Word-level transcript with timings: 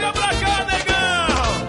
Chega 0.00 0.12
pra 0.14 0.28
cá, 0.28 0.64
negão! 0.64 1.68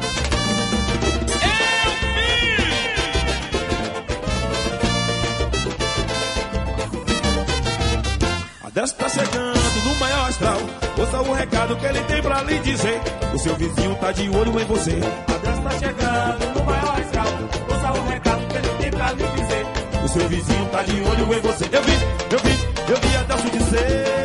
A 8.63 8.69
Deus 8.69 8.91
tá 8.93 9.09
chegando 9.09 9.83
no 9.83 9.95
maior 9.95 10.29
astral. 10.29 10.57
Ouça 10.97 11.21
o 11.21 11.33
recado 11.33 11.75
que 11.75 11.85
ele 11.85 12.01
tem 12.05 12.21
pra 12.21 12.41
lhe 12.43 12.57
dizer. 12.59 13.01
O 13.33 13.37
seu 13.37 13.53
vizinho 13.57 13.95
tá 13.95 14.13
de 14.13 14.29
olho 14.29 14.61
em 14.61 14.65
você. 14.65 14.91
A 15.27 15.37
Deus 15.37 15.59
tá 15.59 15.71
chegando 15.71 16.57
no 16.57 16.63
maior 16.63 17.01
astral. 17.01 17.27
Ouça 17.69 17.99
o 17.99 18.07
recado 18.07 18.47
que 18.47 18.55
ele 18.55 18.69
tem 18.77 18.91
pra 18.91 19.11
lhe 19.11 19.27
dizer. 19.27 19.65
O 20.05 20.07
seu 20.07 20.29
vizinho 20.29 20.65
tá 20.69 20.83
de 20.83 21.01
olho 21.01 21.33
em 21.33 21.41
você. 21.41 21.65
Eu 21.65 21.83
vi, 21.83 21.93
eu 22.31 22.39
vi, 22.39 22.57
eu 22.93 22.97
vi 22.97 23.17
a 23.17 23.23
Deus 23.23 23.51
dizer. 23.51 24.20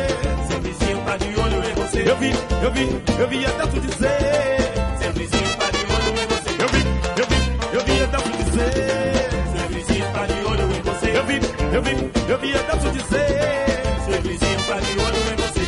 Eu 2.05 2.15
vi, 2.17 2.31
eu 2.63 2.71
vi, 2.71 2.89
eu 3.19 3.27
vi 3.27 3.45
a 3.45 3.49
Deus 3.49 3.73
dizer. 3.85 4.17
Seu 5.01 5.13
vizinho 5.13 5.55
tá 5.57 5.69
de 5.71 5.83
olho 5.93 6.09
em 6.21 6.27
você. 6.27 6.51
Eu 6.63 6.69
vi, 6.69 6.81
eu 7.17 7.25
vi, 7.27 7.39
eu 7.73 7.81
vi 7.85 8.03
a 8.03 8.05
Deus 8.05 8.23
dizer. 8.37 8.71
Seu 9.57 9.67
vizinho 9.69 10.05
tá 10.13 10.25
de 10.25 10.45
olho 10.45 10.63
em 10.63 10.81
você. 10.81 11.17
Eu 11.17 11.25
vi, 11.25 11.35
eu 11.75 11.81
vi, 11.81 12.31
eu 12.31 12.37
vi 12.37 12.53
a 12.53 12.61
Deus 12.61 12.93
dizer. 12.93 13.67
Seu 14.05 14.21
vizinho 14.21 14.59
tá 14.67 14.79
de 14.79 14.91
olho 14.99 15.17
em 15.17 15.35
você. 15.41 15.61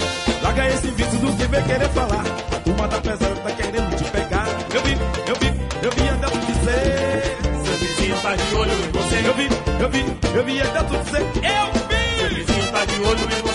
Larga 0.43 0.67
esse 0.67 0.87
vício 0.91 1.19
do 1.19 1.33
que 1.35 1.47
vem 1.47 1.63
querer 1.63 1.89
falar. 1.89 2.23
A 2.51 2.59
turma 2.59 2.87
tá 2.87 3.01
pesada, 3.01 3.35
tá 3.35 3.51
querendo 3.51 3.95
te 3.95 4.03
pegar. 4.11 4.47
Eu 4.73 4.81
vi, 4.83 4.93
eu 5.27 5.35
vi, 5.35 5.47
eu 5.83 5.91
vi 5.91 6.09
a 6.09 6.13
Deus 6.13 6.45
dizer. 6.45 7.37
Seu 7.65 7.77
vizinho 7.77 8.15
tá 8.21 8.35
de 8.35 8.55
olho 8.55 8.71
em 8.71 8.91
você. 8.91 9.27
Eu 9.27 9.33
vi, 9.33 9.49
eu 9.81 9.89
vi, 9.89 10.05
eu 10.37 10.43
vi 10.45 10.61
a 10.61 10.65
Deus 10.65 11.05
dizer. 11.05 11.21
Eu 11.21 11.73
vi. 11.89 12.19
Seu 12.19 12.29
vizinho 12.29 12.71
tá 12.71 12.85
de 12.85 13.01
olho 13.01 13.23
em 13.23 13.41
você. 13.41 13.48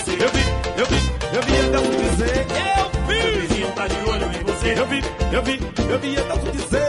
Eu 5.35 5.43
vi, 5.43 5.59
eu 5.89 5.99
vi, 5.99 6.11
vi 6.11 6.17
a 6.17 6.21
Deus 6.21 6.51
dizer. 6.53 6.87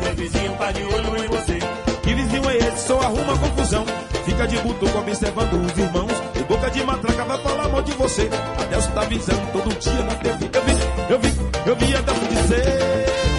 Seu 0.00 0.14
vizinho 0.14 0.52
tá 0.52 0.70
de 0.70 0.84
olho 0.84 1.24
em 1.24 1.26
você. 1.26 1.58
Que 2.00 2.14
vizinho 2.14 2.48
é 2.48 2.56
esse? 2.58 2.86
Só 2.86 3.00
arruma 3.00 3.36
confusão. 3.36 3.84
Fica 4.24 4.46
de 4.46 4.56
butuco 4.58 4.96
observando 4.96 5.54
os 5.54 5.76
irmãos. 5.76 6.12
E 6.36 6.44
boca 6.44 6.70
de 6.70 6.84
matraca 6.84 7.24
vai 7.24 7.38
falar 7.38 7.68
mal 7.68 7.82
de 7.82 7.90
você. 7.94 8.30
Deus 8.70 8.86
tá 8.86 9.00
avisando 9.02 9.52
todo 9.52 9.80
dia 9.80 10.02
na 10.04 10.14
TV. 10.14 10.48
Eu 10.54 10.62
vi, 10.62 10.74
eu 11.10 11.18
vi, 11.18 11.70
eu 11.70 11.76
vi 11.76 11.96
a 11.96 12.00
Deus 12.02 12.18
dizer. 12.28 12.64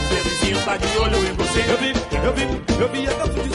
Seu 0.10 0.24
vizinho 0.26 0.66
tá 0.66 0.76
de 0.76 0.98
olho 0.98 1.26
em 1.26 1.34
você. 1.34 1.60
Eu 1.60 1.78
vi, 1.78 1.94
eu 2.26 2.34
vi, 2.34 2.82
eu 2.82 2.90
vi 2.90 3.08
a 3.08 3.14
Deus 3.14 3.34
dizer. 3.34 3.47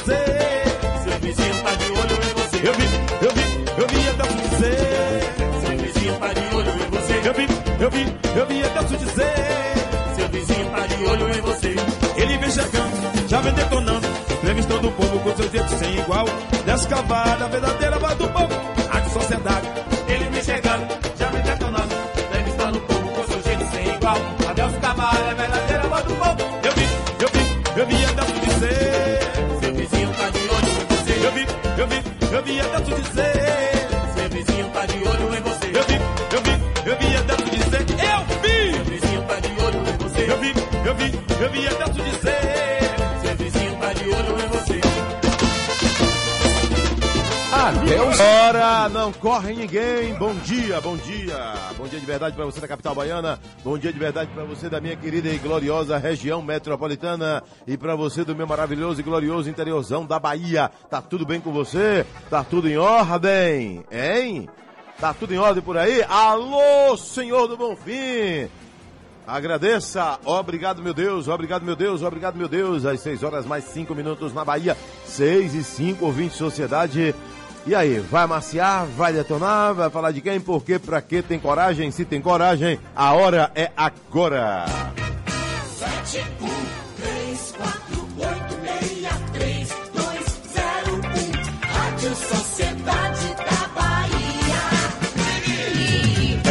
Igual. 16.13 16.27
Descavada, 16.67 17.49
verdadeira 17.49 17.99
voz 17.99 18.17
do 18.17 18.29
povo. 18.29 18.52
Corre 49.23 49.55
ninguém. 49.55 50.13
Bom 50.15 50.35
dia, 50.35 50.81
bom 50.81 50.97
dia. 50.97 51.55
Bom 51.79 51.87
dia 51.87 52.01
de 52.01 52.05
verdade 52.05 52.35
para 52.35 52.45
você 52.45 52.61
da 52.61 52.67
capital 52.67 52.93
baiana. 52.93 53.39
Bom 53.63 53.79
dia 53.79 53.93
de 53.93 53.99
verdade 53.99 54.29
para 54.35 54.43
você 54.43 54.69
da 54.69 54.81
minha 54.81 54.97
querida 54.97 55.29
e 55.29 55.39
gloriosa 55.39 55.97
região 55.97 56.43
metropolitana. 56.43 57.41
E 57.65 57.77
para 57.77 57.95
você 57.95 58.25
do 58.25 58.35
meu 58.35 58.49
maravilhoso 58.49 58.99
e 58.99 59.05
glorioso 59.05 59.49
interiorzão 59.49 60.05
da 60.05 60.19
Bahia. 60.19 60.69
Tá 60.91 61.01
tudo 61.01 61.25
bem 61.25 61.41
com 61.41 61.53
você? 61.53 62.05
Tá 62.29 62.43
tudo 62.43 62.69
em 62.69 62.77
ordem? 62.77 63.85
Hein? 63.93 64.49
Tá 64.99 65.15
tudo 65.15 65.33
em 65.33 65.39
ordem 65.39 65.63
por 65.63 65.79
aí? 65.79 66.03
Alô, 66.03 66.97
Senhor 66.97 67.47
do 67.47 67.57
Bonfim. 67.57 68.51
Agradeça, 69.25 70.19
obrigado 70.25 70.83
meu 70.83 70.93
Deus, 70.93 71.29
obrigado 71.29 71.65
meu 71.65 71.77
Deus, 71.77 72.03
obrigado 72.03 72.37
meu 72.37 72.49
Deus. 72.49 72.85
Às 72.85 73.01
6 73.01 73.23
horas 73.23 73.47
mais 73.47 73.63
5 73.67 73.95
minutos 73.95 74.35
na 74.35 74.45
Bahia, 74.45 74.77
6 75.07 75.55
e 75.55 75.63
5, 75.63 76.05
ouvinte 76.05 76.35
Sociedade. 76.35 77.15
E 77.65 77.77
aí, 77.77 78.01
vai 78.01 78.27
maciar, 78.27 78.87
vai 78.87 79.13
detonar, 79.13 79.73
vai 79.73 79.89
falar 79.89 80.11
de 80.11 80.21
quem, 80.21 80.41
por 80.41 80.65
quê, 80.65 80.81
pra 80.81 81.01
quê, 81.01 81.23
tem 81.23 81.39
coragem? 81.39 81.93
Se 81.93 82.05
tem 82.05 82.21
coragem, 82.21 82.77
a 82.95 83.13
hora 83.13 83.53
é 83.55 83.71
agora. 83.77 84.65
Sete, 85.79 86.27
um, 86.41 86.49
três, 87.01 87.55
quatro, 87.57 88.09
oito, 88.19 88.59
meia, 88.63 89.11
três, 89.33 89.69
dois, 89.95 90.41
zero, 90.53 90.97
um. 90.97 91.33
Rádio 91.69 92.17
Sociedade 92.17 93.29
da 93.37 93.69
Bahia. 93.81 94.63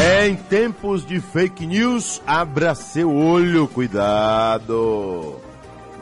É 0.01 0.27
em 0.29 0.35
tempos 0.37 1.05
de 1.05 1.19
fake 1.19 1.67
news, 1.67 2.21
abra 2.25 2.73
seu 2.73 3.13
olho, 3.13 3.67
cuidado. 3.67 5.41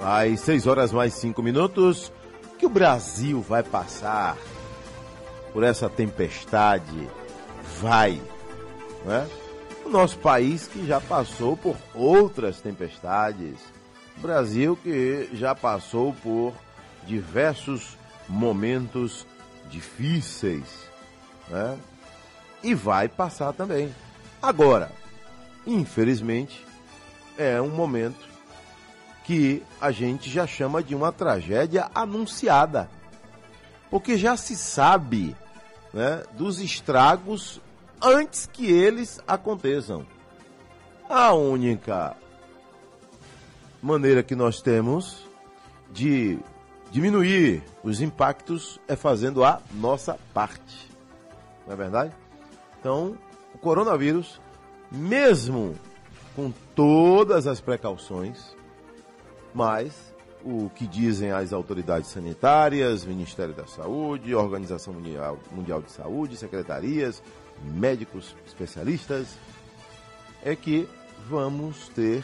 Às 0.04 0.40
6 0.42 0.68
horas 0.68 0.92
mais 0.92 1.16
5 1.16 1.42
minutos, 1.42 2.14
que 2.60 2.66
o 2.68 2.70
Brasil 2.70 3.42
vai 3.42 3.64
passar 3.64 4.38
por 5.54 5.64
essa 5.64 5.90
tempestade? 5.90 7.10
Vai, 7.80 8.22
não 9.06 9.14
é? 9.14 9.28
O 9.86 9.90
nosso 9.90 10.18
país 10.20 10.68
que 10.68 10.86
já 10.86 11.02
passou 11.02 11.58
por 11.58 11.76
outras 11.94 12.62
tempestades. 12.62 13.56
O 14.18 14.22
Brasil 14.22 14.78
que 14.82 15.30
já 15.34 15.56
passou 15.56 16.14
por 16.14 16.54
diversos 17.06 17.98
momentos 18.28 19.26
difíceis, 19.70 20.66
né? 21.48 21.78
E 22.62 22.76
vai 22.76 23.08
passar 23.08 23.54
também. 23.54 23.94
Agora, 24.42 24.92
infelizmente, 25.66 26.66
é 27.38 27.62
um 27.62 27.70
momento 27.70 28.28
que 29.24 29.64
a 29.80 29.92
gente 29.92 30.30
já 30.30 30.46
chama 30.46 30.84
de 30.84 30.94
uma 30.94 31.12
tragédia 31.12 31.90
anunciada. 31.96 32.90
Porque 33.90 34.18
já 34.18 34.38
se 34.38 34.56
sabe 34.56 35.36
né, 35.94 36.24
dos 36.34 36.60
estragos 36.60 37.60
antes 38.02 38.48
que 38.52 38.72
eles 38.72 39.20
aconteçam. 39.28 40.06
A 41.10 41.34
única 41.34 42.16
maneira 43.82 44.22
que 44.22 44.36
nós 44.36 44.62
temos 44.62 45.26
de 45.92 46.38
diminuir 46.92 47.64
os 47.84 48.02
impactos 48.02 48.80
é 48.88 48.96
fazendo 48.96 49.44
a 49.44 49.62
nossa 49.74 50.18
parte. 50.34 50.90
Não 51.66 51.74
é 51.74 51.76
verdade? 51.76 52.14
Então, 52.80 53.18
o 53.54 53.58
coronavírus, 53.58 54.40
mesmo 54.92 55.76
com 56.36 56.52
todas 56.76 57.48
as 57.48 57.60
precauções, 57.60 58.56
mas 59.54 60.09
o 60.44 60.70
que 60.76 60.88
dizem 60.88 61.32
as 61.32 61.52
autoridades 61.52 62.10
sanitárias, 62.10 63.06
Ministério 63.06 63.54
da 63.54 63.68
Saúde, 63.68 64.34
Organização 64.34 64.94
Mundial, 64.94 65.38
Mundial 65.52 65.82
de 65.82 65.92
Saúde, 65.92 66.38
secretarias, 66.38 67.22
médicos 67.64 68.36
especialistas, 68.48 69.38
é 70.44 70.56
que 70.56 70.88
vamos 71.28 71.90
ter 71.90 72.24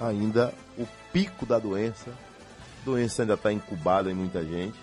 ainda 0.00 0.52
o 0.76 0.86
pico 1.12 1.46
da 1.46 1.58
doença. 1.58 2.12
Doença 2.84 3.22
ainda 3.22 3.34
está 3.34 3.52
incubada 3.52 4.10
em 4.10 4.14
muita 4.14 4.44
gente. 4.44 4.78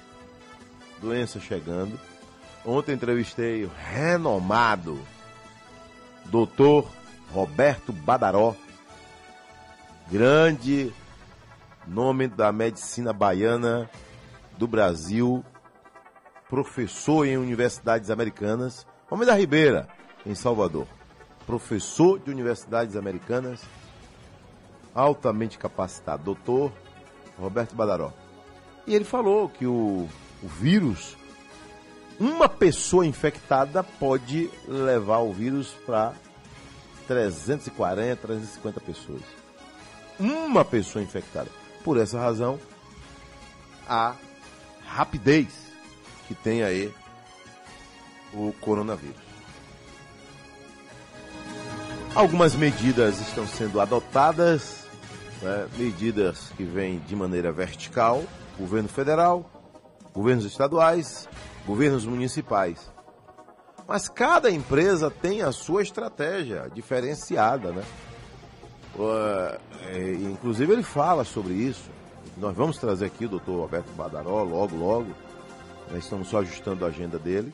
Doença 1.02 1.40
chegando. 1.40 2.00
Ontem 2.66 2.94
entrevistei 2.94 3.66
o 3.66 3.72
renomado 3.92 4.98
doutor 6.26 6.90
Roberto 7.32 7.92
Badaró, 7.92 8.56
grande 10.10 10.94
nome 11.88 12.28
da 12.28 12.52
medicina 12.52 13.14
baiana 13.14 13.90
do 14.58 14.68
Brasil, 14.68 15.44
professor 16.50 17.26
em 17.26 17.38
universidades 17.38 18.10
americanas, 18.10 18.86
homem 19.10 19.26
da 19.26 19.36
Ribeira, 19.36 19.88
em 20.26 20.36
Salvador, 20.36 20.88
professor 21.46 22.20
de 22.20 22.32
universidades 22.32 22.96
americanas, 22.96 23.62
altamente 24.94 25.58
capacitado, 25.58 26.24
doutor 26.24 26.72
Roberto 27.38 27.76
Badaró. 27.76 28.14
E 28.86 28.94
ele 28.94 29.06
falou 29.06 29.50
que 29.50 29.66
o, 29.66 30.08
o 30.42 30.48
vírus, 30.48 31.18
uma 32.20 32.48
pessoa 32.48 33.06
infectada 33.06 33.84
pode 33.84 34.50
levar 34.68 35.20
o 35.20 35.34
vírus 35.34 35.76
para 35.86 36.14
340, 37.08 38.16
350 38.16 38.80
pessoas. 38.82 39.22
uma 40.20 40.64
pessoa 40.64 41.04
infectada. 41.04 41.63
Por 41.84 41.98
essa 41.98 42.20
razão, 42.20 42.60
a 43.88 44.16
rapidez 44.86 45.48
que 46.28 46.34
tem 46.34 46.64
aí 46.64 46.94
o 48.34 48.54
coronavírus. 48.62 49.22
Algumas 52.16 52.56
medidas 52.56 53.20
estão 53.20 53.48
sendo 53.48 53.82
adotadas, 53.82 54.86
né, 55.42 55.68
medidas 55.78 56.52
que 56.56 56.64
vêm 56.64 57.00
de 57.00 57.16
maneira 57.16 57.52
vertical, 57.52 58.24
governo 58.58 58.88
federal, 58.88 59.50
governos 60.14 60.46
estaduais, 60.46 61.28
governos 61.66 62.06
municipais. 62.06 62.92
Mas 63.88 64.08
cada 64.08 64.50
empresa 64.50 65.10
tem 65.10 65.42
a 65.42 65.52
sua 65.52 65.82
estratégia 65.82 66.70
diferenciada, 66.74 67.72
né? 67.72 67.84
Uh, 68.96 70.32
inclusive 70.32 70.72
ele 70.72 70.84
fala 70.84 71.24
sobre 71.24 71.54
isso. 71.54 71.90
Nós 72.38 72.56
vamos 72.56 72.78
trazer 72.78 73.06
aqui 73.06 73.26
o 73.26 73.30
doutor 73.30 73.62
Alberto 73.62 73.92
Badaró 73.94 74.44
logo, 74.44 74.76
logo. 74.76 75.12
Nós 75.92 76.04
estamos 76.04 76.28
só 76.28 76.40
ajustando 76.40 76.86
a 76.86 76.88
agenda 76.88 77.20
dele. 77.20 77.54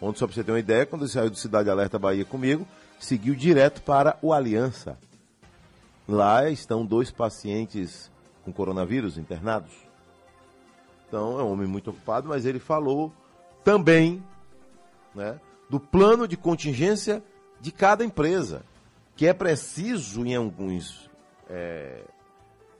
Ontem, 0.00 0.20
só 0.20 0.26
para 0.26 0.34
você 0.34 0.44
ter 0.44 0.52
uma 0.52 0.60
ideia, 0.60 0.86
quando 0.86 1.02
ele 1.02 1.10
saiu 1.10 1.30
do 1.30 1.36
Cidade 1.36 1.68
Alerta 1.68 1.98
Bahia 1.98 2.24
comigo, 2.24 2.66
seguiu 3.00 3.34
direto 3.34 3.82
para 3.82 4.16
o 4.22 4.32
Aliança. 4.32 4.96
Lá 6.06 6.48
estão 6.48 6.86
dois 6.86 7.10
pacientes 7.10 8.10
com 8.44 8.52
coronavírus 8.52 9.18
internados. 9.18 9.72
Então 11.06 11.38
é 11.38 11.42
um 11.42 11.52
homem 11.52 11.66
muito 11.66 11.90
ocupado, 11.90 12.28
mas 12.28 12.46
ele 12.46 12.58
falou 12.58 13.12
também 13.64 14.22
né, 15.14 15.38
do 15.68 15.80
plano 15.80 16.28
de 16.28 16.36
contingência 16.36 17.22
de 17.60 17.72
cada 17.72 18.04
empresa, 18.04 18.62
que 19.18 19.26
é 19.26 19.34
preciso, 19.34 20.24
em 20.24 20.36
alguns 20.36 21.10
é, 21.50 22.04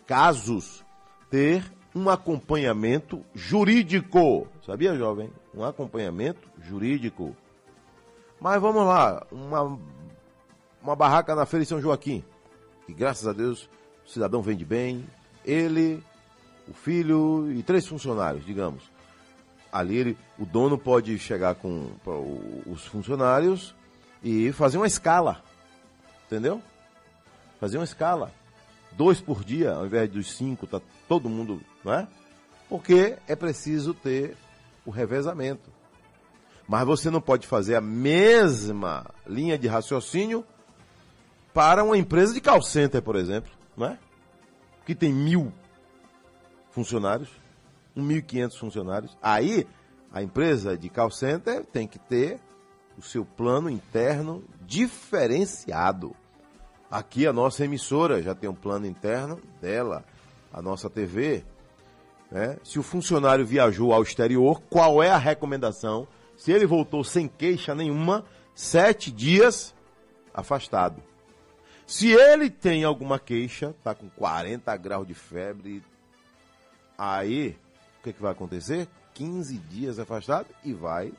casos, 0.06 0.84
ter 1.28 1.64
um 1.92 2.08
acompanhamento 2.08 3.24
jurídico. 3.34 4.46
Sabia, 4.64 4.96
jovem? 4.96 5.32
Um 5.52 5.64
acompanhamento 5.64 6.48
jurídico. 6.62 7.36
Mas 8.40 8.62
vamos 8.62 8.86
lá, 8.86 9.26
uma, 9.32 9.80
uma 10.80 10.94
barraca 10.94 11.34
na 11.34 11.44
Feira 11.44 11.64
de 11.64 11.68
São 11.68 11.80
Joaquim, 11.80 12.22
que 12.86 12.94
graças 12.94 13.26
a 13.26 13.32
Deus 13.32 13.68
o 14.06 14.08
cidadão 14.08 14.40
vende 14.40 14.64
bem, 14.64 15.04
ele, 15.44 16.00
o 16.68 16.72
filho 16.72 17.50
e 17.50 17.64
três 17.64 17.84
funcionários, 17.84 18.46
digamos. 18.46 18.84
Ali 19.72 19.96
ele, 19.96 20.18
o 20.38 20.46
dono 20.46 20.78
pode 20.78 21.18
chegar 21.18 21.56
com 21.56 21.90
os 22.64 22.86
funcionários 22.86 23.74
e 24.22 24.52
fazer 24.52 24.76
uma 24.76 24.86
escala, 24.86 25.42
entendeu? 26.28 26.62
Fazer 27.58 27.78
uma 27.78 27.84
escala. 27.84 28.30
Dois 28.92 29.20
por 29.20 29.42
dia, 29.42 29.72
ao 29.72 29.86
invés 29.86 30.10
dos 30.10 30.36
cinco, 30.36 30.66
tá 30.66 30.80
todo 31.08 31.28
mundo, 31.28 31.60
não 31.84 31.92
é? 31.92 32.06
Porque 32.68 33.16
é 33.26 33.34
preciso 33.34 33.94
ter 33.94 34.36
o 34.84 34.90
revezamento. 34.90 35.70
Mas 36.66 36.86
você 36.86 37.10
não 37.10 37.20
pode 37.20 37.46
fazer 37.46 37.74
a 37.74 37.80
mesma 37.80 39.06
linha 39.26 39.58
de 39.58 39.66
raciocínio 39.66 40.44
para 41.54 41.82
uma 41.82 41.96
empresa 41.96 42.34
de 42.34 42.40
call 42.40 42.62
center, 42.62 43.02
por 43.02 43.16
exemplo, 43.16 43.50
não 43.76 43.86
é? 43.86 43.98
Que 44.84 44.94
tem 44.94 45.12
mil 45.12 45.52
funcionários, 46.70 47.30
1.500 47.96 48.58
funcionários. 48.58 49.18
Aí, 49.22 49.66
a 50.12 50.22
empresa 50.22 50.76
de 50.76 50.88
call 50.88 51.10
center 51.10 51.64
tem 51.64 51.86
que 51.86 51.98
ter 51.98 52.38
o 52.98 53.02
seu 53.02 53.24
plano 53.24 53.70
interno 53.70 54.42
diferenciado. 54.62 56.14
Aqui 56.90 57.26
a 57.26 57.32
nossa 57.32 57.64
emissora 57.64 58.20
já 58.20 58.34
tem 58.34 58.50
um 58.50 58.54
plano 58.54 58.86
interno 58.86 59.40
dela, 59.60 60.04
a 60.52 60.60
nossa 60.60 60.90
TV. 60.90 61.44
Né? 62.30 62.58
Se 62.64 62.78
o 62.78 62.82
funcionário 62.82 63.46
viajou 63.46 63.92
ao 63.92 64.02
exterior, 64.02 64.60
qual 64.68 65.00
é 65.02 65.10
a 65.10 65.16
recomendação? 65.16 66.08
Se 66.36 66.50
ele 66.50 66.66
voltou 66.66 67.04
sem 67.04 67.28
queixa 67.28 67.74
nenhuma, 67.74 68.24
sete 68.54 69.12
dias 69.12 69.74
afastado. 70.34 71.00
Se 71.86 72.10
ele 72.10 72.50
tem 72.50 72.84
alguma 72.84 73.18
queixa, 73.18 73.74
está 73.78 73.94
com 73.94 74.10
40 74.10 74.76
graus 74.76 75.06
de 75.06 75.14
febre, 75.14 75.82
aí 76.96 77.56
o 78.00 78.02
que, 78.02 78.12
que 78.12 78.22
vai 78.22 78.32
acontecer? 78.32 78.88
15 79.14 79.56
dias 79.58 79.98
afastado 79.98 80.46
e 80.64 80.72
vai 80.72 81.12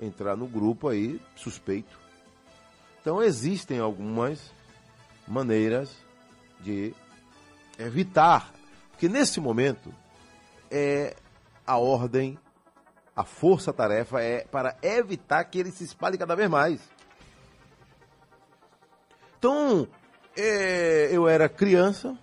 entrar 0.00 0.36
no 0.36 0.46
grupo 0.46 0.88
aí 0.88 1.20
suspeito. 1.36 1.98
Então 3.00 3.22
existem 3.22 3.78
algumas 3.78 4.52
maneiras 5.26 5.94
de 6.60 6.94
evitar, 7.78 8.52
porque 8.90 9.08
nesse 9.08 9.40
momento 9.40 9.92
é 10.70 11.14
a 11.66 11.78
ordem, 11.78 12.38
a 13.14 13.24
força-tarefa 13.24 14.20
é 14.20 14.44
para 14.44 14.76
evitar 14.82 15.44
que 15.44 15.58
ele 15.58 15.70
se 15.70 15.84
espalhe 15.84 16.18
cada 16.18 16.34
vez 16.34 16.48
mais. 16.48 16.80
Então, 19.38 19.86
é, 20.36 21.10
eu 21.12 21.28
era 21.28 21.48
criança, 21.48 22.16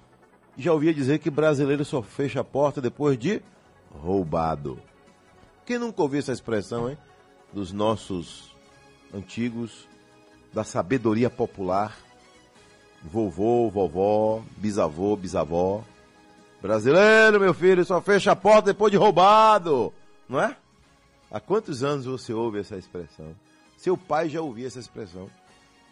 já 0.58 0.74
ouvia 0.74 0.94
dizer 0.94 1.20
que 1.20 1.30
brasileiro 1.30 1.86
só 1.86 2.02
fecha 2.02 2.42
a 2.42 2.44
porta 2.44 2.82
depois 2.82 3.18
de 3.18 3.42
roubado. 3.92 4.80
Quem 5.66 5.78
nunca 5.78 6.02
ouviu 6.02 6.20
essa 6.20 6.32
expressão, 6.32 6.90
hein? 6.90 6.98
Dos 7.54 7.72
nossos 7.72 8.56
antigos, 9.14 9.88
da 10.54 10.64
sabedoria 10.64 11.30
popular, 11.30 11.98
vovô, 13.04 13.70
vovó, 13.70 14.42
bisavô, 14.58 15.16
bisavó. 15.16 15.84
Brasileiro, 16.62 17.40
meu 17.40 17.54
filho, 17.54 17.84
só 17.84 18.02
fecha 18.02 18.32
a 18.32 18.36
porta 18.36 18.68
depois 18.68 18.92
de 18.92 18.98
roubado, 18.98 19.92
não 20.30 20.40
é? 20.40 20.56
Há 21.32 21.40
quantos 21.40 21.84
anos 21.84 22.06
você 22.06 22.34
ouve 22.34 22.60
essa 22.60 22.78
expressão? 22.78 23.36
Seu 23.78 23.98
pai 23.98 24.30
já 24.30 24.42
ouvia 24.42 24.68
essa 24.68 24.80
expressão. 24.80 25.30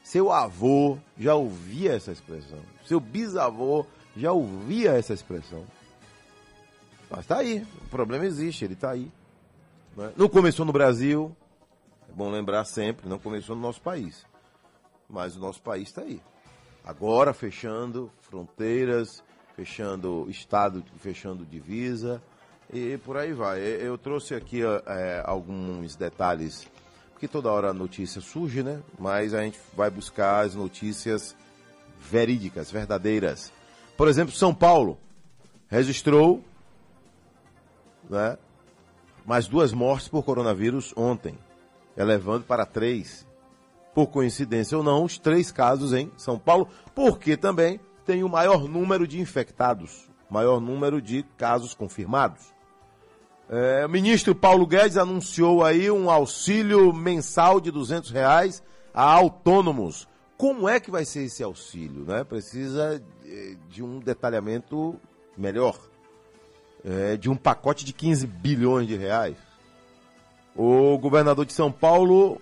Seu 0.03 0.31
avô 0.31 0.97
já 1.17 1.33
ouvia 1.33 1.93
essa 1.93 2.11
expressão. 2.11 2.59
Seu 2.85 2.99
bisavô 2.99 3.85
já 4.15 4.31
ouvia 4.31 4.91
essa 4.91 5.13
expressão. 5.13 5.63
Mas 7.09 7.21
está 7.21 7.37
aí, 7.37 7.65
o 7.85 7.89
problema 7.89 8.25
existe, 8.25 8.65
ele 8.65 8.73
está 8.73 8.91
aí. 8.91 9.11
Não, 9.95 10.05
é? 10.05 10.11
não 10.15 10.29
começou 10.29 10.65
no 10.65 10.71
Brasil, 10.71 11.35
é 12.09 12.13
bom 12.13 12.29
lembrar 12.29 12.65
sempre, 12.65 13.07
não 13.07 13.19
começou 13.19 13.55
no 13.55 13.61
nosso 13.61 13.81
país. 13.81 14.25
Mas 15.09 15.35
o 15.35 15.39
nosso 15.39 15.61
país 15.61 15.89
está 15.89 16.01
aí. 16.01 16.21
Agora 16.83 17.33
fechando 17.33 18.11
fronteiras, 18.21 19.23
fechando 19.55 20.25
estado, 20.29 20.83
fechando 20.97 21.45
divisa 21.45 22.21
e 22.71 22.97
por 22.97 23.17
aí 23.17 23.33
vai. 23.33 23.59
Eu 23.59 23.97
trouxe 23.97 24.33
aqui 24.33 24.61
é, 24.63 25.21
alguns 25.25 25.95
detalhes 25.95 26.67
porque 27.19 27.27
toda 27.27 27.51
hora 27.51 27.71
a 27.71 27.73
notícia 27.73 28.21
surge, 28.21 28.63
né? 28.63 28.81
Mas 28.97 29.33
a 29.33 29.43
gente 29.43 29.59
vai 29.75 29.89
buscar 29.89 30.45
as 30.45 30.55
notícias 30.55 31.35
verídicas, 31.99 32.71
verdadeiras. 32.71 33.51
Por 33.97 34.07
exemplo, 34.07 34.33
São 34.33 34.55
Paulo 34.55 34.97
registrou 35.67 36.41
né, 38.09 38.37
mais 39.25 39.49
duas 39.49 39.73
mortes 39.73 40.07
por 40.07 40.23
coronavírus 40.23 40.93
ontem, 40.95 41.37
elevando 41.99 42.45
para 42.45 42.65
três. 42.65 43.27
Por 43.93 44.07
coincidência 44.07 44.77
ou 44.77 44.83
não, 44.83 45.03
os 45.03 45.17
três 45.17 45.51
casos 45.51 45.93
em 45.93 46.09
São 46.15 46.39
Paulo, 46.39 46.69
porque 46.95 47.35
também 47.35 47.79
tem 48.05 48.23
o 48.23 48.29
maior 48.29 48.67
número 48.67 49.05
de 49.05 49.19
infectados, 49.19 50.09
maior 50.29 50.61
número 50.61 51.01
de 51.01 51.23
casos 51.37 51.73
confirmados. 51.73 52.53
É, 53.49 53.85
o 53.85 53.89
ministro 53.89 54.33
Paulo 54.33 54.65
Guedes 54.65 54.95
anunciou 54.95 55.65
aí 55.65 55.91
um 55.91 56.09
auxílio 56.09 56.93
mensal 56.93 57.59
de 57.59 57.71
200 57.71 58.11
reais 58.11 58.63
a 58.93 59.03
autônomos. 59.03 60.07
Como 60.37 60.69
é 60.69 60.79
que 60.79 60.91
vai 60.91 61.03
ser 61.03 61.23
esse 61.23 61.43
auxílio? 61.43 62.05
Né? 62.05 62.23
Precisa 62.23 63.03
de 63.67 63.83
um 63.83 63.99
detalhamento 63.99 64.95
melhor. 65.35 65.77
É, 66.85 67.17
de 67.17 67.29
um 67.29 67.35
pacote 67.35 67.83
de 67.83 67.91
15 67.91 68.25
bilhões 68.25 68.87
de 68.87 68.95
reais. 68.95 69.35
O 70.55 70.97
governador 70.97 71.45
de 71.45 71.53
São 71.53 71.71
Paulo, 71.71 72.41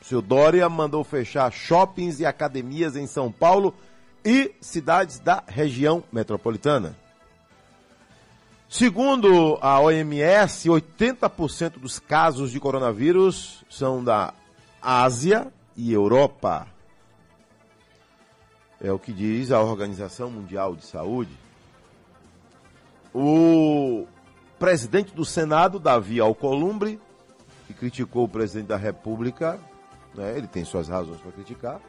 seu 0.00 0.20
Dória, 0.20 0.68
mandou 0.68 1.04
fechar 1.04 1.52
shoppings 1.52 2.20
e 2.20 2.26
academias 2.26 2.96
em 2.96 3.06
São 3.06 3.30
Paulo 3.30 3.74
e 4.24 4.52
cidades 4.60 5.18
da 5.18 5.42
região 5.46 6.02
metropolitana. 6.12 6.96
Segundo 8.68 9.58
a 9.60 9.78
OMS, 9.80 10.68
80% 10.68 11.78
dos 11.78 11.98
casos 11.98 12.50
de 12.50 12.58
coronavírus 12.58 13.62
são 13.68 14.02
da 14.02 14.32
Ásia 14.80 15.52
e 15.76 15.92
Europa. 15.92 16.66
É 18.80 18.90
o 18.90 18.98
que 18.98 19.12
diz 19.12 19.52
a 19.52 19.60
Organização 19.60 20.30
Mundial 20.30 20.74
de 20.74 20.86
Saúde. 20.86 21.30
O 23.14 24.06
presidente 24.58 25.14
do 25.14 25.24
Senado, 25.24 25.78
Davi 25.78 26.18
Alcolumbre, 26.18 26.98
que 27.66 27.74
criticou 27.74 28.24
o 28.24 28.28
presidente 28.28 28.68
da 28.68 28.76
República, 28.76 29.58
né, 30.14 30.36
ele 30.36 30.46
tem 30.46 30.64
suas 30.64 30.88
razões 30.88 31.20
para 31.20 31.32
criticar, 31.32 31.80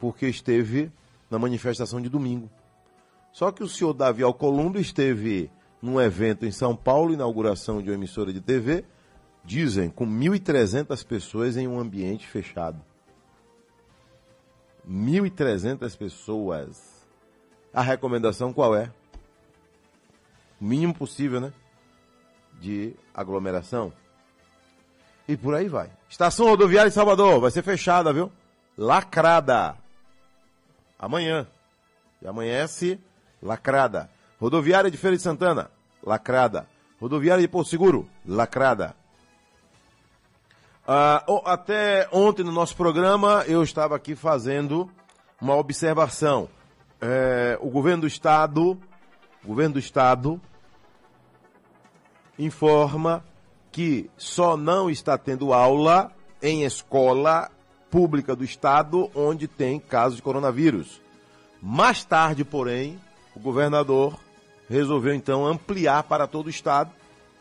porque 0.00 0.26
esteve 0.26 0.90
na 1.30 1.38
manifestação 1.38 2.00
de 2.00 2.08
domingo. 2.08 2.50
Só 3.32 3.50
que 3.50 3.62
o 3.62 3.68
senhor 3.68 3.94
Davi 3.94 4.22
Alcolumbre 4.22 4.80
esteve 4.80 5.50
num 5.80 6.00
evento 6.00 6.46
em 6.46 6.52
São 6.52 6.76
Paulo, 6.76 7.12
inauguração 7.12 7.82
de 7.82 7.90
uma 7.90 7.96
emissora 7.96 8.32
de 8.32 8.40
TV, 8.40 8.84
dizem, 9.44 9.90
com 9.90 10.06
1.300 10.06 11.04
pessoas 11.04 11.56
em 11.56 11.66
um 11.66 11.80
ambiente 11.80 12.26
fechado. 12.28 12.80
1.300 14.88 15.96
pessoas. 15.96 17.06
A 17.72 17.82
recomendação 17.82 18.52
qual 18.52 18.76
é? 18.76 18.92
O 20.60 20.64
mínimo 20.64 20.94
possível, 20.94 21.40
né? 21.40 21.52
De 22.60 22.94
aglomeração. 23.14 23.92
E 25.28 25.36
por 25.36 25.54
aí 25.54 25.68
vai. 25.68 25.90
Estação 26.08 26.46
rodoviária 26.46 26.90
de 26.90 26.94
Salvador 26.94 27.40
vai 27.40 27.50
ser 27.50 27.62
fechada, 27.62 28.12
viu? 28.12 28.30
Lacrada. 28.76 29.76
Amanhã. 30.98 31.46
E 32.20 32.26
amanhece 32.26 33.00
lacrada. 33.42 34.10
Rodoviária 34.40 34.90
de 34.90 34.96
Feira 34.96 35.16
de 35.16 35.22
Santana, 35.22 35.70
lacrada. 36.02 36.66
Rodoviária 37.00 37.42
de 37.42 37.48
Porto 37.48 37.68
Seguro, 37.68 38.08
lacrada. 38.26 38.94
Ah, 40.86 41.24
até 41.44 42.08
ontem 42.12 42.42
no 42.42 42.52
nosso 42.52 42.76
programa 42.76 43.44
eu 43.46 43.62
estava 43.62 43.94
aqui 43.94 44.16
fazendo 44.16 44.90
uma 45.40 45.56
observação. 45.56 46.48
É, 47.00 47.58
o 47.60 47.70
governo 47.70 48.02
do 48.02 48.06
estado, 48.06 48.78
o 49.42 49.48
governo 49.48 49.74
do 49.74 49.78
estado 49.78 50.40
informa 52.38 53.24
que 53.72 54.10
só 54.18 54.56
não 54.56 54.90
está 54.90 55.16
tendo 55.16 55.54
aula 55.54 56.12
em 56.42 56.64
escola 56.64 57.50
pública 57.90 58.36
do 58.36 58.44
estado 58.44 59.10
onde 59.14 59.48
tem 59.48 59.80
casos 59.80 60.16
de 60.16 60.22
coronavírus. 60.22 61.00
Mais 61.60 62.04
tarde, 62.04 62.44
porém, 62.44 63.00
o 63.34 63.40
governador 63.40 64.18
resolveu 64.68 65.14
então 65.14 65.46
ampliar 65.46 66.02
para 66.02 66.26
todo 66.26 66.46
o 66.46 66.50
estado. 66.50 66.90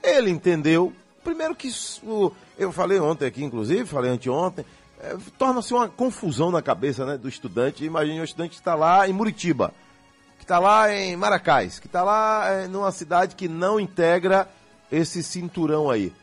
Ele 0.02 0.30
entendeu, 0.30 0.94
primeiro 1.24 1.56
que 1.56 1.68
isso, 1.68 2.32
eu 2.58 2.72
falei 2.72 3.00
ontem 3.00 3.26
aqui, 3.26 3.44
inclusive, 3.44 3.86
falei 3.86 4.12
anteontem, 4.12 4.66
é, 5.00 5.18
torna-se 5.38 5.74
uma 5.74 5.90
confusão 5.90 6.52
na 6.52 6.62
cabeça 6.62 7.06
né, 7.06 7.18
do 7.18 7.28
estudante. 7.28 7.84
Imagine 7.84 8.22
um 8.22 8.24
estudante 8.24 8.52
que 8.52 8.56
está 8.58 8.76
lá 8.76 9.08
em 9.08 9.14
Muritiba, 9.14 9.74
que 10.38 10.44
está 10.44 10.60
lá 10.60 10.94
em 10.94 11.16
Maracás, 11.16 11.80
que 11.80 11.88
está 11.88 12.04
lá 12.04 12.48
é, 12.48 12.68
numa 12.68 12.92
cidade 12.92 13.36
que 13.36 13.48
não 13.48 13.80
integra 13.80 14.48
esse 14.92 15.24
cinturão 15.24 15.90
aí. 15.90 16.14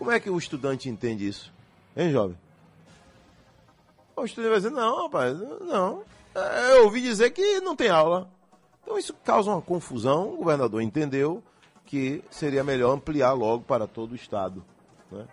Como 0.00 0.10
é 0.10 0.18
que 0.18 0.30
o 0.30 0.38
estudante 0.38 0.88
entende 0.88 1.28
isso? 1.28 1.52
Hein, 1.94 2.10
jovem? 2.10 2.34
O 4.16 4.24
estudante 4.24 4.50
vai 4.50 4.58
dizer, 4.58 4.70
não, 4.70 5.02
rapaz, 5.02 5.38
não. 5.60 6.02
É, 6.34 6.72
eu 6.72 6.84
ouvi 6.84 7.02
dizer 7.02 7.28
que 7.32 7.60
não 7.60 7.76
tem 7.76 7.90
aula. 7.90 8.26
Então 8.82 8.96
isso 8.98 9.12
causa 9.22 9.50
uma 9.50 9.60
confusão. 9.60 10.32
O 10.32 10.36
governador 10.38 10.80
entendeu 10.80 11.42
que 11.84 12.24
seria 12.30 12.64
melhor 12.64 12.94
ampliar 12.94 13.34
logo 13.34 13.62
para 13.64 13.86
todo 13.86 14.12
o 14.12 14.14
estado. 14.14 14.64
Né? 15.12 15.26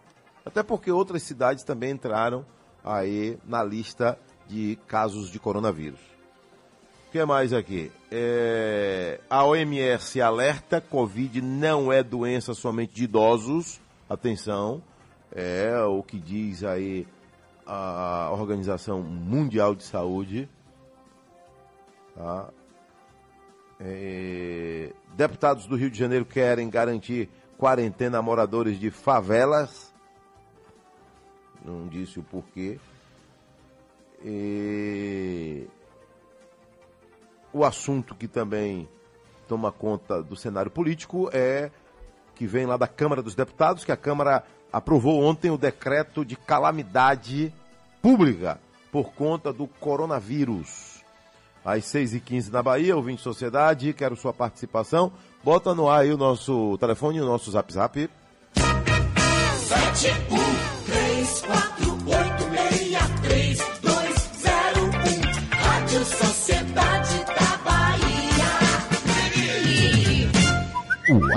Até 0.45 0.61
porque 0.61 0.91
outras 0.91 1.23
cidades 1.23 1.63
também 1.63 1.91
entraram 1.91 2.45
aí 2.83 3.39
na 3.45 3.63
lista 3.63 4.19
de 4.49 4.77
casos 4.85 5.31
de 5.31 5.39
coronavírus. 5.39 6.01
O 7.07 7.11
que 7.13 7.23
mais 7.23 7.53
aqui? 7.53 7.89
É... 8.11 9.21
A 9.29 9.45
OMS 9.45 10.19
alerta: 10.19 10.81
Covid 10.81 11.41
não 11.41 11.89
é 11.89 12.03
doença 12.03 12.53
somente 12.53 12.93
de 12.93 13.05
idosos. 13.05 13.79
Atenção, 14.09 14.81
é 15.31 15.77
o 15.81 16.01
que 16.01 16.17
diz 16.17 16.63
aí 16.63 17.05
a 17.65 18.29
Organização 18.31 19.01
Mundial 19.01 19.75
de 19.75 19.83
Saúde. 19.83 20.49
Tá? 22.15 22.49
É, 23.79 24.93
deputados 25.13 25.67
do 25.67 25.75
Rio 25.75 25.91
de 25.91 25.99
Janeiro 25.99 26.25
querem 26.25 26.69
garantir 26.69 27.29
quarentena 27.57 28.19
a 28.19 28.21
moradores 28.21 28.79
de 28.79 28.89
favelas. 28.89 29.93
Não 31.65 31.87
disse 31.87 32.17
o 32.19 32.23
porquê. 32.23 32.79
E 34.23 35.67
o 37.51 37.65
assunto 37.65 38.15
que 38.15 38.27
também 38.27 38.87
toma 39.49 39.71
conta 39.71 40.23
do 40.23 40.35
cenário 40.35 40.71
político 40.71 41.29
é 41.33 41.71
que 42.37 42.45
vem 42.45 42.65
lá 42.65 42.77
da 42.77 42.87
Câmara 42.87 43.21
dos 43.21 43.35
Deputados, 43.35 43.83
que 43.83 43.91
a 43.91 43.97
Câmara 43.97 44.43
aprovou 44.71 45.23
ontem 45.23 45.49
o 45.49 45.57
decreto 45.57 46.23
de 46.23 46.35
calamidade 46.35 47.51
pública 48.01 48.59
por 48.91 49.13
conta 49.13 49.51
do 49.51 49.67
coronavírus 49.67 50.97
às 51.65 51.83
6h15 51.85 52.49
na 52.49 52.63
Bahia, 52.63 52.95
ouvinte 52.95 53.21
Sociedade, 53.21 53.93
quero 53.93 54.15
sua 54.15 54.31
participação. 54.31 55.11
Bota 55.43 55.75
no 55.75 55.89
ar 55.89 56.01
aí 56.01 56.13
o 56.13 56.17
nosso 56.17 56.77
telefone 56.77 57.17
e 57.17 57.21
o 57.21 57.25
nosso 57.25 57.51
zap 57.51 57.73
zap. 57.73 58.09
71368632201 58.55 60.46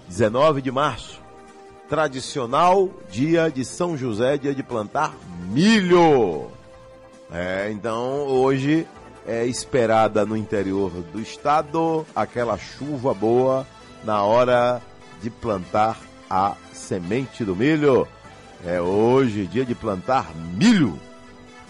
19 0.08 0.62
de 0.62 0.70
março 0.70 1.20
tradicional 1.88 2.90
dia 3.10 3.50
de 3.50 3.64
São 3.64 3.96
José, 3.96 4.36
dia 4.36 4.54
de 4.54 4.62
plantar 4.62 5.14
milho. 5.50 6.50
É, 7.30 7.70
então 7.72 8.26
hoje 8.26 8.86
é 9.26 9.44
esperada 9.46 10.24
no 10.24 10.36
interior 10.36 10.90
do 11.12 11.20
estado 11.20 12.06
aquela 12.14 12.56
chuva 12.56 13.12
boa 13.12 13.66
na 14.04 14.22
hora 14.22 14.80
de 15.22 15.28
plantar 15.28 15.98
a 16.28 16.54
semente 16.72 17.44
do 17.44 17.54
milho. 17.54 18.08
É 18.64 18.80
hoje 18.80 19.46
dia 19.46 19.64
de 19.64 19.74
plantar 19.74 20.34
milho. 20.54 20.98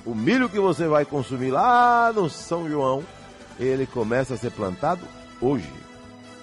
O 0.08 0.14
milho 0.14 0.48
que 0.48 0.58
você 0.58 0.88
vai 0.88 1.04
consumir 1.04 1.50
lá 1.50 2.12
no 2.14 2.30
São 2.30 2.68
João, 2.68 3.04
ele 3.60 3.86
começa 3.86 4.34
a 4.34 4.36
ser 4.38 4.50
plantado 4.50 5.02
hoje. 5.40 5.70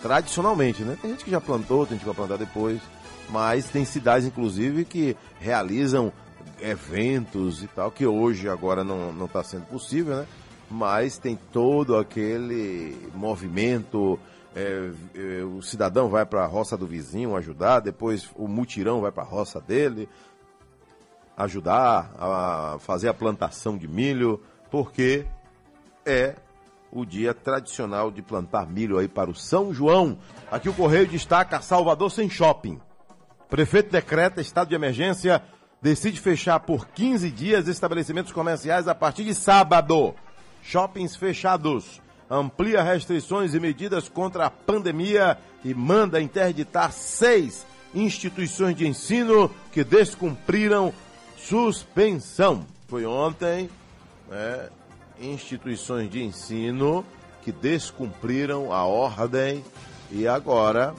Tradicionalmente, 0.01 0.83
né? 0.83 0.95
Tem 1.01 1.11
gente 1.11 1.25
que 1.25 1.31
já 1.31 1.41
plantou, 1.41 1.85
tem 1.85 1.97
gente 1.97 2.01
que 2.01 2.13
vai 2.13 2.15
plantar 2.15 2.37
depois 2.37 2.79
mas 3.29 3.69
tem 3.69 3.85
cidades, 3.85 4.27
inclusive, 4.27 4.85
que 4.85 5.15
realizam 5.39 6.11
eventos 6.61 7.63
e 7.63 7.67
tal, 7.67 7.91
que 7.91 8.05
hoje 8.05 8.47
agora 8.47 8.83
não 8.83 9.25
está 9.25 9.43
sendo 9.43 9.65
possível, 9.65 10.17
né? 10.17 10.27
Mas 10.69 11.17
tem 11.17 11.37
todo 11.51 11.95
aquele 11.95 13.09
movimento, 13.13 14.19
é, 14.55 14.91
é, 15.13 15.43
o 15.43 15.61
cidadão 15.61 16.09
vai 16.09 16.25
para 16.25 16.43
a 16.43 16.47
roça 16.47 16.75
do 16.75 16.87
vizinho 16.87 17.35
ajudar, 17.35 17.81
depois 17.81 18.29
o 18.35 18.47
mutirão 18.47 19.01
vai 19.01 19.11
para 19.11 19.23
a 19.23 19.27
roça 19.27 19.59
dele 19.59 20.09
ajudar 21.37 22.11
a 22.17 22.77
fazer 22.79 23.09
a 23.09 23.13
plantação 23.13 23.77
de 23.77 23.87
milho, 23.87 24.41
porque 24.71 25.25
é 26.05 26.35
o 26.91 27.05
dia 27.05 27.33
tradicional 27.33 28.09
de 28.09 28.21
plantar 28.21 28.67
milho 28.67 28.97
aí 28.97 29.07
para 29.07 29.29
o 29.29 29.35
São 29.35 29.73
João. 29.73 30.17
Aqui 30.49 30.69
o 30.69 30.73
Correio 30.73 31.07
destaca 31.07 31.61
Salvador 31.61 32.09
sem 32.09 32.29
shopping. 32.29 32.79
Prefeito 33.49 33.91
decreta 33.91 34.39
estado 34.39 34.69
de 34.69 34.75
emergência, 34.75 35.43
decide 35.81 36.19
fechar 36.19 36.61
por 36.61 36.87
15 36.87 37.29
dias 37.29 37.67
estabelecimentos 37.67 38.31
comerciais 38.31 38.87
a 38.87 38.95
partir 38.95 39.23
de 39.25 39.35
sábado. 39.35 40.15
shoppings 40.63 41.15
fechados. 41.15 42.01
Amplia 42.29 42.81
restrições 42.81 43.53
e 43.53 43.59
medidas 43.59 44.09
contra 44.09 44.47
a 44.47 44.49
pandemia 44.49 45.37
e 45.63 45.75
manda 45.75 46.19
interditar 46.19 46.91
seis 46.91 47.67
instituições 47.93 48.75
de 48.75 48.87
ensino 48.87 49.51
que 49.71 49.83
descumpriram 49.83 50.91
suspensão. 51.47 52.65
Foi 52.87 53.05
ontem, 53.05 53.69
né, 54.29 54.69
instituições 55.19 56.09
de 56.09 56.23
ensino 56.23 57.05
que 57.43 57.51
descumpriram 57.51 58.73
a 58.73 58.83
ordem 58.83 59.63
e 60.11 60.27
agora 60.27 60.95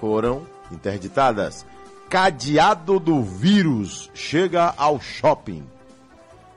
foram 0.00 0.46
interditadas. 0.70 1.66
Cadeado 2.08 2.98
do 2.98 3.22
vírus 3.22 4.10
chega 4.14 4.74
ao 4.76 5.00
shopping. 5.00 5.64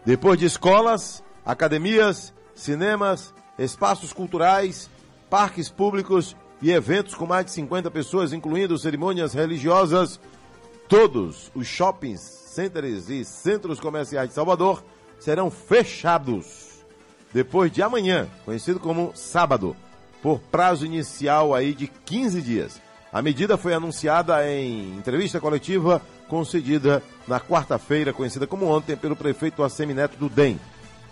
Depois 0.06 0.40
de 0.40 0.46
escolas, 0.46 1.24
academias, 1.46 2.34
cinemas, 2.54 3.34
espaços 3.58 4.14
culturais, 4.14 4.90
parques 5.30 5.70
públicos 5.70 6.36
e 6.62 6.72
eventos 6.72 7.14
com 7.14 7.26
mais 7.26 7.46
de 7.46 7.52
50 7.52 7.92
pessoas, 7.92 8.32
incluindo 8.32 8.78
cerimônias 8.78 9.34
religiosas, 9.34 10.20
todos 10.88 11.52
os 11.56 11.68
shoppings, 11.68 12.35
centers 12.56 13.10
e 13.10 13.26
centros 13.26 13.82
comerciais 13.82 14.30
de 14.30 14.34
Salvador 14.34 14.82
serão 15.20 15.52
fechados 15.52 16.86
depois 17.34 17.70
de 17.70 17.84
amanhã, 17.84 18.30
conhecido 18.46 18.80
como 18.80 19.12
sábado, 19.14 19.76
por 20.22 20.40
prazo 20.40 20.86
inicial 20.86 21.54
aí 21.54 21.74
de 21.74 21.88
15 21.88 22.42
dias. 22.42 22.82
A 23.12 23.22
medida 23.22 23.58
foi 23.58 23.74
anunciada 23.74 24.50
em 24.50 24.98
entrevista 24.98 25.40
coletiva 25.42 26.02
concedida 26.30 27.04
na 27.28 27.40
quarta-feira, 27.40 28.14
conhecida 28.14 28.48
como 28.48 28.66
ontem, 28.66 28.96
pelo 28.96 29.18
prefeito 29.18 29.62
Assemineto 29.62 30.18
do 30.18 30.30
DEM, 30.30 30.58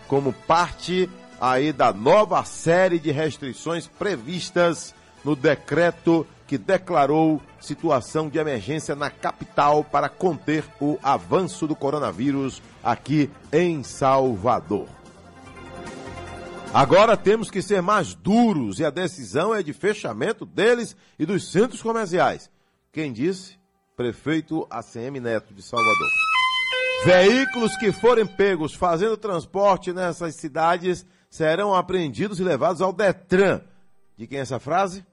como 0.07 0.31
parte 0.31 1.09
aí 1.41 1.73
da 1.73 1.91
nova 1.91 2.43
série 2.45 2.99
de 2.99 3.11
restrições 3.11 3.85
previstas 3.85 4.95
no 5.23 5.35
decreto 5.35 6.25
que 6.45 6.57
declarou 6.57 7.41
situação 7.59 8.29
de 8.29 8.37
emergência 8.37 8.95
na 8.95 9.09
capital 9.09 9.83
para 9.83 10.09
conter 10.09 10.65
o 10.79 10.99
avanço 11.01 11.65
do 11.65 11.75
coronavírus 11.75 12.61
aqui 12.83 13.29
em 13.51 13.83
Salvador. 13.83 14.87
Agora 16.73 17.15
temos 17.15 17.51
que 17.51 17.61
ser 17.61 17.81
mais 17.81 18.13
duros 18.13 18.79
e 18.79 18.85
a 18.85 18.89
decisão 18.89 19.53
é 19.53 19.61
de 19.61 19.73
fechamento 19.73 20.45
deles 20.45 20.95
e 21.19 21.25
dos 21.25 21.51
centros 21.51 21.81
comerciais. 21.81 22.49
Quem 22.91 23.13
disse? 23.13 23.57
Prefeito 23.95 24.67
ACM 24.69 25.19
Neto 25.19 25.53
de 25.53 25.61
Salvador. 25.61 26.07
Veículos 27.05 27.75
que 27.77 27.91
forem 27.91 28.25
pegos 28.25 28.73
fazendo 28.73 29.17
transporte 29.17 29.93
nessas 29.93 30.35
cidades 30.35 31.05
serão 31.29 31.75
apreendidos 31.75 32.39
e 32.39 32.43
levados 32.43 32.81
ao 32.81 32.91
Detran. 32.91 33.61
De 34.17 34.25
quem 34.25 34.39
é 34.39 34.41
essa 34.41 34.59
frase? 34.59 35.05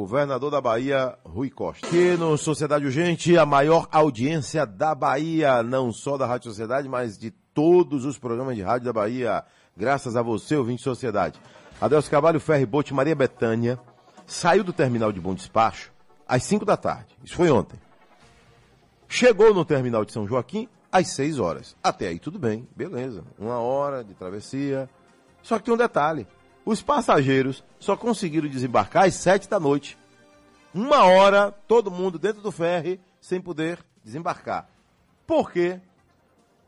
Governador 0.00 0.50
da 0.50 0.62
Bahia, 0.62 1.14
Rui 1.22 1.50
Costa. 1.50 1.86
Aqui 1.86 2.16
no 2.16 2.38
Sociedade 2.38 2.86
Urgente, 2.86 3.36
a 3.36 3.44
maior 3.44 3.86
audiência 3.92 4.64
da 4.64 4.94
Bahia, 4.94 5.62
não 5.62 5.92
só 5.92 6.16
da 6.16 6.24
Rádio 6.24 6.48
Sociedade, 6.48 6.88
mas 6.88 7.18
de 7.18 7.30
todos 7.30 8.06
os 8.06 8.16
programas 8.16 8.56
de 8.56 8.62
rádio 8.62 8.86
da 8.86 8.94
Bahia 8.94 9.44
graças 9.76 10.16
a 10.16 10.22
você, 10.22 10.56
ouvinte 10.56 10.78
de 10.78 10.84
sociedade. 10.84 11.38
Adelso 11.78 12.10
Cavalho, 12.10 12.40
Ferry 12.40 12.64
Bote, 12.64 12.94
Maria 12.94 13.14
Betânia, 13.14 13.78
saiu 14.26 14.64
do 14.64 14.72
terminal 14.72 15.12
de 15.12 15.20
Bom 15.20 15.34
Despacho 15.34 15.92
às 16.26 16.44
5 16.44 16.64
da 16.64 16.78
tarde. 16.78 17.14
Isso 17.22 17.36
foi 17.36 17.50
ontem. 17.50 17.78
Chegou 19.06 19.52
no 19.52 19.66
terminal 19.66 20.02
de 20.06 20.12
São 20.12 20.26
Joaquim 20.26 20.66
às 20.90 21.08
6 21.08 21.38
horas. 21.38 21.76
Até 21.82 22.08
aí 22.08 22.18
tudo 22.18 22.38
bem, 22.38 22.66
beleza. 22.74 23.22
Uma 23.38 23.58
hora 23.58 24.02
de 24.02 24.14
travessia. 24.14 24.88
Só 25.42 25.58
que 25.58 25.66
tem 25.66 25.74
um 25.74 25.76
detalhe. 25.76 26.26
Os 26.64 26.82
passageiros 26.82 27.64
só 27.78 27.96
conseguiram 27.96 28.48
desembarcar 28.48 29.04
às 29.04 29.14
7 29.14 29.48
da 29.48 29.58
noite. 29.58 29.98
Uma 30.72 31.04
hora, 31.04 31.50
todo 31.66 31.90
mundo 31.90 32.18
dentro 32.18 32.42
do 32.42 32.52
ferry, 32.52 33.00
sem 33.20 33.40
poder 33.40 33.84
desembarcar. 34.04 34.68
Por 35.26 35.50
quê? 35.50 35.80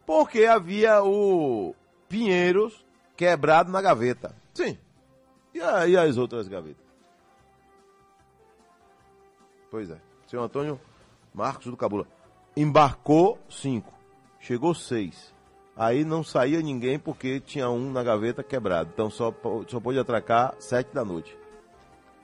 Porque 0.04 0.44
havia 0.44 1.02
o 1.02 1.74
Pinheiros 2.08 2.84
quebrado 3.16 3.70
na 3.70 3.80
gaveta. 3.80 4.34
Sim. 4.52 4.76
E 5.54 5.60
aí 5.60 5.96
as 5.96 6.16
outras 6.16 6.48
gavetas? 6.48 6.84
Pois 9.70 9.90
é. 9.90 9.98
Senhor 10.26 10.42
Antônio 10.42 10.80
Marcos 11.32 11.66
do 11.66 11.76
Cabula. 11.76 12.06
Embarcou 12.56 13.38
cinco. 13.48 13.92
Chegou 14.40 14.74
seis. 14.74 15.31
Aí 15.76 16.04
não 16.04 16.22
saía 16.22 16.60
ninguém 16.60 16.98
porque 16.98 17.40
tinha 17.40 17.70
um 17.70 17.90
na 17.90 18.02
gaveta 18.02 18.42
quebrado. 18.42 18.90
Então 18.92 19.10
só, 19.10 19.34
só 19.66 19.80
pôde 19.80 19.98
atracar 19.98 20.54
sete 20.58 20.92
da 20.92 21.04
noite. 21.04 21.36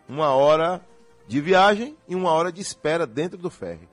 Uma 0.09 0.35
hora 0.35 0.81
de 1.27 1.41
viagem 1.41 1.97
e 2.09 2.15
uma 2.15 2.31
hora 2.31 2.53
de 2.53 2.61
espera 2.61 3.07
dentro 3.07 3.39
do 3.39 3.51
ferry. 3.51 3.89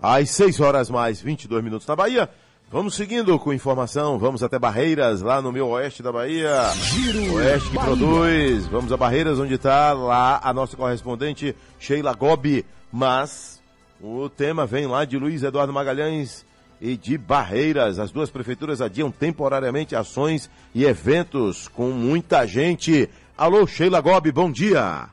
Às 0.00 0.30
seis 0.30 0.60
horas 0.60 0.90
mais 0.90 1.20
22 1.20 1.62
minutos 1.64 1.86
na 1.86 1.96
Bahia. 1.96 2.28
Vamos 2.68 2.96
seguindo 2.96 3.38
com 3.38 3.52
informação, 3.52 4.18
vamos 4.18 4.42
até 4.42 4.58
Barreiras, 4.58 5.22
lá 5.22 5.40
no 5.40 5.52
meu 5.52 5.68
oeste 5.68 6.02
da 6.02 6.10
Bahia. 6.10 6.68
Giro 6.74 7.34
oeste 7.34 7.70
que 7.70 7.76
Bahia. 7.76 7.86
produz. 7.86 8.66
Vamos 8.66 8.92
a 8.92 8.96
Barreiras, 8.96 9.38
onde 9.38 9.54
está 9.54 9.92
lá 9.92 10.40
a 10.42 10.52
nossa 10.52 10.76
correspondente 10.76 11.54
Sheila 11.78 12.12
Gobi. 12.12 12.66
Mas 12.92 13.62
o 14.00 14.28
tema 14.28 14.66
vem 14.66 14.86
lá 14.86 15.04
de 15.04 15.16
Luiz 15.16 15.44
Eduardo 15.44 15.72
Magalhães 15.72 16.44
e 16.80 16.96
de 16.96 17.16
Barreiras. 17.16 17.98
As 17.98 18.10
duas 18.10 18.30
prefeituras 18.30 18.80
adiam 18.80 19.10
temporariamente 19.10 19.96
ações 19.96 20.50
e 20.74 20.84
eventos 20.84 21.68
com 21.68 21.90
muita 21.90 22.46
gente. 22.46 23.10
Alô, 23.36 23.66
Sheila 23.66 24.00
Gobi, 24.00 24.32
bom 24.32 24.50
dia. 24.50 25.08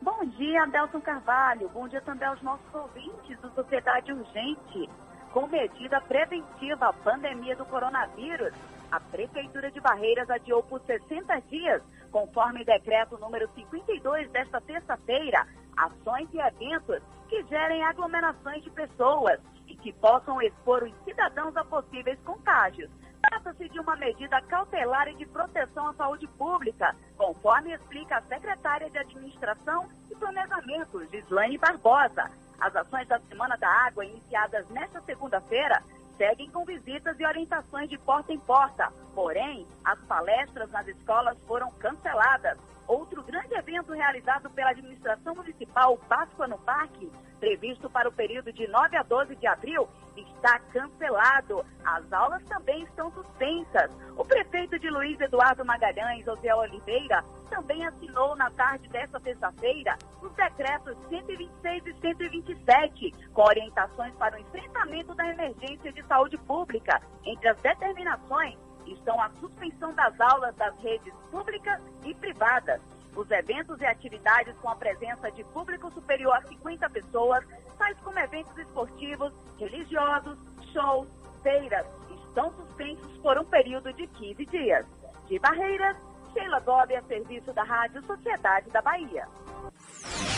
Bom 0.00 0.24
dia, 0.36 0.62
Adelson 0.62 1.00
Carvalho. 1.00 1.68
Bom 1.70 1.88
dia 1.88 2.00
também 2.02 2.28
aos 2.28 2.42
nossos 2.42 2.74
ouvintes 2.74 3.38
do 3.40 3.50
Sociedade 3.54 4.12
Urgente. 4.12 4.88
Com 5.32 5.48
medida 5.48 6.00
preventiva 6.02 6.88
à 6.88 6.92
pandemia 6.92 7.56
do 7.56 7.64
coronavírus, 7.64 8.52
a 8.90 9.00
Prefeitura 9.00 9.70
de 9.72 9.80
Barreiras 9.80 10.30
adiou 10.30 10.62
por 10.62 10.80
60 10.82 11.40
dias, 11.50 11.82
conforme 12.12 12.64
decreto 12.64 13.18
número 13.18 13.48
52 13.54 14.30
desta 14.30 14.60
terça-feira, 14.60 15.44
ações 15.76 16.28
e 16.32 16.38
eventos 16.38 17.02
que 17.28 17.42
gerem 17.44 17.82
aglomerações 17.82 18.62
de 18.62 18.70
pessoas 18.70 19.40
que 19.84 19.92
possam 19.92 20.40
expor 20.40 20.82
os 20.82 20.94
cidadãos 21.04 21.54
a 21.54 21.62
possíveis 21.62 22.18
contágios. 22.24 22.90
Trata-se 23.20 23.68
de 23.68 23.78
uma 23.78 23.94
medida 23.96 24.40
cautelar 24.40 25.08
e 25.08 25.14
de 25.14 25.26
proteção 25.26 25.88
à 25.88 25.92
saúde 25.92 26.26
pública, 26.26 26.96
conforme 27.18 27.74
explica 27.74 28.16
a 28.16 28.22
secretária 28.22 28.88
de 28.88 28.98
Administração 28.98 29.86
e 30.10 30.14
Planejamento, 30.14 31.06
Gislaine 31.10 31.58
Barbosa. 31.58 32.30
As 32.58 32.74
ações 32.74 33.06
da 33.08 33.20
Semana 33.20 33.58
da 33.58 33.68
Água, 33.68 34.06
iniciadas 34.06 34.66
nesta 34.70 35.02
segunda-feira, 35.02 35.82
seguem 36.16 36.50
com 36.50 36.64
visitas 36.64 37.20
e 37.20 37.26
orientações 37.26 37.90
de 37.90 37.98
porta 37.98 38.32
em 38.32 38.38
porta. 38.38 38.90
Porém, 39.14 39.66
as 39.84 39.98
palestras 40.06 40.70
nas 40.70 40.88
escolas 40.88 41.36
foram 41.46 41.70
canceladas. 41.72 42.56
Outro 42.86 43.22
grande 43.22 43.54
evento 43.54 43.92
realizado 43.92 44.50
pela 44.50 44.70
administração 44.70 45.34
municipal, 45.34 45.96
Páscoa 46.08 46.46
no 46.46 46.58
Parque, 46.58 47.10
previsto 47.40 47.88
para 47.88 48.08
o 48.08 48.12
período 48.12 48.52
de 48.52 48.66
9 48.68 48.96
a 48.96 49.02
12 49.02 49.36
de 49.36 49.46
abril, 49.46 49.88
está 50.16 50.58
cancelado. 50.72 51.64
As 51.84 52.12
aulas 52.12 52.42
também 52.44 52.82
estão 52.84 53.10
suspensas. 53.12 53.90
O 54.16 54.24
prefeito 54.24 54.78
de 54.78 54.88
Luiz 54.90 55.18
Eduardo 55.20 55.64
Magalhães, 55.64 56.24
José 56.24 56.54
Oliveira, 56.54 57.24
também 57.50 57.86
assinou 57.86 58.36
na 58.36 58.50
tarde 58.50 58.88
desta 58.88 59.18
terça-feira 59.20 59.96
os 60.22 60.32
decretos 60.32 60.96
126 61.08 61.86
e 61.86 61.94
127, 62.00 63.12
com 63.32 63.42
orientações 63.42 64.14
para 64.14 64.36
o 64.36 64.40
enfrentamento 64.40 65.14
da 65.14 65.26
emergência 65.26 65.92
de 65.92 66.02
saúde 66.04 66.36
pública. 66.38 67.00
Entre 67.24 67.48
as 67.48 67.56
determinações 67.58 68.58
estão 68.92 69.20
a 69.20 69.30
suspensão 69.40 69.92
das 69.94 70.18
aulas 70.20 70.54
das 70.56 70.76
redes 70.78 71.12
públicas 71.30 71.80
e 72.04 72.14
privadas. 72.14 72.80
Os 73.16 73.30
eventos 73.30 73.80
e 73.80 73.86
atividades 73.86 74.56
com 74.58 74.68
a 74.68 74.76
presença 74.76 75.30
de 75.30 75.44
público 75.44 75.90
superior 75.92 76.34
a 76.34 76.42
50 76.42 76.90
pessoas, 76.90 77.44
tais 77.78 77.98
como 78.00 78.18
eventos 78.18 78.56
esportivos, 78.58 79.32
religiosos, 79.58 80.36
shows, 80.72 81.08
feiras, 81.42 81.86
estão 82.26 82.52
suspensos 82.52 83.16
por 83.18 83.38
um 83.38 83.44
período 83.44 83.92
de 83.92 84.06
15 84.08 84.46
dias. 84.46 84.86
De 85.28 85.38
Barreiras, 85.38 85.96
Sheila 86.34 86.60
Gobi 86.60 86.96
a 86.96 87.02
serviço 87.04 87.52
da 87.52 87.62
Rádio 87.62 88.04
Sociedade 88.04 88.68
da 88.70 88.82
Bahia. 88.82 89.26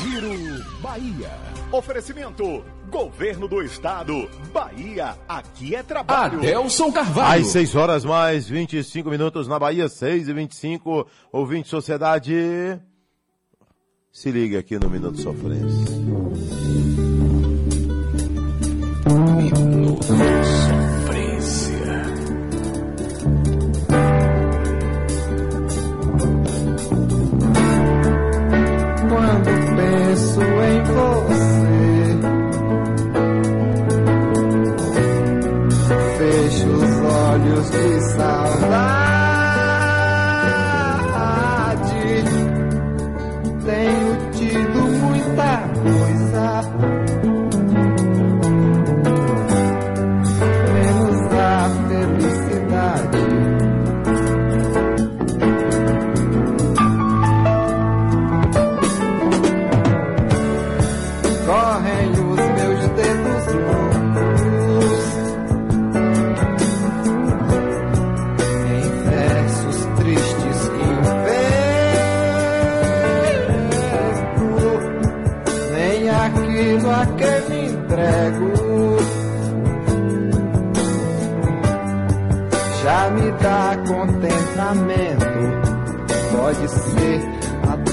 Giro 0.03 0.31
Bahia. 0.81 1.31
Oferecimento: 1.73 2.65
Governo 2.89 3.49
do 3.49 3.63
Estado. 3.63 4.29
Bahia, 4.53 5.17
aqui 5.29 5.75
é 5.75 5.83
trabalho. 5.83 6.39
Adelson 6.39 6.93
Carvalho. 6.93 7.41
Às 7.41 7.49
6 7.49 7.75
horas 7.75 8.05
mais 8.05 8.49
25 8.49 9.11
minutos 9.11 9.49
na 9.49 9.59
Bahia, 9.59 9.89
6 9.89 10.29
e 10.29 10.33
25 10.33 11.07
Ouvinte 11.33 11.69
Sociedade. 11.69 12.81
Se 14.13 14.31
liga 14.31 14.61
aqui 14.61 14.79
no. 14.79 14.89
Minuto 14.89 15.19
Sofrência. 15.19 16.96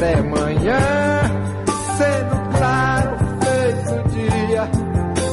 Até 0.04 0.16
amanhã, 0.16 0.80
sendo 1.98 2.36
claro, 2.58 3.18
fez 3.42 3.92
o 3.92 4.04
dia. 4.10 4.70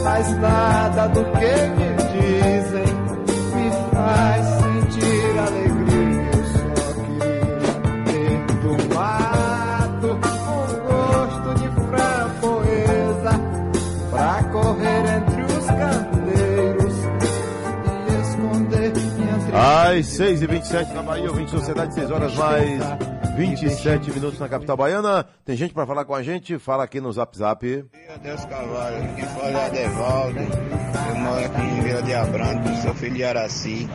Mas 0.04 0.38
nada 0.38 1.09
do 1.09 1.24
que 1.24 1.54
me 1.76 1.90
dizem 2.12 2.88
me 3.54 3.70
faz 3.92 4.46
sentir 4.46 5.38
alegria. 5.38 6.30
Eu 6.33 6.44
só 6.46 6.87
queria 7.02 7.70
ter 8.06 8.33
um 8.68 8.78
gosto 10.87 11.50
de 11.59 11.68
framboesa 11.88 13.35
pra 14.11 14.35
correr 14.52 15.02
entre 15.16 15.42
os 15.42 15.66
candeiros 15.66 16.94
e 18.06 18.20
esconder 18.22 18.92
minha. 19.16 19.35
Às 19.90 20.06
6h27 20.06 20.92
na 20.92 21.02
Bahia, 21.02 21.28
ouvinte 21.28 21.50
Sociedade, 21.50 21.94
6 21.94 22.11
horas 22.11 22.35
mais 22.37 23.10
27 23.40 24.12
minutos 24.12 24.38
na 24.38 24.50
capital 24.50 24.76
baiana. 24.76 25.24
Tem 25.46 25.57
gente 25.57 25.72
pra 25.72 25.87
falar 25.87 26.05
com 26.05 26.14
a 26.14 26.22
gente? 26.22 26.59
Fala 26.59 26.85
aqui 26.85 27.00
no 27.00 27.11
Zap 27.11 27.35
Zap. 27.38 27.64
Deus 28.22 28.44
Carvalho, 28.44 29.14
quem 29.14 29.24
fala 29.24 29.48
é 29.48 29.66
Adevaldo, 29.66 30.38
eu 30.38 31.14
moro 31.16 31.44
aqui 31.46 31.62
em 31.62 31.81
Vila 31.81 32.03
de 32.03 32.14
Abrantes, 32.14 32.83
sou 32.83 32.94
filho 32.94 33.14
de 33.14 33.24
Araci. 33.24 33.88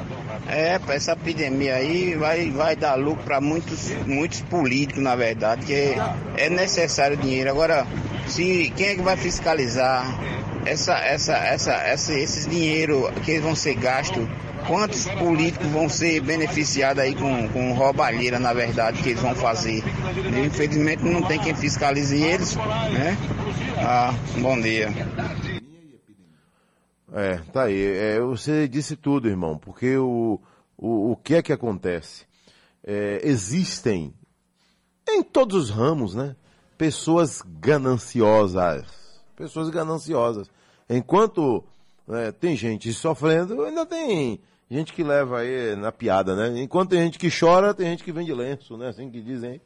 É, 0.47 0.79
essa 0.89 1.11
epidemia 1.11 1.75
aí 1.75 2.15
vai, 2.15 2.49
vai 2.49 2.75
dar 2.75 2.95
lucro 2.95 3.23
para 3.23 3.39
muitos, 3.39 3.91
muitos 4.07 4.41
políticos, 4.41 5.03
na 5.03 5.15
verdade, 5.15 5.63
que 5.63 5.93
é 6.37 6.49
necessário 6.49 7.15
dinheiro. 7.15 7.51
Agora, 7.51 7.85
se, 8.27 8.73
quem 8.75 8.87
é 8.87 8.95
que 8.95 9.03
vai 9.03 9.15
fiscalizar 9.15 10.05
essa, 10.65 10.97
essa, 10.97 11.33
essa, 11.37 11.73
essa, 11.73 12.13
esses 12.13 12.47
dinheiro 12.47 13.11
que 13.23 13.39
vão 13.39 13.55
ser 13.55 13.75
gastos? 13.75 14.27
Quantos 14.67 15.05
políticos 15.05 15.67
vão 15.67 15.87
ser 15.87 16.21
beneficiados 16.21 17.03
aí 17.03 17.13
com, 17.13 17.47
com 17.49 17.73
roubalheira, 17.73 18.39
na 18.39 18.51
verdade, 18.51 19.01
que 19.03 19.09
eles 19.09 19.21
vão 19.21 19.35
fazer? 19.35 19.83
Infelizmente 20.43 21.03
não 21.03 21.21
tem 21.21 21.39
quem 21.39 21.53
fiscalize 21.53 22.15
eles, 22.15 22.55
né? 22.55 23.15
Ah, 23.77 24.11
bom 24.39 24.59
dia. 24.59 24.89
É, 27.13 27.37
tá 27.53 27.65
aí. 27.65 27.79
É, 27.79 28.19
você 28.19 28.67
disse 28.67 28.95
tudo, 28.95 29.29
irmão, 29.29 29.57
porque 29.59 29.95
o, 29.97 30.39
o, 30.75 31.11
o 31.11 31.15
que 31.15 31.35
é 31.35 31.43
que 31.43 31.53
acontece? 31.53 32.25
É, 32.83 33.21
existem, 33.23 34.13
em 35.07 35.21
todos 35.21 35.55
os 35.55 35.69
ramos, 35.69 36.15
né? 36.15 36.35
Pessoas 36.75 37.43
gananciosas. 37.59 39.04
Pessoas 39.35 39.69
gananciosas. 39.69 40.49
Enquanto 40.89 41.63
né, 42.07 42.31
tem 42.31 42.55
gente 42.55 42.91
sofrendo, 42.93 43.63
ainda 43.63 43.85
tem 43.85 44.39
gente 44.69 44.93
que 44.93 45.03
leva 45.03 45.39
aí 45.39 45.75
na 45.75 45.91
piada, 45.91 46.35
né? 46.35 46.61
Enquanto 46.61 46.91
tem 46.91 47.01
gente 47.01 47.19
que 47.19 47.29
chora, 47.29 47.73
tem 47.73 47.87
gente 47.87 48.03
que 48.03 48.11
vende 48.11 48.33
lenço, 48.33 48.77
né? 48.77 48.89
Assim 48.89 49.09
que 49.09 49.21
dizem. 49.21 49.61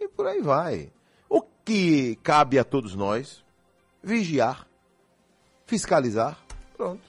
E 0.00 0.08
por 0.08 0.26
aí 0.26 0.40
vai. 0.40 0.90
O 1.28 1.42
que 1.64 2.16
cabe 2.22 2.58
a 2.58 2.64
todos 2.64 2.94
nós? 2.94 3.42
Vigiar, 4.02 4.66
fiscalizar, 5.66 6.38
pronto. 6.76 7.02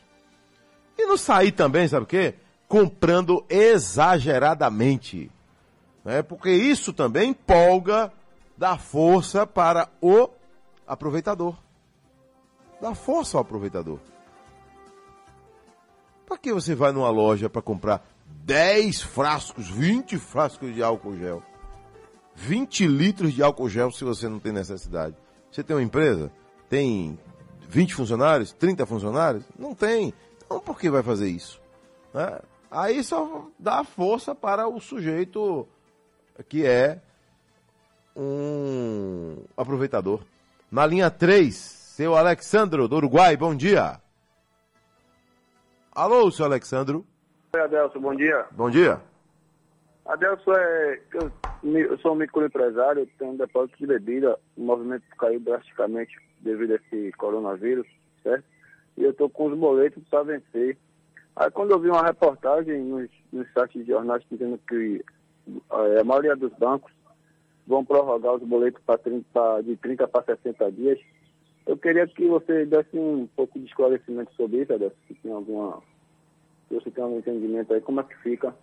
E 0.97 1.05
não 1.05 1.17
sair 1.17 1.51
também, 1.51 1.87
sabe 1.87 2.03
o 2.03 2.07
quê? 2.07 2.35
Comprando 2.67 3.43
exageradamente. 3.49 5.31
Né? 6.05 6.21
Porque 6.21 6.51
isso 6.51 6.93
também 6.93 7.31
empolga, 7.31 8.11
dá 8.55 8.77
força 8.77 9.47
para 9.47 9.89
o 9.99 10.29
aproveitador. 10.85 11.55
Dá 12.83 12.93
força 12.93 13.37
ao 13.37 13.41
aproveitador. 13.41 13.97
Para 16.25 16.37
que 16.37 16.51
você 16.51 16.75
vai 16.75 16.91
numa 16.91 17.09
loja 17.09 17.49
para 17.49 17.61
comprar 17.61 18.05
10 18.43 19.01
frascos, 19.03 19.69
20 19.69 20.17
frascos 20.17 20.75
de 20.75 20.83
álcool 20.83 21.15
gel? 21.15 21.41
20 22.35 22.85
litros 22.87 23.31
de 23.31 23.41
álcool 23.41 23.69
gel 23.69 23.89
se 23.89 24.03
você 24.03 24.27
não 24.27 24.37
tem 24.37 24.51
necessidade. 24.51 25.15
Você 25.49 25.63
tem 25.63 25.77
uma 25.77 25.81
empresa? 25.81 26.29
Tem 26.67 27.17
20 27.69 27.95
funcionários? 27.95 28.51
30 28.51 28.85
funcionários? 28.85 29.45
Não 29.57 29.73
tem. 29.73 30.13
Então 30.45 30.59
por 30.59 30.77
que 30.77 30.89
vai 30.89 31.01
fazer 31.01 31.29
isso? 31.29 31.61
Né? 32.13 32.37
Aí 32.69 33.01
só 33.01 33.47
dá 33.57 33.85
força 33.85 34.35
para 34.35 34.67
o 34.67 34.81
sujeito 34.81 35.65
que 36.49 36.65
é 36.65 36.99
um 38.13 39.37
aproveitador. 39.55 40.19
Na 40.69 40.85
linha 40.85 41.09
3, 41.09 41.82
seu 41.95 42.15
Alexandro, 42.15 42.87
do 42.87 42.95
Uruguai, 42.95 43.37
bom 43.37 43.53
dia. 43.55 44.01
Alô, 45.91 46.31
seu 46.31 46.43
Alexandro. 46.45 47.05
Oi, 47.55 47.61
Adelson, 47.61 47.99
bom 47.99 48.15
dia. 48.15 48.47
Bom 48.51 48.67
dia. 48.67 48.99
Adelson, 50.03 50.53
é, 50.53 50.99
eu, 51.13 51.31
eu 51.63 51.97
sou 51.99 52.13
um 52.13 52.15
microempresário, 52.15 53.07
tenho 53.19 53.33
um 53.33 53.37
depósito 53.37 53.77
de 53.77 53.85
bebida, 53.85 54.39
o 54.57 54.61
movimento 54.63 55.03
caiu 55.19 55.39
drasticamente 55.39 56.17
devido 56.39 56.71
a 56.71 56.75
esse 56.77 57.11
coronavírus, 57.11 57.85
certo? 58.23 58.43
E 58.97 59.03
eu 59.03 59.11
estou 59.11 59.29
com 59.29 59.45
os 59.51 59.55
boletos 59.59 60.03
para 60.09 60.23
vencer. 60.23 60.75
Aí 61.35 61.51
quando 61.51 61.73
eu 61.73 61.79
vi 61.79 61.89
uma 61.89 62.03
reportagem 62.03 62.81
nos, 62.85 63.07
nos 63.31 63.47
sites 63.53 63.85
de 63.85 63.91
jornais 63.91 64.23
dizendo 64.31 64.59
que 64.67 65.05
é, 65.71 65.99
a 65.99 66.03
maioria 66.03 66.35
dos 66.35 66.51
bancos 66.53 66.91
vão 67.67 67.85
prorrogar 67.85 68.33
os 68.33 68.41
boletos 68.41 68.81
pra 68.83 68.97
30, 68.97 69.25
pra- 69.31 69.61
de 69.61 69.77
30 69.77 70.07
para 70.07 70.23
60 70.23 70.71
dias, 70.71 70.99
eu 71.65 71.77
queria 71.77 72.07
que 72.07 72.27
você 72.27 72.65
desse 72.65 72.97
um 72.97 73.27
pouco 73.35 73.59
de 73.59 73.65
esclarecimento 73.65 74.33
sobre 74.35 74.61
isso, 74.61 74.73
Adelson, 74.73 74.95
se 75.07 75.13
tem 75.15 75.31
alguma. 75.31 75.81
Se 76.67 76.75
você 76.75 76.91
tem 76.91 77.03
algum 77.03 77.19
entendimento 77.19 77.73
aí, 77.73 77.81
como 77.81 77.99
é 77.99 78.03
que 78.03 78.15
fica? 78.17 78.55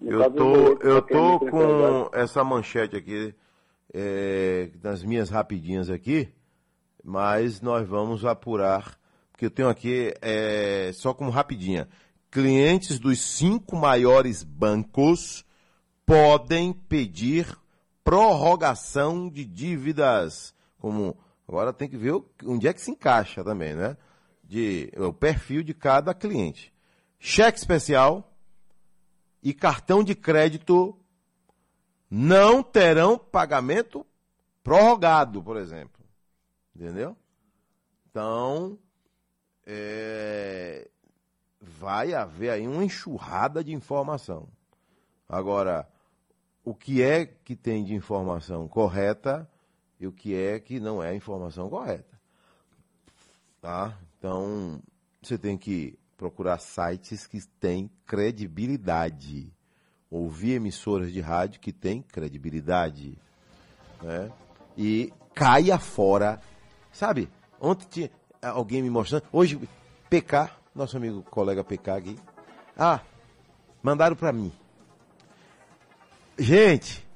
No 0.00 0.12
Eu 0.12 0.30
tô, 0.30 0.54
eu 0.82 1.02
tô 1.02 1.38
com 1.40 2.10
essa 2.12 2.44
manchete 2.44 2.96
aqui, 2.96 3.34
é, 3.92 4.70
nas 4.82 5.02
minhas 5.02 5.30
rapidinhas 5.30 5.90
aqui, 5.90 6.28
mas 7.02 7.60
nós 7.60 7.86
vamos 7.88 8.24
apurar, 8.24 8.98
porque 9.32 9.46
eu 9.46 9.50
tenho 9.50 9.68
aqui, 9.68 10.14
é, 10.22 10.90
só 10.92 11.12
como 11.12 11.30
rapidinha, 11.30 11.88
clientes 12.30 12.98
dos 12.98 13.20
cinco 13.20 13.74
maiores 13.74 14.44
bancos 14.44 15.44
podem 16.06 16.72
pedir 16.72 17.46
prorrogação 18.04 19.28
de 19.28 19.44
dívidas, 19.44 20.54
como, 20.78 21.16
agora 21.48 21.72
tem 21.72 21.88
que 21.88 21.96
ver 21.96 22.12
onde 22.44 22.68
é 22.68 22.72
que 22.72 22.80
se 22.80 22.90
encaixa 22.90 23.42
também, 23.42 23.74
né? 23.74 23.96
De, 24.44 24.92
o 24.96 25.12
perfil 25.12 25.62
de 25.62 25.74
cada 25.74 26.14
cliente. 26.14 26.72
Cheque 27.18 27.58
especial, 27.58 28.28
e 29.42 29.54
cartão 29.54 30.02
de 30.02 30.14
crédito 30.14 30.98
não 32.10 32.62
terão 32.62 33.18
pagamento 33.18 34.06
prorrogado, 34.62 35.42
por 35.42 35.56
exemplo. 35.56 36.04
Entendeu? 36.74 37.16
Então, 38.10 38.78
é, 39.66 40.88
vai 41.60 42.14
haver 42.14 42.50
aí 42.50 42.66
uma 42.66 42.84
enxurrada 42.84 43.62
de 43.62 43.72
informação. 43.72 44.48
Agora, 45.28 45.88
o 46.64 46.74
que 46.74 47.02
é 47.02 47.26
que 47.26 47.54
tem 47.54 47.84
de 47.84 47.94
informação 47.94 48.68
correta 48.68 49.48
e 50.00 50.06
o 50.06 50.12
que 50.12 50.34
é 50.34 50.58
que 50.60 50.78
não 50.78 51.02
é 51.02 51.14
informação 51.14 51.68
correta. 51.68 52.18
Tá? 53.60 53.98
Então, 54.18 54.80
você 55.20 55.36
tem 55.36 55.58
que 55.58 55.98
procurar 56.16 56.58
sites 56.58 57.26
que 57.26 57.40
têm 57.60 57.90
credibilidade. 58.06 59.52
Ouvir 60.10 60.54
emissoras 60.54 61.12
de 61.12 61.20
rádio 61.20 61.60
que 61.60 61.72
têm 61.72 62.02
credibilidade. 62.02 63.18
Né? 64.02 64.30
E 64.76 65.12
caia 65.34 65.78
fora. 65.78 66.40
Sabe? 66.92 67.28
Ontem 67.60 67.86
tinha 67.90 68.10
alguém 68.40 68.82
me 68.82 68.90
mostrando. 68.90 69.24
Hoje, 69.32 69.60
PK, 70.08 70.50
nosso 70.74 70.96
amigo 70.96 71.22
colega 71.22 71.64
PK 71.64 71.90
aqui. 71.90 72.18
Ah, 72.76 73.00
mandaram 73.82 74.14
para 74.14 74.32
mim. 74.32 74.52
Gente, 76.38 77.07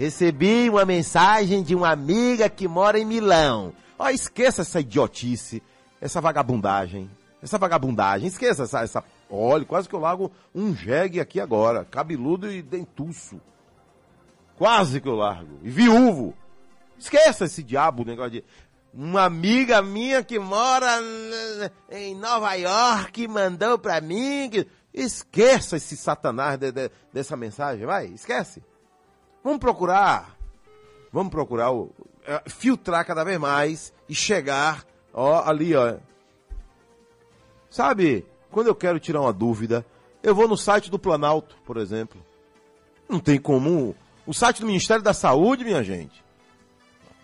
recebi 0.00 0.70
uma 0.70 0.86
mensagem 0.86 1.62
de 1.62 1.74
uma 1.74 1.90
amiga 1.90 2.48
que 2.48 2.66
mora 2.66 2.98
em 2.98 3.04
Milão. 3.04 3.70
Ó, 3.98 4.08
esqueça 4.08 4.62
essa 4.62 4.80
idiotice, 4.80 5.62
essa 6.00 6.22
vagabundagem. 6.22 7.10
Essa 7.42 7.58
vagabundagem, 7.58 8.26
esqueça 8.26 8.62
essa, 8.62 8.80
essa. 8.80 9.04
Olha, 9.28 9.64
quase 9.66 9.86
que 9.88 9.94
eu 9.94 10.00
largo 10.00 10.32
um 10.54 10.74
jegue 10.74 11.20
aqui 11.20 11.38
agora, 11.38 11.84
cabeludo 11.84 12.50
e 12.50 12.62
dentuço. 12.62 13.38
Quase 14.56 15.02
que 15.02 15.08
eu 15.08 15.16
largo. 15.16 15.58
E 15.62 15.68
viúvo. 15.68 16.34
Esqueça 16.98 17.44
esse 17.44 17.62
diabo, 17.62 18.02
negócio 18.02 18.30
de. 18.32 18.44
Uma 18.94 19.24
amiga 19.24 19.82
minha 19.82 20.24
que 20.24 20.38
mora 20.38 20.98
em 21.90 22.14
Nova 22.14 22.54
York 22.54 23.28
mandou 23.28 23.78
pra 23.78 24.00
mim. 24.00 24.48
que- 24.50 24.66
Esqueça 24.92 25.76
esse 25.76 25.96
satanás 25.96 26.58
de- 26.58 26.72
de- 26.72 26.90
dessa 27.12 27.36
mensagem, 27.36 27.84
vai, 27.86 28.06
esquece. 28.06 28.62
Vamos 29.42 29.58
procurar. 29.58 30.36
Vamos 31.12 31.30
procurar 31.30 31.72
o, 31.72 31.90
é, 32.24 32.42
filtrar 32.48 33.04
cada 33.06 33.24
vez 33.24 33.38
mais 33.38 33.92
e 34.08 34.14
chegar 34.14 34.84
Ó, 35.12 35.42
ali, 35.44 35.74
ó. 35.74 35.96
Sabe, 37.68 38.26
quando 38.50 38.68
eu 38.68 38.74
quero 38.74 39.00
tirar 39.00 39.20
uma 39.20 39.32
dúvida, 39.32 39.84
eu 40.22 40.34
vou 40.34 40.48
no 40.48 40.56
site 40.56 40.90
do 40.90 40.98
Planalto, 40.98 41.56
por 41.64 41.76
exemplo. 41.76 42.20
Não 43.08 43.20
tem 43.20 43.40
como. 43.40 43.94
O 44.26 44.32
site 44.32 44.60
do 44.60 44.66
Ministério 44.66 45.02
da 45.02 45.12
Saúde, 45.12 45.64
minha 45.64 45.82
gente. 45.82 46.22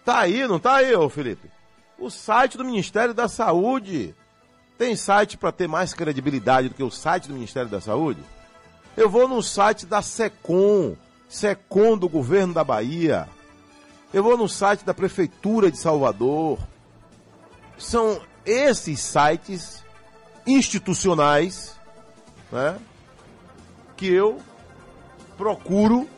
Tá 0.05 0.21
aí, 0.21 0.47
não 0.47 0.59
tá 0.59 0.77
aí, 0.77 0.95
ô 0.95 1.09
Felipe? 1.09 1.51
O 1.99 2.11
site 2.11 2.57
do 2.57 2.65
Ministério 2.65 3.15
da 3.15 3.29
Saúde. 3.29 4.15
Tem 4.79 4.95
site 4.95 5.39
para 5.39 5.53
ter 5.53 5.67
mais 5.67 5.95
credibilidade 5.95 6.69
do 6.69 6.75
que 6.75 6.83
o 6.83 6.91
site 6.91 7.29
do 7.29 7.35
Ministério 7.35 7.71
da 7.71 7.81
Saúde? 7.81 8.21
Eu 8.97 9.09
vou 9.09 9.27
no 9.27 9.43
site 9.43 9.87
da 9.87 10.03
SECOM, 10.03 10.97
SECOM 11.29 11.97
do 11.97 12.09
governo 12.09 12.55
da 12.55 12.65
Bahia. 12.65 13.29
Eu 14.13 14.23
vou 14.23 14.37
no 14.37 14.49
site 14.49 14.85
da 14.85 14.95
Prefeitura 14.95 15.71
de 15.71 15.79
Salvador. 15.79 16.59
São 17.77 18.21
esses 18.45 19.01
sites 19.01 19.85
institucionais 20.47 21.79
né, 22.51 22.79
que 23.97 24.07
eu 24.07 24.41
procuro 25.37 26.09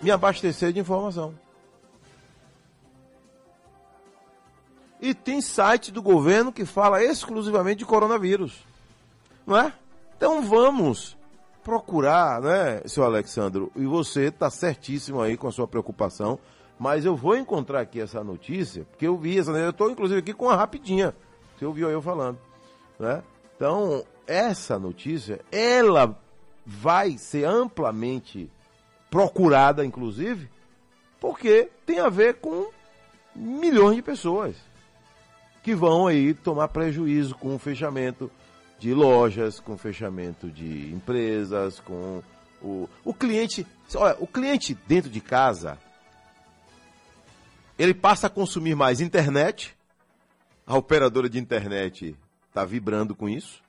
me 0.00 0.10
abastecer 0.10 0.72
de 0.72 0.80
informação. 0.80 1.34
E 5.00 5.12
tem 5.14 5.40
site 5.40 5.92
do 5.92 6.00
governo 6.00 6.52
que 6.52 6.64
fala 6.64 7.02
exclusivamente 7.02 7.78
de 7.78 7.84
coronavírus. 7.84 8.64
Não 9.46 9.56
é? 9.56 9.72
Então 10.16 10.42
vamos 10.42 11.16
procurar, 11.66 12.40
né, 12.40 12.80
seu 12.86 13.02
Alexandro? 13.02 13.72
E 13.74 13.84
você 13.84 14.26
está 14.26 14.48
certíssimo 14.48 15.20
aí 15.20 15.36
com 15.36 15.48
a 15.48 15.52
sua 15.52 15.66
preocupação. 15.66 16.38
Mas 16.78 17.04
eu 17.04 17.16
vou 17.16 17.36
encontrar 17.36 17.80
aqui 17.80 18.00
essa 18.00 18.22
notícia, 18.22 18.84
porque 18.84 19.04
eu 19.04 19.16
vi 19.16 19.36
essa, 19.36 19.50
eu 19.50 19.70
estou 19.70 19.90
inclusive 19.90 20.20
aqui 20.20 20.32
com 20.32 20.44
uma 20.44 20.54
rapidinha. 20.54 21.12
Você 21.58 21.66
ouviu 21.66 21.90
eu 21.90 22.00
falando, 22.00 22.38
né? 23.00 23.20
Então, 23.56 24.04
essa 24.28 24.78
notícia, 24.78 25.40
ela 25.50 26.16
vai 26.64 27.18
ser 27.18 27.44
amplamente 27.44 28.48
procurada, 29.10 29.84
inclusive, 29.84 30.48
porque 31.18 31.68
tem 31.84 31.98
a 31.98 32.08
ver 32.08 32.34
com 32.34 32.70
milhões 33.34 33.96
de 33.96 34.02
pessoas 34.02 34.54
que 35.64 35.74
vão 35.74 36.06
aí 36.06 36.32
tomar 36.32 36.68
prejuízo 36.68 37.34
com 37.34 37.56
o 37.56 37.58
fechamento 37.58 38.30
de 38.78 38.92
lojas, 38.92 39.60
com 39.60 39.76
fechamento 39.76 40.50
de 40.50 40.92
empresas, 40.92 41.80
com 41.80 42.22
o, 42.62 42.88
o 43.04 43.14
cliente. 43.14 43.66
Olha, 43.94 44.16
o 44.20 44.26
cliente 44.26 44.74
dentro 44.86 45.10
de 45.10 45.20
casa, 45.20 45.78
ele 47.78 47.94
passa 47.94 48.26
a 48.26 48.30
consumir 48.30 48.74
mais 48.74 49.00
internet. 49.00 49.76
A 50.66 50.76
operadora 50.76 51.28
de 51.28 51.38
internet 51.38 52.16
está 52.48 52.64
vibrando 52.64 53.14
com 53.14 53.28
isso. 53.28 53.62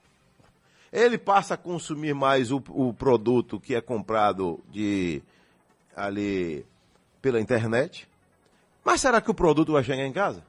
Ele 0.92 1.18
passa 1.18 1.54
a 1.54 1.58
consumir 1.58 2.16
mais 2.16 2.52
o, 2.52 2.62
o 2.70 2.94
produto 2.94 3.60
que 3.60 3.76
é 3.76 3.82
comprado 3.82 4.60
de 4.72 5.22
ali 5.96 6.66
pela 7.22 7.40
internet. 7.40 8.08
Mas 8.84 9.02
será 9.02 9.20
que 9.20 9.30
o 9.30 9.34
produto 9.34 9.74
vai 9.74 9.84
chegar 9.84 10.06
em 10.06 10.14
casa? 10.14 10.44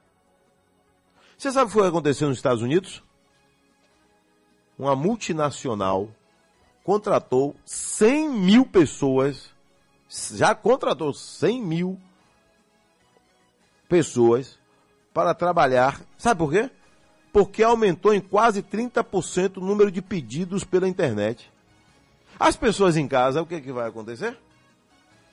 Você 1.37 1.51
sabe 1.51 1.71
o 1.71 1.73
que 1.73 1.87
aconteceu 1.87 2.29
nos 2.29 2.37
Estados 2.37 2.61
Unidos? 2.61 3.03
Uma 4.79 4.95
multinacional 4.95 6.09
contratou 6.85 7.53
100 7.65 8.29
mil 8.29 8.65
pessoas, 8.65 9.51
já 10.07 10.55
contratou 10.55 11.13
100 11.13 11.61
mil 11.61 11.99
pessoas 13.89 14.57
para 15.13 15.33
trabalhar. 15.33 16.01
Sabe 16.17 16.39
por 16.39 16.51
quê? 16.51 16.71
Porque 17.33 17.61
aumentou 17.61 18.13
em 18.13 18.21
quase 18.21 18.63
30% 18.63 19.57
o 19.57 19.65
número 19.65 19.91
de 19.91 20.01
pedidos 20.01 20.63
pela 20.63 20.87
internet. 20.87 21.51
As 22.39 22.55
pessoas 22.55 22.95
em 22.95 23.05
casa, 23.05 23.41
o 23.41 23.45
que, 23.45 23.59
que 23.59 23.73
vai 23.73 23.85
acontecer? 23.85 24.37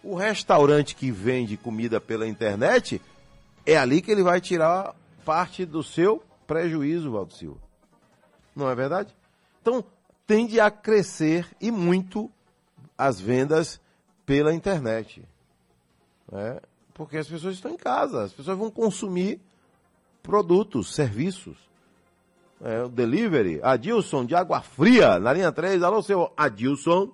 O 0.02 0.16
restaurante 0.16 0.96
que 0.96 1.12
vende 1.12 1.56
comida 1.56 2.00
pela 2.00 2.26
internet, 2.26 3.00
é 3.64 3.76
ali 3.76 4.02
que 4.02 4.10
ele 4.10 4.24
vai 4.24 4.40
tirar 4.40 4.92
parte 5.24 5.64
do 5.64 5.84
seu 5.84 6.20
prejuízo, 6.48 7.12
Valdo 7.12 7.32
Silva. 7.32 7.60
Não 8.54 8.68
é 8.68 8.74
verdade? 8.74 9.14
Então, 9.66 9.82
tende 10.24 10.60
a 10.60 10.70
crescer 10.70 11.44
e 11.60 11.72
muito 11.72 12.30
as 12.96 13.20
vendas 13.20 13.80
pela 14.24 14.54
internet. 14.54 15.28
Né? 16.30 16.60
Porque 16.94 17.16
as 17.16 17.26
pessoas 17.26 17.56
estão 17.56 17.72
em 17.72 17.76
casa, 17.76 18.22
as 18.22 18.32
pessoas 18.32 18.56
vão 18.56 18.70
consumir 18.70 19.40
produtos, 20.22 20.94
serviços. 20.94 21.58
É, 22.62 22.84
o 22.84 22.88
delivery, 22.88 23.60
Adilson 23.60 24.24
de 24.24 24.36
Água 24.36 24.60
Fria, 24.60 25.18
na 25.18 25.32
linha 25.32 25.50
3. 25.50 25.82
Alô, 25.82 26.00
seu 26.00 26.30
Adilson. 26.36 27.10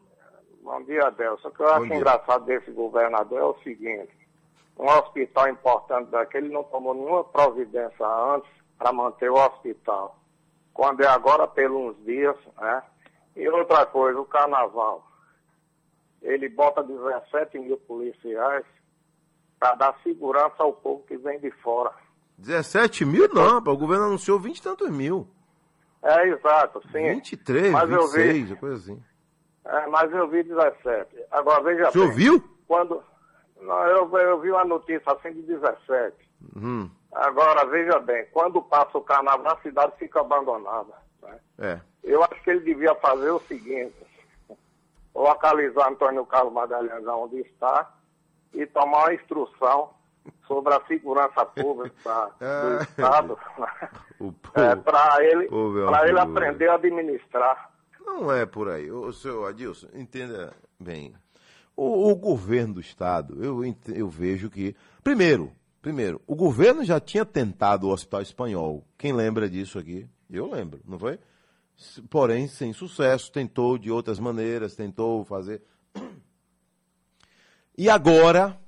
Bom 0.63 0.83
dia, 0.85 1.07
Adelson. 1.07 1.49
O 1.49 1.53
que 1.53 1.63
eu 1.63 1.69
acho 1.71 1.87
dia. 1.87 1.97
engraçado 1.97 2.45
desse 2.45 2.71
governador 2.71 3.41
é 3.41 3.45
o 3.45 3.57
seguinte: 3.63 4.13
um 4.79 4.87
hospital 4.89 5.49
importante 5.49 6.11
daquele 6.11 6.51
não 6.51 6.65
tomou 6.65 6.93
nenhuma 6.93 7.25
providência 7.25 8.07
antes 8.07 8.51
para 8.79 8.93
manter 8.93 9.31
o 9.31 9.37
hospital. 9.37 10.22
Quando 10.75 11.03
é 11.03 11.07
agora 11.07 11.47
pelos 11.47 11.97
dias, 12.05 12.37
né? 12.61 12.83
E 13.37 13.49
outra 13.49 13.85
coisa, 13.87 14.19
o 14.21 14.25
carnaval. 14.25 15.07
Ele 16.21 16.49
bota 16.49 16.83
17 16.83 17.59
mil 17.59 17.77
policiais 17.79 18.65
para 19.59 19.75
dar 19.75 19.99
segurança 20.03 20.55
ao 20.59 20.73
povo 20.73 21.05
que 21.05 21.17
vem 21.17 21.39
de 21.41 21.51
fora. 21.63 21.93
17 22.39 23.05
mil 23.05 23.29
não, 23.33 23.59
o 23.59 23.77
governo 23.77 24.07
anunciou 24.07 24.39
20 24.39 24.59
e 24.59 24.63
tantos 24.63 24.91
mil. 24.91 25.29
É, 26.03 26.29
exato, 26.29 26.81
sim. 26.91 27.15
23, 27.15 27.71
Mas 27.73 27.91
eu 27.91 28.01
26, 28.09 28.49
vi- 28.51 28.57
coisa 28.57 28.77
assim. 28.77 29.03
É, 29.65 29.87
mas 29.87 30.13
eu 30.13 30.29
vi 30.29 30.43
17. 30.43 31.25
Agora 31.31 31.63
veja 31.63 31.91
senhor 31.93 32.09
bem, 32.09 32.17
viu? 32.17 32.45
Quando. 32.67 33.03
Não, 33.61 33.87
eu, 33.87 34.19
eu 34.19 34.41
vi 34.41 34.51
uma 34.51 34.65
notícia 34.65 35.13
assim 35.13 35.33
de 35.33 35.43
17. 35.43 36.17
Hum, 36.57 36.91
Agora, 37.13 37.65
veja 37.67 37.99
bem, 37.99 38.27
quando 38.33 38.63
passa 38.63 38.97
o 38.97 39.03
carnaval, 39.03 39.53
a 39.55 39.61
cidade 39.63 39.93
fica 39.99 40.21
abandonada. 40.21 40.95
né? 41.23 41.39
é. 41.59 41.81
Eu 42.03 42.23
acho 42.25 42.43
que 42.43 42.51
ele 42.51 42.61
devia 42.61 42.95
fazer 42.97 43.31
o 43.31 43.41
seguinte: 43.41 43.95
localizar 45.15 45.89
Antônio 45.91 46.25
Carlos 46.27 46.53
Magalhães 46.53 47.07
onde 47.07 47.41
está 47.41 47.93
e 48.53 48.67
tomar 48.67 49.05
uma 49.05 49.15
instrução 49.15 49.91
sobre 50.47 50.73
a 50.75 50.81
segurança 50.87 51.45
pública 51.47 52.31
do 52.41 52.45
Ah. 52.47 52.79
Estado 52.83 53.39
é, 54.55 54.75
povo. 54.75 54.83
para 54.83 55.17
ele, 55.25 55.49
meu 55.51 55.87
pra 55.89 56.09
ele 56.09 56.19
amigo. 56.19 56.39
aprender 56.39 56.69
a 56.69 56.75
administrar. 56.75 57.71
Não 58.05 58.33
é 58.33 58.45
por 58.47 58.69
aí. 58.69 58.91
O 58.91 59.13
senhor 59.13 59.49
Adilson, 59.49 59.89
entenda 59.95 60.53
bem. 60.79 61.15
O, 61.77 62.11
o 62.11 62.17
governo 62.17 62.75
do 62.75 62.81
Estado, 62.81 63.43
eu, 63.45 63.63
eu 63.95 64.09
vejo 64.09 64.51
que. 64.51 64.77
Primeiro, 65.05 65.53
primeiro, 65.83 66.23
o 66.27 66.37
governo 66.37 66.85
já 66.85 67.01
tinha 67.01 67.25
tentado 67.25 67.89
o 67.89 67.91
Hospital 67.91 68.23
Espanhol. 68.23 68.87
Quem 68.97 69.13
lembra 69.13 69.51
disso 69.51 69.79
aqui? 69.79 70.09
Eu 70.31 70.49
lembro, 70.51 70.81
não 70.87 70.99
foi? 70.99 71.19
Porém, 72.09 72.47
sem 72.47 72.73
sucesso, 72.73 73.33
tentou 73.33 73.77
de 73.77 73.91
outras 73.91 74.21
maneiras, 74.21 74.77
tentou 74.77 75.25
fazer. 75.25 75.63
E 77.75 77.89
agora, 77.89 78.61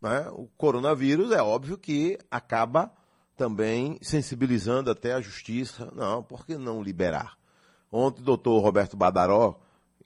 né, 0.00 0.28
o 0.30 0.46
coronavírus 0.58 1.32
é 1.32 1.40
óbvio 1.40 1.78
que 1.78 2.18
acaba 2.30 2.92
também 3.34 3.98
sensibilizando 4.02 4.90
até 4.90 5.14
a 5.14 5.22
justiça. 5.22 5.90
Não, 5.94 6.22
por 6.22 6.44
que 6.44 6.58
não 6.58 6.82
liberar? 6.82 7.38
Ontem 7.90 8.20
o 8.20 8.24
doutor 8.24 8.60
Roberto 8.60 8.94
Badaró, 8.94 9.58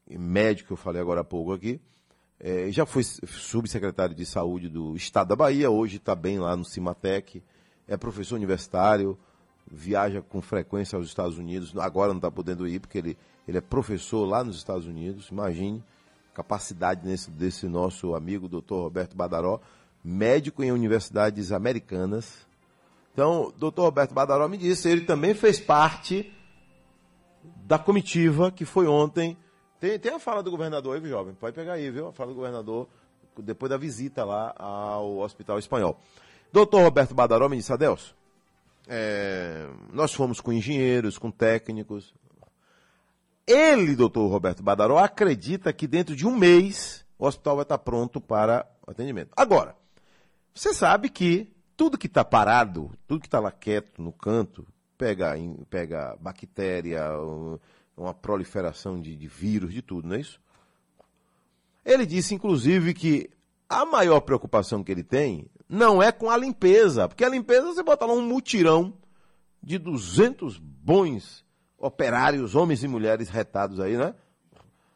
médico 0.09 0.75
eu 0.75 0.77
falei 0.77 1.03
agora 1.03 1.23
há 1.23 1.25
pouco 1.25 1.53
aqui, 1.53 1.81
eh, 2.41 2.71
já 2.71 2.87
foi 2.87 3.03
subsecretário 3.03 4.15
de 4.15 4.25
saúde 4.25 4.69
do 4.69 4.97
Estado 4.97 5.29
da 5.29 5.37
Bahia, 5.37 5.71
hoje 5.71 5.99
está 5.99 6.15
bem 6.15 6.39
lá 6.39 6.57
no 6.57 6.65
Cimatec, 6.65 7.43
é 7.87 7.97
professor 7.97 8.37
universitário, 8.37 9.19
viaja 9.71 10.23
com 10.23 10.41
frequência 10.41 10.97
aos 10.97 11.07
Estados 11.07 11.37
Unidos, 11.37 11.77
agora 11.77 12.09
não 12.09 12.19
está 12.19 12.31
podendo 12.31 12.67
ir 12.67 12.81
porque 12.81 12.99
ele, 12.99 13.19
ele 13.47 13.59
é 13.59 13.61
professor 13.61 14.25
lá 14.25 14.43
nos 14.43 14.57
Estados 14.57 14.87
Unidos, 14.87 15.29
imagine 15.29 15.85
a 16.33 16.37
capacidade 16.37 17.07
nesse, 17.07 17.31
desse 17.31 17.69
nosso 17.69 18.15
amigo 18.15 18.49
doutor 18.49 18.85
Roberto 18.85 19.15
Badaró, 19.15 19.61
médico 20.03 20.63
em 20.63 20.73
universidades 20.73 21.53
americanas. 21.53 22.47
Então, 23.13 23.53
doutor 23.59 23.83
Roberto 23.83 24.15
Badaró 24.15 24.49
me 24.49 24.57
disse, 24.57 24.89
ele 24.89 25.03
também 25.03 25.35
fez 25.35 25.61
parte 25.61 26.33
da 27.67 27.79
comitiva 27.79 28.51
que 28.51 28.65
foi 28.65 28.87
ontem. 28.87 29.37
Tem, 29.81 29.99
tem 29.99 30.13
a 30.13 30.19
fala 30.21 30.43
do 30.43 30.51
governador 30.51 30.97
aí, 30.97 31.09
jovem? 31.09 31.35
Pode 31.35 31.57
pegar 31.57 31.73
aí, 31.73 31.91
viu? 31.91 32.09
A 32.09 32.13
fala 32.13 32.31
do 32.31 32.37
governador 32.37 32.87
depois 33.39 33.71
da 33.71 33.79
visita 33.79 34.25
lá 34.25 34.55
ao 34.57 35.19
Hospital 35.19 35.59
Espanhol. 35.59 35.99
Doutor 36.53 36.83
Roberto 36.83 37.15
Badaró 37.15 37.49
disse, 37.49 37.73
Adelso, 37.73 38.15
é, 38.87 39.69
nós 39.93 40.13
fomos 40.13 40.41
com 40.41 40.53
engenheiros, 40.53 41.17
com 41.17 41.31
técnicos. 41.31 42.13
Ele, 43.47 43.97
doutor 43.97 44.29
Roberto 44.29 44.63
Badaró, 44.63 44.99
acredita 44.99 45.73
que 45.73 45.87
dentro 45.87 46.15
de 46.15 46.27
um 46.27 46.37
mês 46.37 47.07
o 47.19 47.27
hospital 47.27 47.57
vai 47.57 47.63
estar 47.63 47.79
pronto 47.79 48.21
para 48.21 48.67
atendimento. 48.87 49.31
Agora, 49.37 49.75
você 50.55 50.75
sabe 50.75 51.09
que 51.09 51.53
tudo 51.77 51.97
que 51.97 52.07
está 52.07 52.25
parado, 52.25 52.91
tudo 53.07 53.21
que 53.21 53.27
está 53.27 53.41
lá 53.41 53.51
quieto 53.51 54.03
no 54.03 54.13
canto, 54.13 54.67
pega, 54.99 55.35
pega 55.71 56.17
bactéria, 56.21 57.09
uma 58.03 58.15
proliferação 58.15 59.01
de, 59.01 59.15
de 59.15 59.27
vírus, 59.27 59.73
de 59.73 59.83
tudo, 59.83 60.09
não 60.09 60.17
é 60.17 60.21
isso? 60.21 60.41
Ele 61.85 62.07
disse, 62.07 62.35
inclusive, 62.35 62.95
que 62.95 63.31
a 63.69 63.85
maior 63.85 64.21
preocupação 64.21 64.83
que 64.83 64.91
ele 64.91 65.05
tem 65.05 65.47
não 65.69 66.03
é 66.03 66.11
com 66.11 66.31
a 66.31 66.37
limpeza, 66.37 67.09
porque 67.09 67.25
a 67.25 67.29
limpeza 67.29 67.67
você 67.67 67.83
bota 67.83 68.07
lá 68.07 68.13
um 68.13 68.23
mutirão 68.23 68.93
de 69.63 69.79
200 69.79 70.59
bons 70.59 71.45
operários, 71.79 72.55
homens 72.55 72.83
e 72.83 72.89
mulheres 72.89 73.29
retados 73.29 73.81
aí, 73.81 73.97
né? 73.97 74.15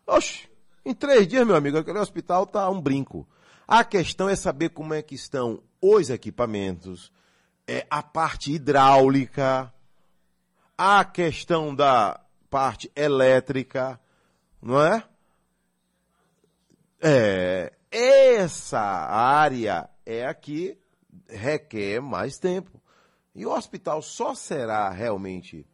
Oxe, 0.06 0.48
em 0.84 0.92
três 0.92 1.26
dias, 1.26 1.46
meu 1.46 1.56
amigo, 1.56 1.78
aquele 1.78 1.98
hospital 1.98 2.46
tá 2.46 2.68
um 2.68 2.80
brinco. 2.80 3.26
A 3.66 3.84
questão 3.84 4.28
é 4.28 4.36
saber 4.36 4.70
como 4.70 4.92
é 4.92 5.00
que 5.00 5.14
estão 5.14 5.62
os 5.80 6.10
equipamentos, 6.10 7.10
é, 7.66 7.86
a 7.88 8.02
parte 8.02 8.52
hidráulica, 8.52 9.72
a 10.76 11.04
questão 11.04 11.74
da 11.74 12.20
parte 12.54 12.88
elétrica, 12.94 13.98
não 14.62 14.80
é? 14.80 15.02
É, 17.02 17.72
essa 17.90 18.78
área 18.78 19.90
é 20.06 20.24
a 20.24 20.32
que 20.32 20.78
requer 21.28 22.00
mais 22.00 22.38
tempo. 22.38 22.80
E 23.34 23.44
o 23.44 23.50
hospital 23.50 24.00
só 24.00 24.36
será 24.36 24.88
realmente 24.90 25.66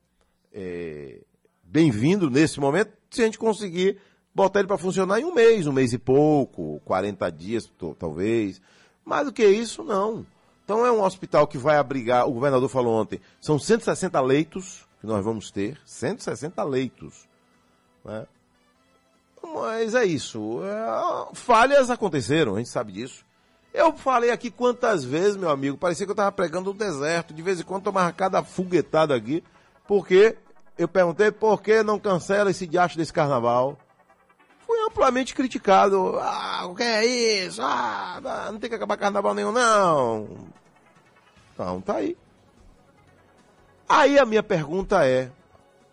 é, 0.55 1.21
bem-vindo 1.63 2.31
nesse 2.31 2.59
momento 2.59 2.93
se 3.11 3.21
a 3.21 3.27
gente 3.27 3.39
conseguir 3.39 3.99
botar 4.35 4.61
ele 4.61 4.69
para 4.69 4.79
funcionar 4.79 5.21
em 5.21 5.27
um 5.27 5.35
mês, 5.35 5.67
um 5.67 5.73
mês 5.73 5.93
e 5.93 5.99
pouco, 5.99 6.81
40 6.87 7.31
dias 7.31 7.71
talvez. 7.99 8.59
Mais 9.05 9.27
do 9.27 9.35
que 9.35 9.47
isso, 9.47 9.85
não. 9.85 10.25
Então 10.65 10.87
é 10.87 10.91
um 10.91 11.03
hospital 11.03 11.47
que 11.47 11.59
vai 11.59 11.77
abrigar, 11.77 12.27
o 12.27 12.33
governador 12.33 12.71
falou 12.71 12.99
ontem, 12.99 13.21
são 13.39 13.59
160 13.59 14.19
leitos 14.23 14.89
que 15.01 15.07
nós 15.07 15.25
vamos 15.25 15.51
ter, 15.51 15.81
160 15.85 16.63
leitos. 16.63 17.29
Né? 18.05 18.27
Mas 19.43 19.95
é 19.95 20.05
isso. 20.05 20.61
É, 20.63 21.35
falhas 21.35 21.91
aconteceram, 21.91 22.55
a 22.55 22.59
gente 22.59 22.69
sabe 22.69 22.93
disso. 22.93 23.25
Eu 23.73 23.97
falei 23.97 24.31
aqui 24.31 24.51
quantas 24.51 25.05
vezes, 25.05 25.37
meu 25.37 25.49
amigo, 25.49 25.79
parecia 25.79 26.05
que 26.05 26.11
eu 26.11 26.15
estava 26.15 26.33
pregando 26.33 26.71
o 26.71 26.75
deserto. 26.75 27.33
De 27.33 27.41
vez 27.41 27.61
em 27.61 27.65
quando 27.65 27.85
tomava 27.85 28.13
cada 28.13 28.43
foguetada 28.43 29.15
aqui, 29.15 29.45
porque 29.87 30.37
eu 30.77 30.89
perguntei 30.89 31.31
por 31.31 31.63
que 31.63 31.83
não 31.83 31.99
cancela 31.99 32.51
esse 32.51 32.67
diacho 32.67 32.97
desse 32.97 33.13
carnaval. 33.13 33.79
Fui 34.67 34.79
amplamente 34.81 35.35
criticado. 35.35 36.19
Ah, 36.21 36.67
o 36.67 36.75
que 36.75 36.83
é 36.83 37.07
isso? 37.07 37.61
Ah, 37.63 38.51
não 38.53 38.59
tem 38.59 38.69
que 38.69 38.77
acabar 38.77 38.97
carnaval 38.97 39.35
nenhum, 39.35 39.53
não. 39.53 40.29
Então, 41.55 41.81
tá 41.81 41.97
aí. 41.97 42.17
Aí 43.91 44.21
a 44.21 44.25
minha 44.25 44.43
pergunta 44.43 45.05
é: 45.05 45.33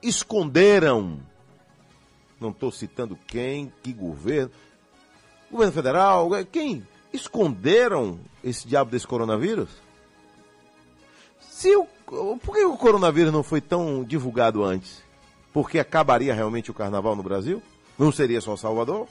esconderam? 0.03 1.19
Não 2.39 2.51
estou 2.51 2.71
citando 2.71 3.17
quem, 3.25 3.73
que 3.81 3.91
governo. 3.91 4.51
Governo 5.49 5.73
federal, 5.73 6.29
quem? 6.51 6.87
Esconderam 7.11 8.19
esse 8.43 8.67
diabo 8.67 8.91
desse 8.91 9.07
coronavírus? 9.07 9.69
Se 11.39 11.75
o, 11.75 11.87
por 12.37 12.55
que 12.55 12.63
o 12.65 12.77
coronavírus 12.77 13.33
não 13.33 13.41
foi 13.41 13.61
tão 13.61 14.03
divulgado 14.03 14.63
antes? 14.63 15.01
Porque 15.51 15.79
acabaria 15.79 16.35
realmente 16.35 16.69
o 16.69 16.75
carnaval 16.75 17.15
no 17.15 17.23
Brasil? 17.23 17.63
Não 17.97 18.11
seria 18.11 18.41
só 18.41 18.55
Salvador? 18.55 19.07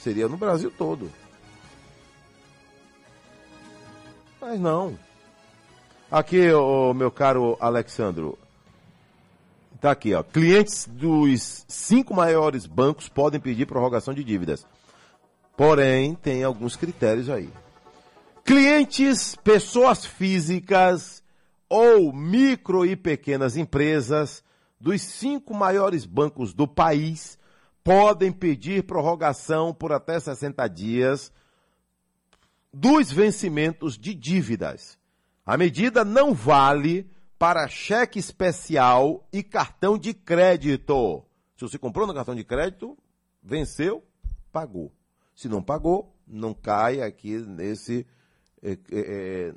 Seria 0.00 0.26
no 0.26 0.38
Brasil 0.38 0.72
todo. 0.78 1.12
Mas 4.40 4.58
não. 4.58 4.98
Aqui, 6.12 6.52
o 6.52 6.92
meu 6.92 7.10
caro 7.10 7.56
Alexandro, 7.58 8.38
Tá 9.80 9.90
aqui, 9.90 10.14
ó. 10.14 10.22
Clientes 10.22 10.86
dos 10.86 11.64
cinco 11.66 12.14
maiores 12.14 12.66
bancos 12.66 13.08
podem 13.08 13.40
pedir 13.40 13.66
prorrogação 13.66 14.14
de 14.14 14.22
dívidas. 14.22 14.64
Porém, 15.56 16.14
tem 16.14 16.44
alguns 16.44 16.76
critérios 16.76 17.28
aí. 17.28 17.50
Clientes, 18.44 19.34
pessoas 19.36 20.04
físicas 20.04 21.20
ou 21.68 22.12
micro 22.12 22.86
e 22.86 22.94
pequenas 22.94 23.56
empresas 23.56 24.44
dos 24.78 25.02
cinco 25.02 25.52
maiores 25.52 26.04
bancos 26.04 26.54
do 26.54 26.68
país 26.68 27.36
podem 27.82 28.30
pedir 28.30 28.84
prorrogação 28.84 29.74
por 29.74 29.92
até 29.92 30.20
60 30.20 30.68
dias 30.68 31.32
dos 32.72 33.10
vencimentos 33.10 33.98
de 33.98 34.14
dívidas. 34.14 35.01
A 35.44 35.56
medida 35.56 36.04
não 36.04 36.32
vale 36.32 37.10
para 37.38 37.66
cheque 37.66 38.18
especial 38.18 39.26
e 39.32 39.42
cartão 39.42 39.98
de 39.98 40.14
crédito. 40.14 41.24
Se 41.56 41.62
você 41.62 41.78
comprou 41.78 42.06
no 42.06 42.14
cartão 42.14 42.34
de 42.34 42.44
crédito, 42.44 42.96
venceu, 43.42 44.04
pagou. 44.52 44.92
Se 45.34 45.48
não 45.48 45.60
pagou, 45.60 46.14
não 46.26 46.54
cai 46.54 47.02
aqui 47.02 47.38
nesse, 47.38 48.06
é, 48.62 48.78
é, 48.92 49.54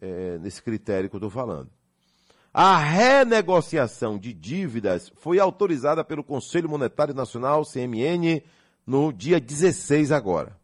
é, 0.00 0.38
nesse 0.38 0.62
critério 0.62 1.10
que 1.10 1.16
eu 1.16 1.18
estou 1.18 1.30
falando. 1.30 1.70
A 2.52 2.78
renegociação 2.78 4.18
de 4.18 4.32
dívidas 4.32 5.12
foi 5.16 5.38
autorizada 5.38 6.02
pelo 6.02 6.24
Conselho 6.24 6.68
Monetário 6.68 7.14
Nacional, 7.14 7.64
CMN, 7.64 8.42
no 8.86 9.12
dia 9.12 9.38
16 9.38 10.10
agora. 10.10 10.58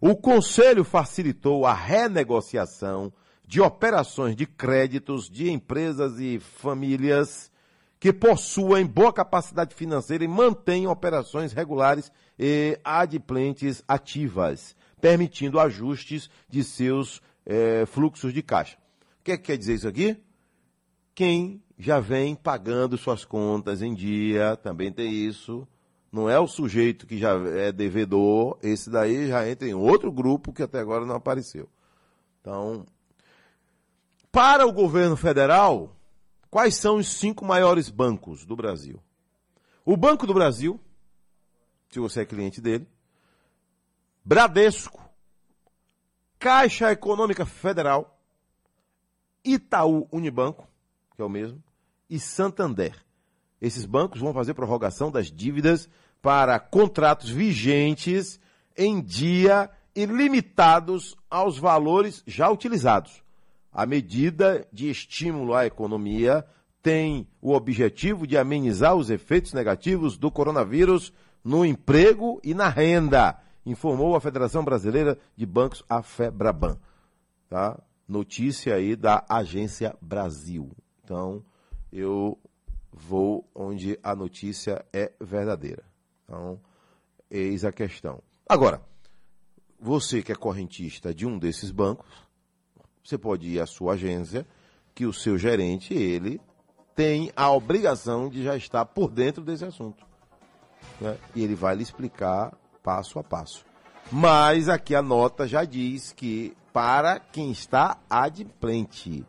O 0.00 0.16
Conselho 0.16 0.84
facilitou 0.84 1.64
a 1.64 1.72
renegociação 1.72 3.12
de 3.46 3.60
operações 3.60 4.34
de 4.34 4.44
créditos 4.44 5.30
de 5.30 5.50
empresas 5.50 6.18
e 6.18 6.40
famílias 6.40 7.50
que 7.98 8.12
possuem 8.12 8.84
boa 8.84 9.12
capacidade 9.12 9.74
financeira 9.74 10.24
e 10.24 10.28
mantêm 10.28 10.86
operações 10.86 11.52
regulares 11.52 12.10
e 12.38 12.78
adimplentes 12.84 13.82
ativas, 13.88 14.76
permitindo 15.00 15.58
ajustes 15.58 16.28
de 16.48 16.62
seus 16.62 17.22
eh, 17.46 17.84
fluxos 17.86 18.32
de 18.32 18.42
caixa. 18.42 18.76
O 19.20 19.24
que, 19.24 19.32
é 19.32 19.36
que 19.36 19.44
quer 19.44 19.56
dizer 19.56 19.74
isso 19.74 19.88
aqui? 19.88 20.16
Quem 21.14 21.62
já 21.78 22.00
vem 22.00 22.34
pagando 22.34 22.98
suas 22.98 23.24
contas 23.24 23.80
em 23.80 23.94
dia, 23.94 24.56
também 24.56 24.92
tem 24.92 25.12
isso. 25.12 25.66
Não 26.12 26.28
é 26.28 26.38
o 26.38 26.46
sujeito 26.46 27.06
que 27.06 27.18
já 27.18 27.34
é 27.34 27.72
devedor, 27.72 28.58
esse 28.62 28.88
daí 28.88 29.28
já 29.28 29.48
entra 29.48 29.68
em 29.68 29.74
outro 29.74 30.10
grupo 30.10 30.52
que 30.52 30.62
até 30.62 30.78
agora 30.78 31.04
não 31.04 31.16
apareceu. 31.16 31.68
Então, 32.40 32.86
para 34.36 34.66
o 34.66 34.72
governo 34.72 35.16
federal, 35.16 35.96
quais 36.50 36.76
são 36.76 36.96
os 36.96 37.08
cinco 37.08 37.42
maiores 37.42 37.88
bancos 37.88 38.44
do 38.44 38.54
Brasil? 38.54 39.02
O 39.82 39.96
Banco 39.96 40.26
do 40.26 40.34
Brasil, 40.34 40.78
se 41.88 41.98
você 41.98 42.20
é 42.20 42.26
cliente 42.26 42.60
dele, 42.60 42.86
Bradesco, 44.22 45.02
Caixa 46.38 46.92
Econômica 46.92 47.46
Federal, 47.46 48.20
Itaú 49.42 50.06
Unibanco, 50.12 50.68
que 51.14 51.22
é 51.22 51.24
o 51.24 51.30
mesmo, 51.30 51.64
e 52.10 52.20
Santander. 52.20 52.94
Esses 53.58 53.86
bancos 53.86 54.20
vão 54.20 54.34
fazer 54.34 54.52
prorrogação 54.52 55.10
das 55.10 55.32
dívidas 55.32 55.88
para 56.20 56.60
contratos 56.60 57.30
vigentes 57.30 58.38
em 58.76 59.00
dia 59.00 59.70
e 59.94 60.04
limitados 60.04 61.16
aos 61.30 61.56
valores 61.56 62.22
já 62.26 62.50
utilizados. 62.50 63.24
A 63.76 63.84
medida 63.84 64.66
de 64.72 64.88
estímulo 64.88 65.54
à 65.54 65.66
economia 65.66 66.46
tem 66.82 67.28
o 67.42 67.52
objetivo 67.52 68.26
de 68.26 68.38
amenizar 68.38 68.94
os 68.94 69.10
efeitos 69.10 69.52
negativos 69.52 70.16
do 70.16 70.30
coronavírus 70.30 71.12
no 71.44 71.62
emprego 71.62 72.40
e 72.42 72.54
na 72.54 72.70
renda, 72.70 73.38
informou 73.66 74.16
a 74.16 74.20
Federação 74.20 74.64
Brasileira 74.64 75.18
de 75.36 75.44
Bancos, 75.44 75.84
a 75.90 76.02
FEBRABAN. 76.02 76.78
Tá? 77.50 77.78
Notícia 78.08 78.74
aí 78.74 78.96
da 78.96 79.26
Agência 79.28 79.94
Brasil. 80.00 80.70
Então, 81.04 81.44
eu 81.92 82.38
vou 82.90 83.46
onde 83.54 83.98
a 84.02 84.16
notícia 84.16 84.86
é 84.90 85.12
verdadeira. 85.20 85.84
Então, 86.24 86.58
eis 87.30 87.62
a 87.62 87.70
questão. 87.70 88.22
Agora, 88.48 88.80
você 89.78 90.22
que 90.22 90.32
é 90.32 90.34
correntista 90.34 91.14
de 91.14 91.26
um 91.26 91.38
desses 91.38 91.70
bancos, 91.70 92.06
você 93.06 93.16
pode 93.16 93.48
ir 93.48 93.60
à 93.60 93.66
sua 93.66 93.94
agência, 93.94 94.46
que 94.94 95.06
o 95.06 95.12
seu 95.12 95.38
gerente, 95.38 95.94
ele 95.94 96.40
tem 96.94 97.30
a 97.36 97.50
obrigação 97.52 98.28
de 98.28 98.42
já 98.42 98.56
estar 98.56 98.84
por 98.86 99.10
dentro 99.10 99.44
desse 99.44 99.64
assunto. 99.64 100.04
Né? 101.00 101.16
E 101.34 101.44
ele 101.44 101.54
vai 101.54 101.76
lhe 101.76 101.82
explicar 101.82 102.52
passo 102.82 103.18
a 103.18 103.22
passo. 103.22 103.64
Mas 104.10 104.68
aqui 104.68 104.94
a 104.94 105.02
nota 105.02 105.46
já 105.46 105.64
diz 105.64 106.12
que 106.12 106.56
para 106.72 107.20
quem 107.20 107.50
está 107.50 107.98
adimplente, 108.08 109.24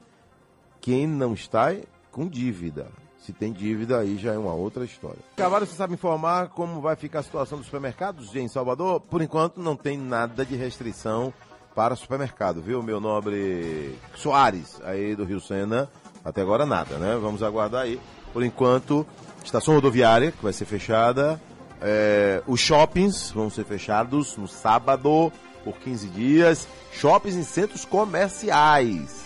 quem 0.80 1.05
não 1.05 1.34
está 1.34 1.75
com 2.11 2.28
dívida. 2.28 2.88
Se 3.19 3.34
tem 3.34 3.51
dívida, 3.51 3.99
aí 3.99 4.17
já 4.17 4.34
é 4.34 4.38
uma 4.38 4.53
outra 4.53 4.86
história. 4.86 5.19
Cavalo, 5.36 5.65
você 5.65 5.75
sabe 5.75 5.95
informar 5.95 6.49
como 6.49 6.80
vai 6.80 6.95
ficar 6.95 7.19
a 7.19 7.23
situação 7.23 7.57
dos 7.57 7.67
supermercados 7.67 8.34
em 8.36 8.47
Salvador? 8.47 9.01
Por 9.01 9.21
enquanto, 9.21 9.59
não 9.59 9.75
tem 9.75 9.97
nada 9.97 10.45
de 10.45 10.55
restrição 10.55 11.34
para 11.78 11.95
supermercado, 11.95 12.59
viu, 12.59 12.82
meu 12.82 12.99
nobre 12.99 13.95
Soares, 14.15 14.82
aí 14.84 15.15
do 15.15 15.23
Rio 15.23 15.39
Sena. 15.39 15.88
Até 16.25 16.41
agora 16.41 16.65
nada, 16.65 16.97
né? 16.97 17.15
Vamos 17.21 17.43
aguardar 17.43 17.84
aí. 17.84 18.01
Por 18.34 18.41
enquanto, 18.41 19.05
estação 19.45 19.75
rodoviária, 19.75 20.32
que 20.32 20.41
vai 20.41 20.51
ser 20.51 20.65
fechada. 20.65 21.39
É, 21.80 22.41
os 22.47 22.59
shoppings 22.59 23.30
vão 23.30 23.51
ser 23.51 23.63
fechados 23.63 24.36
no 24.38 24.47
sábado 24.47 25.32
por 25.63 25.78
15 25.78 26.07
dias. 26.07 26.67
Shoppings 26.93 27.36
em 27.36 27.43
centros 27.43 27.86
comerciais. 27.86 29.25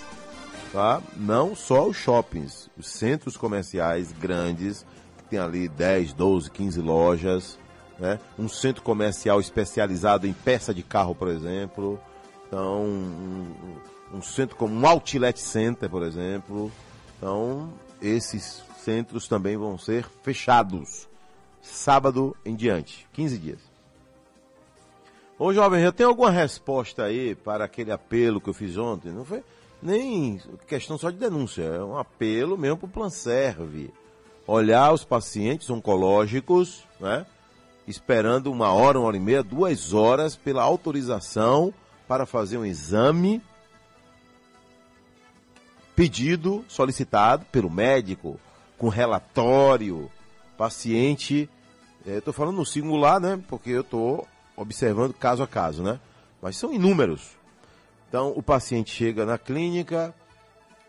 Tá? 0.73 1.01
Não 1.15 1.55
só 1.55 1.87
os 1.87 1.95
shoppings, 1.95 2.69
os 2.77 2.87
centros 2.89 3.37
comerciais 3.37 4.11
grandes, 4.11 4.85
que 5.19 5.23
tem 5.23 5.39
ali 5.39 5.69
10, 5.69 6.11
12, 6.11 6.51
15 6.51 6.81
lojas. 6.81 7.57
Né? 7.97 8.19
Um 8.37 8.49
centro 8.49 8.83
comercial 8.83 9.39
especializado 9.39 10.27
em 10.27 10.33
peça 10.33 10.73
de 10.73 10.83
carro, 10.83 11.15
por 11.15 11.29
exemplo. 11.29 11.97
Então, 12.51 12.83
um, 12.83 13.55
um 14.17 14.21
centro 14.21 14.57
como 14.57 14.75
um 14.75 14.85
outlet 14.85 15.39
center, 15.39 15.89
por 15.89 16.03
exemplo. 16.03 16.69
Então, 17.17 17.71
esses 18.01 18.61
centros 18.83 19.25
também 19.25 19.55
vão 19.55 19.77
ser 19.77 20.05
fechados. 20.21 21.07
Sábado 21.61 22.35
em 22.43 22.53
diante, 22.53 23.07
15 23.13 23.37
dias. 23.37 23.59
Ô 25.39 25.53
jovem, 25.53 25.81
já 25.81 25.93
tem 25.93 26.05
alguma 26.05 26.29
resposta 26.29 27.05
aí 27.05 27.35
para 27.35 27.63
aquele 27.63 27.89
apelo 27.89 28.41
que 28.41 28.49
eu 28.49 28.53
fiz 28.53 28.77
ontem? 28.77 29.13
Não 29.13 29.23
foi 29.23 29.41
nem 29.81 30.37
questão 30.67 30.97
só 30.97 31.09
de 31.09 31.17
denúncia, 31.17 31.63
é 31.63 31.81
um 31.81 31.97
apelo 31.97 32.57
mesmo 32.57 32.79
para 32.79 32.87
o 32.87 32.91
Plan 32.91 33.09
Serve. 33.09 33.93
Olhar 34.45 34.91
os 34.91 35.05
pacientes 35.05 35.69
oncológicos, 35.69 36.83
né? 36.99 37.25
Esperando 37.87 38.51
uma 38.51 38.73
hora, 38.73 38.99
uma 38.99 39.07
hora 39.07 39.17
e 39.17 39.21
meia, 39.21 39.41
duas 39.41 39.93
horas 39.93 40.35
pela 40.35 40.63
autorização 40.63 41.73
para 42.11 42.25
fazer 42.25 42.57
um 42.57 42.65
exame 42.65 43.41
pedido, 45.95 46.65
solicitado 46.67 47.45
pelo 47.45 47.69
médico, 47.69 48.37
com 48.77 48.89
relatório, 48.89 50.11
paciente. 50.57 51.49
Estou 52.05 52.33
falando 52.33 52.57
no 52.57 52.65
singular, 52.65 53.17
né? 53.17 53.41
Porque 53.47 53.69
eu 53.69 53.79
estou 53.79 54.27
observando 54.57 55.13
caso 55.13 55.41
a 55.41 55.47
caso, 55.47 55.83
né? 55.83 56.01
Mas 56.41 56.57
são 56.57 56.73
inúmeros. 56.73 57.37
Então, 58.09 58.33
o 58.35 58.43
paciente 58.43 58.93
chega 58.93 59.25
na 59.25 59.37
clínica 59.37 60.13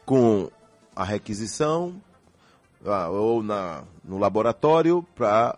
com 0.05 0.51
a 0.97 1.05
requisição 1.05 2.03
ah, 2.85 3.09
ou 3.11 3.45
na, 3.45 3.85
no 4.03 4.19
laboratório 4.19 5.07
para 5.15 5.57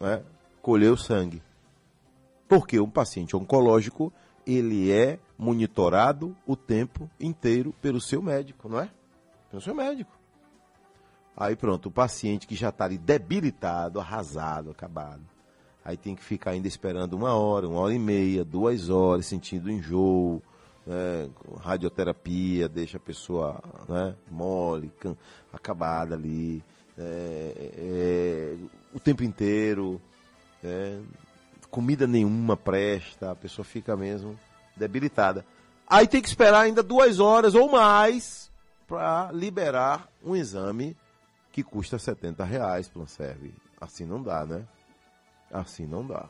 né, 0.00 0.24
colher 0.60 0.90
o 0.90 0.96
sangue. 0.96 1.40
Porque 2.48 2.80
um 2.80 2.90
paciente 2.90 3.36
oncológico, 3.36 4.12
ele 4.48 4.90
é 4.90 5.18
monitorado 5.36 6.34
o 6.46 6.56
tempo 6.56 7.08
inteiro 7.20 7.74
pelo 7.82 8.00
seu 8.00 8.22
médico, 8.22 8.66
não 8.66 8.80
é? 8.80 8.90
Pelo 9.50 9.60
seu 9.60 9.74
médico. 9.74 10.10
Aí 11.36 11.54
pronto, 11.54 11.86
o 11.86 11.92
paciente 11.92 12.46
que 12.46 12.56
já 12.56 12.70
está 12.70 12.86
ali 12.86 12.96
debilitado, 12.96 14.00
arrasado, 14.00 14.70
acabado. 14.70 15.20
Aí 15.84 15.96
tem 15.98 16.14
que 16.14 16.24
ficar 16.24 16.52
ainda 16.52 16.66
esperando 16.66 17.12
uma 17.12 17.34
hora, 17.34 17.68
uma 17.68 17.78
hora 17.78 17.94
e 17.94 17.98
meia, 17.98 18.44
duas 18.44 18.88
horas, 18.88 19.26
sentindo 19.26 19.70
enjoo, 19.70 20.42
né, 20.86 21.28
radioterapia, 21.60 22.68
deixa 22.68 22.96
a 22.96 23.00
pessoa 23.00 23.62
né, 23.86 24.14
mole, 24.30 24.90
acabada 25.52 26.14
ali, 26.14 26.64
é, 26.96 27.52
é, 27.76 28.56
o 28.94 28.98
tempo 28.98 29.22
inteiro, 29.22 30.00
é, 30.64 30.98
comida 31.70 32.06
nenhuma 32.06 32.56
presta, 32.56 33.30
a 33.30 33.34
pessoa 33.34 33.64
fica 33.64 33.96
mesmo 33.96 34.38
debilitada. 34.76 35.44
Aí 35.86 36.06
tem 36.06 36.20
que 36.20 36.28
esperar 36.28 36.60
ainda 36.60 36.82
duas 36.82 37.18
horas 37.18 37.54
ou 37.54 37.70
mais 37.70 38.50
para 38.86 39.30
liberar 39.32 40.08
um 40.24 40.36
exame 40.36 40.96
que 41.52 41.62
custa 41.62 41.98
70 41.98 42.44
reais, 42.44 42.88
Planserve. 42.88 43.54
Assim 43.80 44.04
não 44.04 44.22
dá, 44.22 44.44
né? 44.44 44.62
Assim 45.50 45.86
não 45.86 46.06
dá. 46.06 46.26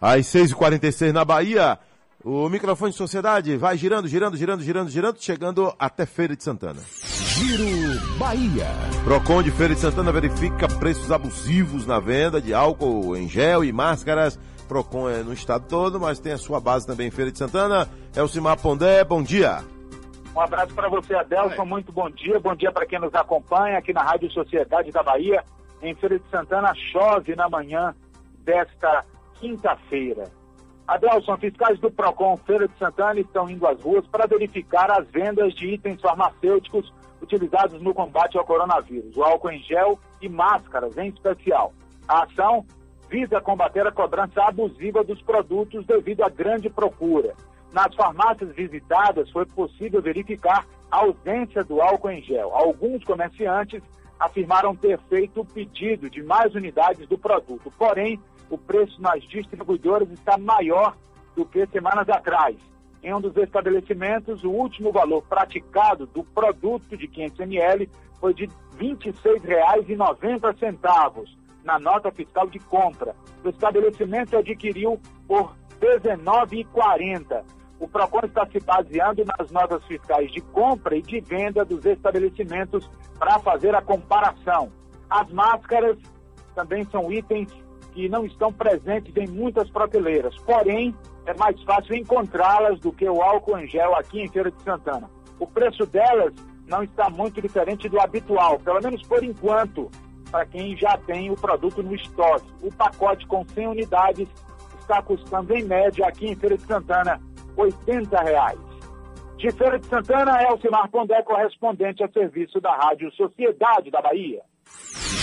Às 0.00 0.26
6h46 0.26 1.12
na 1.12 1.24
Bahia, 1.24 1.78
o 2.24 2.48
microfone 2.48 2.90
de 2.90 2.96
sociedade 2.98 3.56
vai 3.56 3.76
girando, 3.76 4.08
girando, 4.08 4.36
girando, 4.36 4.62
girando, 4.62 4.90
girando, 4.90 5.22
chegando 5.22 5.74
até 5.78 6.04
Feira 6.04 6.36
de 6.36 6.42
Santana. 6.42 6.80
Giro 7.04 8.18
Bahia. 8.18 8.66
Procon 9.04 9.42
de 9.42 9.50
Feira 9.50 9.74
de 9.74 9.80
Santana 9.80 10.10
verifica 10.10 10.66
preços 10.68 11.12
abusivos 11.12 11.86
na 11.86 12.00
venda 12.00 12.40
de 12.40 12.52
álcool 12.52 13.16
em 13.16 13.28
gel 13.28 13.64
e 13.64 13.72
máscaras. 13.72 14.38
Procon 14.66 15.08
é 15.08 15.22
no 15.22 15.32
estado 15.32 15.66
todo, 15.68 16.00
mas 16.00 16.18
tem 16.18 16.32
a 16.32 16.38
sua 16.38 16.60
base 16.60 16.86
também 16.86 17.06
em 17.06 17.10
Feira 17.10 17.30
de 17.30 17.38
Santana. 17.38 17.88
É 18.14 18.22
o 18.22 18.28
Simar 18.28 18.60
Pondé, 18.60 19.04
bom 19.04 19.22
dia. 19.22 19.60
Um 20.34 20.40
abraço 20.40 20.74
para 20.74 20.88
você, 20.88 21.14
Adelson. 21.14 21.64
Muito 21.64 21.92
bom 21.92 22.10
dia. 22.10 22.38
Bom 22.38 22.54
dia 22.54 22.70
para 22.72 22.86
quem 22.86 22.98
nos 22.98 23.14
acompanha 23.14 23.78
aqui 23.78 23.92
na 23.92 24.02
Rádio 24.02 24.30
Sociedade 24.30 24.90
da 24.90 25.02
Bahia. 25.02 25.42
Em 25.80 25.94
Feira 25.94 26.18
de 26.18 26.28
Santana, 26.28 26.72
chove 26.74 27.34
na 27.36 27.48
manhã 27.48 27.94
desta 28.44 29.04
quinta-feira. 29.40 30.37
Adelson, 30.88 31.36
fiscais 31.36 31.78
do 31.78 31.90
PROCON 31.90 32.34
Feira 32.38 32.66
de 32.66 32.74
Santana 32.78 33.20
estão 33.20 33.48
indo 33.50 33.66
às 33.66 33.78
ruas 33.78 34.06
para 34.06 34.26
verificar 34.26 34.90
as 34.90 35.06
vendas 35.08 35.52
de 35.52 35.66
itens 35.74 36.00
farmacêuticos 36.00 36.90
utilizados 37.20 37.82
no 37.82 37.92
combate 37.92 38.38
ao 38.38 38.44
coronavírus, 38.44 39.14
o 39.14 39.22
álcool 39.22 39.50
em 39.50 39.58
gel 39.58 39.98
e 40.22 40.30
máscaras 40.30 40.96
em 40.96 41.10
especial. 41.10 41.74
A 42.08 42.22
ação 42.22 42.64
visa 43.10 43.38
combater 43.38 43.86
a 43.86 43.92
cobrança 43.92 44.42
abusiva 44.42 45.04
dos 45.04 45.20
produtos 45.20 45.84
devido 45.84 46.22
à 46.22 46.30
grande 46.30 46.70
procura. 46.70 47.34
Nas 47.70 47.94
farmácias 47.94 48.54
visitadas 48.54 49.30
foi 49.30 49.44
possível 49.44 50.00
verificar 50.00 50.66
a 50.90 51.00
ausência 51.00 51.62
do 51.62 51.82
álcool 51.82 52.12
em 52.12 52.22
gel. 52.22 52.50
Alguns 52.54 53.04
comerciantes 53.04 53.82
afirmaram 54.18 54.74
ter 54.74 54.98
feito 55.00 55.42
o 55.42 55.44
pedido 55.44 56.08
de 56.08 56.22
mais 56.22 56.54
unidades 56.54 57.06
do 57.06 57.18
produto, 57.18 57.70
porém, 57.76 58.18
o 58.50 58.58
preço 58.58 59.00
nas 59.00 59.22
distribuidoras 59.24 60.10
está 60.10 60.38
maior 60.38 60.96
do 61.36 61.44
que 61.44 61.66
semanas 61.66 62.08
atrás. 62.08 62.56
Em 63.02 63.12
um 63.14 63.20
dos 63.20 63.36
estabelecimentos, 63.36 64.44
o 64.44 64.50
último 64.50 64.90
valor 64.90 65.22
praticado 65.22 66.06
do 66.06 66.24
produto 66.24 66.96
de 66.96 67.06
500 67.06 67.40
ml 67.40 67.90
foi 68.18 68.32
de 68.34 68.46
R$ 68.46 68.96
26,90 68.96 71.38
na 71.62 71.78
nota 71.78 72.10
fiscal 72.10 72.48
de 72.48 72.58
compra. 72.58 73.14
O 73.44 73.50
estabelecimento 73.50 74.36
adquiriu 74.36 75.00
por 75.26 75.54
R$ 75.80 76.00
19,40. 76.00 77.44
O 77.78 77.86
PROCON 77.86 78.22
está 78.24 78.44
se 78.46 78.58
baseando 78.58 79.24
nas 79.24 79.52
notas 79.52 79.84
fiscais 79.84 80.32
de 80.32 80.40
compra 80.40 80.96
e 80.96 81.02
de 81.02 81.20
venda 81.20 81.64
dos 81.64 81.86
estabelecimentos 81.86 82.90
para 83.18 83.38
fazer 83.38 83.72
a 83.74 83.82
comparação. 83.82 84.72
As 85.08 85.30
máscaras 85.30 85.96
também 86.56 86.84
são 86.90 87.12
itens 87.12 87.48
que 87.98 88.08
não 88.08 88.24
estão 88.24 88.52
presentes 88.52 89.12
em 89.16 89.26
muitas 89.26 89.68
prateleiras, 89.70 90.32
porém 90.46 90.94
é 91.26 91.34
mais 91.36 91.60
fácil 91.64 91.96
encontrá-las 91.96 92.78
do 92.78 92.92
que 92.92 93.08
o 93.08 93.20
álcool 93.20 93.58
em 93.58 93.66
gel 93.66 93.92
aqui 93.96 94.20
em 94.20 94.28
Feira 94.28 94.52
de 94.52 94.62
Santana. 94.62 95.10
O 95.40 95.48
preço 95.48 95.84
delas 95.84 96.32
não 96.68 96.84
está 96.84 97.10
muito 97.10 97.42
diferente 97.42 97.88
do 97.88 98.00
habitual, 98.00 98.60
pelo 98.60 98.80
menos 98.80 99.02
por 99.02 99.24
enquanto, 99.24 99.90
para 100.30 100.46
quem 100.46 100.76
já 100.76 100.96
tem 100.96 101.28
o 101.28 101.34
produto 101.34 101.82
no 101.82 101.92
estoque. 101.92 102.46
O 102.62 102.72
pacote 102.72 103.26
com 103.26 103.44
100 103.44 103.66
unidades 103.66 104.28
está 104.78 105.02
custando 105.02 105.52
em 105.52 105.64
média 105.64 106.06
aqui 106.06 106.26
em 106.26 106.36
Feira 106.36 106.56
de 106.56 106.62
Santana 106.62 107.20
80 107.56 108.16
reais. 108.16 108.60
De 109.38 109.50
Feira 109.50 109.76
de 109.76 109.86
Santana, 109.86 110.40
Elcimar 110.44 110.88
Pondé, 110.88 111.20
correspondente 111.22 112.04
a 112.04 112.08
serviço 112.08 112.60
da 112.60 112.76
Rádio 112.76 113.10
Sociedade 113.14 113.90
da 113.90 114.00
Bahia. 114.00 114.42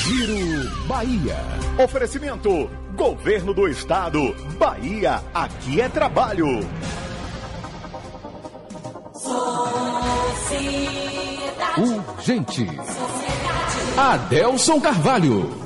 Giro 0.06 0.70
Bahia. 0.86 1.36
Oferecimento: 1.84 2.70
Governo 2.96 3.56
do 3.56 3.68
Estado. 3.68 4.36
Bahia, 4.56 5.24
aqui 5.34 5.82
é 5.82 5.90
trabalho. 5.90 6.60
Urgente. 11.76 12.68
Adelson 13.98 14.80
Carvalho. 14.80 15.66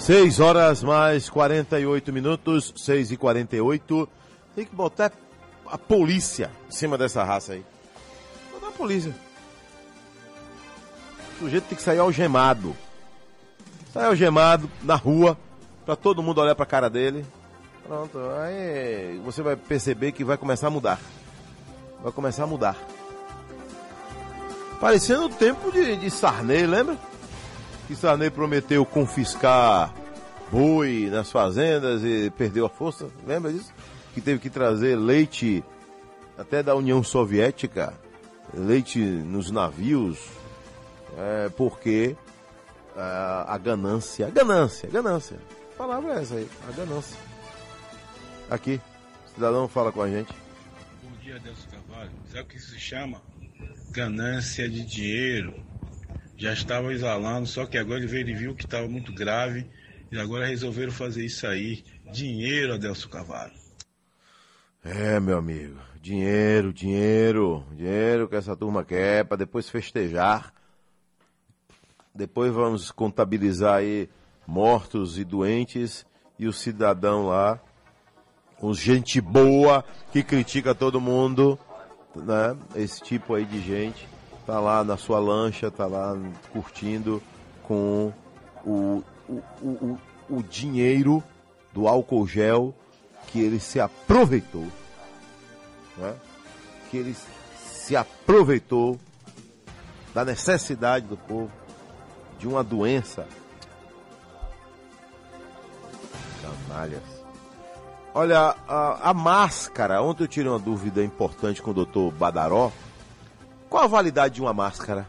6 0.00 0.40
horas 0.40 0.82
mais 0.82 1.30
48 1.30 2.12
minutos, 2.12 2.74
6 2.76 3.12
e 3.12 3.16
48 3.16 4.08
Tem 4.56 4.64
que 4.64 4.74
botar 4.74 5.12
a 5.66 5.78
polícia 5.78 6.50
em 6.68 6.72
cima 6.72 6.98
dessa 6.98 7.22
raça 7.22 7.52
aí. 7.52 7.64
Botar 8.52 8.66
a 8.66 8.72
polícia. 8.72 9.27
O 11.38 11.44
sujeito 11.44 11.68
tem 11.68 11.76
que 11.76 11.82
sair 11.84 11.98
algemado. 11.98 12.76
Sair 13.92 14.06
algemado 14.06 14.68
na 14.82 14.96
rua, 14.96 15.38
pra 15.86 15.94
todo 15.94 16.22
mundo 16.22 16.40
olhar 16.40 16.56
pra 16.56 16.66
cara 16.66 16.90
dele. 16.90 17.24
Pronto, 17.86 18.18
aí 18.40 19.20
você 19.24 19.40
vai 19.40 19.54
perceber 19.54 20.12
que 20.12 20.24
vai 20.24 20.36
começar 20.36 20.66
a 20.66 20.70
mudar. 20.70 21.00
Vai 22.02 22.10
começar 22.10 22.42
a 22.42 22.46
mudar. 22.46 22.76
Parecendo 24.80 25.26
o 25.26 25.28
tempo 25.30 25.70
de, 25.70 25.96
de 25.96 26.10
Sarney, 26.10 26.66
lembra? 26.66 26.96
Que 27.86 27.94
Sarney 27.94 28.30
prometeu 28.30 28.84
confiscar 28.84 29.94
boi 30.50 31.08
nas 31.10 31.30
fazendas 31.30 32.02
e 32.02 32.30
perdeu 32.36 32.66
a 32.66 32.68
força, 32.68 33.08
lembra 33.26 33.52
disso? 33.52 33.72
Que 34.12 34.20
teve 34.20 34.40
que 34.40 34.50
trazer 34.50 34.96
leite 34.96 35.64
até 36.36 36.62
da 36.62 36.74
União 36.74 37.02
Soviética 37.02 37.94
leite 38.54 38.98
nos 38.98 39.50
navios, 39.50 40.18
é, 41.18 41.48
porque 41.50 42.16
é, 42.96 43.00
a 43.00 43.58
ganância, 43.58 44.30
ganância, 44.30 44.88
ganância. 44.88 45.36
A 45.74 45.76
palavra 45.76 46.14
é 46.14 46.22
essa 46.22 46.36
aí, 46.36 46.48
a 46.68 46.72
ganância. 46.72 47.18
Aqui, 48.48 48.80
o 49.26 49.34
cidadão 49.34 49.68
fala 49.68 49.90
com 49.90 50.02
a 50.02 50.08
gente. 50.08 50.32
Bom 51.02 51.10
dia, 51.20 51.36
Adelson 51.36 51.68
Carvalho. 51.70 52.10
Sabe 52.30 52.42
o 52.42 52.46
que 52.46 52.56
isso 52.56 52.70
se 52.70 52.80
chama? 52.80 53.20
Ganância 53.90 54.68
de 54.68 54.84
dinheiro. 54.84 55.54
Já 56.36 56.52
estava 56.52 56.92
exalando, 56.92 57.48
só 57.48 57.66
que 57.66 57.76
agora 57.76 57.98
ele 57.98 58.06
veio 58.06 58.28
e 58.28 58.34
viu 58.34 58.54
que 58.54 58.64
estava 58.64 58.86
muito 58.86 59.12
grave 59.12 59.66
e 60.10 60.18
agora 60.18 60.46
resolveram 60.46 60.92
fazer 60.92 61.24
isso 61.24 61.46
aí. 61.46 61.84
Dinheiro, 62.12 62.74
Adelson 62.74 63.08
Carvalho. 63.08 63.52
É, 64.84 65.18
meu 65.18 65.36
amigo, 65.36 65.76
dinheiro, 66.00 66.72
dinheiro, 66.72 67.66
dinheiro 67.72 68.28
que 68.28 68.36
essa 68.36 68.56
turma 68.56 68.84
quer 68.84 69.24
para 69.24 69.36
depois 69.36 69.68
festejar. 69.68 70.54
Depois 72.18 72.52
vamos 72.52 72.90
contabilizar 72.90 73.76
aí 73.76 74.10
mortos 74.44 75.20
e 75.20 75.24
doentes 75.24 76.04
e 76.36 76.48
o 76.48 76.52
cidadão 76.52 77.28
lá, 77.28 77.60
os 78.60 78.76
gente 78.76 79.20
boa 79.20 79.84
que 80.10 80.24
critica 80.24 80.74
todo 80.74 81.00
mundo, 81.00 81.56
né? 82.16 82.56
Esse 82.74 83.00
tipo 83.00 83.34
aí 83.34 83.44
de 83.44 83.60
gente 83.60 84.08
tá 84.44 84.58
lá 84.58 84.82
na 84.82 84.96
sua 84.96 85.20
lancha, 85.20 85.70
tá 85.70 85.86
lá 85.86 86.18
curtindo 86.52 87.22
com 87.62 88.12
o, 88.66 89.04
o, 89.28 89.42
o, 89.62 89.98
o 90.28 90.42
dinheiro 90.42 91.22
do 91.72 91.86
álcool 91.86 92.26
gel 92.26 92.74
que 93.28 93.38
ele 93.38 93.60
se 93.60 93.78
aproveitou, 93.78 94.66
né? 95.96 96.16
que 96.90 96.96
ele 96.96 97.14
se 97.54 97.94
aproveitou 97.94 98.98
da 100.12 100.24
necessidade 100.24 101.06
do 101.06 101.16
povo, 101.16 101.52
de 102.38 102.46
uma 102.46 102.62
doença. 102.62 103.26
Canalhas. 106.40 107.02
Olha, 108.14 108.56
a, 108.66 109.10
a, 109.10 109.14
máscara, 109.14 110.02
ontem 110.02 110.24
eu 110.24 110.28
tirei 110.28 110.50
uma 110.50 110.58
dúvida 110.58 111.04
importante 111.04 111.62
com 111.62 111.70
o 111.70 111.74
doutor 111.74 112.12
Badaró. 112.12 112.72
Qual 113.68 113.84
a 113.84 113.86
validade 113.86 114.36
de 114.36 114.40
uma 114.40 114.54
máscara? 114.54 115.08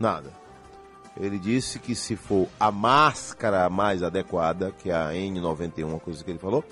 Nada. 0.00 0.32
Ele 1.16 1.38
disse 1.38 1.78
que 1.78 1.94
se 1.94 2.16
for 2.16 2.48
a 2.58 2.70
máscara 2.70 3.68
mais 3.68 4.02
adequada, 4.02 4.72
que 4.72 4.90
é 4.90 4.94
a 4.94 5.10
N91, 5.10 5.84
uma 5.84 6.00
coisa 6.00 6.22
que 6.24 6.30
ele 6.30 6.38
falou, 6.38 6.64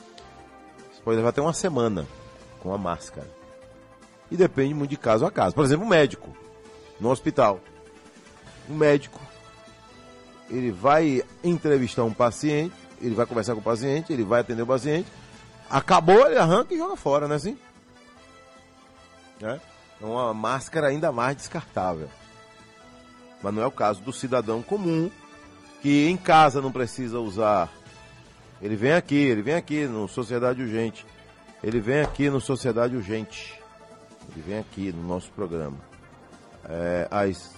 você 0.93 1.03
pode 1.03 1.17
levar 1.17 1.31
até 1.31 1.43
uma 1.43 1.53
semana 1.53 2.07
com 2.61 2.73
a 2.73 2.79
máscara. 2.79 3.29
E 4.31 4.37
depende 4.37 4.75
muito 4.75 4.91
de 4.91 4.97
caso 4.97 5.27
a 5.27 5.31
caso. 5.31 5.55
Por 5.55 5.65
exemplo, 5.65 5.85
um 5.85 5.89
médico 5.89 6.35
no 7.01 7.11
hospital. 7.11 7.61
Um 8.69 8.75
médico, 8.75 9.21
ele 10.51 10.71
vai 10.71 11.23
entrevistar 11.43 12.05
um 12.05 12.13
paciente, 12.13 12.75
ele 13.01 13.15
vai 13.15 13.27
conversar 13.27 13.55
com 13.55 13.61
o 13.61 13.65
paciente, 13.65 14.13
ele 14.13 14.25
vai 14.25 14.41
atender 14.41 14.63
o 14.63 14.67
paciente, 14.67 15.09
acabou, 15.71 16.27
ele 16.27 16.39
arranca 16.39 16.75
e 16.75 16.79
joga 16.79 16.97
fora, 16.97 17.27
não 17.27 17.35
é 17.35 17.37
assim? 17.37 17.59
É 19.43 19.59
uma 20.01 20.33
máscara 20.33 20.89
ainda 20.89 21.13
mais 21.13 21.37
descartável. 21.37 22.09
Mas 23.43 23.55
não 23.55 23.63
é 23.63 23.67
o 23.67 23.71
caso 23.71 24.01
do 24.03 24.13
cidadão 24.13 24.63
comum 24.63 25.11
que 25.83 26.09
em 26.09 26.17
casa 26.17 26.61
não 26.61 26.73
precisa 26.73 27.21
usar. 27.21 27.71
Ele 28.61 28.77
vem 28.77 28.93
aqui, 28.93 29.15
ele 29.15 29.43
vem 29.43 29.55
aqui 29.55 29.87
no 29.87 30.09
Sociedade 30.09 30.63
Urgente. 30.63 31.07
Ele 31.63 31.81
vem 31.81 32.01
aqui 32.01 32.31
no 32.31 32.41
Sociedade 32.41 32.97
Urgente. 32.97 33.61
Ele 34.33 34.43
vem 34.47 34.59
aqui 34.59 34.93
no 34.93 35.03
nosso 35.07 35.31
programa. 35.33 35.77
É, 36.65 37.07
às 37.11 37.56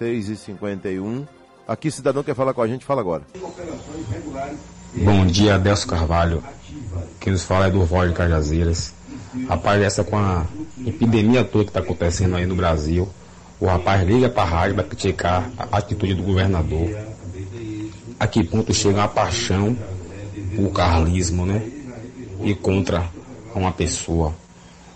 6h51. 0.00 1.26
Aqui, 1.66 1.90
cidadão 1.90 2.22
quer 2.22 2.34
falar 2.34 2.54
com 2.54 2.62
a 2.62 2.68
gente, 2.68 2.84
fala 2.84 3.00
agora. 3.00 3.22
Bom 4.94 5.26
dia, 5.26 5.56
Adelso 5.56 5.86
Carvalho. 5.86 6.42
Quem 7.18 7.32
nos 7.32 7.42
fala 7.42 7.66
é 7.66 7.70
do 7.70 7.84
Vó 7.84 8.04
de 8.04 8.12
Cajazeiras. 8.12 8.94
Rapaz, 9.48 9.82
essa 9.82 10.04
com 10.04 10.16
a 10.16 10.46
epidemia 10.86 11.44
toda 11.44 11.64
que 11.64 11.70
está 11.70 11.80
acontecendo 11.80 12.36
aí 12.36 12.46
no 12.46 12.54
Brasil, 12.54 13.08
o 13.58 13.66
rapaz 13.66 14.06
liga 14.06 14.28
para 14.28 14.42
a 14.42 14.46
rádio 14.46 14.74
para 14.76 14.84
criticar 14.84 15.50
a 15.58 15.78
atitude 15.78 16.14
do 16.14 16.22
governador. 16.22 16.88
A 18.18 18.26
que 18.26 18.44
ponto 18.44 18.72
chega 18.72 19.04
a 19.04 19.08
paixão, 19.08 19.76
o 20.58 20.70
carlismo, 20.70 21.44
né? 21.44 21.62
E 22.42 22.54
contra 22.54 23.04
uma 23.54 23.72
pessoa. 23.72 24.34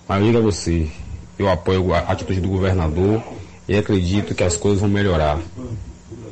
Mas 0.06 0.22
liga 0.22 0.40
você, 0.40 0.88
eu 1.38 1.48
apoio 1.50 1.92
a 1.94 1.98
atitude 2.00 2.40
do 2.40 2.48
governador 2.48 3.22
e 3.70 3.78
acredito 3.78 4.34
que 4.34 4.42
as 4.42 4.56
coisas 4.56 4.80
vão 4.80 4.88
melhorar. 4.90 5.38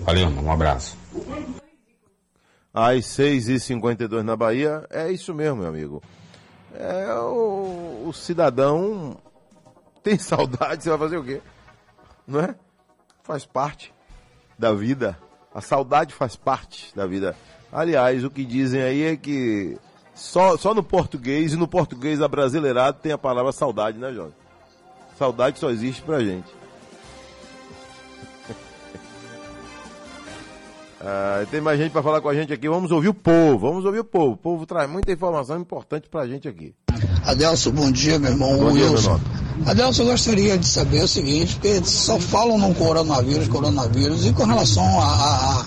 Valeu, 0.02 0.28
mano. 0.28 0.48
Um 0.48 0.50
abraço. 0.50 0.98
Às 2.74 3.04
6h52 3.04 4.22
na 4.22 4.34
Bahia, 4.34 4.84
é 4.90 5.12
isso 5.12 5.32
mesmo, 5.32 5.58
meu 5.58 5.68
amigo. 5.68 6.02
É, 6.74 7.14
o, 7.14 8.06
o 8.08 8.12
cidadão 8.12 9.16
tem 10.02 10.18
saudade, 10.18 10.82
você 10.82 10.90
vai 10.90 10.98
fazer 10.98 11.16
o 11.16 11.22
quê? 11.22 11.40
não 12.26 12.40
é? 12.40 12.56
Faz 13.22 13.46
parte 13.46 13.94
da 14.58 14.72
vida. 14.72 15.16
A 15.54 15.60
saudade 15.60 16.12
faz 16.12 16.34
parte 16.34 16.92
da 16.96 17.06
vida. 17.06 17.36
Aliás, 17.72 18.24
o 18.24 18.30
que 18.30 18.44
dizem 18.44 18.82
aí 18.82 19.02
é 19.04 19.16
que 19.16 19.78
só, 20.12 20.56
só 20.56 20.74
no 20.74 20.82
português 20.82 21.52
e 21.52 21.56
no 21.56 21.68
português 21.68 22.20
abrasileirado 22.20 22.98
tem 23.00 23.12
a 23.12 23.18
palavra 23.18 23.52
saudade, 23.52 23.96
né, 23.96 24.12
Jorge? 24.12 24.34
Saudade 25.16 25.60
só 25.60 25.70
existe 25.70 26.02
pra 26.02 26.18
gente. 26.18 26.57
Ah, 31.00 31.44
tem 31.50 31.60
mais 31.60 31.78
gente 31.78 31.92
para 31.92 32.02
falar 32.02 32.20
com 32.20 32.28
a 32.28 32.34
gente 32.34 32.52
aqui. 32.52 32.68
Vamos 32.68 32.90
ouvir 32.90 33.08
o 33.08 33.14
povo, 33.14 33.58
vamos 33.58 33.84
ouvir 33.84 34.00
o 34.00 34.04
povo. 34.04 34.32
O 34.32 34.36
povo 34.36 34.66
traz 34.66 34.90
muita 34.90 35.12
informação 35.12 35.58
importante 35.60 36.08
pra 36.10 36.26
gente 36.26 36.48
aqui. 36.48 36.74
Adelso, 37.24 37.70
bom 37.70 37.90
dia, 37.90 38.18
meu 38.18 38.30
irmão 38.32 38.56
Bom 38.58 38.72
dia, 38.72 38.90
Wilson. 38.90 39.20
meu 39.58 39.68
Adelso, 39.70 40.02
eu 40.02 40.06
gostaria 40.06 40.56
de 40.58 40.66
saber 40.66 41.02
o 41.02 41.08
seguinte, 41.08 41.54
porque 41.56 41.84
só 41.84 42.18
falam 42.18 42.58
no 42.58 42.74
coronavírus, 42.74 43.48
coronavírus, 43.48 44.24
e 44.26 44.32
com 44.32 44.44
relação 44.44 44.84
a, 45.00 45.04
a- 45.04 45.60
a 45.62 45.66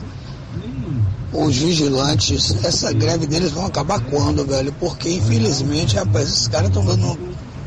os 1.33 1.55
vigilantes, 1.55 2.61
essa 2.65 2.91
greve 2.91 3.25
deles 3.25 3.51
vão 3.51 3.65
acabar 3.65 4.01
quando, 4.01 4.45
velho? 4.45 4.73
Porque 4.79 5.09
infelizmente, 5.13 5.95
rapaz, 5.95 6.27
esses 6.27 6.47
caras 6.49 6.67
estão 6.67 6.83
dando 6.83 7.07
um 7.07 7.17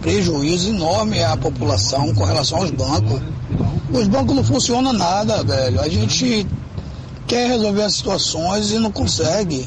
prejuízo 0.02 0.68
enorme 0.68 1.22
à 1.24 1.34
população 1.34 2.14
com 2.14 2.24
relação 2.24 2.58
aos 2.58 2.70
bancos. 2.70 3.22
Os 3.90 4.06
bancos 4.06 4.36
não 4.36 4.44
funcionam 4.44 4.92
nada, 4.92 5.42
velho. 5.42 5.80
A 5.80 5.88
gente 5.88 6.46
quer 7.26 7.48
resolver 7.48 7.82
as 7.82 7.94
situações 7.94 8.70
e 8.70 8.78
não 8.78 8.90
consegue. 8.90 9.66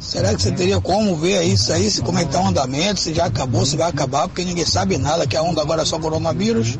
Será 0.00 0.34
que 0.34 0.42
você 0.42 0.52
teria 0.52 0.80
como 0.80 1.16
ver 1.16 1.42
isso 1.42 1.72
aí, 1.72 1.90
se 1.90 2.02
como 2.02 2.18
é 2.18 2.24
tá 2.24 2.40
o 2.40 2.48
andamento, 2.48 3.00
se 3.00 3.14
já 3.14 3.26
acabou, 3.26 3.64
se 3.64 3.76
vai 3.76 3.88
acabar, 3.88 4.28
porque 4.28 4.44
ninguém 4.44 4.64
sabe 4.64 4.98
nada, 4.98 5.26
que 5.26 5.36
a 5.36 5.42
onda 5.42 5.62
agora 5.62 5.82
é 5.82 5.84
só 5.84 5.98
coronavírus? 5.98 6.78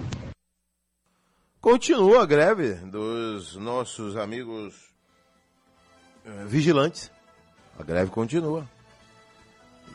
Continua 1.61 2.23
a 2.23 2.27
greve 2.27 2.75
dos 2.75 3.57
nossos 3.57 4.17
amigos 4.17 4.75
eh, 6.27 6.45
vigilantes. 6.47 7.11
A 7.79 7.83
greve 7.83 8.11
continua. 8.11 8.69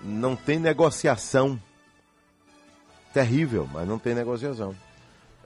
Não 0.02 0.36
tem 0.36 0.60
negociação. 0.60 1.62
Terrível, 3.14 3.70
mas 3.72 3.88
não 3.88 4.00
tem 4.00 4.16
negociação. 4.16 4.76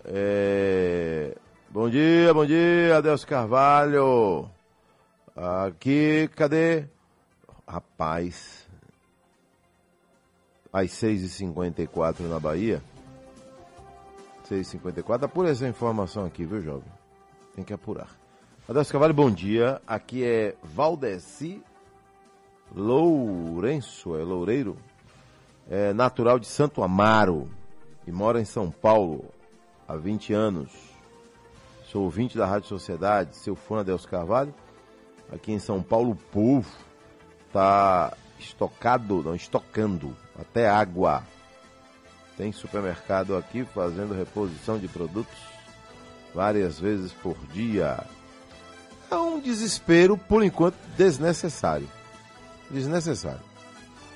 É, 0.06 1.38
Bom 1.74 1.90
dia, 1.90 2.32
bom 2.32 2.46
dia, 2.46 2.98
Adelso 2.98 3.26
Carvalho. 3.26 4.48
Aqui, 5.36 6.30
cadê? 6.36 6.86
Rapaz, 7.68 8.70
às 10.72 10.92
6h54 10.92 12.28
na 12.30 12.40
Bahia. 12.40 12.80
6h54. 14.48 15.24
Apura 15.24 15.50
essa 15.50 15.68
informação 15.68 16.26
aqui, 16.26 16.46
viu, 16.46 16.62
jovem? 16.62 16.92
Tem 17.56 17.64
que 17.64 17.74
apurar. 17.74 18.10
Adelso 18.70 18.92
Carvalho, 18.92 19.16
bom 19.16 19.32
dia. 19.32 19.82
Aqui 19.88 20.24
é 20.24 20.56
Valdeci 20.62 21.60
Lourenço, 22.72 24.16
é 24.16 24.24
Loureiro. 24.24 24.78
É 25.68 25.92
natural 25.92 26.38
de 26.38 26.46
Santo 26.46 26.84
Amaro 26.84 27.50
e 28.06 28.12
mora 28.12 28.40
em 28.40 28.46
São 28.46 28.70
Paulo 28.70 29.26
há 29.88 29.98
20 29.98 30.34
anos. 30.34 30.93
Sou 31.94 32.06
ouvinte 32.06 32.36
da 32.36 32.48
Rádio 32.48 32.70
Sociedade, 32.70 33.36
seu 33.36 33.56
fã 33.56 33.82
Adelso 33.82 34.08
Carvalho. 34.08 34.52
Aqui 35.32 35.52
em 35.52 35.60
São 35.60 35.80
Paulo, 35.80 36.14
o 36.14 36.16
povo 36.16 36.68
está 37.46 38.18
estocado, 38.40 39.22
não, 39.22 39.36
estocando 39.36 40.18
até 40.36 40.68
água. 40.68 41.22
Tem 42.36 42.52
supermercado 42.52 43.38
aqui 43.38 43.64
fazendo 43.64 44.16
reposição 44.16 44.80
de 44.80 44.88
produtos 44.88 45.38
várias 46.34 46.80
vezes 46.80 47.12
por 47.12 47.38
dia. 47.54 48.04
É 49.12 49.16
um 49.16 49.40
desespero, 49.40 50.18
por 50.18 50.44
enquanto, 50.44 50.76
desnecessário. 50.98 51.88
Desnecessário. 52.72 53.42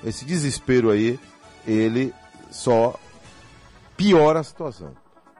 Esse 0.02 0.24
desespero 0.24 0.90
aí, 0.90 1.16
ele 1.64 2.12
só 2.50 2.98
piora 3.96 4.40
a 4.40 4.44
situação. 4.44 4.96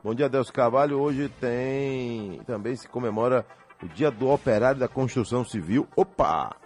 Bom 0.08 0.14
dia, 0.14 0.26
Deus 0.26 0.50
Carvalho. 0.50 0.98
Hoje 0.98 1.30
tem. 1.38 2.40
Também 2.46 2.74
se 2.74 2.88
comemora 2.88 3.44
o 3.82 3.86
Dia 3.88 4.10
do 4.10 4.30
Operário 4.30 4.80
da 4.80 4.88
Construção 4.88 5.44
Civil. 5.44 5.86
Opa! 5.94 6.56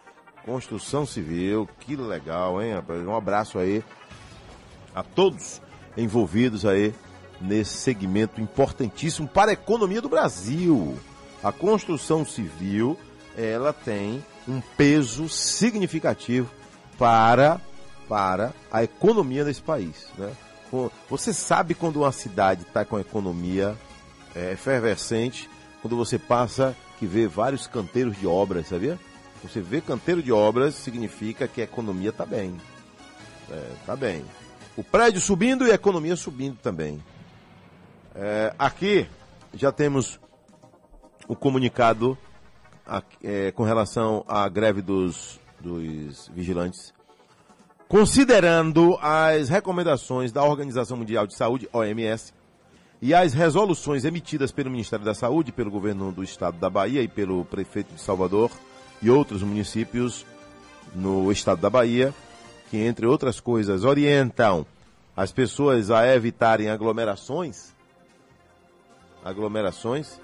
Construção 0.46 1.04
Civil, 1.04 1.68
que 1.80 1.96
legal, 1.96 2.62
hein, 2.62 2.74
rapaz? 2.74 3.04
Um 3.04 3.16
abraço 3.16 3.58
aí 3.58 3.82
a 4.94 5.02
todos 5.02 5.60
envolvidos 5.96 6.64
aí 6.64 6.94
nesse 7.40 7.78
segmento 7.78 8.40
importantíssimo 8.40 9.26
para 9.26 9.50
a 9.50 9.54
economia 9.54 10.00
do 10.00 10.08
Brasil. 10.08 10.96
A 11.42 11.50
construção 11.50 12.24
civil, 12.24 12.96
ela 13.36 13.72
tem 13.72 14.24
um 14.46 14.60
peso 14.76 15.28
significativo 15.28 16.48
para, 16.96 17.60
para 18.08 18.52
a 18.70 18.84
economia 18.84 19.44
desse 19.44 19.62
país. 19.62 20.06
Né? 20.16 20.32
Você 21.08 21.32
sabe 21.32 21.74
quando 21.74 21.96
uma 21.96 22.12
cidade 22.12 22.62
está 22.62 22.84
com 22.84 22.96
a 22.96 23.00
economia 23.00 23.76
é, 24.34 24.52
efervescente, 24.52 25.48
quando 25.82 25.96
você 25.96 26.18
passa 26.18 26.74
que 26.98 27.06
vê 27.06 27.26
vários 27.26 27.66
canteiros 27.66 28.16
de 28.18 28.26
obras, 28.26 28.68
sabia? 28.68 28.98
Você 29.42 29.60
vê 29.60 29.80
canteiro 29.80 30.22
de 30.22 30.32
obras, 30.32 30.74
significa 30.74 31.48
que 31.48 31.60
a 31.60 31.64
economia 31.64 32.10
está 32.10 32.24
bem. 32.24 32.58
Está 33.80 33.92
é, 33.92 33.96
bem. 33.96 34.24
O 34.76 34.82
prédio 34.82 35.20
subindo 35.20 35.66
e 35.66 35.72
a 35.72 35.74
economia 35.74 36.16
subindo 36.16 36.56
também. 36.56 37.02
É, 38.14 38.54
aqui 38.58 39.06
já 39.52 39.70
temos 39.70 40.18
o 41.28 41.36
comunicado 41.36 42.16
é, 43.22 43.50
com 43.52 43.64
relação 43.64 44.24
à 44.26 44.48
greve 44.48 44.80
dos, 44.80 45.40
dos 45.60 46.28
vigilantes, 46.28 46.94
considerando 47.92 48.98
as 49.02 49.50
recomendações 49.50 50.32
da 50.32 50.42
Organização 50.42 50.96
Mundial 50.96 51.26
de 51.26 51.34
Saúde, 51.34 51.68
OMS, 51.74 52.32
e 53.02 53.12
as 53.12 53.34
resoluções 53.34 54.06
emitidas 54.06 54.50
pelo 54.50 54.70
Ministério 54.70 55.04
da 55.04 55.12
Saúde, 55.12 55.52
pelo 55.52 55.70
governo 55.70 56.10
do 56.10 56.22
estado 56.24 56.56
da 56.56 56.70
Bahia 56.70 57.02
e 57.02 57.06
pelo 57.06 57.44
prefeito 57.44 57.92
de 57.92 58.00
Salvador 58.00 58.50
e 59.02 59.10
outros 59.10 59.42
municípios 59.42 60.24
no 60.94 61.30
estado 61.30 61.60
da 61.60 61.68
Bahia, 61.68 62.14
que 62.70 62.78
entre 62.78 63.04
outras 63.04 63.40
coisas 63.40 63.84
orientam 63.84 64.64
as 65.14 65.30
pessoas 65.30 65.90
a 65.90 66.06
evitarem 66.14 66.70
aglomerações, 66.70 67.74
aglomerações, 69.22 70.18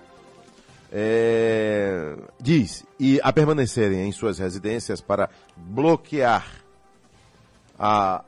é, 0.90 2.16
diz, 2.40 2.86
e 2.98 3.20
a 3.22 3.30
permanecerem 3.30 4.08
em 4.08 4.12
suas 4.12 4.38
residências 4.38 5.02
para 5.02 5.28
bloquear 5.54 6.66
a, 7.78 8.24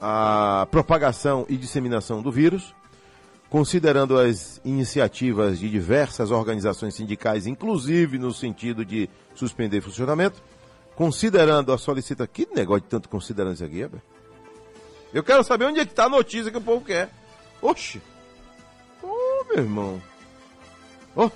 a 0.00 0.66
propagação 0.70 1.44
e 1.48 1.56
disseminação 1.56 2.22
do 2.22 2.30
vírus, 2.30 2.74
considerando 3.50 4.18
as 4.18 4.60
iniciativas 4.64 5.58
de 5.58 5.68
diversas 5.68 6.30
organizações 6.30 6.94
sindicais, 6.94 7.46
inclusive 7.46 8.18
no 8.18 8.32
sentido 8.32 8.84
de 8.84 9.10
suspender 9.34 9.80
funcionamento, 9.80 10.42
considerando 10.94 11.72
a 11.72 11.78
solicitação. 11.78 12.32
Que 12.32 12.48
negócio 12.54 12.82
de 12.82 12.88
tanto 12.88 13.08
considerando 13.08 13.54
isso 13.54 13.64
aqui, 13.64 13.80
Heber? 13.80 14.00
Eu 15.12 15.22
quero 15.22 15.44
saber 15.44 15.66
onde 15.66 15.80
é 15.80 15.84
que 15.84 15.92
está 15.92 16.04
a 16.04 16.08
notícia 16.08 16.50
que 16.50 16.56
o 16.56 16.62
povo 16.62 16.84
quer. 16.84 17.10
Oxe! 17.60 18.00
Ô, 19.02 19.08
oh, 19.08 19.44
meu 19.48 19.58
irmão! 19.58 20.02
Oh, 21.14 21.30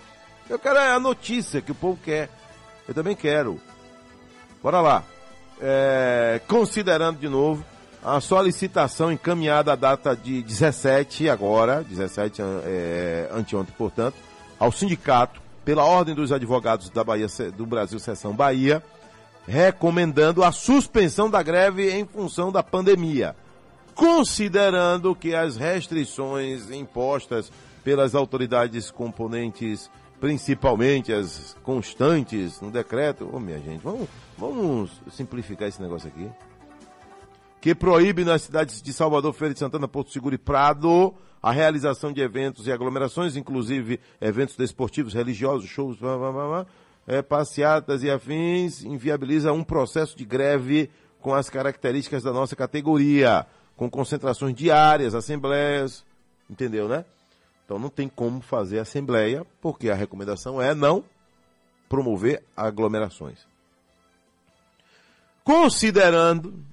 eu 0.48 0.58
quero 0.58 0.78
a 0.78 0.98
notícia 0.98 1.60
que 1.60 1.72
o 1.72 1.74
povo 1.74 1.98
quer. 2.02 2.30
Eu 2.88 2.94
também 2.94 3.14
quero. 3.14 3.60
Bora 4.62 4.80
lá. 4.80 5.04
É, 5.60 6.40
considerando 6.46 7.18
de 7.18 7.28
novo 7.28 7.64
a 8.04 8.20
solicitação 8.20 9.10
encaminhada 9.10 9.72
à 9.72 9.76
data 9.76 10.14
de 10.14 10.42
17 10.42 11.28
agora, 11.28 11.82
17 11.82 12.40
é, 12.64 13.28
anteontem, 13.32 13.74
portanto, 13.76 14.16
ao 14.58 14.70
sindicato, 14.70 15.40
pela 15.64 15.84
Ordem 15.84 16.14
dos 16.14 16.30
Advogados 16.30 16.88
da 16.90 17.02
Bahia, 17.02 17.26
do 17.56 17.66
Brasil, 17.66 17.98
Seção 17.98 18.32
Bahia, 18.32 18.80
recomendando 19.46 20.44
a 20.44 20.52
suspensão 20.52 21.28
da 21.28 21.42
greve 21.42 21.90
em 21.90 22.04
função 22.04 22.52
da 22.52 22.62
pandemia, 22.62 23.34
considerando 23.94 25.14
que 25.14 25.34
as 25.34 25.56
restrições 25.56 26.70
impostas 26.70 27.50
pelas 27.82 28.14
autoridades 28.14 28.90
componentes, 28.90 29.90
principalmente 30.20 31.12
as 31.12 31.56
constantes 31.62 32.60
no 32.60 32.70
decreto, 32.70 33.28
ô 33.32 33.38
minha 33.38 33.58
gente, 33.58 33.82
vamos, 33.82 34.08
vamos 34.36 34.90
simplificar 35.10 35.68
esse 35.68 35.80
negócio 35.80 36.08
aqui 36.08 36.28
que 37.60 37.74
proíbe 37.74 38.24
nas 38.24 38.42
cidades 38.42 38.80
de 38.80 38.92
Salvador, 38.92 39.32
Feira 39.32 39.52
de 39.52 39.58
Santana, 39.58 39.88
Porto 39.88 40.12
Seguro 40.12 40.34
e 40.34 40.38
Prado 40.38 41.14
a 41.46 41.52
realização 41.52 42.12
de 42.12 42.20
eventos 42.20 42.66
e 42.66 42.72
aglomerações, 42.72 43.36
inclusive 43.36 44.00
eventos 44.20 44.56
desportivos, 44.56 45.14
religiosos, 45.14 45.68
shows, 45.68 45.96
blá, 45.96 46.18
blá, 46.18 46.32
blá, 46.32 46.66
é, 47.06 47.22
passeatas 47.22 48.02
e 48.02 48.10
afins, 48.10 48.82
inviabiliza 48.82 49.52
um 49.52 49.62
processo 49.62 50.18
de 50.18 50.24
greve 50.24 50.90
com 51.20 51.32
as 51.32 51.48
características 51.48 52.24
da 52.24 52.32
nossa 52.32 52.56
categoria, 52.56 53.46
com 53.76 53.88
concentrações 53.88 54.56
diárias, 54.56 55.14
assembleias, 55.14 56.04
entendeu, 56.50 56.88
né? 56.88 57.04
Então 57.66 57.78
não 57.78 57.90
tem 57.90 58.08
como 58.08 58.40
fazer 58.40 58.78
assembleia, 58.78 59.44
porque 59.60 59.90
a 59.90 59.94
recomendação 59.94 60.62
é 60.62 60.74
não 60.74 61.04
promover 61.88 62.42
aglomerações. 62.56 63.46
Considerando 65.44 66.64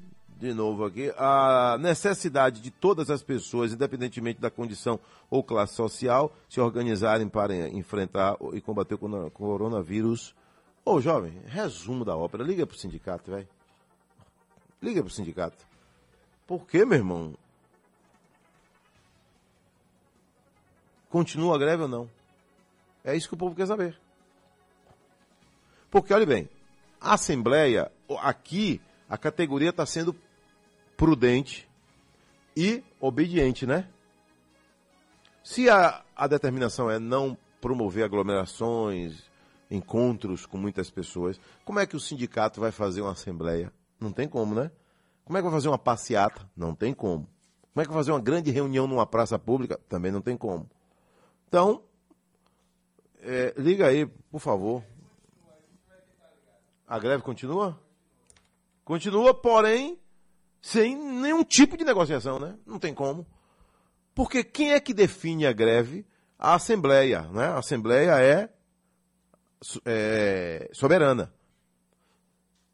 de 0.43 0.53
novo 0.53 0.83
aqui, 0.83 1.09
a 1.17 1.77
necessidade 1.79 2.59
de 2.59 2.69
todas 2.69 3.09
as 3.09 3.23
pessoas, 3.23 3.71
independentemente 3.71 4.41
da 4.41 4.51
condição 4.51 4.99
ou 5.29 5.41
classe 5.41 5.73
social, 5.73 6.35
se 6.49 6.59
organizarem 6.59 7.29
para 7.29 7.69
enfrentar 7.69 8.35
e 8.51 8.59
combater 8.59 8.95
o 8.95 9.31
coronavírus. 9.31 10.35
Ô, 10.83 10.99
jovem, 10.99 11.41
resumo 11.45 12.03
da 12.03 12.17
ópera. 12.17 12.43
Liga 12.43 12.67
pro 12.67 12.77
sindicato, 12.77 13.31
velho. 13.31 13.47
Liga 14.81 15.01
pro 15.01 15.13
sindicato. 15.13 15.65
Por 16.45 16.67
quê, 16.67 16.83
meu 16.83 16.97
irmão? 16.97 17.35
Continua 21.13 21.53
a 21.53 21.59
greve 21.59 21.83
ou 21.83 21.87
não? 21.87 22.09
É 23.03 23.15
isso 23.15 23.27
que 23.27 23.35
o 23.35 23.37
povo 23.37 23.55
quer 23.55 23.67
saber. 23.67 23.95
Porque, 25.91 26.11
olha 26.11 26.25
bem, 26.25 26.49
a 26.99 27.13
Assembleia, 27.13 27.91
aqui, 28.19 28.81
a 29.07 29.15
categoria 29.15 29.69
está 29.69 29.85
sendo 29.85 30.15
prudente 30.97 31.69
e 32.57 32.83
obediente, 32.99 33.67
né? 33.67 33.87
Se 35.43 35.69
a, 35.69 36.03
a 36.15 36.25
determinação 36.25 36.89
é 36.89 36.97
não 36.97 37.37
promover 37.61 38.05
aglomerações, 38.05 39.21
encontros 39.69 40.47
com 40.47 40.57
muitas 40.57 40.89
pessoas, 40.89 41.39
como 41.63 41.79
é 41.79 41.85
que 41.85 41.95
o 41.95 41.99
sindicato 41.99 42.59
vai 42.59 42.71
fazer 42.71 43.01
uma 43.01 43.11
assembleia? 43.11 43.71
Não 43.99 44.11
tem 44.11 44.27
como, 44.27 44.55
né? 44.55 44.71
Como 45.23 45.37
é 45.37 45.41
que 45.41 45.47
vai 45.47 45.53
fazer 45.53 45.67
uma 45.67 45.77
passeata? 45.77 46.49
Não 46.57 46.73
tem 46.73 46.91
como. 46.91 47.29
Como 47.71 47.83
é 47.83 47.83
que 47.83 47.91
vai 47.91 47.99
fazer 47.99 48.11
uma 48.13 48.19
grande 48.19 48.49
reunião 48.49 48.87
numa 48.87 49.05
praça 49.05 49.37
pública? 49.37 49.79
Também 49.87 50.11
não 50.11 50.19
tem 50.19 50.35
como. 50.35 50.67
Então, 51.53 51.83
é, 53.21 53.53
liga 53.55 53.85
aí, 53.85 54.07
por 54.07 54.39
favor. 54.39 54.83
A 56.87 56.97
greve 56.97 57.21
continua? 57.21 57.79
Continua, 58.83 59.35
porém, 59.35 59.99
sem 60.59 60.97
nenhum 60.97 61.43
tipo 61.43 61.77
de 61.77 61.83
negociação, 61.83 62.39
né? 62.39 62.57
Não 62.65 62.79
tem 62.79 62.91
como. 62.91 63.23
Porque 64.15 64.43
quem 64.43 64.73
é 64.73 64.79
que 64.79 64.95
define 64.95 65.45
a 65.45 65.53
greve? 65.53 66.07
A 66.39 66.55
Assembleia, 66.55 67.21
né? 67.27 67.45
A 67.45 67.59
Assembleia 67.59 68.19
é, 68.19 68.49
é 69.85 70.69
soberana. 70.73 71.31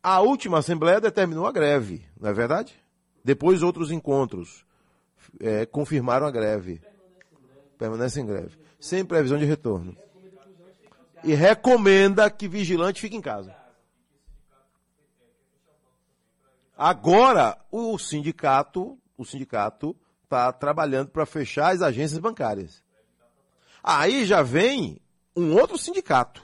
A 0.02 0.22
última 0.22 0.60
Assembleia 0.60 1.02
determinou 1.02 1.46
a 1.46 1.52
greve, 1.52 2.08
não 2.18 2.30
é 2.30 2.34
verdade? 2.34 2.82
Depois 3.26 3.62
outros 3.62 3.92
encontros 3.92 4.66
é, 5.38 5.66
confirmaram 5.66 6.26
a 6.26 6.32
greve. 6.32 6.82
Permanece 7.78 8.22
em 8.22 8.26
greve. 8.26 8.69
Sem 8.80 9.04
previsão 9.04 9.38
de 9.38 9.46
retorno. 9.46 9.96
E 11.24 11.34
recomenda 11.34 12.30
que 12.30 12.48
vigilante 12.48 13.02
fique 13.02 13.16
em 13.16 13.22
casa. 13.22 13.56
Agora, 16.78 17.58
o 17.70 17.98
sindicato, 17.98 18.98
o 19.18 19.26
sindicato 19.26 19.94
está 20.24 20.54
trabalhando 20.54 21.10
para 21.10 21.26
fechar 21.26 21.74
as 21.74 21.82
agências 21.82 22.20
bancárias. 22.20 22.82
Aí 23.84 24.26
já 24.26 24.42
vem 24.42 25.02
um 25.36 25.54
outro 25.56 25.78
sindicato, 25.78 26.42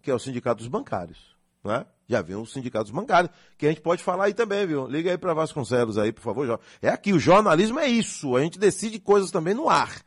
que 0.00 0.10
é 0.10 0.14
o 0.14 0.18
sindicato 0.18 0.58
dos 0.58 0.68
bancários, 0.68 1.36
né? 1.62 1.84
Já 2.08 2.22
vem 2.22 2.36
o 2.36 2.46
sindicato 2.46 2.84
dos 2.84 2.94
bancários, 2.94 3.32
que 3.58 3.66
a 3.66 3.68
gente 3.68 3.82
pode 3.82 4.02
falar 4.02 4.24
aí 4.24 4.34
também, 4.34 4.66
viu? 4.66 4.86
Liga 4.86 5.10
aí 5.10 5.18
para 5.18 5.34
Vasconcelos 5.34 5.98
aí, 5.98 6.12
por 6.12 6.22
favor. 6.22 6.58
É 6.80 6.88
aqui, 6.88 7.12
o 7.12 7.18
jornalismo 7.18 7.78
é 7.78 7.88
isso, 7.88 8.36
a 8.36 8.40
gente 8.40 8.58
decide 8.58 8.98
coisas 8.98 9.30
também 9.30 9.52
no 9.52 9.68
ar. 9.68 10.02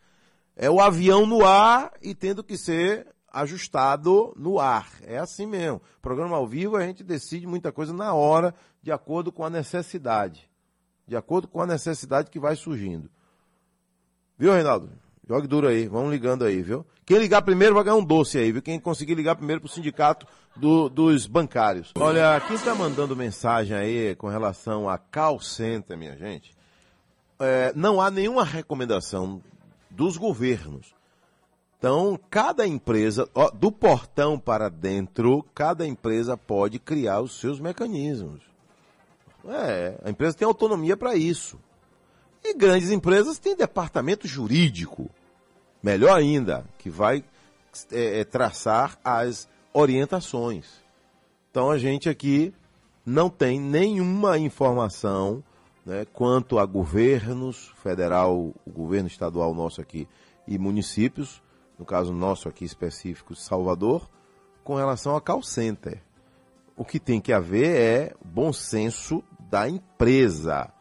É 0.56 0.70
o 0.70 0.80
avião 0.80 1.26
no 1.26 1.46
ar 1.46 1.92
e 2.02 2.14
tendo 2.14 2.44
que 2.44 2.58
ser 2.58 3.08
ajustado 3.32 4.34
no 4.38 4.60
ar. 4.60 4.88
É 5.02 5.18
assim 5.18 5.46
mesmo. 5.46 5.82
Programa 6.02 6.36
ao 6.38 6.46
vivo 6.48 6.76
a 6.78 6.86
gente 6.86 7.04
decide 7.04 7.48
muita 7.48 7.72
coisa 7.72 7.92
na 7.94 8.14
hora, 8.14 8.54
de 8.82 8.92
acordo 8.92 9.32
com 9.32 9.44
a 9.44 9.50
necessidade. 9.50 10.50
de 11.06 11.18
acordo 11.18 11.48
com 11.50 11.62
a 11.62 11.68
necessidade 11.68 12.30
que 12.32 12.40
vai 12.40 12.56
surgindo. 12.56 13.10
Viu, 14.38 14.54
Reinaldo? 14.54 14.90
Jogue 15.28 15.48
duro 15.48 15.68
aí, 15.68 15.86
vamos 15.88 16.12
ligando 16.12 16.44
aí, 16.46 16.62
viu? 16.62 16.86
Quem 17.06 17.18
ligar 17.18 17.42
primeiro 17.42 17.76
vai 17.76 17.84
ganhar 17.84 17.98
um 17.98 18.04
doce 18.04 18.38
aí, 18.38 18.52
viu? 18.54 18.62
Quem 18.62 18.80
conseguir 18.80 19.14
ligar 19.16 19.36
primeiro 19.36 19.60
pro 19.62 19.70
sindicato 19.70 20.26
do- 20.56 20.88
dos 20.90 21.28
bancários. 21.28 21.92
Olha, 21.98 22.40
quem 22.48 22.58
tá 22.58 22.74
mandando 22.74 23.16
mensagem 23.18 23.76
aí 23.76 24.16
com 24.16 24.28
relação 24.28 24.90
a 24.90 24.98
call 24.98 25.40
center, 25.42 25.98
minha 25.98 26.16
gente, 26.18 26.54
é, 27.40 27.74
não 27.76 28.00
há 28.02 28.10
nenhuma 28.10 28.44
recomendação 28.46 29.42
dos 29.94 30.18
governos. 30.18 30.94
Então, 31.78 32.18
cada 32.30 32.66
empresa, 32.66 33.30
ó, 33.36 33.50
do 33.50 33.72
portão 33.72 34.40
para 34.40 34.70
dentro, 34.70 35.44
cada 35.54 35.86
empresa 35.86 36.38
pode 36.38 36.80
criar 36.80 37.22
os 37.22 37.40
seus 37.40 37.60
mecanismos. 37.60 38.42
É, 39.46 40.00
a 40.04 40.10
empresa 40.10 40.38
tem 40.38 40.48
autonomia 40.48 40.96
para 40.96 41.16
isso. 41.16 41.60
E 42.44 42.54
grandes 42.54 42.90
empresas 42.90 43.38
têm 43.38 43.56
departamento 43.56 44.28
jurídico, 44.28 45.10
melhor 45.82 46.18
ainda, 46.18 46.66
que 46.78 46.90
vai 46.90 47.24
é, 47.92 48.20
é, 48.20 48.24
traçar 48.24 48.98
as 49.04 49.48
orientações. 49.74 50.68
Então 51.52 51.70
a 51.70 51.78
gente 51.78 52.10
aqui 52.10 52.54
não 53.06 53.30
tem 53.30 53.60
nenhuma 53.60 54.38
informação 54.38 55.44
né, 55.86 56.06
quanto 56.12 56.60
a 56.60 56.66
governos 56.66 57.74
federal, 57.82 58.54
o 58.66 58.72
governo 58.72 59.08
estadual 59.08 59.54
nosso 59.54 59.82
aqui 59.82 60.08
e 60.48 60.58
municípios, 60.58 61.42
no 61.78 61.86
caso 61.86 62.14
nosso 62.14 62.48
aqui 62.48 62.66
específico, 62.66 63.36
Salvador, 63.36 64.10
com 64.64 64.76
relação 64.76 65.16
a 65.16 65.22
call 65.22 65.44
center. 65.44 66.02
O 66.76 66.86
que 66.86 67.00
tem 67.00 67.20
que 67.20 67.34
haver 67.34 67.76
é 67.76 68.14
bom 68.24 68.52
senso 68.52 69.24
da 69.40 69.70
empresa. 69.70 70.72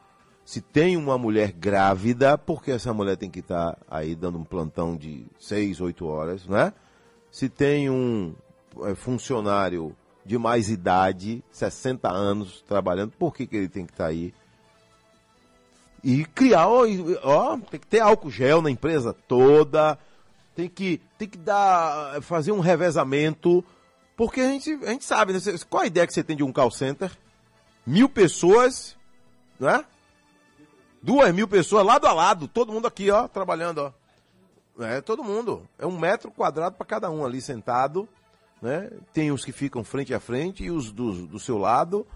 Se 0.45 0.61
tem 0.61 0.97
uma 0.97 1.19
mulher 1.19 1.53
grávida, 1.53 2.37
por 2.37 2.63
que 2.63 2.71
essa 2.71 2.93
mulher 2.93 3.17
tem 3.17 3.31
que 3.31 3.41
estar 3.41 3.79
aí 3.89 4.15
dando 4.15 4.39
um 4.39 4.45
plantão 4.45 4.97
de 4.97 5.27
seis, 5.39 5.81
oito 5.81 6.07
horas, 6.07 6.47
né? 6.47 6.73
Se 7.31 7.49
tem 7.49 7.89
um 7.89 8.35
é, 8.83 8.95
funcionário 8.95 9.95
de 10.25 10.39
mais 10.39 10.71
idade, 10.71 11.45
60 11.51 12.11
anos 12.11 12.63
trabalhando, 12.67 13.13
por 13.13 13.35
que, 13.35 13.47
que 13.47 13.57
ele 13.57 13.69
tem 13.69 13.85
que 13.85 13.93
estar 13.93 14.07
aí? 14.07 14.33
E 16.03 16.25
criar, 16.25 16.67
ó, 16.67 16.85
ó, 17.23 17.57
tem 17.59 17.79
que 17.79 17.87
ter 17.87 18.01
álcool 18.01 18.31
gel 18.31 18.61
na 18.61 18.71
empresa 18.71 19.15
toda, 19.29 19.97
tem 20.55 20.69
que, 20.69 21.01
tem 21.17 21.29
que 21.29 21.39
dar, 21.39 22.21
fazer 22.23 22.51
um 22.51 22.61
revezamento, 22.61 23.65
porque 24.17 24.41
a 24.41 24.49
gente, 24.49 24.73
a 24.85 24.91
gente 24.91 25.05
sabe, 25.05 25.33
né? 25.33 25.39
Qual 25.71 25.83
a 25.83 25.87
ideia 25.87 26.07
que 26.07 26.13
você 26.13 26.25
tem 26.25 26.37
de 26.37 26.43
um 26.43 26.53
call 26.53 26.71
center? 26.71 27.11
Mil 27.87 28.09
pessoas, 28.09 28.97
né? 29.59 29.85
Duas 31.01 31.33
mil 31.35 31.49
pessoas 31.49 31.85
lado 31.85 32.07
a 32.07 32.13
lado, 32.13 32.47
todo 32.49 32.73
mundo 32.73 32.87
aqui, 32.87 33.11
ó, 33.11 33.29
trabalhando, 33.29 33.79
ó. 33.79 33.93
É, 34.85 35.01
todo 35.01 35.25
mundo. 35.25 35.69
É 35.79 35.87
um 35.87 35.99
metro 35.99 36.31
quadrado 36.31 36.77
para 36.77 36.87
cada 36.87 37.11
um 37.11 37.25
ali 37.25 37.41
sentado, 37.41 38.09
né? 38.61 38.91
Tem 39.13 39.31
os 39.31 39.45
que 39.45 39.53
ficam 39.53 39.85
frente 39.85 40.13
a 40.15 40.21
frente 40.21 40.65
e 40.65 40.71
os 40.71 40.91
do, 40.91 41.27
do 41.27 41.39
seu 41.39 41.59
lado. 41.59 42.07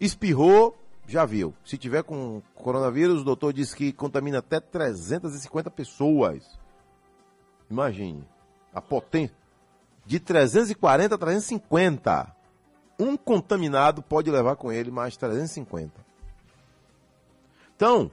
Espirrou, 0.00 0.76
já 1.06 1.24
viu. 1.24 1.54
Se 1.64 1.76
tiver 1.76 2.02
com 2.02 2.42
coronavírus, 2.54 3.20
o 3.20 3.24
doutor 3.24 3.52
disse 3.52 3.76
que 3.76 3.92
contamina 3.92 4.38
até 4.38 4.60
350 4.60 5.70
pessoas. 5.70 6.58
Imagine. 7.70 8.26
A 8.72 8.80
potência. 8.80 9.36
De 10.06 10.18
340 10.18 11.14
a 11.14 11.18
350. 11.18 12.36
Um 12.98 13.16
contaminado 13.16 14.02
pode 14.02 14.30
levar 14.30 14.56
com 14.56 14.70
ele 14.70 14.90
mais 14.90 15.16
350. 15.16 15.92
Então, 17.76 18.10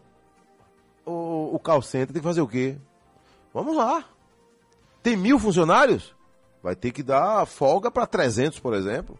o, 1.05 1.55
o 1.55 1.59
call 1.59 1.81
center 1.81 2.13
tem 2.13 2.21
que 2.21 2.27
fazer 2.27 2.41
o 2.41 2.47
quê? 2.47 2.77
Vamos 3.53 3.75
lá. 3.75 4.05
Tem 5.03 5.15
mil 5.15 5.37
funcionários? 5.39 6.15
Vai 6.63 6.75
ter 6.75 6.91
que 6.91 7.03
dar 7.03 7.45
folga 7.45 7.89
para 7.91 8.05
300, 8.05 8.59
por 8.59 8.73
exemplo. 8.73 9.19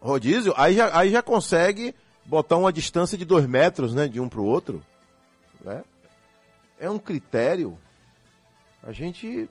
Rodízio, 0.00 0.52
aí 0.56 0.74
já, 0.74 0.98
aí 0.98 1.10
já 1.10 1.22
consegue 1.22 1.94
botar 2.24 2.56
uma 2.56 2.72
distância 2.72 3.16
de 3.16 3.24
dois 3.24 3.46
metros, 3.46 3.94
né, 3.94 4.08
de 4.08 4.20
um 4.20 4.28
para 4.28 4.40
o 4.40 4.46
outro. 4.46 4.82
Né? 5.60 5.82
É 6.78 6.90
um 6.90 6.98
critério. 6.98 7.78
A 8.82 8.92
gente 8.92 9.48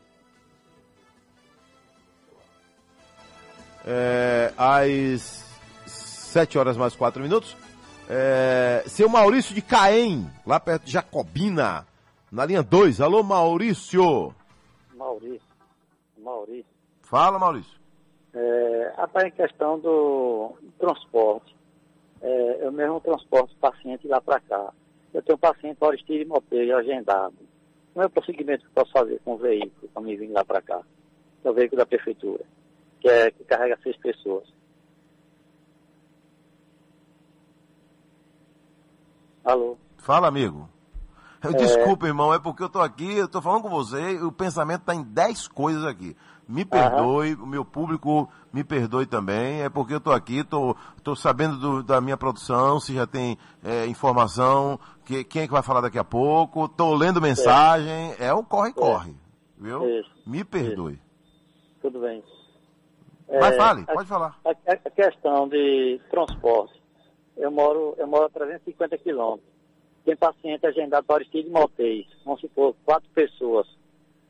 É, 3.85 4.53
às 4.57 5.43
7 5.85 6.57
horas 6.57 6.77
mais 6.77 6.95
4 6.95 7.21
minutos. 7.21 7.55
É, 8.09 8.83
seu 8.87 9.07
Maurício 9.09 9.55
de 9.55 9.61
Caém, 9.61 10.29
lá 10.45 10.59
perto 10.59 10.83
de 10.83 10.91
Jacobina, 10.91 11.87
na 12.31 12.45
linha 12.45 12.61
2. 12.61 13.01
Alô, 13.01 13.23
Maurício. 13.23 14.33
Maurício. 14.95 15.41
Maurício. 16.17 16.71
Fala, 17.01 17.39
Maurício. 17.39 17.79
É, 18.33 18.93
rapaz, 18.97 19.25
em 19.25 19.31
questão 19.31 19.79
do 19.79 20.53
transporte, 20.79 21.55
é, 22.21 22.65
eu 22.65 22.71
mesmo 22.71 23.01
transporto 23.01 23.55
paciente 23.57 24.07
lá 24.07 24.21
para 24.21 24.39
cá. 24.41 24.71
Eu 25.13 25.21
tenho 25.21 25.35
um 25.35 25.39
paciente 25.39 25.77
para 25.77 25.89
Aristide 25.89 26.25
Mopeio 26.25 26.77
agendado. 26.77 27.35
Não 27.95 28.03
é 28.03 28.05
o 28.05 28.09
prosseguimento 28.09 28.63
que 28.63 28.69
eu 28.69 28.73
posso 28.73 28.91
fazer 28.91 29.19
com 29.25 29.33
o 29.33 29.37
veículo 29.37 29.89
para 29.93 30.01
me 30.01 30.15
vir 30.15 30.29
lá 30.29 30.45
para 30.45 30.61
cá. 30.61 30.81
É 31.43 31.49
o 31.49 31.53
veículo 31.53 31.79
da 31.79 31.85
prefeitura, 31.85 32.43
que, 32.99 33.09
é, 33.09 33.31
que 33.31 33.43
carrega 33.43 33.77
seis 33.83 33.97
pessoas. 33.97 34.47
Alô? 39.43 39.75
Fala, 39.97 40.27
amigo. 40.27 40.69
É. 41.43 41.51
Desculpa, 41.53 42.05
irmão, 42.05 42.31
é 42.31 42.39
porque 42.39 42.61
eu 42.61 42.69
tô 42.69 42.79
aqui, 42.79 43.17
eu 43.17 43.27
tô 43.27 43.41
falando 43.41 43.63
com 43.63 43.69
você 43.69 44.11
e 44.11 44.21
o 44.21 44.31
pensamento 44.31 44.83
tá 44.83 44.93
em 44.93 45.03
10 45.03 45.47
coisas 45.47 45.83
aqui. 45.83 46.15
Me 46.51 46.65
perdoe, 46.65 47.33
o 47.35 47.45
meu 47.45 47.63
público 47.63 48.29
me 48.51 48.63
perdoe 48.63 49.05
também, 49.05 49.61
é 49.61 49.69
porque 49.69 49.93
eu 49.93 50.01
tô 50.01 50.11
aqui, 50.11 50.43
tô, 50.43 50.75
tô 51.01 51.15
sabendo 51.15 51.57
do- 51.57 51.81
da 51.83 52.01
minha 52.01 52.17
produção, 52.17 52.77
se 52.79 52.93
já 52.93 53.07
tem 53.07 53.37
é, 53.63 53.85
informação, 53.85 54.77
que, 55.05 55.23
quem 55.23 55.43
é 55.43 55.47
que 55.47 55.53
vai 55.53 55.63
falar 55.63 55.79
daqui 55.81 55.97
a 55.97 56.03
pouco, 56.03 56.67
tô 56.67 56.93
lendo 56.93 57.21
mensagem, 57.21 58.13
é 58.19 58.33
um 58.33 58.43
corre-corre, 58.43 59.15
viu? 59.57 59.87
Isso. 59.87 60.09
Me 60.27 60.43
perdoe. 60.43 60.99
Tudo 61.81 61.99
bem. 62.01 62.21
Mas 63.29 63.53
É, 63.53 63.57
fale, 63.57 63.85
a- 63.87 63.93
pode 63.93 64.09
falar. 64.09 64.37
A, 64.43 64.49
a- 64.49 64.79
a 64.85 64.89
questão 64.89 65.47
de 65.47 66.01
transporte. 66.11 66.81
Eu 67.37 67.49
moro, 67.49 67.95
eu 67.97 68.05
moro 68.07 68.25
a 68.25 68.29
350 68.29 68.97
quilômetros. 68.97 69.49
Tem 70.03 70.17
paciente 70.17 70.65
agendado 70.65 71.05
para 71.05 71.15
Aristide 71.17 71.49
Maltês. 71.49 72.05
Vamos 72.25 72.41
supor, 72.41 72.75
quatro 72.83 73.09
pessoas. 73.15 73.65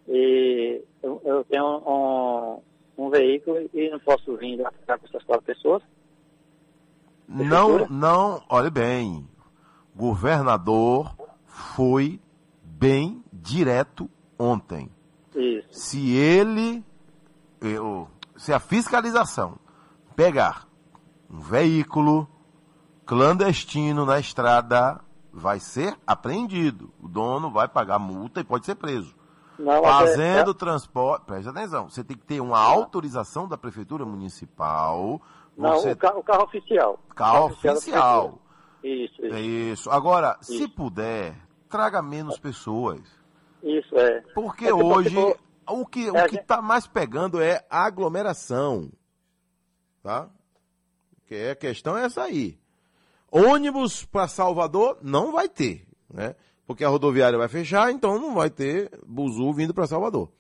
E 0.07 0.81
eu, 1.01 1.21
eu 1.23 1.43
tenho 1.45 1.63
um, 1.63 1.77
um 1.89 2.10
veículo 3.21 3.69
e 3.73 3.89
não 3.89 3.99
posso 3.99 4.35
vir 4.37 4.57
lá 4.57 4.71
ficar 4.71 4.97
com 4.97 5.05
essas 5.07 5.23
quatro 5.23 5.45
pessoas. 5.45 5.83
Não, 7.27 7.87
não, 7.87 8.43
olhe 8.49 8.69
bem. 8.69 9.27
Governador 9.95 11.15
foi 11.45 12.19
bem 12.63 13.23
direto 13.31 14.09
ontem. 14.37 14.89
Isso. 15.35 15.67
Se 15.71 16.11
ele, 16.15 16.83
eu- 17.61 18.07
se 18.35 18.51
a 18.51 18.59
fiscalização 18.59 19.57
pegar 20.15 20.67
um 21.29 21.39
veículo 21.39 22.27
clandestino 23.05 24.05
na 24.05 24.19
estrada, 24.19 24.99
vai 25.31 25.59
ser 25.59 25.95
apreendido. 26.05 26.91
O 27.01 27.07
dono 27.07 27.49
vai 27.49 27.67
pagar 27.67 27.99
multa 27.99 28.41
e 28.41 28.43
pode 28.43 28.65
ser 28.65 28.75
preso. 28.75 29.15
Não, 29.61 29.73
é- 29.73 29.81
Fazendo 29.83 30.51
é- 30.51 30.53
transporte, 30.55 31.25
preste 31.25 31.49
atenção, 31.49 31.89
você 31.89 32.03
tem 32.03 32.17
que 32.17 32.25
ter 32.25 32.39
uma 32.41 32.59
autorização 32.59 33.47
da 33.47 33.57
prefeitura 33.57 34.05
municipal. 34.05 35.21
Não, 35.57 35.73
você 35.73 35.91
o, 35.91 35.97
ca- 35.97 36.15
o 36.17 36.23
carro 36.23 36.43
oficial. 36.43 36.99
Carro 37.15 37.49
da 37.49 37.53
oficial. 37.73 38.39
Isso, 38.83 39.25
isso. 39.25 39.35
É 39.35 39.41
isso. 39.41 39.91
Agora, 39.91 40.37
se 40.41 40.55
Isso. 40.63 40.69
puder, 40.69 41.35
traga 41.69 42.01
menos 42.01 42.39
pessoas. 42.39 42.99
Isso 43.61 43.95
é. 43.95 44.21
Porque 44.33 44.65
É 44.65 44.73
hoje 44.73 45.15
o 45.69 45.85
que 45.85 46.07
É, 46.07 46.11
o 46.25 46.27
que 46.27 46.37
está 46.37 46.61
mais 46.61 46.87
pegando 46.87 47.39
é 47.39 47.63
a 47.69 47.85
aglomeração. 47.85 48.89
Tá? 50.01 50.27
Que 51.27 51.35
é 51.35 51.51
a 51.51 51.55
questão 51.55 51.95
é 51.95 52.05
essa 52.05 52.23
aí. 52.23 52.57
Ônibus 53.31 54.03
para 54.03 54.27
Salvador 54.27 54.97
não 55.01 55.31
vai 55.31 55.47
ter, 55.47 55.87
né? 56.11 56.35
Porque 56.65 56.83
a 56.83 56.89
rodoviária 56.89 57.37
vai 57.37 57.47
fechar, 57.47 57.91
então 57.91 58.19
não 58.19 58.35
vai 58.35 58.49
ter 58.49 58.91
buzu 59.05 59.51
vindo 59.53 59.73
para 59.73 59.87
Salvador. 59.87 60.31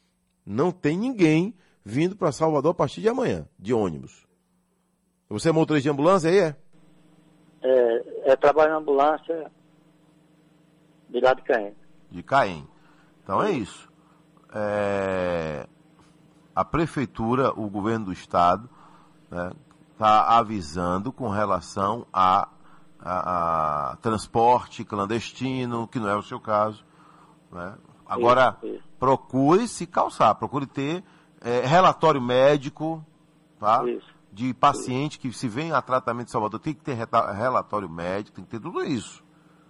Não 0.45 0.71
tem 0.71 0.97
ninguém 0.97 1.53
vindo 1.83 2.15
para 2.15 2.31
Salvador 2.31 2.71
a 2.71 2.75
partir 2.75 3.01
de 3.01 3.09
amanhã, 3.09 3.47
de 3.57 3.73
ônibus. 3.73 4.25
Você 5.29 5.49
é 5.49 5.51
motorista 5.51 5.83
de 5.83 5.93
ambulância 5.93 6.29
aí, 6.29 6.39
é? 6.39 6.55
É, 7.63 8.31
é 8.31 8.35
trabalho 8.35 8.71
na 8.71 8.77
ambulância 8.77 9.51
de 11.09 11.19
lá 11.19 11.33
de 11.33 11.41
Caim. 11.43 11.73
de 12.09 12.23
Caém. 12.23 12.67
Então 13.23 13.41
é 13.41 13.51
isso. 13.51 13.89
É, 14.53 15.67
a 16.55 16.65
prefeitura, 16.65 17.51
o 17.51 17.69
governo 17.69 18.05
do 18.05 18.13
estado, 18.13 18.69
está 19.91 20.37
avisando 20.37 21.11
com 21.11 21.29
relação 21.29 22.05
a 22.11 22.49
a, 23.01 23.91
a 23.91 23.95
transporte 23.97 24.83
clandestino, 24.83 25.87
que 25.87 25.99
não 25.99 26.07
é 26.07 26.15
o 26.15 26.23
seu 26.23 26.39
caso. 26.39 26.85
Né? 27.51 27.75
Agora, 28.05 28.57
Isso, 28.61 28.75
isso. 28.75 28.83
procure 28.99 29.67
se 29.67 29.87
calçar, 29.87 30.35
procure 30.35 30.65
ter 30.65 31.03
eh, 31.41 31.65
relatório 31.65 32.21
médico, 32.21 33.05
tá? 33.59 33.83
De 34.31 34.53
paciente 34.53 35.19
que 35.19 35.31
se 35.33 35.47
vem 35.47 35.71
a 35.71 35.81
tratamento 35.81 36.27
de 36.27 36.31
Salvador, 36.31 36.59
tem 36.59 36.73
que 36.73 36.81
ter 36.81 36.93
relatório 36.95 37.89
médico, 37.89 38.35
tem 38.35 38.45
que 38.45 38.51
ter 38.51 38.59
tudo 38.59 38.83
isso. 38.83 39.23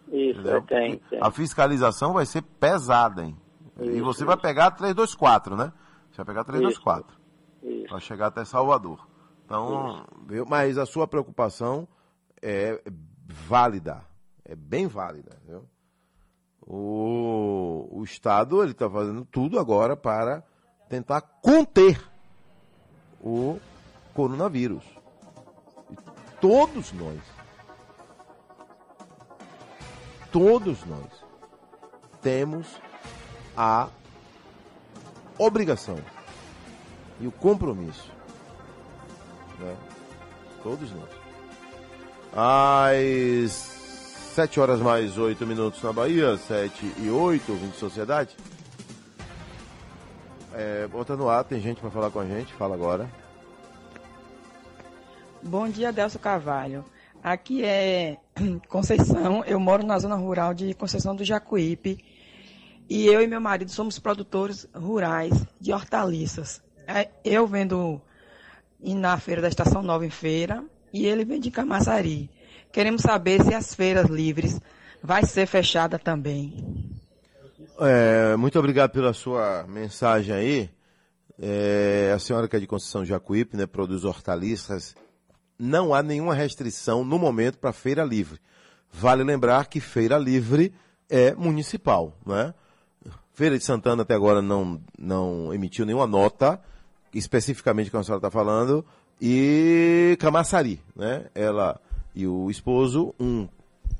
Isso, 0.07 0.47
é, 0.47 0.61
tem, 0.61 0.97
tem. 1.09 1.19
A 1.21 1.31
fiscalização 1.31 2.13
vai 2.13 2.25
ser 2.25 2.41
pesada, 2.41 3.23
hein? 3.23 3.37
e 3.79 4.01
você 4.01 4.25
vai 4.25 4.37
pegar 4.37 4.71
324, 4.71 5.55
né? 5.55 5.71
Você 6.11 6.17
vai 6.17 6.25
pegar 6.25 6.43
324. 6.43 7.17
Isso. 7.63 7.87
Para 7.87 7.99
chegar 7.99 8.27
até 8.27 8.43
Salvador. 8.43 9.07
Então, 9.45 10.05
viu? 10.27 10.45
mas 10.47 10.77
a 10.77 10.85
sua 10.85 11.07
preocupação 11.07 11.87
é 12.41 12.81
válida, 13.31 14.03
é 14.45 14.55
bem 14.55 14.87
válida, 14.87 15.37
viu? 15.45 15.67
O, 16.61 17.87
o 17.91 18.03
Estado 18.03 18.61
ele 18.61 18.71
está 18.71 18.89
fazendo 18.89 19.25
tudo 19.25 19.59
agora 19.59 19.97
para 19.97 20.43
tentar 20.87 21.21
conter 21.21 22.01
o 23.19 23.59
coronavírus. 24.13 24.83
E 25.89 25.95
todos 26.39 26.91
nós, 26.93 27.19
todos 30.31 30.85
nós 30.85 31.11
temos 32.21 32.79
a 33.57 33.89
obrigação 35.37 35.97
e 37.19 37.27
o 37.27 37.31
compromisso. 37.31 38.11
Né? 39.59 39.75
Todos 40.63 40.91
nós. 40.91 41.20
Às 42.33 43.51
7 44.33 44.59
horas 44.61 44.79
mais 44.79 45.17
8 45.17 45.45
minutos 45.45 45.83
na 45.83 45.91
Bahia, 45.91 46.37
7 46.37 46.93
e 46.99 47.09
8, 47.09 47.51
ouvindo 47.51 47.73
Sociedade. 47.75 48.37
É, 50.53 50.87
bota 50.87 51.17
no 51.17 51.29
ar, 51.29 51.43
tem 51.43 51.59
gente 51.59 51.81
para 51.81 51.91
falar 51.91 52.09
com 52.09 52.19
a 52.19 52.25
gente, 52.25 52.53
fala 52.53 52.73
agora. 52.73 53.09
Bom 55.43 55.67
dia, 55.67 55.91
Delcio 55.91 56.19
Carvalho. 56.19 56.85
Aqui 57.21 57.65
é 57.65 58.17
Conceição, 58.69 59.43
eu 59.45 59.59
moro 59.59 59.85
na 59.85 59.99
zona 59.99 60.15
rural 60.15 60.53
de 60.53 60.73
Conceição 60.73 61.15
do 61.15 61.25
Jacuípe 61.25 62.03
e 62.89 63.07
eu 63.07 63.21
e 63.21 63.27
meu 63.27 63.41
marido 63.41 63.71
somos 63.71 63.99
produtores 63.99 64.67
rurais 64.73 65.45
de 65.59 65.73
hortaliças. 65.73 66.61
É, 66.87 67.09
Eu 67.23 67.45
vendo 67.45 68.01
na 68.79 69.17
feira 69.17 69.41
da 69.41 69.49
Estação 69.49 69.81
Nova 69.81 70.05
em 70.05 70.09
feira 70.09 70.63
e 70.93 71.05
ele 71.05 71.25
vende 71.25 71.49
em 71.49 71.51
Camaçari. 71.51 72.29
Queremos 72.71 73.01
saber 73.01 73.43
se 73.43 73.53
as 73.53 73.73
feiras 73.73 74.09
livres 74.09 74.59
vai 75.03 75.25
ser 75.25 75.45
fechada 75.45 75.99
também. 75.99 76.89
É, 77.79 78.35
muito 78.35 78.57
obrigado 78.59 78.91
pela 78.91 79.13
sua 79.13 79.65
mensagem 79.67 80.33
aí. 80.33 80.69
É, 81.39 82.11
a 82.15 82.19
senhora 82.19 82.47
que 82.47 82.55
é 82.55 82.59
de 82.59 82.67
Conceição 82.67 83.03
Jacuípe, 83.03 83.57
né, 83.57 83.65
produz 83.65 84.05
hortaliças. 84.05 84.95
Não 85.57 85.93
há 85.93 86.03
nenhuma 86.03 86.33
restrição 86.33 87.03
no 87.03 87.17
momento 87.17 87.57
para 87.57 87.73
feira 87.73 88.03
livre. 88.03 88.39
Vale 88.91 89.23
lembrar 89.23 89.65
que 89.65 89.79
feira 89.79 90.17
livre 90.17 90.73
é 91.09 91.33
municipal, 91.33 92.13
né? 92.25 92.53
Feira 93.33 93.57
de 93.57 93.63
Santana 93.63 94.03
até 94.03 94.13
agora 94.13 94.41
não, 94.41 94.81
não 94.97 95.53
emitiu 95.53 95.85
nenhuma 95.85 96.05
nota, 96.05 96.59
especificamente 97.13 97.89
que 97.89 97.97
a 97.97 98.03
senhora 98.03 98.19
está 98.19 98.29
falando, 98.29 98.85
e 99.21 100.17
Camaçari, 100.19 100.81
né? 100.95 101.25
Ela 101.35 101.79
e 102.15 102.25
o 102.25 102.49
esposo, 102.49 103.13
um 103.19 103.47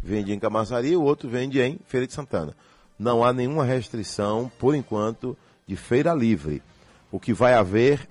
vende 0.02 0.34
em 0.34 0.40
Camaçari, 0.40 0.96
o 0.98 1.04
outro 1.04 1.30
vende 1.30 1.62
em 1.62 1.80
Feira 1.86 2.08
de 2.08 2.14
Santana. 2.14 2.56
Não 2.98 3.24
há 3.24 3.32
nenhuma 3.32 3.64
restrição, 3.64 4.52
por 4.58 4.74
enquanto, 4.74 5.38
de 5.68 5.76
feira 5.76 6.14
livre. 6.14 6.64
O 7.12 7.20
que 7.20 7.34
vai 7.34 7.54
haver, 7.54 8.08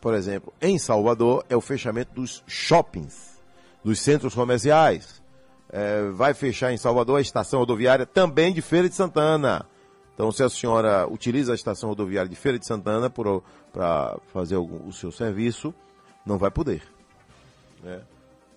por 0.00 0.14
exemplo, 0.14 0.52
em 0.60 0.78
Salvador, 0.78 1.44
é 1.50 1.56
o 1.56 1.60
fechamento 1.60 2.14
dos 2.14 2.42
shoppings, 2.46 3.40
dos 3.84 4.00
centros 4.00 4.34
comerciais. 4.34 5.22
É, 5.70 6.10
vai 6.12 6.32
fechar 6.32 6.72
em 6.72 6.76
Salvador 6.76 7.18
a 7.18 7.20
estação 7.20 7.60
rodoviária 7.60 8.06
também 8.06 8.54
de 8.54 8.62
Feira 8.62 8.88
de 8.88 8.94
Santana. 8.94 9.66
Então, 10.14 10.30
se 10.30 10.42
a 10.42 10.48
senhora 10.48 11.06
utiliza 11.08 11.52
a 11.52 11.54
estação 11.54 11.90
rodoviária 11.90 12.28
de 12.28 12.36
Feira 12.36 12.58
de 12.58 12.66
Santana 12.66 13.10
para 13.10 14.18
fazer 14.32 14.56
o 14.56 14.92
seu 14.92 15.10
serviço, 15.10 15.74
não 16.24 16.38
vai 16.38 16.50
poder. 16.50 16.82
né? 17.82 18.00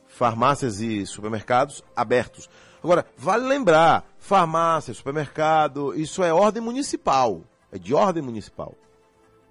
Farmácias 0.07 0.79
e 0.79 1.05
supermercados 1.05 1.83
abertos. 1.95 2.49
Agora, 2.83 3.05
vale 3.17 3.45
lembrar, 3.45 4.05
farmácia, 4.17 4.93
supermercado, 4.93 5.93
isso 5.95 6.23
é 6.23 6.33
ordem 6.33 6.61
municipal. 6.61 7.41
É 7.71 7.77
de 7.77 7.93
ordem 7.93 8.23
municipal. 8.23 8.75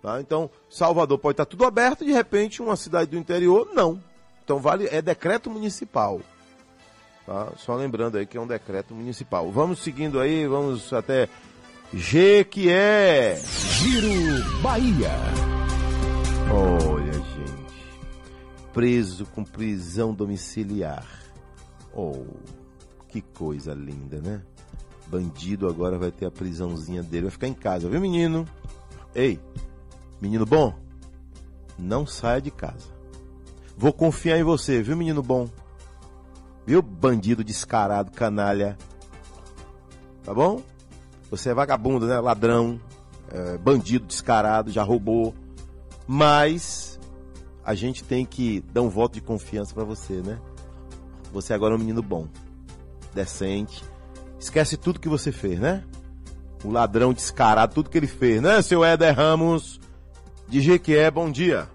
Tá? 0.03 0.21
Então, 0.21 0.51
Salvador 0.71 1.19
pode 1.19 1.35
estar 1.35 1.45
tudo 1.45 1.65
aberto 1.65 2.03
e 2.03 2.07
de 2.07 2.13
repente 2.13 2.63
uma 2.63 2.77
cidade 2.77 3.11
do 3.11 3.19
interior, 3.19 3.69
não. 3.75 4.03
Então 4.45 4.59
vale, 4.59 4.89
é 4.91 5.03
decreto 5.03 5.51
municipal. 5.51 6.21
Tá? 7.27 7.49
Só 7.57 7.75
lembrando 7.75 8.17
aí 8.17 8.25
que 8.25 8.39
é 8.39 8.41
um 8.41 8.47
decreto 8.47 8.95
municipal. 8.95 9.51
Vamos 9.51 9.81
seguindo 9.81 10.21
aí, 10.21 10.47
vamos 10.47 10.93
até 10.93 11.29
G 11.93 12.45
que 12.45 12.71
é. 12.71 13.41
Giro 13.45 14.61
Bahia. 14.63 15.11
Olha. 16.53 17.36
Preso 18.77 19.25
com 19.25 19.43
prisão 19.43 20.13
domiciliar. 20.13 21.09
Oh, 21.95 22.27
que 23.09 23.23
coisa 23.23 23.73
linda, 23.73 24.21
né? 24.21 24.43
Bandido 25.07 25.67
agora 25.67 25.99
vai 25.99 26.11
ter 26.11 26.27
a 26.27 26.31
prisãozinha 26.31 27.03
dele. 27.03 27.23
Vai 27.23 27.31
ficar 27.31 27.49
em 27.49 27.55
casa, 27.55 27.89
viu, 27.89 27.99
menino? 27.99 28.47
Ei, 29.15 29.41
menino 30.21 30.45
bom, 30.45 30.79
não 31.79 32.07
saia 32.07 32.43
de 32.43 32.51
casa. 32.51 32.95
Vou 33.79 33.95
confiar 33.95 34.39
em 34.39 34.45
você, 34.45 34.83
viu, 34.83 34.95
menino 34.95 35.23
bom? 35.23 35.49
Viu, 36.67 36.83
bandido 36.83 37.43
descarado, 37.43 38.11
canalha? 38.11 38.77
Tá 40.23 40.35
bom? 40.35 40.61
Você 41.31 41.49
é 41.49 41.55
vagabundo, 41.55 42.07
né? 42.07 42.21
Ladrão, 42.21 42.79
é, 43.31 43.57
bandido 43.57 44.05
descarado, 44.05 44.71
já 44.71 44.83
roubou. 44.83 45.35
Mas 46.07 46.86
a 47.67 47.75
gente 47.75 48.05
tem 48.05 48.25
que 48.25 48.61
dar 48.73 48.81
um 48.83 48.89
voto 48.89 49.15
de 49.15 49.21
confiança 49.21 49.75
pra 49.75 49.83
você, 49.83 50.23
né? 50.23 50.39
Você 51.33 51.53
agora 51.53 51.75
é 51.75 51.77
um 51.77 51.81
menino 51.81 52.01
bom, 52.01 52.29
decente. 53.13 53.83
Esquece 54.39 54.77
tudo 54.77 55.01
que 55.01 55.09
você 55.09 55.33
fez, 55.33 55.59
né? 55.59 55.83
O 56.65 56.71
ladrão 56.71 57.13
descarado, 57.13 57.75
tudo 57.75 57.91
que 57.91 57.99
ele 57.99 58.07
fez, 58.07 58.41
né, 58.41 58.63
seu 58.63 58.85
Éder 58.85 59.17
Ramos? 59.17 59.81
De 60.47 60.61
Jequié, 60.61 61.11
bom 61.11 61.29
dia. 61.29 61.69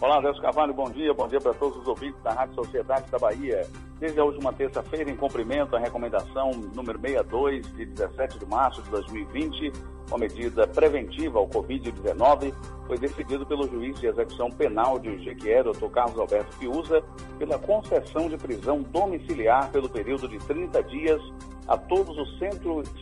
Olá, 0.00 0.20
Deus 0.20 0.40
Carvalho, 0.40 0.74
bom 0.74 0.90
dia. 0.90 1.14
Bom 1.14 1.28
dia 1.28 1.40
para 1.40 1.54
todos 1.54 1.78
os 1.78 1.86
ouvintes 1.86 2.20
da 2.24 2.32
Rádio 2.32 2.56
Sociedade 2.56 3.08
da 3.08 3.18
Bahia. 3.18 3.64
Desde 4.00 4.18
a 4.18 4.24
última 4.24 4.52
terça-feira, 4.52 5.08
em 5.08 5.16
cumprimento 5.16 5.76
à 5.76 5.78
recomendação 5.78 6.50
número 6.74 6.98
62, 6.98 7.72
de 7.74 7.86
17 7.86 8.40
de 8.40 8.46
março 8.46 8.82
de 8.82 8.90
2020, 8.90 9.72
uma 10.08 10.18
medida 10.18 10.66
preventiva 10.66 11.38
ao 11.38 11.48
Covid-19, 11.48 12.52
foi 12.86 12.98
decidido 12.98 13.46
pelo 13.46 13.68
juiz 13.68 13.98
de 13.98 14.06
execução 14.06 14.50
penal 14.50 14.98
de 14.98 15.18
Jequié, 15.24 15.62
Dr. 15.62 15.88
Carlos 15.90 16.18
Alberto 16.18 16.54
Fiuza, 16.56 17.02
pela 17.38 17.58
concessão 17.58 18.28
de 18.28 18.36
prisão 18.36 18.82
domiciliar 18.82 19.70
pelo 19.72 19.88
período 19.88 20.28
de 20.28 20.38
30 20.38 20.82
dias 20.84 21.20
a 21.66 21.78
todos 21.78 22.16
os 22.18 22.38
100 22.38 22.54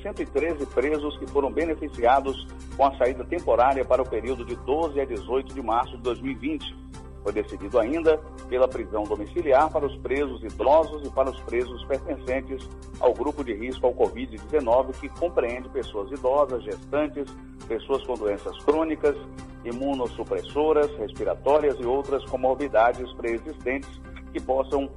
113 0.03 0.67
presos 0.67 1.19
que 1.19 1.27
foram 1.27 1.53
beneficiados 1.53 2.47
com 2.77 2.87
a 2.87 2.97
saída 2.97 3.25
temporária 3.25 3.85
para 3.85 4.03
o 4.03 4.09
período 4.09 4.45
de 4.45 4.55
12 4.55 5.01
a 5.01 5.05
18 5.05 5.53
de 5.53 5.63
março 5.63 5.97
de 5.97 6.03
2020. 6.03 6.83
Foi 7.23 7.33
decidido 7.33 7.79
ainda 7.79 8.19
pela 8.49 8.67
prisão 8.67 9.05
domiciliar 9.05 9.71
para 9.71 9.87
os 9.87 9.97
presos 9.99 10.43
idosos 10.43 11.07
e 11.07 11.11
para 11.11 11.31
os 11.31 11.41
presos 11.41 11.85
pertencentes 11.85 12.69
ao 12.99 13.15
grupo 13.15 13.45
de 13.45 13.55
risco 13.55 13.87
ao 13.87 13.95
Covid-19, 13.95 14.93
que 15.01 15.09
compreende 15.09 15.69
pessoas 15.69 16.11
idosas, 16.11 16.65
gestantes, 16.65 17.27
pessoas 17.69 18.05
com 18.05 18.15
doenças 18.15 18.57
crônicas, 18.65 19.17
imunossupressoras, 19.65 20.91
respiratórias 20.97 21.77
e 21.79 21.85
outras 21.85 22.25
comorbidades 22.25 23.13
preexistentes 23.13 23.89
que 24.33 24.41
possam 24.41 24.91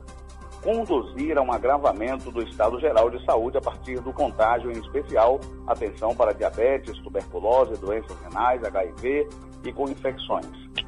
conduzir 0.63 1.37
a 1.37 1.43
um 1.43 1.51
agravamento 1.51 2.31
do 2.31 2.41
estado 2.41 2.79
geral 2.79 3.07
de 3.11 3.23
saúde 3.23 3.55
a 3.55 3.61
partir 3.61 3.99
do 3.99 4.11
contágio, 4.11 4.71
em 4.71 4.79
especial 4.79 5.39
atenção 5.67 6.15
para 6.15 6.33
diabetes, 6.33 6.97
tuberculose, 7.03 7.79
doenças 7.79 8.17
renais, 8.21 8.63
HIV 8.63 9.29
e 9.65 9.73
com 9.73 9.89
infecções. 9.89 10.45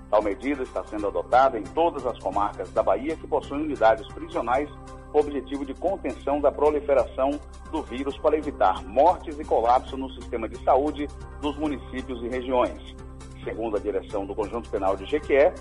Tal 0.10 0.22
medida 0.22 0.64
está 0.64 0.84
sendo 0.86 1.08
adotada 1.08 1.60
em 1.60 1.64
todas 1.64 2.06
as 2.06 2.18
comarcas 2.20 2.72
da 2.72 2.82
Bahia 2.82 3.16
que 3.16 3.28
possuem 3.28 3.64
unidades 3.64 4.08
prisionais 4.14 4.70
com 5.12 5.18
o 5.18 5.22
objetivo 5.22 5.66
de 5.66 5.74
contenção 5.74 6.40
da 6.40 6.52
proliferação 6.52 7.32
do 7.72 7.82
vírus 7.84 8.18
para 8.18 8.38
evitar 8.38 8.84
mortes 8.86 9.40
e 9.40 9.44
colapso 9.44 9.98
no 9.98 10.10
sistema 10.12 10.48
de 10.48 10.62
saúde 10.64 11.08
dos 11.42 11.58
municípios 11.58 12.22
e 12.24 12.28
regiões. 12.28 12.96
Segundo 13.44 13.78
a 13.78 13.80
direção 13.80 14.26
do 14.26 14.36
Conjunto 14.36 14.70
Penal 14.70 14.96
de 14.96 15.06
Jequié, 15.06 15.54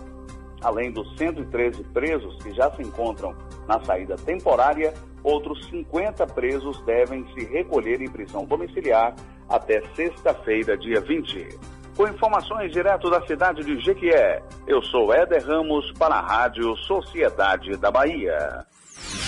Além 0.63 0.91
dos 0.91 1.17
113 1.17 1.85
presos 1.85 2.43
que 2.43 2.53
já 2.55 2.71
se 2.73 2.83
encontram 2.83 3.35
na 3.69 3.81
saída 3.85 4.17
temporária, 4.17 4.95
outros 5.23 5.67
50 5.69 6.27
presos 6.29 6.81
devem 6.83 7.27
se 7.35 7.45
recolher 7.45 8.01
em 8.01 8.11
prisão 8.11 8.45
domiciliar 8.45 9.15
até 9.49 9.83
sexta-feira, 9.95 10.77
dia 10.77 11.01
20. 11.01 11.76
Com 11.97 12.07
informações 12.07 12.71
direto 12.73 13.09
da 13.09 13.27
cidade 13.27 13.65
de 13.65 13.81
Jequié, 13.81 14.43
eu 14.67 14.83
sou 14.83 15.15
Éder 15.15 15.43
Ramos 15.47 15.91
para 15.93 16.17
a 16.17 16.21
Rádio 16.21 16.77
Sociedade 16.77 17.75
da 17.79 17.91
Bahia. 17.91 18.67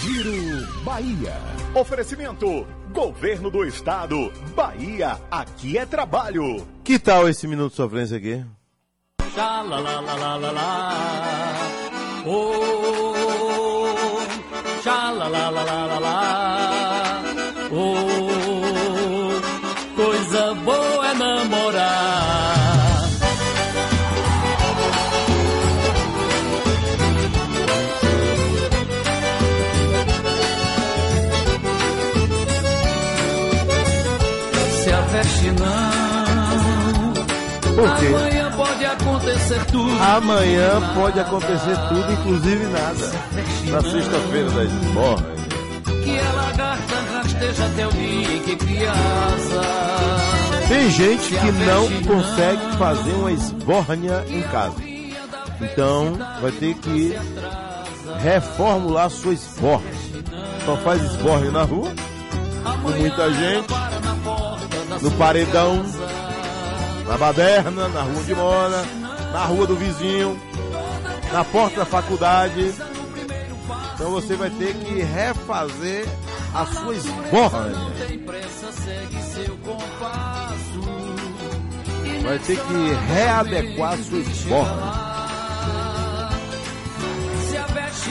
Giro 0.02 0.66
Bahia. 0.84 1.32
Oferecimento: 1.74 2.66
Governo 2.92 3.50
do 3.50 3.64
Estado. 3.64 4.30
Bahia, 4.54 5.18
aqui 5.30 5.78
é 5.78 5.86
trabalho. 5.86 6.66
Que 6.84 6.98
tal 6.98 7.26
esse 7.26 7.46
minuto 7.48 7.70
de 7.70 7.76
sofrência 7.76 8.18
aqui? 8.18 8.44
La 9.34 9.62
la 9.62 9.80
la 9.80 10.00
la 10.00 10.36
la 10.36 10.52
la. 10.52 10.92
Oh, 12.26 13.14
xa 14.82 15.10
la 15.12 15.28
la 15.28 15.50
la 15.50 15.62
la 15.62 15.98
la 16.00 16.47
quê? 37.96 38.06
Amanhã 38.06 38.50
pode 38.52 38.84
acontecer 38.84 39.64
tudo. 39.66 40.02
Amanhã 40.02 40.94
pode 40.94 41.20
acontecer 41.20 41.76
tudo, 41.88 42.12
inclusive 42.12 42.64
nada. 42.66 43.12
Na 43.70 43.82
sexta-feira 43.82 44.50
das 44.50 44.72
esborras. 44.72 45.38
Que 46.04 46.18
a 46.18 46.32
lagarta 46.32 46.94
rasteja 47.12 47.66
até 47.66 47.86
o 47.86 47.90
que 47.90 48.56
cria. 48.56 48.92
Tem 50.68 50.90
gente 50.90 51.28
que 51.28 51.52
não 51.52 51.88
consegue 52.02 52.76
fazer 52.78 53.12
uma 53.12 53.32
esbórnia 53.32 54.24
em 54.28 54.42
casa. 54.42 54.76
Então 55.60 56.18
vai 56.40 56.52
ter 56.52 56.74
que 56.74 57.16
reformular 58.20 59.10
sua 59.10 59.32
esbórnia. 59.32 59.92
Só 60.64 60.76
faz 60.78 61.02
esbórnia 61.02 61.50
na 61.50 61.62
rua, 61.62 61.90
com 62.82 62.90
muita 62.90 63.32
gente, 63.32 63.72
no 65.00 65.10
paredão, 65.12 65.82
na 67.08 67.16
baderna, 67.16 67.88
na 67.88 68.02
rua 68.02 68.22
de 68.22 68.34
mora, 68.34 68.84
na 69.32 69.44
rua 69.46 69.66
do 69.66 69.76
vizinho, 69.76 70.38
na 71.32 71.42
porta 71.42 71.78
da 71.78 71.86
faculdade. 71.86 72.74
Então 73.94 74.10
você 74.10 74.36
vai 74.36 74.50
ter 74.50 74.74
que 74.74 75.02
refazer 75.02 76.06
a 76.54 76.66
sua 76.66 76.94
compasso. 79.64 80.80
Vai 82.22 82.38
ter 82.40 82.56
que 82.60 83.12
readequar 83.12 83.94
a 83.94 83.96
sua 83.96 84.20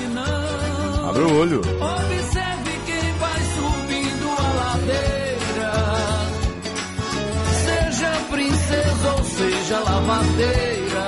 não. 0.07 1.09
Abre 1.09 1.21
o 1.21 1.39
olho. 1.39 1.59
Observe 1.59 2.71
quem 2.85 3.13
vai 3.13 3.41
subindo 3.55 4.29
a 4.37 4.53
ladeira. 4.53 5.26
Princesa 8.29 9.13
ou 9.17 9.23
seja 9.23 9.79
lavadeira. 9.79 11.07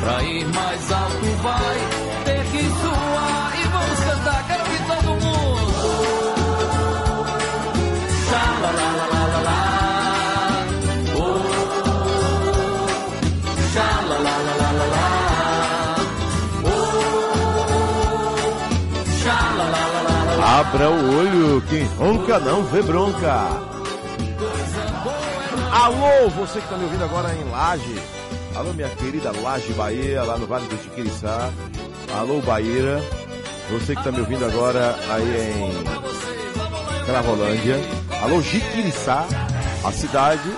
Pra 0.00 0.22
ir 0.22 0.46
mais 0.46 0.92
alto 0.92 1.26
vai 1.42 1.78
ter 2.24 2.44
que 2.50 2.62
suar. 2.80 3.52
E 3.54 3.62
vamos 3.68 4.00
cantar, 4.00 4.46
quero 4.46 4.62
ouvir 4.64 4.82
todo 4.86 5.10
mundo. 5.24 5.74
Xa, 8.28 8.44
la, 8.62 8.70
la, 8.78 8.88
la, 8.98 9.06
la, 9.12 9.22
la, 9.32 9.40
lá. 9.48 9.62
Oh, 11.16 11.38
la, 13.74 14.34
la, 14.46 14.54
la, 14.72 14.86
lá. 14.94 15.08
Oh, 16.64 16.78
xa, 19.22 19.38
la, 19.58 19.66
la, 19.66 19.78
la, 19.78 19.96
la, 19.98 20.04
la, 20.22 20.32
lá. 20.36 20.58
Abra 20.58 20.88
o 20.90 21.18
olho, 21.18 21.62
quem 21.68 21.84
ronca 21.98 22.38
não 22.40 22.62
vê 22.64 22.82
bronca. 22.82 23.77
Alô, 25.72 26.30
você 26.30 26.58
que 26.58 26.64
está 26.64 26.76
me 26.76 26.84
ouvindo 26.84 27.04
agora 27.04 27.34
em 27.34 27.44
Laje. 27.50 28.02
Alô, 28.54 28.72
minha 28.72 28.88
querida 28.88 29.30
Laje 29.42 29.72
Bahia, 29.74 30.22
lá 30.22 30.38
no 30.38 30.46
Vale 30.46 30.66
do 30.66 30.82
Chiquiriçá. 30.82 31.50
Alô, 32.18 32.40
Bahia. 32.40 33.02
Você 33.70 33.92
que 33.94 34.00
está 34.00 34.10
me 34.10 34.20
ouvindo 34.20 34.44
agora 34.46 34.96
aí 35.10 35.52
em 35.52 37.04
Cravolândia. 37.04 37.76
Alô, 38.22 38.40
Jiquiriçá, 38.40 39.26
a 39.84 39.92
cidade 39.92 40.50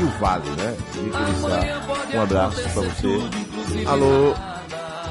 e 0.00 0.04
o 0.04 0.08
vale, 0.18 0.50
né? 0.50 0.76
Jiquiriçá. 0.92 2.16
Um 2.16 2.22
abraço 2.22 2.62
para 2.62 2.82
você. 2.82 3.86
Alô, 3.86 4.34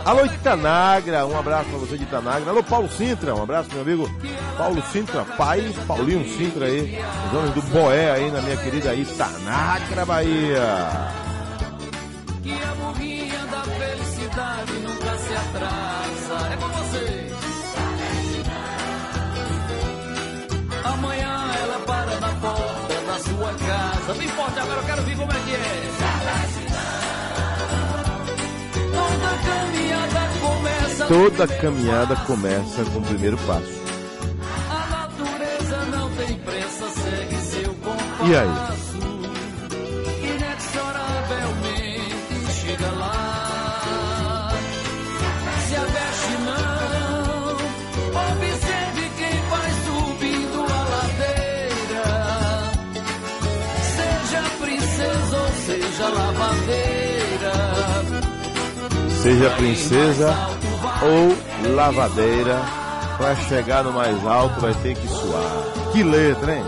Alô, 0.08 0.26
Itanagra, 0.26 1.26
um 1.26 1.38
abraço 1.38 1.70
pra 1.70 1.80
você 1.80 1.98
de 1.98 2.04
Itanagra. 2.04 2.50
Alô, 2.50 2.64
Paulo 2.64 2.90
Sintra, 2.90 3.36
um 3.36 3.44
abraço, 3.44 3.68
meu 3.74 3.82
amigo 3.82 4.10
Paulo 4.58 4.82
Sintra, 4.90 5.26
pai, 5.26 5.70
Paulinho 5.86 6.26
Sintra 6.38 6.66
aí, 6.66 6.98
os 7.28 7.38
homens 7.38 7.54
do 7.54 7.62
Boé 7.64 8.12
aí 8.14 8.32
na 8.32 8.42
minha 8.42 8.56
querida 8.56 8.96
Itanagra, 8.96 10.06
Bahia. 10.06 10.64
Que 12.42 12.54
a 12.54 12.74
burrinha 12.76 13.46
da 13.52 13.62
felicidade 13.64 14.72
nunca 14.80 15.18
se 15.18 15.34
atrasa. 15.36 16.54
É 16.54 16.56
com 16.56 16.70
você. 16.70 17.28
Amanhã 20.86 21.52
ela 21.64 21.80
para 21.86 22.20
na 22.22 22.30
porta 22.30 23.02
da 23.08 23.20
sua 23.20 23.54
casa. 23.56 24.14
Bem 24.18 24.28
forte, 24.30 24.58
agora 24.58 24.80
eu 24.80 24.86
quero 24.86 25.02
ver 25.02 25.18
como 25.18 25.32
é 25.34 25.36
que 25.36 25.54
é. 25.54 25.97
Toda 31.08 31.48
caminhada 31.48 32.16
começa 32.26 32.84
com 32.84 33.00
o 33.00 33.02
primeiro 33.02 33.38
passo. 33.48 33.80
A 34.70 34.88
natureza 34.90 35.86
não 35.90 36.10
tem 36.12 36.38
pressa, 36.40 36.90
segue 36.90 37.36
seu 37.38 37.74
compasso. 37.76 38.26
E 38.26 38.36
aí? 38.36 38.50
Inexoravelmente 40.22 42.52
chega 42.62 42.92
lá. 42.92 44.50
Se 45.70 45.76
aveste 45.78 46.38
não, 46.44 47.56
observe 48.12 49.10
quem 49.18 49.42
vai 49.50 49.72
subindo 49.86 50.60
a 50.60 50.84
ladeira. 50.92 52.08
Seja 53.96 54.42
princesa 54.60 55.38
ou 55.38 55.52
seja 55.66 56.06
lavadeira. 56.10 57.56
Seja 59.22 59.50
princesa 59.52 60.57
ou 61.02 61.74
lavadeira, 61.74 62.60
para 63.18 63.36
chegar 63.36 63.84
no 63.84 63.92
mais 63.92 64.26
alto 64.26 64.60
vai 64.60 64.74
ter 64.76 64.96
que 64.96 65.08
suar. 65.08 65.92
Que 65.92 66.04
letra, 66.04 66.56
hein? 66.56 66.64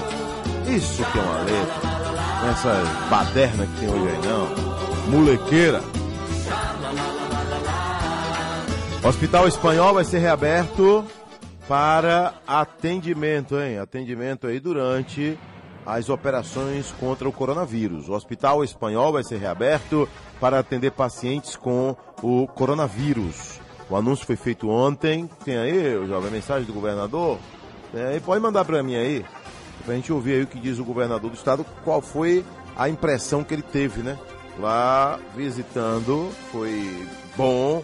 Isso 0.68 1.04
que 1.04 1.18
é 1.18 1.22
uma 1.22 1.40
letra. 1.40 1.90
Essa 2.50 3.08
baderna 3.10 3.66
que 3.66 3.80
tem 3.80 3.90
hoje 3.90 4.08
aí, 4.08 4.28
não. 4.28 5.12
Molequeira. 5.12 5.82
Hospital 9.04 9.48
Espanhol 9.48 9.94
vai 9.94 10.04
ser 10.04 10.20
reaberto 10.20 11.06
para 11.68 12.34
atendimento, 12.48 13.60
hein? 13.60 13.80
Atendimento 13.80 14.48
aí 14.48 14.60
durante 14.60 15.38
as 15.86 16.10
operações 16.10 16.94
contra 17.00 17.28
o 17.28 17.32
coronavírus. 17.32 18.10
O 18.10 18.14
Hospital 18.14 18.64
Espanhol 18.64 19.14
vai 19.14 19.24
ser 19.24 19.38
reaberto 19.38 20.08
para 20.40 20.60
atender 20.60 20.92
pacientes 20.92 21.56
com 21.56 21.96
o 22.22 22.48
coronavírus. 22.48 23.60
O 23.90 23.96
anúncio 23.96 24.26
foi 24.26 24.36
feito 24.36 24.70
ontem. 24.70 25.30
Tem 25.44 25.58
aí, 25.58 26.08
jovem, 26.08 26.30
a 26.30 26.32
mensagem 26.32 26.66
do 26.66 26.74
governador? 26.74 27.40
Aí, 27.94 28.20
pode 28.20 28.42
mandar 28.42 28.64
para 28.66 28.84
mim 28.84 28.96
aí, 28.96 29.26
para 29.84 29.94
a 29.94 29.96
gente 29.96 30.14
ouvir 30.14 30.34
aí 30.34 30.44
o 30.44 30.48
que 30.48 30.60
diz 30.60 30.78
o 30.78 30.84
governador 30.84 31.32
do 31.32 31.36
estado, 31.36 31.66
qual 31.84 32.02
foi 32.02 32.46
a 32.78 32.88
impressão 32.88 33.44
que 33.44 33.54
ele 33.54 33.64
teve, 33.64 34.02
né? 34.02 34.18
Lá 34.60 35.20
visitando, 35.36 36.30
foi 36.52 37.08
bom. 37.36 37.84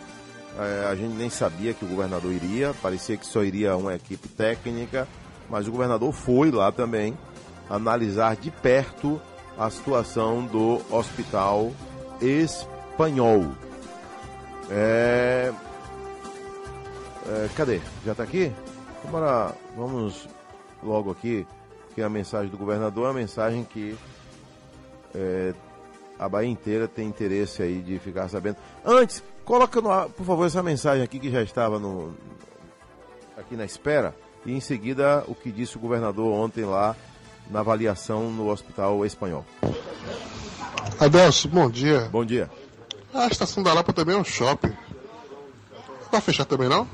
É, 0.57 0.87
a 0.89 0.95
gente 0.95 1.15
nem 1.15 1.29
sabia 1.29 1.73
que 1.73 1.83
o 1.83 1.87
governador 1.87 2.31
iria, 2.31 2.73
parecia 2.81 3.17
que 3.17 3.25
só 3.25 3.43
iria 3.43 3.75
uma 3.75 3.95
equipe 3.95 4.27
técnica, 4.27 5.07
mas 5.49 5.67
o 5.67 5.71
governador 5.71 6.13
foi 6.13 6.51
lá 6.51 6.71
também 6.71 7.17
analisar 7.69 8.35
de 8.35 8.51
perto 8.51 9.19
a 9.57 9.69
situação 9.69 10.45
do 10.45 10.81
hospital 10.89 11.71
espanhol. 12.21 13.45
É... 14.69 15.51
É, 17.28 17.49
cadê? 17.55 17.82
Já 18.05 18.11
está 18.11 18.23
aqui? 18.23 18.51
Bora, 19.09 19.53
vamos 19.76 20.28
logo 20.84 21.11
aqui, 21.11 21.45
que 21.93 22.01
a 22.01 22.09
mensagem 22.09 22.49
do 22.49 22.57
governador 22.57 23.05
é 23.05 23.07
uma 23.07 23.13
mensagem 23.13 23.63
que 23.63 23.97
é, 25.13 25.53
a 26.19 26.30
Bahia 26.30 26.49
inteira 26.49 26.88
tem 26.88 27.07
interesse 27.07 27.63
aí 27.63 27.82
de 27.82 27.97
ficar 27.99 28.30
sabendo. 28.30 28.57
Antes, 28.84 29.23
coloca 29.43 29.82
no 29.82 29.91
ar, 29.91 30.09
por 30.09 30.26
favor, 30.26 30.45
essa 30.45 30.61
mensagem 30.61 31.03
aqui 31.03 31.19
que 31.19 31.32
já 31.32 31.41
estava 31.41 31.80
no, 31.80 32.15
aqui 33.38 33.55
na 33.55 33.65
espera. 33.65 34.15
E 34.45 34.51
em 34.51 34.59
seguida, 34.59 35.23
o 35.28 35.34
que 35.34 35.51
disse 35.51 35.78
o 35.78 35.80
governador 35.80 36.32
ontem 36.32 36.63
lá 36.63 36.95
na 37.49 37.61
avaliação 37.61 38.30
no 38.30 38.49
Hospital 38.49 39.03
Espanhol. 39.05 39.45
Adelso, 40.99 41.47
bom 41.47 41.69
dia. 41.69 42.01
Bom 42.11 42.23
dia. 42.23 42.49
A 43.13 43.28
estação 43.28 43.63
da 43.63 43.73
Lapa 43.73 43.91
também 43.91 44.15
é 44.15 44.19
um 44.19 44.23
shopping. 44.23 44.73
Vai 46.11 46.21
fechar 46.21 46.45
também 46.45 46.69
não? 46.69 46.88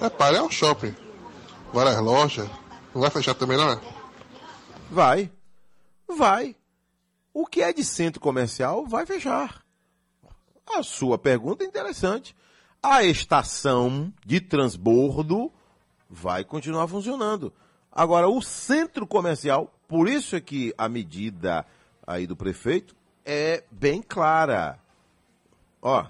É, 0.00 0.08
para, 0.08 0.36
é 0.36 0.42
um 0.42 0.50
shopping. 0.50 0.94
Várias 1.72 1.98
lojas. 2.00 2.48
Não 2.94 3.00
vai 3.00 3.10
fechar 3.10 3.34
também 3.34 3.56
não, 3.56 3.72
é? 3.72 3.80
Vai. 4.90 5.30
Vai. 6.06 6.56
O 7.34 7.46
que 7.46 7.62
é 7.62 7.72
de 7.72 7.84
centro 7.84 8.20
comercial 8.20 8.86
vai 8.86 9.04
fechar. 9.04 9.62
A 10.70 10.82
sua 10.82 11.18
pergunta 11.18 11.64
é 11.64 11.66
interessante. 11.66 12.34
A 12.82 13.02
estação 13.02 14.12
de 14.24 14.40
transbordo 14.40 15.52
vai 16.08 16.44
continuar 16.44 16.86
funcionando. 16.86 17.52
Agora, 17.90 18.28
o 18.28 18.40
centro 18.40 19.06
comercial, 19.06 19.72
por 19.88 20.08
isso 20.08 20.36
é 20.36 20.40
que 20.40 20.72
a 20.78 20.88
medida 20.88 21.66
aí 22.06 22.26
do 22.26 22.36
prefeito 22.36 22.94
é 23.24 23.64
bem 23.70 24.00
clara. 24.00 24.78
Ó, 25.82 26.06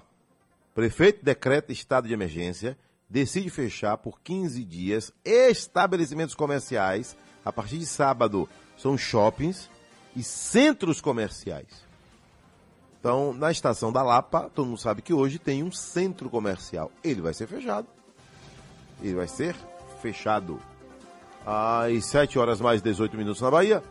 prefeito 0.75 1.25
decreta 1.25 1.71
estado 1.71 2.07
de 2.07 2.13
emergência, 2.13 2.77
decide 3.09 3.49
fechar 3.49 3.97
por 3.97 4.21
15 4.21 4.63
dias 4.63 5.11
estabelecimentos 5.25 6.35
comerciais. 6.35 7.17
A 7.43 7.51
partir 7.51 7.79
de 7.79 7.85
sábado 7.85 8.47
são 8.77 8.97
shoppings 8.97 9.69
e 10.15 10.21
centros 10.21 11.01
comerciais. 11.01 11.87
Então, 12.99 13.33
na 13.33 13.49
estação 13.49 13.91
da 13.91 14.03
Lapa, 14.03 14.51
todo 14.53 14.67
mundo 14.67 14.79
sabe 14.79 15.01
que 15.01 15.13
hoje 15.13 15.39
tem 15.39 15.63
um 15.63 15.71
centro 15.71 16.29
comercial. 16.29 16.91
Ele 17.03 17.21
vai 17.21 17.33
ser 17.33 17.47
fechado. 17.47 17.87
Ele 19.01 19.15
vai 19.15 19.27
ser 19.27 19.55
fechado. 20.01 20.59
Às 21.45 22.05
7 22.05 22.37
horas 22.37 22.59
mais 22.59 22.81
18 22.81 23.15
minutos 23.15 23.41
na 23.41 23.49
Bahia. 23.49 23.81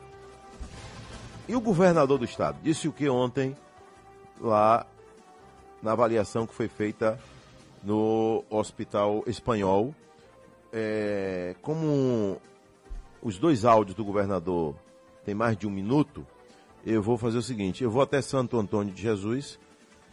E 1.49 1.57
o 1.57 1.61
governador 1.61 2.19
do 2.19 2.27
estado 2.27 2.59
disse 2.63 2.87
o 2.87 2.93
que 2.93 3.09
ontem, 3.09 3.57
lá 4.39 4.87
na 5.83 5.93
avaliação 5.93 6.47
que 6.47 6.53
foi 6.53 6.69
feita 6.69 7.19
no 7.83 8.45
Hospital 8.51 9.23
Espanhol. 9.27 9.95
É, 10.73 11.55
como 11.63 12.41
os 13.23 13.39
dois 13.39 13.65
áudios 13.65 13.97
do 13.97 14.05
governador 14.05 14.75
têm 15.25 15.35
mais 15.35 15.57
de 15.57 15.67
um 15.67 15.71
minuto, 15.71 16.27
eu 16.85 17.03
vou 17.03 17.17
fazer 17.17 17.39
o 17.39 17.43
seguinte: 17.43 17.83
eu 17.83 17.91
vou 17.91 18.03
até 18.03 18.21
Santo 18.21 18.59
Antônio 18.59 18.93
de 18.93 19.03
Jesus. 19.03 19.59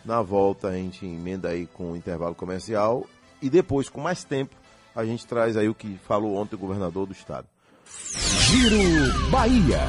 Na 0.03 0.21
volta 0.21 0.67
a 0.67 0.73
gente 0.73 1.05
emenda 1.05 1.49
aí 1.49 1.65
com 1.65 1.91
o 1.91 1.95
intervalo 1.95 2.35
comercial 2.35 3.05
e 3.41 3.49
depois, 3.49 3.89
com 3.89 4.01
mais 4.01 4.23
tempo, 4.23 4.55
a 4.95 5.03
gente 5.03 5.25
traz 5.25 5.57
aí 5.57 5.67
o 5.67 5.75
que 5.75 5.97
falou 6.07 6.35
ontem 6.35 6.55
o 6.55 6.59
governador 6.59 7.05
do 7.05 7.13
estado. 7.13 7.47
Giro 7.85 9.29
Bahia. 9.29 9.79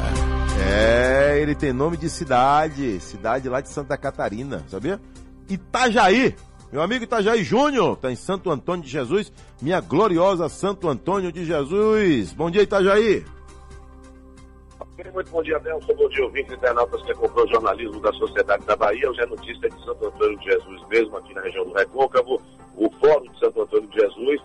É, 0.59 1.39
ele 1.41 1.55
tem 1.55 1.73
nome 1.73 1.97
de 1.97 2.09
cidade, 2.09 2.99
cidade 3.01 3.49
lá 3.49 3.61
de 3.61 3.69
Santa 3.69 3.97
Catarina, 3.97 4.65
sabia? 4.69 5.01
Itajaí. 5.49 6.35
Meu 6.73 6.83
amigo 6.83 7.05
Itajaí 7.05 7.45
Júnior, 7.45 7.97
tá 7.97 8.11
em 8.11 8.17
Santo 8.17 8.51
Antônio 8.51 8.85
de 8.85 8.91
Jesus, 8.91 9.33
minha 9.63 9.81
gloriosa 9.81 10.49
Santo 10.49 10.89
Antônio 10.89 11.31
de 11.31 11.45
Jesus. 11.45 12.33
Bom 12.33 12.51
dia, 12.51 12.63
Itajaí. 12.63 13.25
Muito 15.15 15.31
bom 15.31 15.43
dia, 15.43 15.59
Nelson. 15.61 15.95
Bom 15.95 16.09
dia, 16.09 16.25
ouvintes 16.25 16.53
internautas 16.53 17.03
que 17.03 17.13
acompanham 17.13 17.47
o 17.47 17.51
jornalismo 17.51 18.01
da 18.01 18.13
Sociedade 18.15 18.65
da 18.67 18.75
Bahia. 18.75 19.09
Hoje 19.09 19.21
é 19.21 19.27
notícia 19.27 19.71
de 19.71 19.85
Santo 19.85 20.07
Antônio 20.07 20.39
de 20.39 20.45
Jesus, 20.45 20.89
mesmo 20.89 21.17
aqui 21.17 21.35
na 21.35 21.43
região 21.43 21.65
do 21.65 21.73
Recôncavo. 21.73 22.43
O 22.77 22.91
Fórum 23.01 23.31
de 23.31 23.39
Santo 23.39 23.63
Antônio 23.63 23.89
de 23.89 24.01
Jesus 24.01 24.43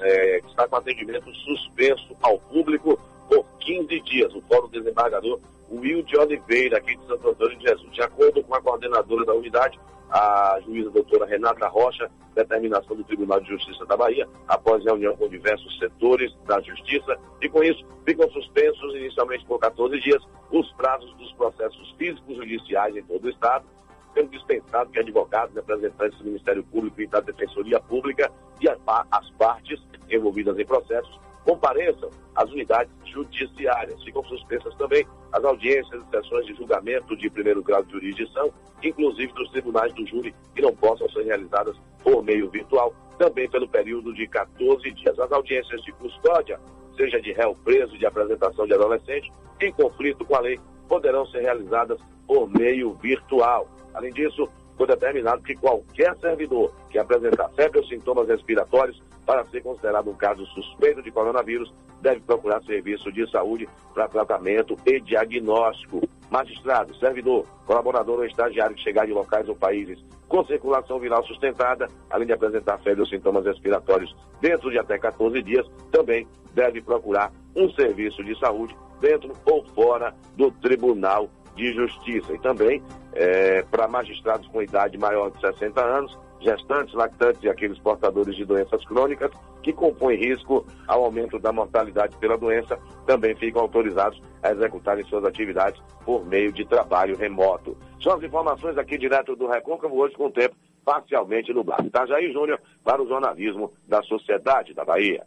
é, 0.00 0.38
está 0.38 0.68
com 0.68 0.76
atendimento 0.76 1.32
suspenso 1.34 2.14
ao 2.20 2.38
público 2.38 2.98
por 3.32 3.46
15 3.60 4.00
dias. 4.00 4.34
O 4.34 4.42
Fórum 4.42 4.68
Desembargador 4.68 5.40
Will 5.70 6.02
de 6.02 6.18
Oliveira, 6.18 6.76
aqui 6.76 6.94
de 6.96 7.06
Santo 7.06 7.30
Antônio 7.30 7.58
de 7.58 7.66
Jesus. 7.66 7.90
De 7.92 8.02
acordo 8.02 8.44
com 8.44 8.54
a 8.54 8.60
coordenadora 8.60 9.24
da 9.24 9.32
unidade, 9.32 9.80
a 10.10 10.60
juíza 10.66 10.90
doutora 10.90 11.24
Renata 11.24 11.66
Rocha, 11.68 12.10
determinação 12.34 12.94
do 12.94 13.04
Tribunal 13.04 13.40
de 13.40 13.48
Justiça 13.48 13.86
da 13.86 13.96
Bahia, 13.96 14.28
após 14.46 14.84
reunião 14.84 15.16
com 15.16 15.26
diversos 15.28 15.78
setores 15.78 16.30
da 16.46 16.60
Justiça, 16.60 17.18
e 17.40 17.48
com 17.48 17.64
isso 17.64 17.82
ficam 18.04 18.30
suspensos, 18.30 18.94
inicialmente 18.94 19.46
por 19.46 19.58
14 19.58 19.98
dias, 20.00 20.22
os 20.50 20.70
prazos 20.72 21.14
dos 21.16 21.32
processos 21.32 21.90
físicos 21.96 22.36
judiciais 22.36 22.94
em 22.94 23.02
todo 23.04 23.24
o 23.24 23.30
Estado, 23.30 23.64
sendo 24.12 24.28
dispensado 24.28 24.90
que 24.90 25.00
advogados, 25.00 25.54
representantes 25.54 26.18
do 26.18 26.26
Ministério 26.26 26.62
Público 26.64 27.00
e 27.00 27.06
da 27.06 27.20
Defensoria 27.20 27.80
Pública 27.80 28.30
e 28.60 28.68
as 28.68 29.30
partes 29.38 29.80
envolvidas 30.10 30.58
em 30.58 30.66
processos 30.66 31.18
compareçam 31.44 32.10
às 32.34 32.50
unidades 32.50 32.92
judiciárias. 33.04 34.02
Ficam 34.02 34.24
suspensas 34.24 34.74
também 34.76 35.06
as 35.32 35.44
audiências 35.44 36.02
e 36.02 36.10
sessões 36.10 36.46
de 36.46 36.54
julgamento 36.54 37.16
de 37.16 37.30
primeiro 37.30 37.62
grau 37.62 37.82
de 37.82 37.92
jurisdição, 37.92 38.52
inclusive 38.82 39.32
dos 39.32 39.50
tribunais 39.50 39.92
do 39.94 40.06
júri, 40.06 40.34
que 40.54 40.62
não 40.62 40.74
possam 40.74 41.08
ser 41.10 41.24
realizadas 41.24 41.76
por 42.02 42.22
meio 42.22 42.50
virtual, 42.50 42.94
também 43.18 43.48
pelo 43.48 43.68
período 43.68 44.12
de 44.12 44.26
14 44.26 44.90
dias. 44.90 45.18
As 45.18 45.32
audiências 45.32 45.82
de 45.82 45.92
custódia, 45.92 46.58
seja 46.96 47.20
de 47.20 47.32
réu 47.32 47.56
preso 47.64 47.96
de 47.96 48.06
apresentação 48.06 48.66
de 48.66 48.74
adolescente, 48.74 49.30
em 49.60 49.72
conflito 49.72 50.24
com 50.24 50.34
a 50.34 50.40
lei, 50.40 50.58
poderão 50.88 51.24
ser 51.26 51.42
realizadas 51.42 51.98
por 52.26 52.48
meio 52.50 52.94
virtual. 52.94 53.68
Além 53.94 54.12
disso, 54.12 54.48
foi 54.82 54.88
determinado 54.88 55.42
que 55.42 55.54
qualquer 55.54 56.16
servidor 56.16 56.72
que 56.90 56.98
apresentar 56.98 57.48
febre 57.50 57.78
ou 57.78 57.86
sintomas 57.86 58.26
respiratórios 58.26 59.00
para 59.24 59.44
ser 59.44 59.62
considerado 59.62 60.10
um 60.10 60.14
caso 60.14 60.44
suspeito 60.46 61.00
de 61.00 61.12
coronavírus 61.12 61.72
deve 62.00 62.18
procurar 62.18 62.60
serviço 62.64 63.12
de 63.12 63.30
saúde 63.30 63.68
para 63.94 64.08
tratamento 64.08 64.76
e 64.84 64.98
diagnóstico. 64.98 66.00
Magistrado, 66.28 66.96
servidor, 66.96 67.46
colaborador 67.64 68.18
ou 68.18 68.24
estagiário 68.24 68.74
que 68.74 68.82
chegar 68.82 69.06
de 69.06 69.12
locais 69.12 69.48
ou 69.48 69.54
países 69.54 70.04
com 70.26 70.44
circulação 70.46 70.98
viral 70.98 71.22
sustentada, 71.26 71.86
além 72.10 72.26
de 72.26 72.32
apresentar 72.32 72.78
febre 72.78 73.02
ou 73.02 73.06
sintomas 73.06 73.44
respiratórios 73.44 74.16
dentro 74.40 74.68
de 74.68 74.80
até 74.80 74.98
14 74.98 75.40
dias, 75.42 75.64
também 75.92 76.26
deve 76.54 76.82
procurar 76.82 77.30
um 77.54 77.70
serviço 77.70 78.24
de 78.24 78.36
saúde 78.40 78.74
dentro 79.00 79.32
ou 79.44 79.64
fora 79.74 80.12
do 80.36 80.50
Tribunal 80.50 81.30
de 81.54 81.72
Justiça. 81.72 82.32
E 82.32 82.38
também 82.38 82.82
é, 83.12 83.62
para 83.62 83.88
magistrados 83.88 84.46
com 84.48 84.62
idade 84.62 84.98
maior 84.98 85.30
de 85.30 85.40
60 85.40 85.80
anos, 85.80 86.18
gestantes, 86.40 86.94
lactantes 86.94 87.42
e 87.42 87.48
aqueles 87.48 87.78
portadores 87.78 88.34
de 88.34 88.44
doenças 88.44 88.84
crônicas 88.84 89.30
que 89.62 89.72
compõem 89.72 90.16
risco 90.16 90.66
ao 90.88 91.04
aumento 91.04 91.38
da 91.38 91.52
mortalidade 91.52 92.16
pela 92.16 92.36
doença, 92.36 92.78
também 93.06 93.34
ficam 93.36 93.62
autorizados 93.62 94.20
a 94.42 94.50
executarem 94.50 95.04
suas 95.04 95.24
atividades 95.24 95.80
por 96.04 96.26
meio 96.26 96.52
de 96.52 96.64
trabalho 96.64 97.16
remoto. 97.16 97.76
São 98.02 98.14
as 98.14 98.22
informações 98.22 98.76
aqui 98.76 98.98
direto 98.98 99.36
do 99.36 99.46
Recôncavo, 99.46 99.96
hoje 99.96 100.14
com 100.16 100.26
o 100.26 100.32
tempo 100.32 100.56
parcialmente 100.84 101.52
nublado. 101.52 101.86
Itajaí 101.86 102.32
Júnior 102.32 102.60
para 102.82 103.00
o 103.00 103.06
jornalismo 103.06 103.72
da 103.86 104.02
Sociedade 104.02 104.74
da 104.74 104.84
Bahia. 104.84 105.24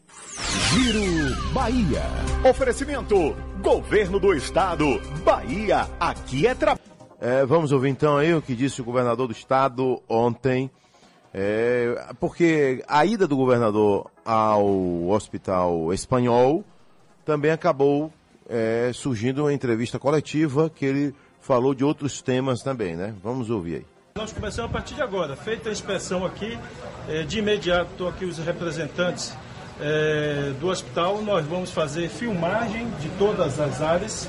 Giro 0.73 1.53
Bahia. 1.53 2.01
Oferecimento: 2.49 3.15
Governo 3.61 4.19
do 4.19 4.33
Estado. 4.33 4.85
Bahia, 5.23 5.87
aqui 5.99 6.45
é 6.45 6.53
trabalho. 6.53 6.83
É, 7.21 7.45
vamos 7.45 7.71
ouvir 7.71 7.89
então 7.89 8.17
aí 8.17 8.33
o 8.33 8.41
que 8.41 8.53
disse 8.53 8.81
o 8.81 8.85
governador 8.85 9.27
do 9.27 9.33
estado 9.33 10.01
ontem. 10.09 10.69
É, 11.33 12.13
porque 12.19 12.83
a 12.87 13.05
ida 13.05 13.25
do 13.25 13.37
governador 13.37 14.11
ao 14.23 15.07
hospital 15.07 15.93
espanhol 15.93 16.63
também 17.25 17.51
acabou 17.51 18.11
é, 18.49 18.91
surgindo 18.93 19.43
uma 19.43 19.53
entrevista 19.53 19.97
coletiva 19.97 20.69
que 20.69 20.85
ele 20.85 21.15
falou 21.45 21.75
de 21.75 21.83
outros 21.83 22.23
temas 22.23 22.63
também, 22.63 22.95
né? 22.95 23.13
Vamos 23.23 23.51
ouvir 23.51 23.75
aí. 23.75 23.85
Nós 24.17 24.33
começamos 24.33 24.71
a 24.71 24.73
partir 24.73 24.95
de 24.95 25.01
agora. 25.01 25.35
Feita 25.35 25.69
a 25.69 25.71
inspeção 25.71 26.25
aqui, 26.25 26.57
é, 27.07 27.21
de 27.21 27.39
imediato 27.39 27.91
estou 27.91 28.09
aqui 28.09 28.25
os 28.25 28.39
representantes 28.39 29.35
é, 29.79 30.53
do 30.59 30.69
hospital, 30.69 31.21
nós 31.21 31.45
vamos 31.45 31.69
fazer 31.69 32.09
filmagem 32.09 32.89
de 32.99 33.09
todas 33.19 33.59
as 33.59 33.81
áreas, 33.81 34.27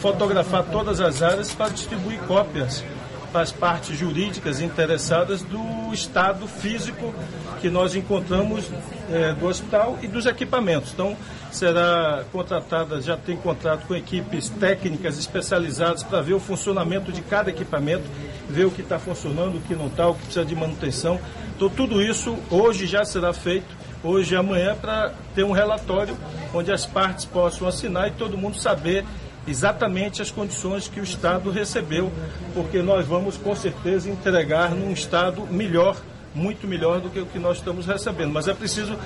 fotografar 0.00 0.64
todas 0.64 1.00
as 1.00 1.22
áreas 1.22 1.54
para 1.54 1.70
distribuir 1.70 2.20
cópias 2.24 2.84
as 3.34 3.52
partes 3.52 3.96
jurídicas 3.96 4.60
interessadas 4.60 5.42
do 5.42 5.92
estado 5.92 6.46
físico 6.46 7.14
que 7.60 7.68
nós 7.68 7.94
encontramos 7.94 8.64
é, 9.10 9.32
do 9.32 9.46
hospital 9.46 9.98
e 10.02 10.06
dos 10.06 10.26
equipamentos. 10.26 10.92
Então, 10.92 11.16
será 11.50 12.24
contratada, 12.32 13.00
já 13.00 13.16
tem 13.16 13.36
contrato 13.36 13.86
com 13.86 13.94
equipes 13.94 14.48
técnicas 14.48 15.18
especializadas 15.18 16.02
para 16.02 16.20
ver 16.20 16.34
o 16.34 16.40
funcionamento 16.40 17.12
de 17.12 17.22
cada 17.22 17.50
equipamento, 17.50 18.04
ver 18.48 18.64
o 18.64 18.70
que 18.70 18.82
está 18.82 18.98
funcionando, 18.98 19.56
o 19.56 19.60
que 19.60 19.74
não 19.74 19.88
está, 19.88 20.08
o 20.08 20.14
que 20.14 20.22
precisa 20.22 20.44
de 20.44 20.54
manutenção. 20.54 21.18
Então, 21.56 21.68
tudo 21.68 22.02
isso 22.02 22.36
hoje 22.50 22.86
já 22.86 23.04
será 23.04 23.32
feito 23.32 23.76
hoje 24.02 24.34
e 24.34 24.36
amanhã 24.36 24.76
para 24.76 25.12
ter 25.34 25.42
um 25.42 25.52
relatório 25.52 26.16
onde 26.54 26.70
as 26.70 26.86
partes 26.86 27.24
possam 27.24 27.66
assinar 27.66 28.08
e 28.08 28.12
todo 28.12 28.38
mundo 28.38 28.56
saber 28.56 29.04
exatamente 29.48 30.20
as 30.20 30.30
condições 30.30 30.88
que 30.88 31.00
o 31.00 31.02
Estado 31.02 31.50
recebeu, 31.50 32.12
porque 32.54 32.82
nós 32.82 33.06
vamos 33.06 33.36
com 33.36 33.54
certeza 33.54 34.10
entregar 34.10 34.74
num 34.74 34.92
Estado 34.92 35.46
melhor, 35.46 36.00
muito 36.34 36.66
melhor 36.66 37.00
do 37.00 37.10
que 37.10 37.20
o 37.20 37.26
que 37.26 37.38
nós 37.38 37.58
estamos 37.58 37.86
recebendo. 37.86 38.32
Mas 38.32 38.48
é 38.48 38.54
preciso, 38.54 38.98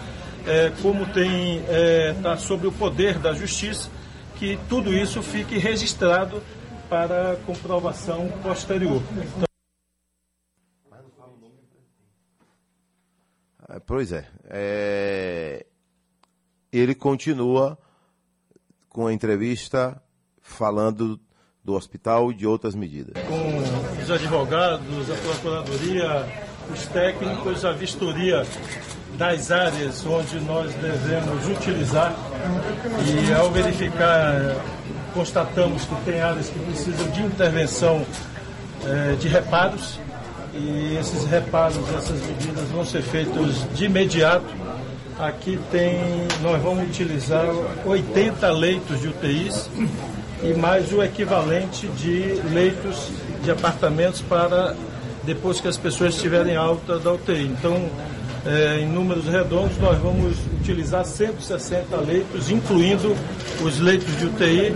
é, 0.47 0.73
como 0.83 1.07
tem 1.07 1.59
está 1.59 1.73
é, 1.73 2.15
tá 2.23 2.37
sob 2.37 2.67
o 2.67 2.73
poder 2.73 3.19
da 3.19 3.33
Justiça, 3.33 3.89
que 4.37 4.59
tudo 4.69 4.93
isso 4.93 5.23
fique 5.23 5.59
registrado 5.59 6.43
para 6.89 7.37
comprovação 7.47 8.29
posterior. 8.43 9.03
Então, 9.17 9.47
Pois 13.87 14.13
é, 14.13 14.27
é. 14.51 15.67
Ele 16.71 16.95
continua 16.95 17.79
com 18.89 19.07
a 19.07 19.13
entrevista 19.13 20.03
falando 20.53 21.19
do 21.65 21.75
hospital 21.75 22.31
e 22.31 22.35
de 22.35 22.47
outras 22.47 22.75
medidas. 22.75 23.15
Com 23.25 24.03
os 24.03 24.11
advogados, 24.11 25.11
a 25.11 25.15
procuradoria, 25.15 26.27
os 26.73 26.87
técnicos, 26.87 27.65
a 27.65 27.73
vistoria 27.73 28.45
das 29.17 29.51
áreas 29.51 30.05
onde 30.07 30.41
nós 30.41 30.73
devemos 30.75 31.47
utilizar 31.49 32.15
e 33.05 33.33
ao 33.33 33.51
verificar 33.51 34.57
constatamos 35.15 35.85
que 35.85 35.95
tem 36.05 36.21
áreas 36.21 36.49
que 36.49 36.59
precisam 36.59 37.09
de 37.11 37.23
intervenção 37.23 38.05
eh, 38.85 39.17
de 39.21 39.29
reparos 39.29 40.01
e 40.55 40.97
esses 40.99 41.25
reparos, 41.25 41.79
essas 41.97 42.21
medidas 42.27 42.69
vão 42.71 42.85
ser 42.85 43.03
feitos 43.03 43.67
de 43.75 43.87
imediato. 43.87 44.47
Aqui 45.19 45.59
tem, 45.71 45.99
nós 46.43 46.61
vamos 46.63 46.89
utilizar 46.89 47.47
80 47.85 48.51
leitos 48.51 49.01
de 49.01 49.09
UTIs 49.09 49.71
e 50.43 50.55
mais 50.55 50.93
o 50.93 51.03
equivalente 51.03 51.87
de 51.89 52.41
leitos 52.53 53.11
de 53.43 53.51
apartamentos 53.51 54.21
para 54.21 54.75
depois 55.25 55.61
que 55.61 55.69
as 55.69 55.77
pessoas 55.77 56.15
estiverem 56.15 56.57
alta 56.57 56.99
da 56.99 57.13
UTI. 57.13 57.45
Então, 57.45 57.89
é, 58.45 58.81
em 58.81 58.89
números 58.89 59.27
redondos, 59.27 59.79
nós 59.79 59.99
vamos 59.99 60.37
utilizar 60.61 61.05
160 61.05 61.97
leitos, 61.99 62.51
incluindo 62.51 63.17
os 63.63 63.79
leitos 63.79 64.17
de 64.19 64.27
UTI, 64.27 64.75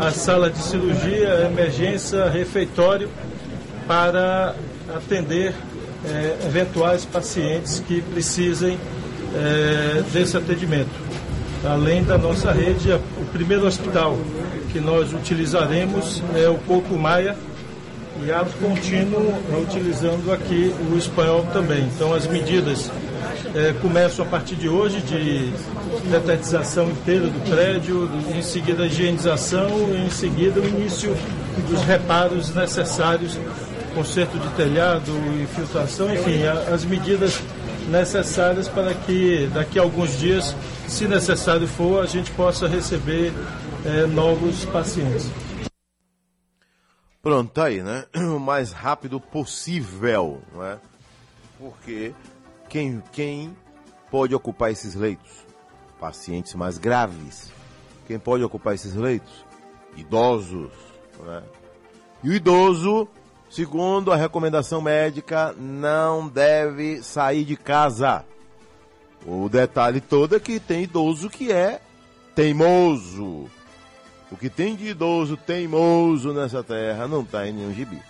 a 0.00 0.10
sala 0.10 0.48
de 0.48 0.58
cirurgia, 0.58 1.46
emergência, 1.50 2.28
refeitório, 2.30 3.10
para 3.86 4.54
atender 4.94 5.54
é, 6.06 6.46
eventuais 6.46 7.04
pacientes 7.04 7.80
que 7.86 8.00
precisem 8.00 8.78
é, 9.34 10.02
desse 10.10 10.36
atendimento. 10.36 10.90
Além 11.64 12.02
da 12.02 12.18
nossa 12.18 12.50
rede, 12.50 12.90
o 12.92 13.24
primeiro 13.32 13.66
hospital 13.66 14.18
que 14.72 14.80
nós 14.80 15.12
utilizaremos 15.12 16.22
é 16.34 16.48
o 16.48 16.56
Coco 16.58 16.94
Maia 16.94 17.36
e 18.24 18.32
ato 18.32 18.52
contínuo 18.58 19.34
utilizando 19.62 20.32
aqui 20.32 20.74
o 20.90 20.96
espanhol 20.96 21.46
também. 21.52 21.82
Então 21.94 22.14
as 22.14 22.26
medidas 22.26 22.90
é, 23.54 23.74
começam 23.80 24.24
a 24.24 24.28
partir 24.28 24.56
de 24.56 24.68
hoje 24.68 25.00
de 25.00 25.52
detetização 26.10 26.90
inteira 26.90 27.26
do 27.26 27.50
prédio, 27.50 28.08
em 28.34 28.42
seguida 28.42 28.84
a 28.84 28.86
higienização, 28.86 29.68
em 29.94 30.10
seguida 30.10 30.60
o 30.60 30.66
início 30.66 31.14
dos 31.68 31.82
reparos 31.82 32.54
necessários 32.54 33.38
conserto 33.94 34.38
de 34.38 34.48
telhado, 34.54 35.12
infiltração, 35.42 36.12
enfim, 36.12 36.42
as 36.72 36.84
medidas 36.84 37.38
necessárias 37.88 38.68
para 38.68 38.94
que 38.94 39.48
daqui 39.52 39.78
a 39.78 39.82
alguns 39.82 40.18
dias, 40.18 40.54
se 40.88 41.06
necessário 41.06 41.66
for, 41.66 42.02
a 42.02 42.06
gente 42.06 42.30
possa 42.30 42.66
receber 42.66 43.32
é, 43.84 44.06
novos 44.06 44.64
pacientes. 44.66 45.26
Pronto, 47.22 47.52
tá 47.52 47.66
aí, 47.66 47.82
né? 47.82 48.04
O 48.14 48.38
mais 48.38 48.72
rápido 48.72 49.20
possível, 49.20 50.42
né? 50.54 50.78
Porque 51.58 52.14
quem, 52.68 53.02
quem 53.12 53.56
pode 54.10 54.34
ocupar 54.34 54.70
esses 54.70 54.94
leitos? 54.94 55.30
Pacientes 56.00 56.54
mais 56.54 56.78
graves. 56.78 57.52
Quem 58.06 58.18
pode 58.18 58.42
ocupar 58.42 58.74
esses 58.74 58.94
leitos? 58.94 59.44
Idosos, 59.96 60.72
né? 61.20 61.42
E 62.24 62.30
o 62.30 62.32
idoso 62.32 63.08
Segundo 63.52 64.10
a 64.10 64.16
recomendação 64.16 64.80
médica, 64.80 65.54
não 65.58 66.26
deve 66.26 67.02
sair 67.02 67.44
de 67.44 67.54
casa. 67.54 68.24
O 69.26 69.46
detalhe 69.46 70.00
todo 70.00 70.34
é 70.34 70.40
que 70.40 70.58
tem 70.58 70.84
idoso 70.84 71.28
que 71.28 71.52
é 71.52 71.78
teimoso. 72.34 73.50
O 74.32 74.36
que 74.36 74.48
tem 74.48 74.74
de 74.74 74.86
idoso 74.86 75.36
teimoso 75.36 76.32
nessa 76.32 76.64
terra 76.64 77.06
não 77.06 77.20
está 77.20 77.46
em 77.46 77.52
nenhum 77.52 77.74
gibi. 77.74 78.02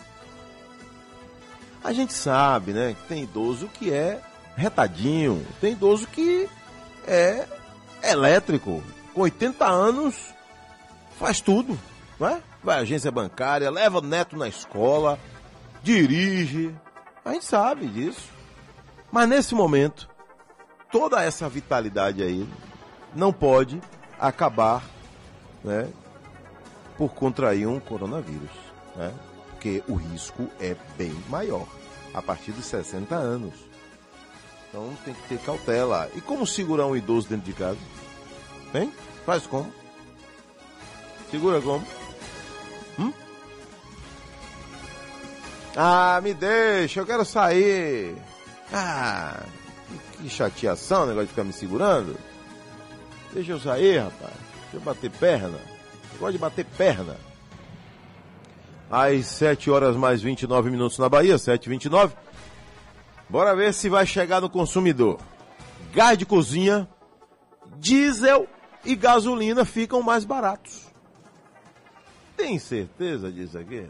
A 1.82 1.92
gente 1.92 2.12
sabe, 2.12 2.72
né, 2.72 2.94
que 2.94 3.08
tem 3.08 3.24
idoso 3.24 3.66
que 3.66 3.92
é 3.92 4.22
retadinho, 4.56 5.44
tem 5.60 5.72
idoso 5.72 6.06
que 6.06 6.48
é 7.08 7.44
elétrico, 8.04 8.80
com 9.12 9.22
80 9.22 9.66
anos 9.66 10.32
faz 11.18 11.40
tudo, 11.40 11.76
não 12.20 12.28
é? 12.28 12.40
Vai 12.62 12.76
à 12.76 12.80
agência 12.82 13.10
bancária, 13.10 13.68
leva 13.68 14.00
neto 14.00 14.36
na 14.36 14.46
escola, 14.46 15.18
dirige. 15.82 16.72
A 17.24 17.32
gente 17.32 17.44
sabe 17.44 17.88
disso. 17.88 18.30
Mas 19.10 19.28
nesse 19.28 19.56
momento, 19.56 20.08
toda 20.92 21.20
essa 21.20 21.48
vitalidade 21.48 22.22
aí 22.22 22.48
não 23.12 23.32
pode 23.32 23.82
acabar 24.20 24.84
né, 25.64 25.88
por 26.96 27.14
contrair 27.14 27.66
um 27.66 27.80
coronavírus. 27.80 28.50
Né? 28.96 29.12
Porque 29.50 29.82
o 29.88 29.94
risco 29.94 30.48
é 30.60 30.76
bem 30.96 31.14
maior 31.28 31.66
a 32.14 32.20
partir 32.20 32.52
dos 32.52 32.66
60 32.66 33.14
anos. 33.14 33.54
Então 34.68 34.92
tem 35.04 35.14
que 35.14 35.28
ter 35.28 35.38
cautela. 35.38 36.10
E 36.14 36.20
como 36.20 36.46
segurar 36.46 36.86
um 36.86 36.96
idoso 36.96 37.28
dentro 37.28 37.46
de 37.46 37.52
casa? 37.52 37.78
Hein? 38.74 38.92
Faz 39.26 39.46
como? 39.46 39.72
Segura 41.30 41.60
como? 41.60 41.86
Hum? 42.98 43.12
Ah, 45.76 46.20
me 46.22 46.34
deixa, 46.34 47.00
eu 47.00 47.06
quero 47.06 47.24
sair. 47.24 48.14
Ah, 48.72 49.42
que 50.18 50.28
chateação 50.28 51.04
o 51.04 51.06
negócio 51.06 51.26
de 51.26 51.30
ficar 51.32 51.44
me 51.44 51.52
segurando. 51.52 52.16
Deixa 53.32 53.52
eu 53.52 53.60
sair, 53.60 53.98
rapaz. 53.98 54.34
Deixa 54.62 54.76
eu 54.76 54.80
bater 54.80 55.10
perna. 55.10 55.71
Eu 56.12 56.18
gosto 56.18 56.32
de 56.32 56.38
bater 56.38 56.64
perna. 56.64 57.16
Às 58.90 59.26
7 59.26 59.70
horas 59.70 59.96
mais 59.96 60.20
29 60.20 60.70
minutos 60.70 60.98
na 60.98 61.08
Bahia, 61.08 61.38
7 61.38 61.66
h 61.66 61.70
29 61.70 62.14
Bora 63.28 63.56
ver 63.56 63.72
se 63.72 63.88
vai 63.88 64.04
chegar 64.04 64.42
no 64.42 64.50
consumidor. 64.50 65.18
Gás 65.94 66.18
de 66.18 66.26
cozinha, 66.26 66.86
diesel 67.78 68.46
e 68.84 68.94
gasolina 68.94 69.64
ficam 69.64 70.02
mais 70.02 70.24
baratos. 70.24 70.86
Tem 72.36 72.58
certeza 72.58 73.32
disso 73.32 73.56
aqui? 73.56 73.86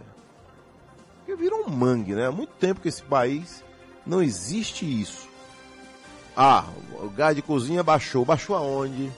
Porque 1.19 1.35
virou 1.35 1.65
um 1.67 1.71
mangue, 1.71 2.15
né? 2.15 2.27
Há 2.27 2.31
muito 2.33 2.53
tempo 2.53 2.81
que 2.81 2.89
esse 2.89 3.03
país 3.03 3.65
não 4.07 4.23
existe 4.23 4.85
isso. 4.85 5.29
Ah, 6.37 6.65
o 7.01 7.09
gás 7.11 7.35
de 7.35 7.43
cozinha 7.43 7.83
baixou. 7.83 8.25
Baixou 8.25 8.55
aonde? 8.55 9.11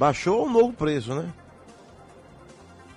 Baixou 0.00 0.46
o 0.46 0.50
novo 0.50 0.72
preço, 0.72 1.14
né? 1.14 1.30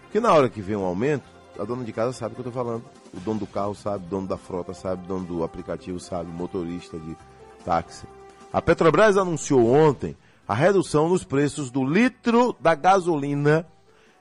Porque 0.04 0.22
na 0.22 0.32
hora 0.32 0.48
que 0.48 0.62
vem 0.62 0.78
um 0.78 0.86
aumento, 0.86 1.26
a 1.60 1.66
dona 1.66 1.84
de 1.84 1.92
casa 1.92 2.14
sabe 2.14 2.32
o 2.32 2.36
que 2.36 2.40
eu 2.40 2.46
tô 2.46 2.52
falando. 2.52 2.86
O 3.14 3.20
dono 3.20 3.42
do 3.42 3.48
carro 3.48 3.76
sabe, 3.76 4.06
o 4.06 4.08
dono 4.08 4.26
da 4.26 4.38
frota 4.38 4.74
sabe, 4.74 5.04
o 5.04 5.08
dono 5.08 5.26
do 5.26 5.44
aplicativo 5.44 6.00
sabe, 6.00 6.30
o 6.30 6.34
motorista 6.34 6.98
de 6.98 7.18
táxi. 7.66 8.08
A 8.54 8.62
Petrobras 8.62 9.18
anunciou 9.18 9.70
ontem 9.70 10.16
a 10.48 10.54
redução 10.54 11.10
nos 11.10 11.26
preços 11.26 11.70
do 11.70 11.84
litro 11.84 12.56
da 12.58 12.74
gasolina 12.74 13.68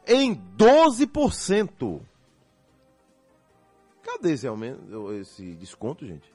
em 0.05 0.35
12%. 0.59 2.01
Cadê 4.03 4.33
esse 4.33 4.49
aumento, 4.49 5.13
esse 5.13 5.55
desconto, 5.55 6.05
gente? 6.05 6.35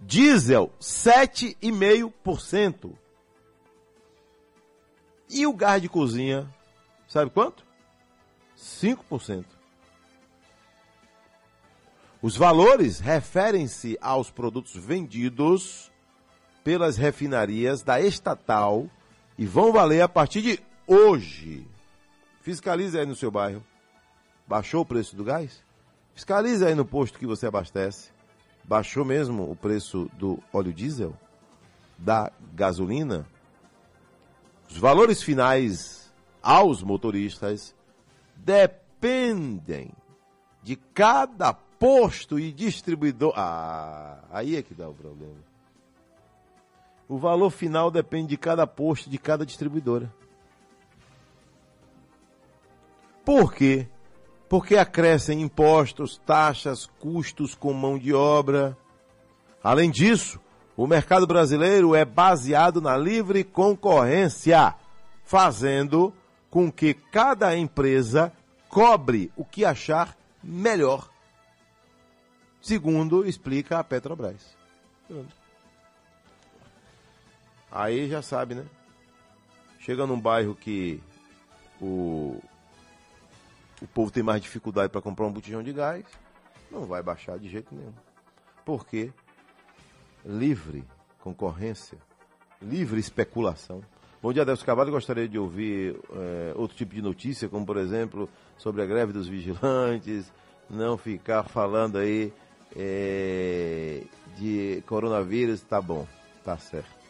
Diesel, 0.00 0.70
7,5%. 0.78 2.92
E 5.30 5.46
o 5.46 5.52
gás 5.52 5.80
de 5.80 5.88
cozinha, 5.88 6.52
sabe 7.06 7.30
quanto? 7.30 7.64
5%. 8.58 9.44
Os 12.20 12.36
valores 12.36 12.98
referem-se 12.98 13.96
aos 14.00 14.30
produtos 14.30 14.74
vendidos 14.74 15.90
pelas 16.64 16.96
refinarias 16.96 17.82
da 17.82 18.00
estatal 18.00 18.90
e 19.38 19.46
vão 19.46 19.72
valer 19.72 20.02
a 20.02 20.08
partir 20.08 20.42
de 20.42 20.60
hoje. 20.86 21.66
Fiscalize 22.42 22.98
aí 22.98 23.06
no 23.06 23.14
seu 23.14 23.30
bairro. 23.30 23.64
Baixou 24.46 24.82
o 24.82 24.86
preço 24.86 25.14
do 25.14 25.24
gás? 25.24 25.62
Fiscalize 26.12 26.64
aí 26.66 26.74
no 26.74 26.84
posto 26.84 27.18
que 27.18 27.26
você 27.26 27.46
abastece. 27.46 28.10
Baixou 28.64 29.04
mesmo 29.04 29.50
o 29.50 29.56
preço 29.56 30.10
do 30.18 30.42
óleo 30.52 30.72
diesel? 30.72 31.16
Da 31.96 32.30
gasolina? 32.52 33.26
Os 34.70 34.78
valores 34.78 35.22
finais 35.22 36.12
aos 36.42 36.82
motoristas 36.82 37.74
dependem 38.36 39.90
de 40.62 40.76
cada 40.76 41.52
posto 41.52 42.38
e 42.38 42.52
distribuidor. 42.52 43.32
Ah, 43.36 44.18
aí 44.30 44.56
é 44.56 44.62
que 44.62 44.74
dá 44.74 44.88
o 44.88 44.94
problema. 44.94 45.50
O 47.08 47.18
valor 47.18 47.50
final 47.50 47.90
depende 47.90 48.28
de 48.28 48.36
cada 48.36 48.66
posto, 48.66 49.10
de 49.10 49.18
cada 49.18 49.44
distribuidora. 49.44 50.12
Por 53.24 53.52
quê? 53.52 53.88
Porque 54.48 54.76
acrescem 54.76 55.42
impostos, 55.42 56.18
taxas, 56.24 56.86
custos 56.98 57.54
com 57.54 57.72
mão 57.72 57.98
de 57.98 58.14
obra. 58.14 58.76
Além 59.62 59.90
disso, 59.90 60.40
o 60.80 60.86
mercado 60.86 61.26
brasileiro 61.26 61.94
é 61.94 62.06
baseado 62.06 62.80
na 62.80 62.96
livre 62.96 63.44
concorrência, 63.44 64.74
fazendo 65.26 66.10
com 66.48 66.72
que 66.72 66.94
cada 66.94 67.54
empresa 67.54 68.32
cobre 68.66 69.30
o 69.36 69.44
que 69.44 69.62
achar 69.62 70.16
melhor. 70.42 71.10
Segundo 72.62 73.26
explica 73.26 73.78
a 73.78 73.84
Petrobras. 73.84 74.56
Aí 77.70 78.08
já 78.08 78.22
sabe, 78.22 78.54
né? 78.54 78.64
Chega 79.80 80.06
num 80.06 80.18
bairro 80.18 80.54
que 80.54 80.98
o, 81.78 82.42
o 83.82 83.86
povo 83.86 84.10
tem 84.10 84.22
mais 84.22 84.40
dificuldade 84.40 84.90
para 84.90 85.02
comprar 85.02 85.26
um 85.26 85.32
botijão 85.32 85.62
de 85.62 85.74
gás, 85.74 86.06
não 86.70 86.86
vai 86.86 87.02
baixar 87.02 87.38
de 87.38 87.50
jeito 87.50 87.74
nenhum. 87.74 87.92
Por 88.64 88.86
quê? 88.86 89.12
Livre 90.24 90.84
concorrência, 91.20 91.98
livre 92.60 92.98
especulação. 92.98 93.80
Bom 94.22 94.32
dia, 94.32 94.42
Adelso 94.42 94.64
Carvalho. 94.64 94.90
Gostaria 94.90 95.28
de 95.28 95.38
ouvir 95.38 95.98
é, 96.12 96.52
outro 96.54 96.76
tipo 96.76 96.94
de 96.94 97.02
notícia, 97.02 97.48
como 97.48 97.64
por 97.64 97.76
exemplo 97.76 98.28
sobre 98.58 98.82
a 98.82 98.86
greve 98.86 99.12
dos 99.12 99.26
vigilantes, 99.26 100.30
não 100.68 100.98
ficar 100.98 101.42
falando 101.44 101.98
aí 101.98 102.32
é, 102.76 104.02
de 104.36 104.82
coronavírus. 104.86 105.62
Tá 105.62 105.80
bom, 105.80 106.06
tá 106.44 106.58
certo. 106.58 107.00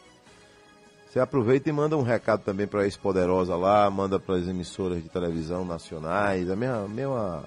Você 1.09 1.19
aproveita 1.19 1.69
e 1.69 1.73
manda 1.73 1.97
um 1.97 2.03
recado 2.03 2.45
também 2.45 2.69
para 2.69 2.83
a 2.83 2.85
ex-poderosa 2.85 3.57
lá, 3.57 3.91
manda 3.91 4.21
para 4.21 4.37
as 4.37 4.47
emissoras 4.47 5.03
de 5.03 5.09
televisão 5.09 5.65
nacionais, 5.65 6.49
a 6.49 6.55
mesma, 6.55 6.87
mesma 6.87 7.45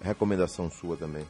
recomendação 0.00 0.70
sua 0.70 0.96
também. 0.96 1.26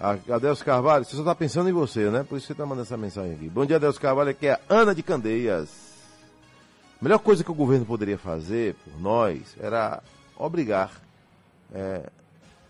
Adelso 0.00 0.64
Carvalho, 0.64 1.04
você 1.04 1.14
só 1.14 1.20
está 1.20 1.34
pensando 1.34 1.68
em 1.68 1.74
você, 1.74 2.10
né? 2.10 2.24
Por 2.24 2.38
isso 2.38 2.46
você 2.46 2.52
está 2.54 2.64
mandando 2.64 2.86
essa 2.86 2.96
mensagem 2.96 3.34
aqui. 3.34 3.50
Bom 3.50 3.66
dia, 3.66 3.76
Adelso 3.76 4.00
Carvalho, 4.00 4.30
aqui 4.30 4.46
é 4.46 4.52
a 4.52 4.60
Ana 4.66 4.94
de 4.94 5.02
Candeias. 5.02 5.68
A 6.98 7.04
melhor 7.04 7.18
coisa 7.18 7.44
que 7.44 7.50
o 7.50 7.54
governo 7.54 7.84
poderia 7.84 8.16
fazer 8.16 8.76
por 8.76 8.98
nós 8.98 9.54
era 9.60 10.02
obrigar 10.38 10.90
é, 11.70 12.08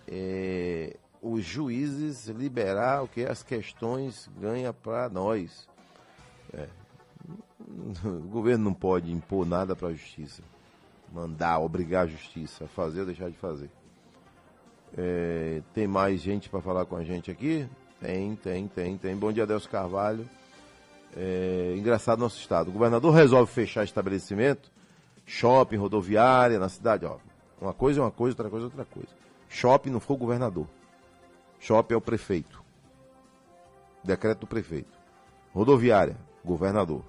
é, 0.09 0.97
os 1.23 1.44
juízes 1.44 2.27
liberar 2.27 3.05
o 3.05 3.09
que 3.09 3.24
as 3.24 3.44
questões 3.44 4.28
ganha 4.36 4.73
para 4.73 5.09
nós. 5.09 5.69
É. 6.52 6.66
O 8.02 8.28
governo 8.28 8.65
não 8.65 8.74
pode 8.74 9.12
impor 9.12 9.47
nada 9.47 9.77
para 9.77 9.89
a 9.89 9.93
justiça, 9.93 10.43
mandar, 11.12 11.61
obrigar 11.61 12.05
a 12.05 12.09
justiça 12.09 12.65
a 12.65 12.69
fazer 12.69 13.01
ou 13.01 13.07
deixar 13.07 13.31
de 13.31 13.36
fazer. 13.36 13.70
É, 14.97 15.62
tem 15.73 15.87
mais 15.87 16.21
gente 16.21 16.49
para 16.49 16.61
falar 16.61 16.85
com 16.85 16.97
a 16.97 17.05
gente 17.05 17.31
aqui? 17.31 17.69
Tem, 18.01 18.35
tem, 18.37 18.69
tem, 18.69 18.97
tem. 18.97 19.17
Bom 19.17 19.33
dia, 19.33 19.45
Adelso 19.45 19.69
Carvalho. 19.69 20.29
É, 21.17 21.75
engraçado 21.77 22.19
nosso 22.19 22.39
estado. 22.39 22.69
O 22.69 22.73
governador 22.73 23.15
resolve 23.15 23.51
fechar 23.53 23.85
estabelecimento, 23.85 24.71
shopping, 25.27 25.77
rodoviária 25.77 26.59
na 26.59 26.69
cidade. 26.69 27.05
Ó, 27.05 27.19
uma 27.61 27.73
coisa 27.73 28.01
é 28.01 28.03
uma 28.03 28.11
coisa, 28.11 28.33
outra 28.33 28.51
coisa 28.51 28.65
é 28.65 28.69
outra 28.69 28.85
coisa. 28.85 29.09
Shopping 29.49 29.91
não 29.91 30.01
foi 30.01 30.17
o 30.17 30.19
governador. 30.19 30.67
Shopping 31.59 31.95
é 31.95 31.97
o 31.97 32.01
prefeito. 32.01 32.62
Decreto 34.03 34.41
do 34.41 34.47
prefeito. 34.47 34.99
Rodoviária, 35.53 36.17
governador. 36.45 37.03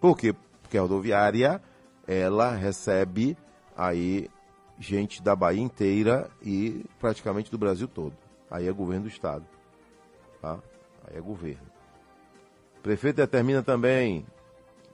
Por 0.00 0.16
quê? 0.16 0.34
Porque 0.62 0.78
a 0.78 0.82
rodoviária, 0.82 1.60
ela 2.06 2.50
recebe 2.50 3.36
aí 3.76 4.28
gente 4.84 5.22
da 5.22 5.34
Bahia 5.34 5.62
inteira 5.62 6.30
e 6.42 6.84
praticamente 7.00 7.50
do 7.50 7.58
Brasil 7.58 7.88
todo. 7.88 8.14
Aí 8.50 8.68
é 8.68 8.72
governo 8.72 9.04
do 9.04 9.08
estado. 9.08 9.44
Tá? 10.40 10.58
Aí 11.08 11.16
é 11.16 11.20
governo. 11.20 11.66
Prefeito 12.82 13.16
determina 13.16 13.62
também. 13.62 14.26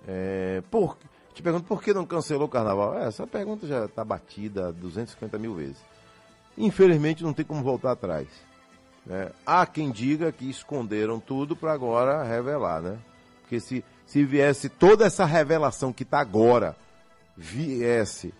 É, 0.06 0.62
por, 0.70 0.96
te 1.34 1.42
pergunto 1.42 1.66
por 1.66 1.82
que 1.82 1.92
não 1.92 2.06
cancelou 2.06 2.46
o 2.46 2.50
carnaval? 2.50 2.98
É, 2.98 3.06
essa 3.06 3.26
pergunta 3.26 3.66
já 3.66 3.84
está 3.84 4.04
batida 4.04 4.72
250 4.72 5.38
mil 5.38 5.54
vezes. 5.54 5.78
Infelizmente 6.56 7.24
não 7.24 7.32
tem 7.32 7.44
como 7.44 7.62
voltar 7.62 7.92
atrás. 7.92 8.28
Né? 9.04 9.30
Há 9.44 9.66
quem 9.66 9.90
diga 9.90 10.30
que 10.30 10.48
esconderam 10.48 11.18
tudo 11.18 11.56
para 11.56 11.72
agora 11.72 12.22
revelar, 12.22 12.80
né? 12.80 12.98
Porque 13.40 13.58
se, 13.58 13.84
se 14.06 14.24
viesse 14.24 14.68
toda 14.68 15.04
essa 15.04 15.24
revelação 15.24 15.92
que 15.92 16.04
está 16.04 16.20
agora, 16.20 16.76
viesse 17.36 18.32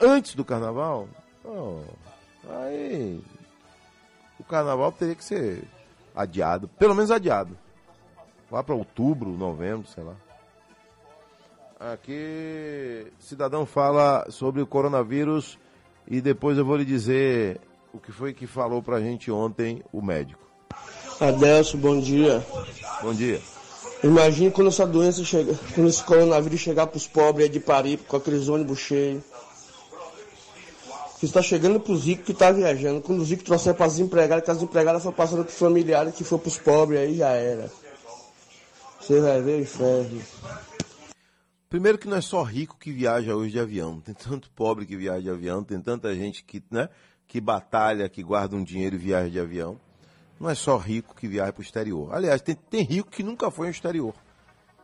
antes 0.00 0.34
do 0.34 0.44
carnaval, 0.44 1.08
oh, 1.44 1.80
aí 2.48 3.20
o 4.38 4.44
carnaval 4.44 4.92
teria 4.92 5.14
que 5.14 5.24
ser 5.24 5.64
adiado, 6.14 6.68
pelo 6.78 6.94
menos 6.94 7.10
adiado. 7.10 7.56
Lá 8.50 8.62
para 8.62 8.74
outubro, 8.74 9.30
novembro, 9.30 9.86
sei 9.88 10.02
lá. 10.02 10.14
Aqui, 11.78 13.06
cidadão 13.20 13.66
fala 13.66 14.26
sobre 14.30 14.62
o 14.62 14.66
coronavírus 14.66 15.58
e 16.06 16.20
depois 16.20 16.58
eu 16.58 16.64
vou 16.64 16.76
lhe 16.76 16.84
dizer 16.84 17.60
o 17.92 17.98
que 17.98 18.10
foi 18.10 18.32
que 18.32 18.46
falou 18.46 18.82
pra 18.82 19.00
gente 19.00 19.30
ontem 19.30 19.82
o 19.92 20.02
médico. 20.02 20.42
Adelso, 21.20 21.76
bom 21.76 22.00
dia. 22.00 22.44
Bom 23.02 23.12
dia. 23.12 23.40
Imagine 24.02 24.50
quando 24.50 24.68
essa 24.68 24.86
doença 24.86 25.22
chega, 25.24 25.54
quando 25.74 25.88
esse 25.88 26.02
coronavírus 26.02 26.60
chegar 26.60 26.86
para 26.86 26.96
os 26.96 27.06
pobres 27.06 27.50
de 27.50 27.60
Paris 27.60 28.00
com 28.06 28.16
aqueles 28.16 28.48
ônibus 28.48 28.78
cheios 28.78 29.22
que 31.18 31.26
está 31.26 31.42
chegando 31.42 31.80
para 31.80 31.92
os 31.92 32.04
ricos 32.04 32.26
que 32.26 32.32
está 32.32 32.52
viajando. 32.52 33.00
Quando 33.02 33.20
os 33.20 33.30
ricos 33.30 33.44
trouxeram 33.44 33.76
para 33.76 33.86
as 33.86 33.98
empregadas, 33.98 34.44
que 34.44 34.50
as 34.50 34.62
empregadas 34.62 35.02
foram 35.02 35.16
passando 35.16 35.44
para 35.44 35.50
os 35.50 35.58
familiares, 35.58 36.14
que 36.14 36.24
foi 36.24 36.38
para 36.38 36.48
os 36.48 36.58
pobres, 36.58 37.00
aí 37.00 37.16
já 37.16 37.30
era. 37.30 37.70
Você 39.00 39.20
vai 39.20 39.40
ver 39.42 39.58
o 39.58 39.62
inferno. 39.62 40.22
Primeiro 41.68 41.98
que 41.98 42.08
não 42.08 42.16
é 42.16 42.20
só 42.20 42.42
rico 42.42 42.76
que 42.78 42.92
viaja 42.92 43.34
hoje 43.34 43.52
de 43.52 43.60
avião. 43.60 44.00
Tem 44.00 44.14
tanto 44.14 44.50
pobre 44.50 44.86
que 44.86 44.96
viaja 44.96 45.20
de 45.20 45.30
avião, 45.30 45.64
tem 45.64 45.80
tanta 45.80 46.14
gente 46.14 46.44
que, 46.44 46.62
né, 46.70 46.88
que 47.26 47.40
batalha, 47.40 48.08
que 48.08 48.22
guarda 48.22 48.54
um 48.54 48.62
dinheiro 48.62 48.96
e 48.96 48.98
viaja 48.98 49.28
de 49.28 49.40
avião. 49.40 49.78
Não 50.40 50.48
é 50.48 50.54
só 50.54 50.76
rico 50.76 51.16
que 51.16 51.26
viaja 51.26 51.52
para 51.52 51.60
o 51.60 51.64
exterior. 51.64 52.14
Aliás, 52.14 52.40
tem, 52.40 52.54
tem 52.54 52.84
rico 52.84 53.10
que 53.10 53.24
nunca 53.24 53.50
foi 53.50 53.66
ao 53.66 53.70
exterior. 53.72 54.14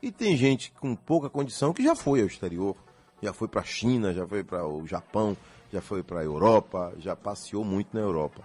E 0.03 0.11
tem 0.11 0.37
gente 0.37 0.73
com 0.73 0.97
pouca 0.97 1.31
condição 1.31 1.73
que 1.73 1.83
já 1.83 1.95
foi 1.95 2.21
ao 2.21 2.27
exterior. 2.27 2.77
Já 3.23 3.33
foi 3.33 3.47
para 3.47 3.61
a 3.61 3.65
China, 3.65 4.13
já 4.13 4.27
foi 4.27 4.43
para 4.43 4.67
o 4.67 4.87
Japão, 4.87 5.37
já 5.75 5.81
foi 5.81 6.05
para 6.05 6.21
a 6.21 6.25
Europa, 6.25 6.93
já 6.99 7.17
passeou 7.17 7.65
muito 7.65 7.89
na 7.93 8.01
Europa. 8.01 8.43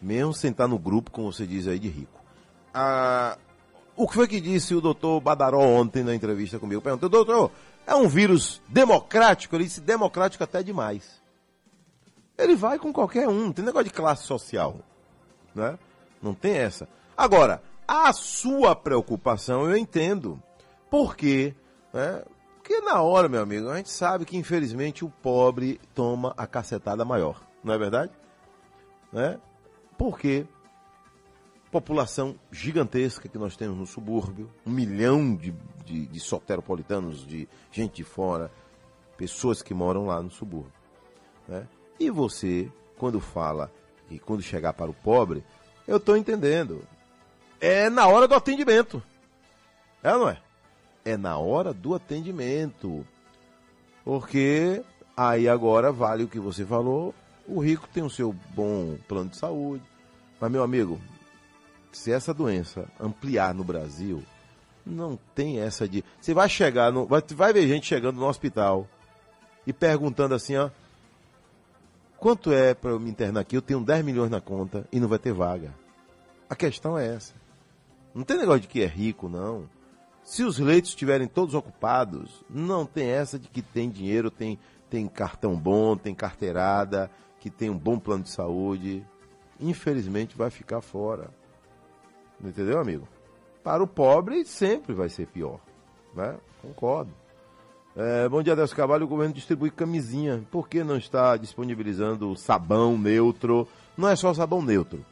Mesmo 0.00 0.34
sentar 0.34 0.68
no 0.68 0.78
grupo, 0.78 1.10
como 1.10 1.32
você 1.32 1.46
diz 1.46 1.66
aí, 1.66 1.78
de 1.78 1.88
rico. 1.88 2.20
Ah, 2.74 3.38
o 3.96 4.06
que 4.06 4.14
foi 4.14 4.28
que 4.28 4.38
disse 4.38 4.74
o 4.74 4.80
doutor 4.80 5.18
Badaró 5.20 5.60
ontem 5.60 6.04
na 6.04 6.14
entrevista 6.14 6.58
comigo? 6.58 6.82
Perguntou, 6.82 7.08
doutor, 7.08 7.50
é 7.86 7.94
um 7.94 8.06
vírus 8.06 8.60
democrático? 8.68 9.56
Ele 9.56 9.64
disse 9.64 9.80
democrático 9.80 10.44
até 10.44 10.62
demais. 10.62 11.22
Ele 12.36 12.54
vai 12.54 12.78
com 12.78 12.92
qualquer 12.92 13.26
um, 13.26 13.46
não 13.46 13.52
tem 13.52 13.64
negócio 13.64 13.88
de 13.88 13.94
classe 13.94 14.24
social. 14.24 14.76
Né? 15.54 15.78
Não 16.22 16.34
tem 16.34 16.58
essa. 16.58 16.86
Agora, 17.16 17.62
a 17.88 18.12
sua 18.12 18.76
preocupação 18.76 19.64
eu 19.64 19.74
entendo. 19.78 20.38
Por 20.90 21.16
quê? 21.16 21.54
Né? 21.90 22.22
Porque 22.66 22.80
na 22.80 23.00
hora, 23.00 23.28
meu 23.28 23.40
amigo, 23.40 23.70
a 23.70 23.76
gente 23.76 23.90
sabe 23.90 24.24
que 24.24 24.36
infelizmente 24.36 25.04
o 25.04 25.08
pobre 25.08 25.80
toma 25.94 26.34
a 26.36 26.48
cacetada 26.48 27.04
maior, 27.04 27.40
não 27.62 27.72
é 27.72 27.78
verdade? 27.78 28.10
Né? 29.12 29.38
Porque 29.96 30.44
população 31.70 32.34
gigantesca 32.50 33.28
que 33.28 33.38
nós 33.38 33.56
temos 33.56 33.78
no 33.78 33.86
subúrbio, 33.86 34.50
um 34.66 34.72
milhão 34.72 35.36
de, 35.36 35.54
de, 35.84 36.08
de 36.08 36.18
soteropolitanos, 36.18 37.24
de 37.24 37.48
gente 37.70 37.94
de 37.94 38.02
fora, 38.02 38.50
pessoas 39.16 39.62
que 39.62 39.72
moram 39.72 40.06
lá 40.06 40.20
no 40.20 40.30
subúrbio. 40.30 40.72
Né? 41.46 41.68
E 42.00 42.10
você, 42.10 42.68
quando 42.98 43.20
fala 43.20 43.72
e 44.10 44.18
quando 44.18 44.42
chegar 44.42 44.72
para 44.72 44.90
o 44.90 44.94
pobre, 44.94 45.44
eu 45.86 45.98
estou 45.98 46.16
entendendo. 46.16 46.82
É 47.60 47.88
na 47.88 48.08
hora 48.08 48.26
do 48.26 48.34
atendimento. 48.34 49.00
É 50.02 50.12
ou 50.12 50.18
não 50.18 50.28
é? 50.30 50.45
É 51.06 51.16
na 51.16 51.38
hora 51.38 51.72
do 51.72 51.94
atendimento. 51.94 53.06
Porque 54.04 54.82
aí 55.16 55.48
agora 55.48 55.90
vale 55.92 56.24
o 56.24 56.28
que 56.28 56.40
você 56.40 56.66
falou, 56.66 57.14
o 57.46 57.60
rico 57.60 57.88
tem 57.88 58.02
o 58.02 58.10
seu 58.10 58.34
bom 58.54 58.98
plano 59.08 59.30
de 59.30 59.36
saúde. 59.36 59.84
Mas, 60.40 60.50
meu 60.50 60.62
amigo, 60.62 61.00
se 61.92 62.12
essa 62.12 62.34
doença 62.34 62.86
ampliar 63.00 63.54
no 63.54 63.64
Brasil, 63.64 64.22
Não 64.84 65.18
tem 65.34 65.58
essa 65.58 65.88
de. 65.88 66.04
Você 66.20 66.32
vai 66.32 66.48
chegar, 66.48 66.92
no, 66.92 67.06
vai, 67.06 67.52
ver 67.52 67.66
gente 67.66 67.86
chegando 67.86 68.20
no 68.20 68.26
hospital 68.28 68.86
e 69.66 69.72
perguntando 69.72 70.32
assim, 70.32 70.56
ó. 70.56 70.70
Quanto 72.16 72.52
é 72.52 72.72
para 72.72 72.90
eu 72.90 73.00
me 73.00 73.10
internar 73.10 73.40
aqui? 73.40 73.56
Eu 73.56 73.62
tenho 73.62 73.80
10 73.80 74.04
milhões 74.04 74.30
na 74.30 74.40
conta 74.40 74.86
e 74.92 75.00
não 75.00 75.08
vai 75.08 75.18
ter 75.18 75.32
vaga. 75.32 75.74
A 76.48 76.54
questão 76.54 76.96
é 76.96 77.14
essa. 77.14 77.34
Não 78.14 78.22
tem 78.22 78.38
negócio 78.38 78.60
de 78.60 78.68
que 78.68 78.80
é 78.80 78.86
rico, 78.86 79.28
não. 79.28 79.68
Se 80.26 80.42
os 80.42 80.58
leitos 80.58 80.90
estiverem 80.90 81.28
todos 81.28 81.54
ocupados, 81.54 82.44
não 82.50 82.84
tem 82.84 83.10
essa 83.10 83.38
de 83.38 83.48
que 83.48 83.62
tem 83.62 83.88
dinheiro, 83.88 84.28
tem, 84.28 84.58
tem 84.90 85.06
cartão 85.06 85.56
bom, 85.56 85.96
tem 85.96 86.16
carteirada, 86.16 87.08
que 87.38 87.48
tem 87.48 87.70
um 87.70 87.78
bom 87.78 87.96
plano 87.96 88.24
de 88.24 88.30
saúde. 88.30 89.06
Infelizmente 89.60 90.36
vai 90.36 90.50
ficar 90.50 90.80
fora. 90.80 91.30
Entendeu, 92.42 92.80
amigo? 92.80 93.06
Para 93.62 93.84
o 93.84 93.86
pobre 93.86 94.44
sempre 94.44 94.92
vai 94.94 95.08
ser 95.08 95.28
pior. 95.28 95.60
Né? 96.12 96.36
Concordo. 96.60 97.12
É, 97.94 98.28
bom 98.28 98.42
dia, 98.42 98.54
Adelso 98.54 98.74
Cavalho. 98.74 99.04
O 99.04 99.08
governo 99.08 99.32
distribui 99.32 99.70
camisinha. 99.70 100.44
Por 100.50 100.68
que 100.68 100.82
não 100.82 100.96
está 100.96 101.36
disponibilizando 101.36 102.34
sabão 102.34 102.98
neutro? 102.98 103.68
Não 103.96 104.08
é 104.08 104.16
só 104.16 104.34
sabão 104.34 104.60
neutro. 104.60 105.06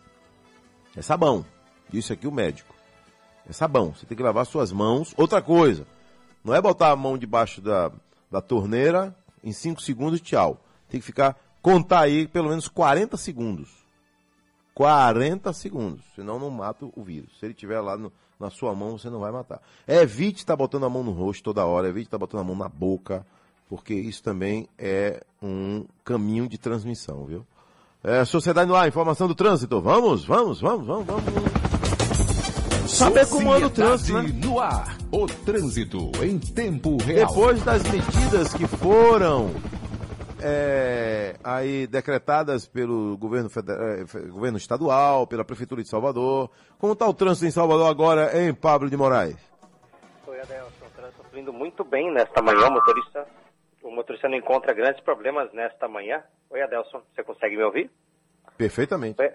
É 0.96 1.02
sabão. 1.02 1.46
Disse 1.88 2.12
aqui 2.12 2.26
o 2.26 2.32
médico. 2.32 2.73
É 3.48 3.52
sabão. 3.52 3.94
Você 3.94 4.06
tem 4.06 4.16
que 4.16 4.22
lavar 4.22 4.46
suas 4.46 4.72
mãos. 4.72 5.14
Outra 5.16 5.42
coisa. 5.42 5.86
Não 6.42 6.54
é 6.54 6.60
botar 6.60 6.90
a 6.90 6.96
mão 6.96 7.16
debaixo 7.16 7.60
da, 7.60 7.90
da 8.30 8.40
torneira 8.40 9.14
em 9.42 9.52
5 9.52 9.80
segundos 9.80 10.20
tchau. 10.20 10.60
Tem 10.88 11.00
que 11.00 11.06
ficar, 11.06 11.36
contar 11.62 12.00
aí 12.00 12.26
pelo 12.26 12.48
menos 12.48 12.68
40 12.68 13.16
segundos. 13.16 13.70
40 14.74 15.52
segundos. 15.52 16.04
Senão 16.14 16.38
não 16.38 16.50
mata 16.50 16.84
o 16.84 17.02
vírus. 17.02 17.38
Se 17.38 17.46
ele 17.46 17.52
estiver 17.52 17.80
lá 17.80 17.96
no, 17.96 18.12
na 18.38 18.50
sua 18.50 18.74
mão, 18.74 18.98
você 18.98 19.08
não 19.08 19.20
vai 19.20 19.30
matar. 19.30 19.60
Evite 19.86 20.38
estar 20.38 20.56
botando 20.56 20.84
a 20.84 20.90
mão 20.90 21.02
no 21.02 21.12
rosto 21.12 21.44
toda 21.44 21.64
hora. 21.64 21.88
Evite 21.88 22.08
estar 22.08 22.18
botando 22.18 22.40
a 22.40 22.44
mão 22.44 22.56
na 22.56 22.68
boca. 22.68 23.24
Porque 23.68 23.94
isso 23.94 24.22
também 24.22 24.68
é 24.78 25.22
um 25.42 25.86
caminho 26.04 26.48
de 26.48 26.58
transmissão, 26.58 27.24
viu? 27.24 27.46
É, 28.02 28.24
Sociedade 28.24 28.68
no 28.68 28.76
ar, 28.76 28.86
informação 28.86 29.26
do 29.26 29.34
trânsito. 29.34 29.80
Vamos, 29.80 30.24
vamos, 30.24 30.60
vamos, 30.60 30.86
vamos, 30.86 31.06
vamos. 31.06 31.53
Saber 33.04 33.28
como 33.28 33.52
anda 33.52 33.66
o 33.66 33.70
trânsito, 33.70 34.22
né? 34.22 34.30
no 34.42 34.58
ar, 34.58 34.96
o 35.12 35.26
trânsito 35.26 36.10
em 36.22 36.38
tempo 36.38 36.96
real. 37.02 37.28
Depois 37.28 37.62
das 37.62 37.82
medidas 37.82 38.54
que 38.54 38.66
foram 38.66 39.50
é, 40.42 41.36
aí 41.44 41.86
decretadas 41.86 42.66
pelo 42.66 43.16
governo, 43.18 43.50
federal, 43.50 43.82
é, 43.82 44.04
governo 44.28 44.56
estadual, 44.56 45.26
pela 45.26 45.44
Prefeitura 45.44 45.82
de 45.82 45.88
Salvador. 45.88 46.50
Como 46.78 46.94
está 46.94 47.06
o 47.06 47.12
trânsito 47.12 47.46
em 47.46 47.50
Salvador 47.50 47.90
agora, 47.90 48.30
em 48.42 48.54
Pablo 48.54 48.88
de 48.88 48.96
Moraes? 48.96 49.36
Oi, 50.26 50.40
Adelson. 50.40 50.86
O 50.86 50.96
trânsito 50.96 51.24
fluindo 51.30 51.52
muito 51.52 51.84
bem 51.84 52.10
nesta 52.10 52.40
manhã. 52.40 52.68
O 52.68 52.72
motorista, 52.72 53.26
o 53.82 53.90
motorista 53.90 54.28
não 54.30 54.36
encontra 54.38 54.72
grandes 54.72 55.02
problemas 55.02 55.52
nesta 55.52 55.86
manhã. 55.86 56.22
Oi, 56.48 56.62
Adelson. 56.62 57.02
Você 57.14 57.22
consegue 57.22 57.54
me 57.54 57.64
ouvir? 57.64 57.90
Perfeitamente. 58.56 59.20
Oi. 59.20 59.30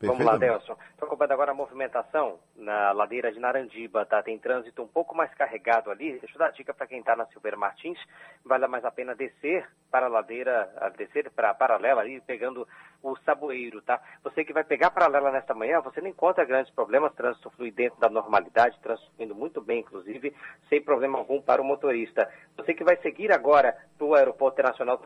Vamos 0.00 0.24
lá, 0.24 0.36
Delson. 0.36 0.76
Estou 0.90 1.06
acompanhando 1.06 1.32
agora 1.32 1.50
a 1.50 1.54
movimentação 1.54 2.38
na 2.54 2.92
ladeira 2.92 3.32
de 3.32 3.40
Narandiba, 3.40 4.06
tá? 4.06 4.22
Tem 4.22 4.38
trânsito 4.38 4.82
um 4.82 4.86
pouco 4.86 5.16
mais 5.16 5.32
carregado 5.34 5.90
ali. 5.90 6.18
Deixa 6.20 6.36
eu 6.36 6.38
dar 6.38 6.52
dica 6.52 6.72
para 6.72 6.86
quem 6.86 7.00
está 7.00 7.16
na 7.16 7.26
Silveira 7.26 7.56
Martins. 7.56 7.98
Vale 8.44 8.66
mais 8.68 8.84
a 8.84 8.92
pena 8.92 9.14
descer 9.14 9.68
para 9.90 10.06
a 10.06 10.08
ladeira, 10.08 10.70
descer 10.96 11.30
para 11.30 11.50
a 11.50 11.54
paralela 11.54 12.00
ali, 12.00 12.20
pegando 12.20 12.66
o 13.02 13.16
saboeiro, 13.18 13.80
tá? 13.82 14.00
Você 14.22 14.44
que 14.44 14.52
vai 14.52 14.64
pegar 14.64 14.90
paralela 14.90 15.30
nesta 15.30 15.54
manhã, 15.54 15.80
você 15.80 16.00
não 16.00 16.08
encontra 16.08 16.44
grandes 16.44 16.72
problemas, 16.72 17.14
trânsito 17.14 17.50
flui 17.50 17.70
dentro 17.70 17.98
da 17.98 18.08
normalidade, 18.08 18.78
trânsito 18.80 19.10
fluindo 19.16 19.34
muito 19.34 19.60
bem, 19.60 19.80
inclusive, 19.80 20.34
sem 20.68 20.82
problema 20.82 21.18
algum 21.18 21.40
para 21.40 21.62
o 21.62 21.64
motorista. 21.64 22.30
Você 22.56 22.74
que 22.74 22.84
vai 22.84 22.96
seguir 22.98 23.32
agora 23.32 23.76
para 23.96 24.06
o 24.06 24.14
Aeroporto 24.14 24.54
Internacional 24.54 25.00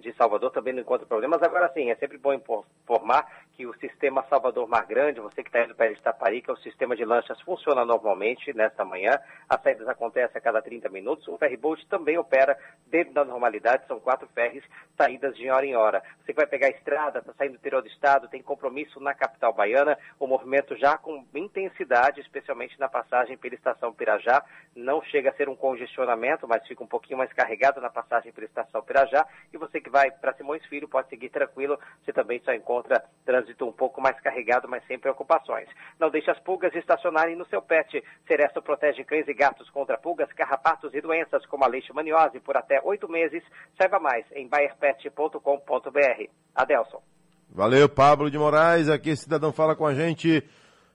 de 0.00 0.12
Salvador 0.14 0.50
também 0.52 0.72
não 0.72 0.82
encontra 0.82 1.06
problemas. 1.06 1.42
Agora 1.42 1.72
sim, 1.72 1.90
é 1.90 1.96
sempre 1.96 2.18
bom 2.18 2.32
informar 2.32 3.26
que 3.52 3.66
o 3.66 3.74
sistema 3.78 4.22
Salvador 4.38 4.68
Mar 4.68 4.86
Grande, 4.86 5.18
você 5.18 5.42
que 5.42 5.48
está 5.48 5.64
indo 5.64 5.74
para 5.74 5.90
Itaparica, 5.90 6.52
o 6.52 6.56
sistema 6.58 6.94
de 6.94 7.04
lanchas 7.04 7.40
funciona 7.40 7.84
normalmente 7.84 8.52
nesta 8.52 8.84
manhã. 8.84 9.18
As 9.48 9.60
saídas 9.60 9.88
acontecem 9.88 10.38
a 10.38 10.40
cada 10.40 10.62
30 10.62 10.88
minutos. 10.90 11.26
O 11.26 11.36
ferryboat 11.36 11.84
também 11.88 12.16
opera 12.16 12.56
dentro 12.86 13.12
da 13.12 13.24
normalidade, 13.24 13.84
são 13.88 13.98
quatro 13.98 14.28
ferries, 14.28 14.62
saídas 14.96 15.36
de 15.36 15.50
hora 15.50 15.66
em 15.66 15.74
hora. 15.74 16.00
Você 16.20 16.32
que 16.32 16.36
vai 16.36 16.46
pegar 16.46 16.68
a 16.68 16.70
estrada, 16.70 17.18
está 17.18 17.32
saindo 17.32 17.54
do 17.54 17.56
interior 17.56 17.82
do 17.82 17.88
estado, 17.88 18.28
tem 18.28 18.40
compromisso 18.40 19.00
na 19.00 19.12
capital 19.12 19.52
baiana, 19.52 19.98
o 20.20 20.26
movimento 20.28 20.76
já 20.76 20.96
com 20.96 21.26
intensidade, 21.34 22.20
especialmente 22.20 22.78
na 22.78 22.88
passagem 22.88 23.36
pela 23.36 23.56
estação 23.56 23.92
Pirajá. 23.92 24.44
Não 24.76 25.02
chega 25.02 25.30
a 25.30 25.34
ser 25.34 25.48
um 25.48 25.56
congestionamento, 25.56 26.46
mas 26.46 26.64
fica 26.64 26.84
um 26.84 26.86
pouquinho 26.86 27.18
mais 27.18 27.32
carregado 27.32 27.80
na 27.80 27.90
passagem 27.90 28.30
pela 28.30 28.46
estação 28.46 28.82
Pirajá. 28.82 29.26
E 29.52 29.58
você 29.58 29.80
que 29.80 29.90
vai 29.90 30.12
para 30.12 30.32
Simões 30.34 30.64
Filho 30.66 30.86
pode 30.86 31.08
seguir 31.08 31.28
tranquilo, 31.28 31.76
você 32.04 32.12
também 32.12 32.40
só 32.44 32.52
encontra 32.52 33.04
trânsito 33.24 33.66
um 33.66 33.72
pouco 33.72 34.00
mais 34.00 34.20
carregado, 34.28 34.68
mas 34.68 34.86
sem 34.86 34.98
preocupações. 34.98 35.68
Não 35.98 36.10
deixe 36.10 36.30
as 36.30 36.38
pulgas 36.40 36.74
estacionarem 36.74 37.34
no 37.34 37.46
seu 37.46 37.62
pet. 37.62 38.02
Seresto 38.26 38.60
protege 38.60 39.02
cães 39.04 39.26
e 39.26 39.34
gatos 39.34 39.68
contra 39.70 39.96
pulgas, 39.96 40.30
carrapatos 40.34 40.92
e 40.94 41.00
doenças 41.00 41.44
como 41.46 41.64
a 41.64 41.66
leishmaniose 41.66 42.38
por 42.40 42.56
até 42.56 42.80
oito 42.84 43.10
meses. 43.10 43.42
Saiba 43.78 43.98
mais 43.98 44.24
em 44.32 44.46
bayerpet.com.br. 44.46 46.30
Adelson. 46.54 47.02
Valeu, 47.50 47.88
Pablo 47.88 48.30
de 48.30 48.38
Moraes. 48.38 48.90
Aqui, 48.90 49.16
cidadão 49.16 49.52
fala 49.52 49.74
com 49.74 49.86
a 49.86 49.94
gente 49.94 50.44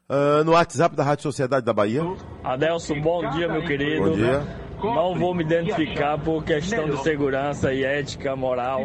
uh, 0.08 0.44
no 0.44 0.52
WhatsApp 0.52 0.96
da 0.96 1.04
Rádio 1.04 1.24
Sociedade 1.24 1.66
da 1.66 1.74
Bahia. 1.74 2.02
Adelson, 2.44 3.02
bom 3.02 3.28
dia, 3.32 3.48
meu 3.48 3.64
querido. 3.64 4.12
Bom 4.12 4.12
dia. 4.12 4.42
Não 4.84 5.16
vou 5.16 5.34
me 5.34 5.44
identificar 5.44 6.18
por 6.20 6.44
questão 6.44 6.90
de 6.90 7.02
segurança 7.02 7.74
e 7.74 7.86
ética 7.86 8.36
moral, 8.36 8.82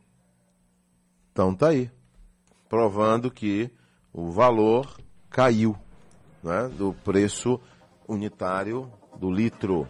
Então 1.32 1.54
tá 1.54 1.68
aí, 1.70 1.90
provando 2.70 3.30
que 3.30 3.70
o 4.14 4.32
valor 4.32 4.88
caiu, 5.30 5.76
né, 6.42 6.72
do 6.78 6.94
preço 7.04 7.60
unitário 8.08 8.90
do 9.20 9.30
litro. 9.30 9.86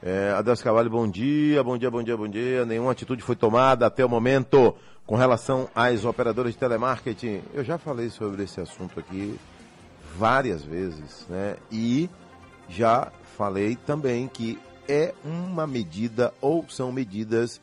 É, 0.00 0.30
Adelso 0.30 0.64
bom 0.88 1.08
dia, 1.08 1.62
bom 1.64 1.76
dia, 1.76 1.90
bom 1.90 2.02
dia, 2.02 2.16
bom 2.16 2.28
dia. 2.28 2.64
Nenhuma 2.64 2.92
atitude 2.92 3.20
foi 3.22 3.34
tomada 3.34 3.86
até 3.86 4.04
o 4.04 4.08
momento 4.08 4.74
com 5.04 5.16
relação 5.16 5.68
às 5.74 6.04
operadoras 6.04 6.52
de 6.52 6.58
telemarketing. 6.58 7.42
Eu 7.52 7.64
já 7.64 7.78
falei 7.78 8.08
sobre 8.08 8.44
esse 8.44 8.60
assunto 8.60 9.00
aqui 9.00 9.36
várias 10.16 10.62
vezes, 10.62 11.26
né? 11.28 11.56
E 11.72 12.08
já 12.68 13.10
falei 13.36 13.74
também 13.74 14.28
que 14.28 14.56
é 14.88 15.12
uma 15.24 15.66
medida 15.66 16.32
ou 16.40 16.64
são 16.68 16.92
medidas 16.92 17.60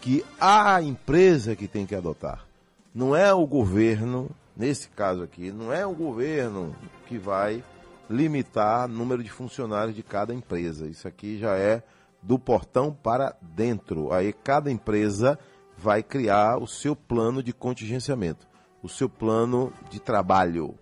que 0.00 0.24
a 0.40 0.82
empresa 0.82 1.54
que 1.54 1.68
tem 1.68 1.86
que 1.86 1.94
adotar. 1.94 2.44
Não 2.92 3.14
é 3.14 3.32
o 3.32 3.46
governo, 3.46 4.30
nesse 4.56 4.88
caso 4.88 5.22
aqui, 5.22 5.52
não 5.52 5.72
é 5.72 5.86
o 5.86 5.92
governo 5.92 6.74
que 7.06 7.18
vai 7.18 7.62
limitar 8.08 8.86
o 8.86 8.92
número 8.92 9.22
de 9.22 9.30
funcionários 9.30 9.94
de 9.94 10.02
cada 10.02 10.32
empresa. 10.34 10.86
Isso 10.86 11.06
aqui 11.06 11.38
já 11.38 11.56
é 11.56 11.82
do 12.22 12.38
portão 12.38 12.92
para 12.92 13.36
dentro. 13.40 14.12
Aí 14.12 14.32
cada 14.32 14.70
empresa 14.70 15.38
vai 15.76 16.02
criar 16.02 16.58
o 16.58 16.66
seu 16.66 16.96
plano 16.96 17.42
de 17.42 17.52
contingenciamento, 17.52 18.46
o 18.82 18.88
seu 18.88 19.08
plano 19.08 19.72
de 19.90 20.00
trabalho. 20.00 20.74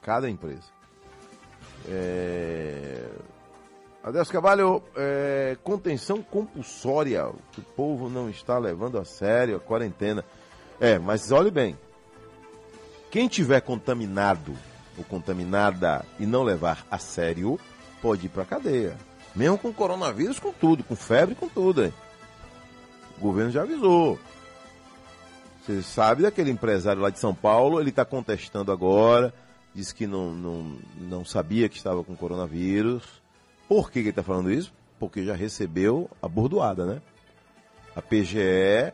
Cada 0.00 0.30
empresa. 0.30 0.68
É... 1.86 3.08
Adelso 4.02 4.32
Cavalho, 4.32 4.82
é... 4.96 5.58
contenção 5.62 6.22
compulsória, 6.22 7.26
o 7.26 7.62
povo 7.76 8.08
não 8.08 8.30
está 8.30 8.58
levando 8.58 8.98
a 8.98 9.04
sério 9.04 9.56
a 9.56 9.60
quarentena. 9.60 10.24
É, 10.80 10.98
mas 10.98 11.30
olhe 11.30 11.50
bem, 11.50 11.78
quem 13.10 13.28
tiver 13.28 13.60
contaminado 13.60 14.56
ou 15.00 15.04
contaminada 15.04 16.04
e 16.18 16.26
não 16.26 16.42
levar 16.42 16.86
a 16.90 16.98
sério, 16.98 17.58
pode 18.02 18.26
ir 18.26 18.28
para 18.28 18.44
cadeia. 18.44 18.96
Mesmo 19.34 19.56
com 19.56 19.72
coronavírus, 19.72 20.38
com 20.38 20.52
tudo, 20.52 20.84
com 20.84 20.94
febre, 20.94 21.34
com 21.34 21.48
tudo. 21.48 21.84
Hein? 21.84 21.92
O 23.16 23.20
governo 23.20 23.50
já 23.50 23.62
avisou. 23.62 24.18
Você 25.62 25.82
sabe 25.82 26.22
daquele 26.22 26.50
empresário 26.50 27.00
lá 27.00 27.10
de 27.10 27.18
São 27.18 27.34
Paulo, 27.34 27.80
ele 27.80 27.90
está 27.90 28.04
contestando 28.04 28.72
agora, 28.72 29.32
diz 29.74 29.92
que 29.92 30.06
não, 30.06 30.32
não, 30.32 30.78
não 30.98 31.24
sabia 31.24 31.68
que 31.68 31.76
estava 31.76 32.04
com 32.04 32.16
coronavírus. 32.16 33.04
Por 33.68 33.90
que, 33.90 33.94
que 33.94 33.98
ele 34.00 34.10
está 34.10 34.22
falando 34.22 34.50
isso? 34.50 34.72
Porque 34.98 35.24
já 35.24 35.34
recebeu 35.34 36.10
a 36.20 36.28
bordoada, 36.28 36.84
né? 36.84 37.02
A 37.94 38.02
PGE 38.02 38.92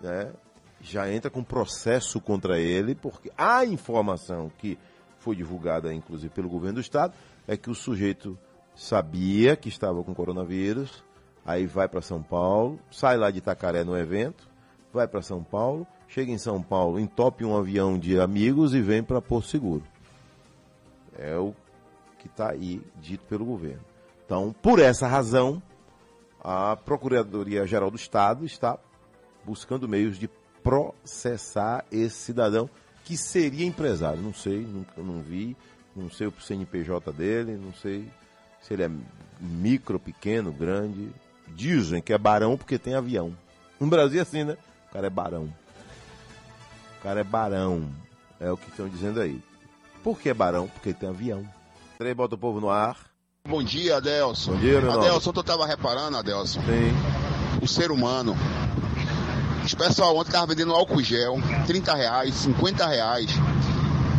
né, 0.00 0.32
já 0.80 1.10
entra 1.10 1.30
com 1.30 1.42
processo 1.42 2.20
contra 2.20 2.58
ele, 2.58 2.94
porque 2.94 3.30
a 3.36 3.64
informação 3.64 4.50
que 4.58 4.78
foi 5.26 5.34
divulgada, 5.34 5.92
inclusive, 5.92 6.32
pelo 6.32 6.48
governo 6.48 6.74
do 6.74 6.80
estado, 6.80 7.12
é 7.48 7.56
que 7.56 7.68
o 7.68 7.74
sujeito 7.74 8.38
sabia 8.76 9.56
que 9.56 9.68
estava 9.68 10.04
com 10.04 10.14
coronavírus, 10.14 11.02
aí 11.44 11.66
vai 11.66 11.88
para 11.88 12.00
São 12.00 12.22
Paulo, 12.22 12.78
sai 12.92 13.16
lá 13.16 13.28
de 13.28 13.38
Itacaré 13.38 13.82
no 13.82 13.98
evento, 13.98 14.48
vai 14.92 15.08
para 15.08 15.20
São 15.22 15.42
Paulo, 15.42 15.84
chega 16.06 16.30
em 16.30 16.38
São 16.38 16.62
Paulo, 16.62 17.00
entope 17.00 17.44
um 17.44 17.56
avião 17.56 17.98
de 17.98 18.20
amigos 18.20 18.72
e 18.72 18.80
vem 18.80 19.02
para 19.02 19.20
Porto 19.20 19.48
Seguro. 19.48 19.82
É 21.18 21.36
o 21.36 21.52
que 22.20 22.28
está 22.28 22.52
aí 22.52 22.80
dito 23.00 23.24
pelo 23.24 23.44
governo. 23.44 23.82
Então, 24.24 24.54
por 24.62 24.78
essa 24.78 25.08
razão, 25.08 25.60
a 26.40 26.76
Procuradoria-Geral 26.76 27.90
do 27.90 27.96
Estado 27.96 28.44
está 28.44 28.78
buscando 29.44 29.88
meios 29.88 30.16
de 30.16 30.30
processar 30.62 31.84
esse 31.90 32.16
cidadão 32.16 32.70
que 33.06 33.16
seria 33.16 33.64
empresário. 33.64 34.20
Não 34.20 34.34
sei, 34.34 34.58
nunca 34.58 35.00
não 35.00 35.22
vi, 35.22 35.56
não 35.94 36.10
sei 36.10 36.26
o 36.26 36.34
CNPJ 36.38 37.12
dele, 37.12 37.56
não 37.56 37.72
sei 37.72 38.10
se 38.60 38.74
ele 38.74 38.82
é 38.82 38.90
micro, 39.40 39.98
pequeno, 39.98 40.52
grande. 40.52 41.08
Dizem 41.48 42.02
que 42.02 42.12
é 42.12 42.18
barão 42.18 42.58
porque 42.58 42.76
tem 42.78 42.94
avião. 42.94 43.32
No 43.78 43.86
Brasil 43.86 44.18
é 44.18 44.22
assim, 44.22 44.42
né? 44.42 44.56
O 44.90 44.92
cara 44.92 45.06
é 45.06 45.10
barão. 45.10 45.44
O 46.98 47.02
cara 47.02 47.20
é 47.20 47.24
barão. 47.24 47.88
É 48.40 48.50
o 48.50 48.56
que 48.56 48.68
estão 48.68 48.88
dizendo 48.88 49.20
aí. 49.20 49.40
Por 50.02 50.18
que 50.18 50.34
barão? 50.34 50.66
Porque 50.66 50.92
tem 50.92 51.08
avião. 51.08 51.48
Três 51.98 52.14
bota 52.14 52.34
o 52.34 52.38
povo 52.38 52.60
no 52.60 52.68
ar. 52.68 52.98
Bom 53.48 53.62
dia, 53.62 53.98
Adelson. 53.98 54.54
Bom 54.54 54.58
dia, 54.58 54.80
meu. 54.80 55.00
Adelson, 55.00 55.32
tu 55.32 55.44
tava 55.44 55.64
reparando, 55.64 56.16
Adelson? 56.16 56.60
Sim. 56.62 57.62
O 57.62 57.68
ser 57.68 57.92
humano. 57.92 58.34
Pessoal 59.78 60.16
ontem 60.16 60.32
tava 60.32 60.46
vendendo 60.46 60.72
álcool 60.72 61.02
gel, 61.02 61.38
30 61.66 61.94
reais, 61.94 62.34
50 62.34 62.86
reais. 62.86 63.30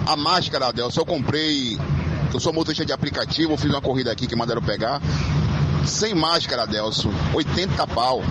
A 0.06 0.16
máscara, 0.16 0.68
Adelson, 0.68 1.02
eu 1.02 1.06
comprei. 1.06 1.80
Eu 2.34 2.40
sou 2.40 2.54
motorista 2.54 2.86
de 2.86 2.94
aplicativo, 2.94 3.58
fiz 3.58 3.70
uma 3.70 3.82
corrida 3.82 4.12
aqui 4.12 4.28
que 4.28 4.36
mandaram 4.36 4.62
pegar. 4.62 5.02
Sem 5.86 6.14
máscara, 6.14 6.64
Adelson, 6.64 7.12
80 7.34 7.88
pau. 7.88 8.22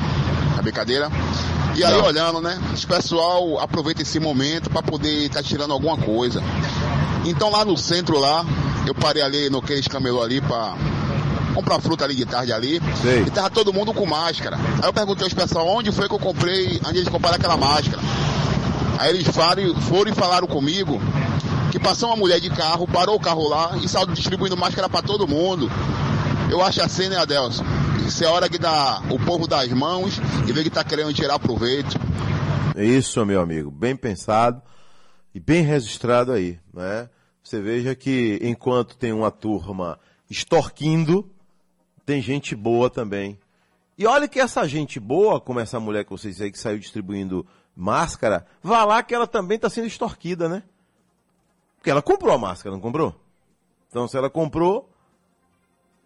A 0.57 0.63
brincadeira? 0.63 1.11
E 1.75 1.85
aí, 1.85 1.93
Não. 1.93 2.05
olhando, 2.05 2.41
né? 2.41 2.59
Os 2.73 2.85
pessoal 2.85 3.59
aproveita 3.61 4.03
esse 4.03 4.19
momento 4.21 4.71
para 4.71 4.83
poder 4.83 5.27
estar 5.27 5.43
tirando 5.43 5.73
alguma 5.73 5.97
coisa. 5.97 6.43
Então 7.25 7.51
lá 7.51 7.65
no 7.65 7.77
centro 7.77 8.19
lá, 8.19 8.45
eu 8.87 8.95
parei 8.95 9.23
ali 9.23 9.51
no 9.51 9.59
aqueles 9.59 9.89
camelô 9.89 10.23
ali 10.23 10.41
pra 10.41 10.75
comprar 11.57 11.81
fruta 11.81 12.05
ali 12.05 12.15
de 12.15 12.27
tarde 12.27 12.53
ali. 12.53 12.81
E 13.27 13.31
tava 13.31 13.49
todo 13.49 13.73
mundo 13.73 13.95
com 13.95 14.05
máscara. 14.05 14.57
Aí 14.57 14.89
eu 14.89 14.93
perguntei 14.93 15.25
aos 15.25 15.33
pessoal 15.33 15.67
onde 15.67 15.91
foi 15.91 16.07
que 16.07 16.15
eu 16.15 16.19
comprei, 16.19 16.79
onde 16.87 16.99
eles 16.99 17.09
compraram 17.09 17.37
aquela 17.37 17.57
máscara. 17.57 17.99
Aí 18.99 19.11
eles 19.11 19.27
foram, 19.29 19.81
foram 19.81 20.13
e 20.13 20.15
falaram 20.15 20.47
comigo 20.47 21.01
que 21.73 21.79
passou 21.79 22.11
uma 22.11 22.17
mulher 22.17 22.41
de 22.41 22.51
carro, 22.51 22.87
parou 22.87 23.17
o 23.17 23.21
carro 23.21 23.49
lá 23.49 23.77
e 23.83 23.89
saiu 23.89 24.07
distribuindo 24.07 24.57
máscara 24.57 24.89
para 24.89 25.03
todo 25.03 25.27
mundo. 25.27 25.71
Eu 26.51 26.63
acho 26.63 26.83
assim, 26.83 27.09
né, 27.09 27.17
Adelson? 27.17 27.65
Isso 28.07 28.23
é 28.23 28.29
hora 28.29 28.49
que 28.49 28.59
dá 28.59 29.03
o 29.11 29.19
povo 29.19 29.49
das 29.49 29.69
mãos 29.71 30.21
e 30.47 30.53
vê 30.53 30.63
que 30.63 30.71
tá 30.71 30.85
querendo 30.85 31.13
tirar 31.13 31.39
proveito. 31.39 31.99
Isso, 32.77 33.25
meu 33.25 33.41
amigo, 33.41 33.71
bem 33.71 33.97
pensado 33.97 34.63
e 35.35 35.41
bem 35.41 35.63
registrado 35.63 36.33
aí, 36.33 36.59
né? 36.73 37.09
Você 37.43 37.61
veja 37.61 37.95
que 37.95 38.39
enquanto 38.43 38.97
tem 38.97 39.13
uma 39.13 39.31
turma 39.31 39.99
extorquindo, 40.31 41.31
tem 42.07 42.23
gente 42.23 42.55
boa 42.55 42.89
também. 42.89 43.39
E 43.99 44.07
olha 44.07 44.29
que 44.29 44.39
essa 44.39 44.67
gente 44.67 45.01
boa, 45.01 45.41
como 45.41 45.59
essa 45.59 45.81
mulher 45.81 46.05
que 46.05 46.11
vocês 46.11 46.41
aí 46.41 46.53
que 46.53 46.59
saiu 46.59 46.79
distribuindo 46.79 47.45
máscara, 47.75 48.47
vá 48.63 48.85
lá 48.85 49.03
que 49.03 49.15
ela 49.15 49.27
também 49.27 49.57
está 49.57 49.69
sendo 49.69 49.89
extorquida, 49.89 50.49
né? 50.49 50.63
Porque 51.77 51.91
ela 51.91 52.01
comprou 52.01 52.33
a 52.33 52.39
máscara, 52.39 52.75
não 52.75 52.81
comprou? 52.81 53.15
Então, 53.89 54.07
se 54.07 54.17
ela 54.17 54.31
comprou, 54.31 54.89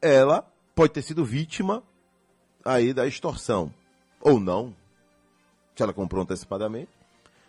ela 0.00 0.42
pode 0.74 0.92
ter 0.92 1.02
sido 1.02 1.24
vítima 1.24 1.82
aí 2.64 2.94
da 2.94 3.06
extorsão. 3.06 3.72
Ou 4.20 4.40
não. 4.40 4.74
Se 5.76 5.82
ela 5.82 5.92
comprou 5.92 6.22
antecipadamente, 6.22 6.90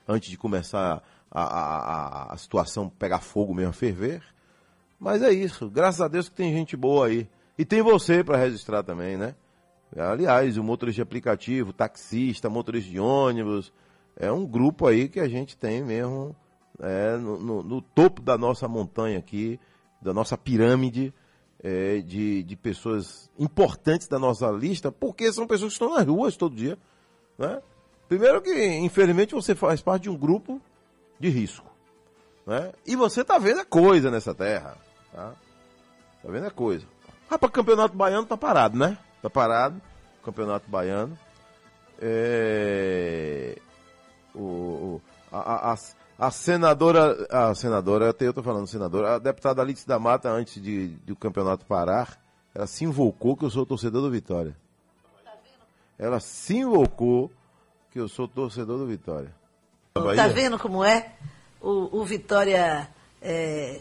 antes 0.07 0.29
de 0.29 0.37
começar 0.37 1.03
a, 1.29 1.41
a, 1.41 1.77
a, 1.77 2.33
a 2.33 2.37
situação 2.37 2.89
pegar 2.89 3.19
fogo 3.19 3.53
mesmo, 3.53 3.73
ferver. 3.73 4.23
Mas 4.99 5.21
é 5.21 5.31
isso. 5.31 5.69
Graças 5.69 6.01
a 6.01 6.07
Deus 6.07 6.29
que 6.29 6.35
tem 6.35 6.53
gente 6.53 6.75
boa 6.75 7.07
aí. 7.07 7.29
E 7.57 7.65
tem 7.65 7.81
você 7.81 8.23
para 8.23 8.37
registrar 8.37 8.83
também, 8.83 9.17
né? 9.17 9.35
Aliás, 9.95 10.57
o 10.57 10.63
motorista 10.63 10.95
de 10.97 11.01
aplicativo, 11.01 11.73
taxista, 11.73 12.49
motorista 12.49 12.89
de 12.89 12.99
ônibus, 12.99 13.73
é 14.15 14.31
um 14.31 14.45
grupo 14.45 14.87
aí 14.87 15.09
que 15.09 15.19
a 15.19 15.27
gente 15.27 15.57
tem 15.57 15.83
mesmo 15.83 16.35
é, 16.79 17.17
no, 17.17 17.37
no- 17.39 17.63
no 17.63 17.81
topo 17.81 18.21
da 18.21 18.37
nossa 18.37 18.67
montanha 18.67 19.19
aqui, 19.19 19.59
da 20.01 20.13
nossa 20.13 20.37
pirâmide 20.37 21.13
é, 21.63 21.99
de, 21.99 22.41
de 22.41 22.55
pessoas 22.55 23.29
importantes 23.37 24.07
da 24.07 24.17
nossa 24.17 24.49
lista, 24.49 24.91
porque 24.91 25.31
são 25.31 25.45
pessoas 25.45 25.73
que 25.77 25.83
estão 25.83 25.95
nas 25.95 26.07
ruas 26.07 26.35
todo 26.37 26.55
dia. 26.55 26.77
Né? 27.37 27.61
Primeiro 28.07 28.41
que, 28.41 28.65
infelizmente, 28.77 29.35
você 29.35 29.53
faz 29.53 29.81
parte 29.81 30.03
de 30.03 30.09
um 30.09 30.17
grupo 30.17 30.59
de 31.19 31.29
risco. 31.29 31.69
Né? 32.47 32.71
E 32.85 32.95
você 32.95 33.23
tá 33.23 33.37
vendo 33.37 33.59
a 33.59 33.65
coisa 33.65 34.09
nessa 34.09 34.33
terra. 34.33 34.75
Tá, 35.13 35.33
tá 36.23 36.31
vendo 36.31 36.47
a 36.47 36.51
coisa. 36.51 36.85
Rapaz, 37.31 37.51
campeonato 37.53 37.95
baiano 37.95 38.27
tá 38.27 38.35
parado, 38.35 38.77
né? 38.77 38.97
Tá 39.21 39.29
parado. 39.29 39.81
Campeonato 40.23 40.69
baiano. 40.69 41.17
É... 42.01 43.57
O, 44.35 44.99
a, 45.31 45.71
a- 45.71 45.77
a- 46.19 46.31
senadora. 46.31 47.25
A 47.29 47.55
senadora, 47.55 48.09
até 48.09 48.27
eu 48.27 48.33
tô 48.33 48.43
falando 48.43 48.67
senadora, 48.67 49.15
a 49.15 49.19
deputada 49.19 49.61
Alice 49.61 49.87
da 49.87 49.97
Mata, 49.97 50.29
antes 50.29 50.61
de, 50.61 50.89
do 51.05 51.15
campeonato 51.15 51.65
parar, 51.65 52.19
ela 52.53 52.67
se 52.67 52.83
invocou 52.83 53.37
que 53.37 53.45
eu 53.45 53.49
sou 53.49 53.65
torcedor 53.65 54.01
do 54.01 54.11
Vitória. 54.11 54.55
Ela 55.97 56.19
se 56.19 56.57
invocou 56.57 57.31
que 57.91 57.99
eu 57.99 58.09
sou 58.09 58.27
torcedor 58.27 58.77
do 58.77 58.87
Vitória. 58.87 59.33
Tá 59.93 60.27
vendo 60.27 60.59
como 60.59 60.83
é? 60.83 61.13
O, 61.61 61.99
o 62.01 62.05
Vitória. 62.05 62.89
é, 63.21 63.79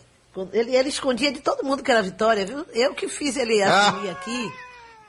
ele, 0.52 0.74
ele 0.76 0.88
escondia 0.88 1.32
de 1.32 1.40
todo 1.40 1.64
mundo 1.64 1.82
que 1.82 1.90
era 1.90 2.02
Vitória, 2.02 2.44
viu? 2.46 2.64
Eu 2.72 2.94
que 2.94 3.08
fiz 3.08 3.36
ele 3.36 3.62
assumir 3.62 4.10
aqui, 4.10 4.52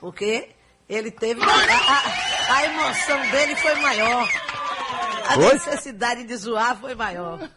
porque 0.00 0.50
ele 0.88 1.10
teve. 1.10 1.40
A, 1.42 1.46
a- 1.46 2.54
a 2.56 2.64
emoção 2.66 3.30
dele 3.30 3.56
foi 3.56 3.74
maior. 3.76 4.28
A 5.28 5.34
Foi? 5.34 5.52
necessidade 5.54 6.24
de 6.24 6.36
zoar 6.36 6.76
foi 6.78 6.94
maior. 6.94 7.48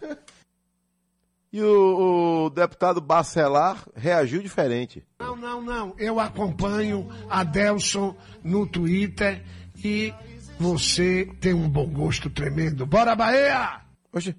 E 1.52 1.62
o, 1.62 2.46
o 2.46 2.50
deputado 2.50 3.02
Bacelar 3.02 3.84
reagiu 3.96 4.42
diferente. 4.42 5.06
Não, 5.20 5.36
não, 5.36 5.62
não. 5.62 5.96
Eu 5.98 6.20
acompanho 6.20 7.10
a 7.30 7.44
Delson 7.44 8.16
no 8.44 8.68
Twitter 8.68 9.44
e 9.84 10.14
você 10.60 11.26
tem 11.42 11.54
um 11.54 11.68
bom 11.70 11.88
gosto 11.88 12.30
tremendo. 12.30 12.86
Bora, 12.86 13.16
Bahia! 13.16 13.82
Oxe, 14.14 14.36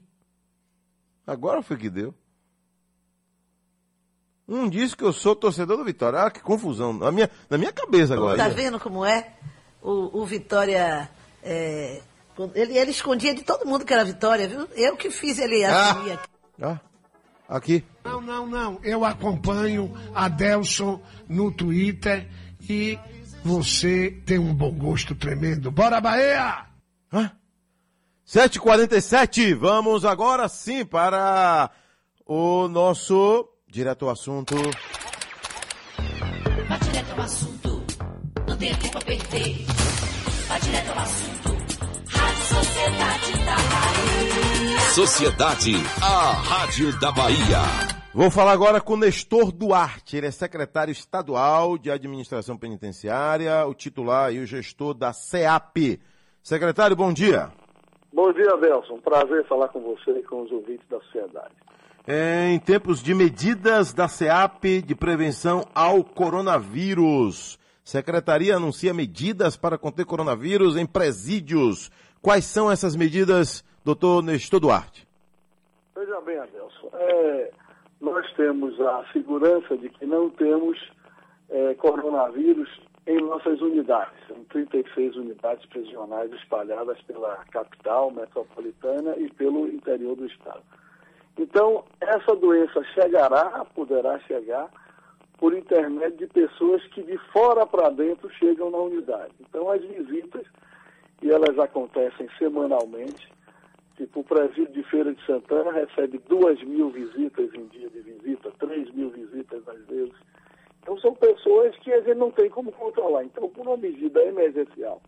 agora 1.26 1.62
foi 1.62 1.76
que 1.76 1.90
deu. 1.90 2.14
Um 4.48 4.68
disse 4.68 4.96
que 4.96 5.02
eu 5.02 5.12
sou 5.12 5.34
torcedor 5.34 5.76
do 5.76 5.84
Vitória. 5.84 6.20
Ah, 6.20 6.30
que 6.30 6.40
confusão. 6.40 6.92
Na 6.92 7.10
minha, 7.10 7.28
na 7.50 7.58
minha 7.58 7.72
cabeça 7.72 8.14
agora. 8.14 8.36
Tá 8.36 8.48
vendo 8.48 8.78
como 8.78 9.04
é? 9.04 9.32
O, 9.82 10.20
o 10.22 10.26
Vitória. 10.26 11.10
é, 11.42 12.00
ele, 12.54 12.78
ele 12.78 12.90
escondia 12.90 13.34
de 13.34 13.42
todo 13.42 13.66
mundo 13.66 13.84
que 13.84 13.92
era 13.92 14.04
Vitória, 14.04 14.46
viu? 14.46 14.68
Eu 14.74 14.96
que 14.96 15.10
fiz 15.10 15.38
ele 15.38 15.64
assumir 15.64 16.12
aqui. 16.12 16.28
Ah, 16.62 16.80
aqui. 17.48 17.84
Não, 18.04 18.20
não, 18.20 18.46
não. 18.46 18.80
Eu 18.82 19.04
acompanho 19.04 19.92
a 20.14 20.28
Delson 20.28 21.00
no 21.28 21.50
Twitter 21.50 22.28
e 22.68 22.98
você 23.44 24.10
tem 24.26 24.38
um 24.38 24.54
bom 24.54 24.72
gosto 24.72 25.14
tremendo. 25.14 25.70
Bora, 25.70 26.00
Bahia! 26.00 26.66
7h47, 28.26 29.54
vamos 29.54 30.04
agora 30.04 30.48
sim 30.48 30.84
para 30.84 31.70
o 32.26 32.66
nosso 32.66 33.48
direto 33.76 34.06
ao 34.06 34.12
assunto. 34.12 34.54
Vai 36.66 36.78
direto 36.80 37.12
ao 37.12 37.20
assunto, 37.20 37.68
não 38.48 38.56
tem 38.56 38.74
tempo 38.74 38.96
a 38.96 39.00
perder. 39.02 39.66
Vai 40.48 40.60
direto 40.60 40.90
ao 40.92 40.98
assunto, 40.98 41.48
Rádio 42.08 42.44
Sociedade 42.54 43.32
da 43.44 43.56
Bahia. 43.74 44.80
Sociedade, 44.94 45.72
a 46.02 46.32
Rádio 46.32 46.98
da 46.98 47.12
Bahia. 47.12 47.58
Vou 48.14 48.30
falar 48.30 48.52
agora 48.52 48.80
com 48.80 48.96
Nestor 48.96 49.52
Duarte, 49.52 50.16
ele 50.16 50.28
é 50.28 50.30
secretário 50.30 50.90
estadual 50.90 51.76
de 51.76 51.90
administração 51.90 52.56
penitenciária, 52.56 53.66
o 53.66 53.74
titular 53.74 54.32
e 54.32 54.38
o 54.38 54.46
gestor 54.46 54.94
da 54.94 55.12
CEAP. 55.12 56.00
Secretário, 56.42 56.96
bom 56.96 57.12
dia. 57.12 57.52
Bom 58.10 58.32
dia, 58.32 58.54
Adelson. 58.54 58.98
Prazer 59.00 59.46
falar 59.46 59.68
com 59.68 59.80
você 59.80 60.12
e 60.12 60.22
com 60.22 60.40
os 60.44 60.50
ouvintes 60.50 60.88
da 60.88 60.98
sociedade. 61.00 61.54
É, 62.06 62.50
em 62.50 62.58
tempos 62.58 63.02
de 63.02 63.14
medidas 63.14 63.92
da 63.92 64.06
CEAP 64.06 64.82
de 64.82 64.94
prevenção 64.94 65.66
ao 65.74 66.04
coronavírus. 66.04 67.58
Secretaria 67.82 68.56
anuncia 68.56 68.94
medidas 68.94 69.56
para 69.56 69.76
conter 69.76 70.04
coronavírus 70.04 70.76
em 70.76 70.86
presídios. 70.86 71.90
Quais 72.22 72.44
são 72.44 72.70
essas 72.70 72.94
medidas 72.94 73.64
Doutor 73.86 74.20
Nestor 74.20 74.58
Duarte. 74.58 75.06
Veja 75.94 76.20
bem, 76.22 76.36
Adelson, 76.38 76.90
é, 76.92 77.52
nós 78.00 78.28
temos 78.32 78.80
a 78.80 79.04
segurança 79.12 79.76
de 79.78 79.88
que 79.90 80.04
não 80.04 80.28
temos 80.30 80.76
é, 81.48 81.72
coronavírus 81.74 82.68
em 83.06 83.20
nossas 83.20 83.60
unidades. 83.60 84.18
São 84.26 84.42
36 84.46 85.14
unidades 85.14 85.64
prisionais 85.66 86.32
espalhadas 86.32 87.00
pela 87.02 87.36
capital 87.52 88.10
metropolitana 88.10 89.14
e 89.18 89.32
pelo 89.34 89.68
interior 89.68 90.16
do 90.16 90.26
estado. 90.26 90.64
Então, 91.38 91.84
essa 92.00 92.34
doença 92.34 92.82
chegará, 92.94 93.64
poderá 93.74 94.18
chegar, 94.20 94.70
por 95.38 95.54
intermédio 95.54 96.16
de 96.16 96.26
pessoas 96.28 96.82
que 96.88 97.02
de 97.02 97.18
fora 97.30 97.66
para 97.66 97.90
dentro 97.90 98.30
chegam 98.30 98.70
na 98.70 98.78
unidade. 98.78 99.34
Então, 99.40 99.70
as 99.70 99.82
visitas, 99.82 100.46
e 101.22 101.30
elas 101.30 101.58
acontecem 101.58 102.28
semanalmente, 102.38 103.30
tipo 103.96 104.20
o 104.20 104.24
presídio 104.24 104.72
de 104.72 104.82
Feira 104.84 105.12
de 105.12 105.24
Santana 105.26 105.72
recebe 105.72 106.18
duas 106.26 106.62
mil 106.62 106.90
visitas 106.90 107.52
em 107.54 107.66
dia 107.66 107.88
de 107.90 108.00
visita, 108.00 108.50
três 108.58 108.90
mil 108.94 109.10
visitas 109.10 109.66
às 109.68 109.84
vezes. 109.86 110.14
Então, 110.82 110.98
são 111.00 111.14
pessoas 111.14 111.76
que 111.78 111.92
a 111.92 112.00
gente 112.00 112.16
não 112.16 112.30
tem 112.30 112.48
como 112.48 112.72
controlar. 112.72 113.24
Então, 113.24 113.48
por 113.50 113.66
uma 113.66 113.76
medida 113.76 114.22
emergencial, 114.22 115.02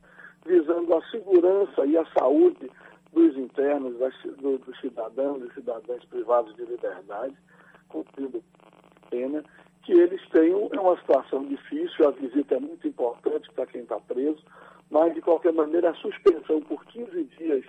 visando 0.45 0.95
a 0.95 1.03
segurança 1.11 1.87
e 1.87 1.97
a 1.97 2.05
saúde 2.19 2.71
dos 3.13 3.37
internos, 3.37 3.99
das, 3.99 4.15
do, 4.39 4.59
dos 4.59 4.81
cidadãos 4.81 5.43
e 5.43 5.55
cidadãs 5.55 6.05
privados 6.07 6.55
de 6.57 6.65
liberdade, 6.65 7.35
cumprindo 7.89 8.43
pena, 9.11 9.43
que 9.83 9.93
eles 9.93 10.21
tenham 10.29 10.69
é 10.73 10.81
uma 10.81 10.99
situação 10.99 11.45
difícil, 11.47 12.09
a 12.09 12.11
visita 12.11 12.57
é 12.57 12.61
muito 12.61 12.87
importante 12.87 13.51
para 13.53 13.67
quem 13.67 13.83
está 13.83 13.99
preso, 14.01 14.43
mas 14.91 15.15
de 15.15 15.23
qualquer 15.23 15.53
maneira 15.53 15.91
a 15.91 15.95
suspensão 15.95 16.61
por 16.63 16.85
15 16.87 17.25
dias 17.39 17.65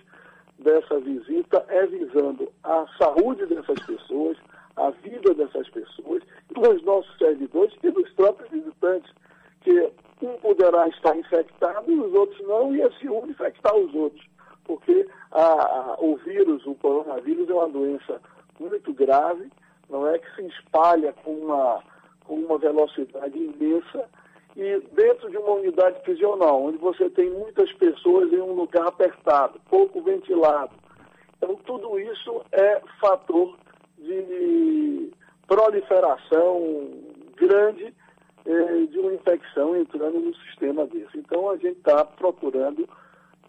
dessa 0.60 1.00
visita 1.00 1.66
é 1.70 1.86
visando 1.86 2.52
a 2.64 2.86
saúde 2.98 3.46
dessas 3.46 3.80
pessoas, 3.86 4.38
a 4.76 4.90
vida 4.90 5.34
dessas 5.34 5.70
pessoas, 5.70 6.22
dos 6.50 6.84
nossos 6.84 7.18
servidores 7.18 7.74
e 7.82 7.90
dos 7.90 8.10
próprios 8.12 8.50
visitantes, 8.50 9.14
que 9.62 9.92
um 10.22 10.38
poderá 10.40 10.88
estar 10.90 11.18
infectado 11.18 11.90
e 11.90 11.98
os 11.98 12.14
outros 12.14 12.46
não, 12.46 12.76
e 12.76 12.82
esse 12.82 13.10
um 13.10 13.26
infectar 13.28 13.76
os 13.76 13.94
outros 13.96 14.29
porque 14.70 15.08
a, 15.32 15.42
a, 15.42 15.96
o 16.00 16.16
vírus, 16.18 16.64
o 16.68 16.76
coronavírus, 16.76 17.50
é 17.50 17.54
uma 17.56 17.70
doença 17.70 18.22
muito 18.60 18.94
grave, 18.94 19.50
não 19.90 20.08
é 20.08 20.20
que 20.20 20.36
se 20.36 20.46
espalha 20.46 21.12
com 21.24 21.32
uma, 21.32 21.84
com 22.28 22.36
uma 22.36 22.60
velocidade 22.60 23.36
imensa 23.36 24.08
e 24.56 24.80
dentro 24.92 25.28
de 25.32 25.38
uma 25.38 25.54
unidade 25.54 26.00
prisional, 26.02 26.64
onde 26.66 26.78
você 26.78 27.10
tem 27.10 27.32
muitas 27.32 27.74
pessoas 27.74 28.32
em 28.32 28.40
um 28.40 28.54
lugar 28.54 28.86
apertado, 28.86 29.60
pouco 29.72 30.04
ventilado. 30.04 30.76
Então, 31.38 31.56
tudo 31.66 32.00
isso 32.00 32.44
é 32.52 32.80
fator 33.02 33.58
de 33.98 35.12
proliferação 35.48 36.92
grande 37.36 37.92
eh, 38.46 38.86
de 38.86 39.00
uma 39.00 39.16
infecção 39.16 39.76
entrando 39.76 40.20
no 40.20 40.36
sistema 40.36 40.86
desse. 40.86 41.18
Então, 41.18 41.50
a 41.50 41.58
gente 41.58 41.80
está 41.80 42.06
procurando 42.06 42.88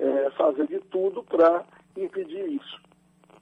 é, 0.00 0.30
fazer 0.30 0.66
de 0.66 0.80
tudo 0.90 1.22
para 1.22 1.64
impedir 1.96 2.48
isso. 2.48 2.80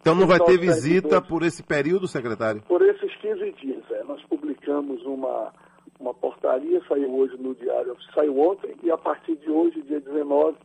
Então 0.00 0.14
não 0.14 0.26
vai 0.26 0.38
ter 0.40 0.58
visita 0.58 1.20
por 1.20 1.42
esse 1.42 1.62
período, 1.62 2.08
secretário? 2.08 2.62
Por 2.62 2.82
esses 2.82 3.14
15 3.16 3.52
dias. 3.52 3.84
É. 3.90 4.02
Nós 4.04 4.22
publicamos 4.24 5.04
uma, 5.04 5.52
uma 5.98 6.14
portaria, 6.14 6.82
saiu 6.88 7.14
hoje 7.14 7.36
no 7.36 7.54
Diário, 7.54 7.96
saiu 8.14 8.38
ontem, 8.38 8.74
e 8.82 8.90
a 8.90 8.96
partir 8.96 9.36
de 9.36 9.50
hoje, 9.50 9.82
dia 9.82 10.00
19, 10.00 10.56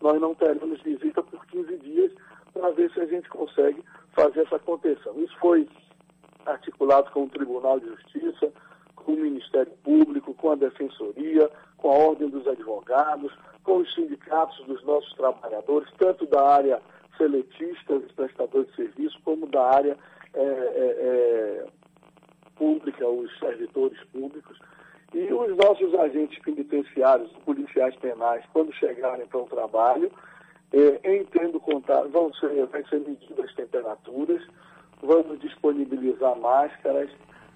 nós 0.00 0.20
não 0.20 0.34
teremos 0.34 0.80
visita 0.82 1.22
por 1.22 1.44
15 1.46 1.76
dias 1.78 2.12
para 2.52 2.70
ver 2.70 2.90
se 2.92 3.00
a 3.00 3.06
gente 3.06 3.28
consegue 3.28 3.82
fazer 4.14 4.40
essa 4.40 4.58
contenção. 4.58 5.14
Isso 5.18 5.36
foi 5.40 5.68
articulado 6.46 7.10
com 7.12 7.24
o 7.24 7.28
Tribunal 7.28 7.80
de 7.80 7.86
Justiça, 7.86 8.52
com 8.96 9.12
o 9.12 9.16
Ministério 9.16 9.72
Público, 9.82 10.34
com 10.34 10.52
a 10.52 10.54
Defensoria, 10.54 11.50
com 11.76 11.90
a 11.90 11.94
Ordem 11.94 12.28
dos 12.28 12.46
Advogados, 12.46 13.32
com 13.64 13.78
os 13.78 13.94
sindicatos 13.94 14.64
dos 14.66 14.82
nossos 14.84 15.12
trabalhadores, 15.14 15.88
tanto 15.98 16.26
da 16.26 16.42
área 16.42 16.82
seletista, 17.16 17.98
dos 17.98 18.12
prestadores 18.12 18.68
de 18.70 18.76
serviço, 18.76 19.18
como 19.24 19.46
da 19.46 19.62
área 19.62 19.96
é, 20.34 20.40
é, 20.40 20.44
é, 20.44 21.66
pública, 22.56 23.06
os 23.08 23.38
servidores 23.38 23.98
públicos. 24.12 24.58
E 25.14 25.32
os 25.32 25.56
nossos 25.56 25.94
agentes 25.94 26.38
penitenciários, 26.42 27.30
policiais 27.44 27.94
penais, 27.96 28.44
quando 28.52 28.72
chegarem 28.72 29.26
para 29.26 29.40
o 29.40 29.46
trabalho, 29.46 30.10
é, 30.72 31.16
entendo 31.16 31.60
contar, 31.60 32.02
vão 32.08 32.32
ser, 32.34 32.64
vai 32.66 32.82
ser 32.84 33.00
medidas 33.00 33.38
as 33.44 33.54
temperaturas, 33.54 34.42
vamos 35.02 35.38
disponibilizar 35.40 36.38
máscaras, 36.38 37.10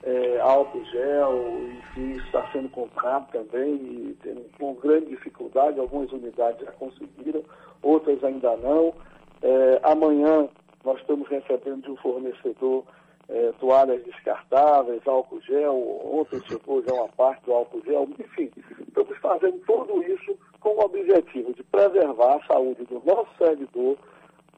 é, 0.06 0.40
álcool 0.40 0.84
gel, 0.84 1.58
enfim, 1.78 2.12
está 2.12 2.48
sendo 2.52 2.68
comprado 2.68 3.28
também 3.32 3.74
e 3.74 4.16
tem, 4.22 4.36
com 4.56 4.74
grande 4.74 5.06
dificuldade, 5.06 5.80
algumas 5.80 6.10
unidades 6.12 6.64
já 6.64 6.70
conseguiram, 6.72 7.42
outras 7.82 8.22
ainda 8.22 8.56
não. 8.58 8.94
É, 9.42 9.80
amanhã 9.82 10.48
nós 10.84 11.00
estamos 11.00 11.28
recebendo 11.28 11.82
de 11.82 11.90
um 11.90 11.96
fornecedor 11.96 12.84
é, 13.28 13.52
toalhas 13.58 14.04
descartáveis, 14.04 15.02
álcool 15.08 15.40
gel, 15.40 15.74
ontem 16.04 16.40
chegou 16.46 16.80
já 16.84 16.94
uma 16.94 17.08
parte 17.08 17.44
do 17.44 17.52
álcool 17.52 17.82
gel, 17.84 18.08
enfim, 18.16 18.48
estamos 18.86 19.18
fazendo 19.18 19.58
tudo 19.66 20.04
isso 20.04 20.38
com 20.60 20.68
o 20.68 20.84
objetivo 20.84 21.52
de 21.52 21.64
preservar 21.64 22.36
a 22.36 22.46
saúde 22.46 22.84
do 22.84 23.02
nosso 23.04 23.30
servidor, 23.36 23.98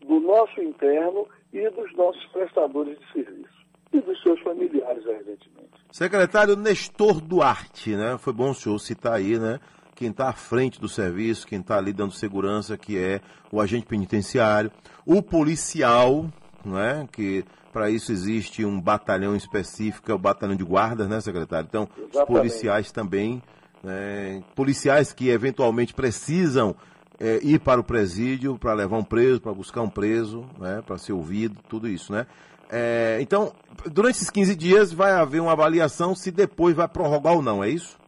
do 0.05 0.21
nosso 0.21 0.63
interno 0.63 1.27
e 1.55 1.67
dos 1.71 1.91
nossos 1.97 2.25
prestadores 2.27 2.99
de 2.99 3.13
serviço 3.13 3.58
e 3.93 4.01
dos 4.01 4.23
seus 4.23 4.41
familiares, 4.41 5.05
evidentemente. 5.07 5.69
Secretário 5.91 6.57
Nestor 6.57 7.21
Duarte, 7.21 7.97
né? 7.97 8.17
Foi 8.19 8.33
bom 8.33 8.51
o 8.51 8.55
senhor 8.55 8.79
citar 8.79 9.15
aí, 9.15 9.39
né? 9.39 9.59
Quem 9.95 10.11
está 10.11 10.29
à 10.29 10.33
frente 10.33 10.81
do 10.81 10.89
serviço, 10.89 11.47
quem 11.47 11.61
está 11.61 11.77
ali 11.77 11.93
dando 11.93 12.13
segurança, 12.13 12.77
que 12.77 12.97
é 12.97 13.21
o 13.51 13.61
agente 13.61 13.87
penitenciário, 13.87 14.71
o 15.05 15.23
policial, 15.23 16.27
né? 16.65 17.09
Que 17.11 17.45
para 17.73 17.91
isso 17.91 18.13
existe 18.13 18.65
um 18.65 18.81
batalhão 18.81 19.35
específico, 19.37 20.11
é 20.11 20.15
o 20.15 20.19
batalhão 20.19 20.57
de 20.57 20.65
guardas, 20.65 21.09
né, 21.09 21.21
secretário? 21.21 21.67
Então, 21.69 21.89
Exatamente. 21.97 22.19
os 22.19 22.25
policiais 22.25 22.93
também, 22.93 23.43
né? 23.83 24.43
policiais 24.55 25.13
que 25.13 25.29
eventualmente 25.29 25.95
precisam 25.95 26.75
é, 27.21 27.39
ir 27.43 27.61
para 27.61 27.81
o 27.81 27.85
presídio 27.85 28.59
para 28.59 28.73
levar 28.75 28.99
um 28.99 29.05
preso, 29.05 29.41
para 29.41 29.53
buscar 29.53 29.83
um 29.83 29.91
preso, 29.91 30.45
né, 30.59 30.83
para 30.87 30.99
ser 30.99 31.13
ouvido, 31.13 31.61
tudo 31.69 31.89
isso, 31.89 32.13
né? 32.13 32.27
É, 32.71 33.19
então, 33.21 33.53
durante 33.87 34.17
esses 34.17 34.31
15 34.31 34.55
dias 34.55 34.93
vai 34.93 35.13
haver 35.13 35.41
uma 35.41 35.53
avaliação 35.53 36.15
se 36.15 36.31
depois 36.31 36.75
vai 36.75 36.87
prorrogar 36.87 37.35
ou 37.35 37.43
não, 37.43 37.65
é 37.65 37.71
isso? 37.71 37.99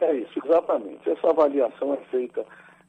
É 0.00 0.12
isso, 0.14 0.32
exatamente. 0.44 1.08
Essa 1.08 1.30
avaliação 1.30 1.94
é 1.94 1.96
feita 2.10 2.44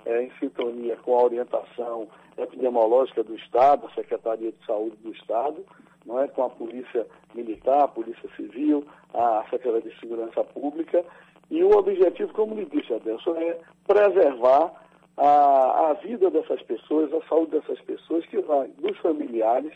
é, 0.05 0.23
em 0.23 0.31
sintonia 0.39 0.95
com 0.97 1.17
a 1.17 1.23
orientação 1.23 2.07
epidemiológica 2.37 3.23
do 3.23 3.35
Estado, 3.35 3.87
a 3.87 3.95
Secretaria 3.95 4.51
de 4.51 4.65
Saúde 4.65 4.95
do 4.97 5.11
Estado, 5.11 5.63
não 6.05 6.19
é, 6.19 6.27
com 6.27 6.43
a 6.43 6.49
Polícia 6.49 7.05
Militar, 7.33 7.83
a 7.83 7.87
Polícia 7.87 8.29
Civil, 8.35 8.85
a 9.13 9.43
Secretaria 9.49 9.89
de 9.89 9.99
Segurança 9.99 10.43
Pública. 10.43 11.03
E 11.49 11.63
o 11.63 11.69
objetivo, 11.77 12.33
como 12.33 12.55
lhe 12.55 12.65
disse, 12.65 12.93
Adelson, 12.93 13.35
é 13.35 13.57
preservar 13.87 14.73
a, 15.17 15.89
a 15.89 15.93
vida 15.93 16.29
dessas 16.29 16.61
pessoas, 16.63 17.13
a 17.13 17.21
saúde 17.27 17.51
dessas 17.51 17.79
pessoas, 17.81 18.25
que 18.25 18.41
vai 18.41 18.67
dos 18.79 18.97
familiares 18.97 19.73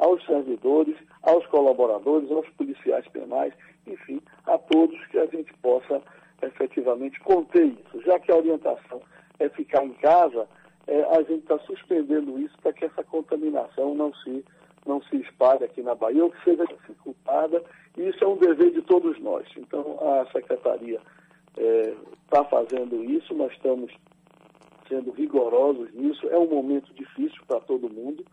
aos 0.00 0.24
servidores, 0.24 0.96
aos 1.22 1.46
colaboradores, 1.46 2.30
aos 2.30 2.48
policiais 2.50 3.06
penais, 3.08 3.52
enfim, 3.86 4.20
a 4.46 4.56
todos 4.56 4.98
que 5.08 5.18
a 5.18 5.26
gente 5.26 5.52
possa 5.58 6.02
efetivamente 6.42 7.20
conter 7.20 7.66
isso. 7.66 8.02
Já 8.02 8.18
que 8.18 8.32
a 8.32 8.36
orientação 8.36 9.02
é 9.38 9.48
ficar 9.50 9.84
em 9.84 9.92
casa, 9.94 10.48
é, 10.86 11.02
a 11.02 11.22
gente 11.22 11.42
está 11.42 11.58
suspendendo 11.60 12.38
isso 12.40 12.56
para 12.62 12.72
que 12.72 12.86
essa 12.86 13.04
contaminação 13.04 13.94
não 13.94 14.12
se, 14.14 14.42
não 14.86 15.02
se 15.02 15.16
espalhe 15.16 15.64
aqui 15.64 15.82
na 15.82 15.94
Bahia 15.94 16.24
ou 16.24 16.30
que 16.30 16.44
seja 16.44 16.64
dificultada, 16.64 17.62
e 17.98 18.08
isso 18.08 18.24
é 18.24 18.26
um 18.26 18.38
dever 18.38 18.70
de 18.70 18.80
todos 18.82 19.18
nós. 19.20 19.46
Então, 19.54 19.98
a 20.00 20.26
Secretaria 20.32 21.00
está 21.56 22.40
é, 22.40 22.44
fazendo 22.44 23.04
isso, 23.04 23.34
nós 23.34 23.52
estamos 23.52 23.92
sendo 24.88 25.10
rigorosos 25.10 25.92
nisso, 25.92 26.26
é 26.30 26.38
um 26.38 26.48
momento 26.48 26.92
difícil 26.94 27.40
para 27.46 27.60
todo 27.60 27.92
mundo, 27.92 28.24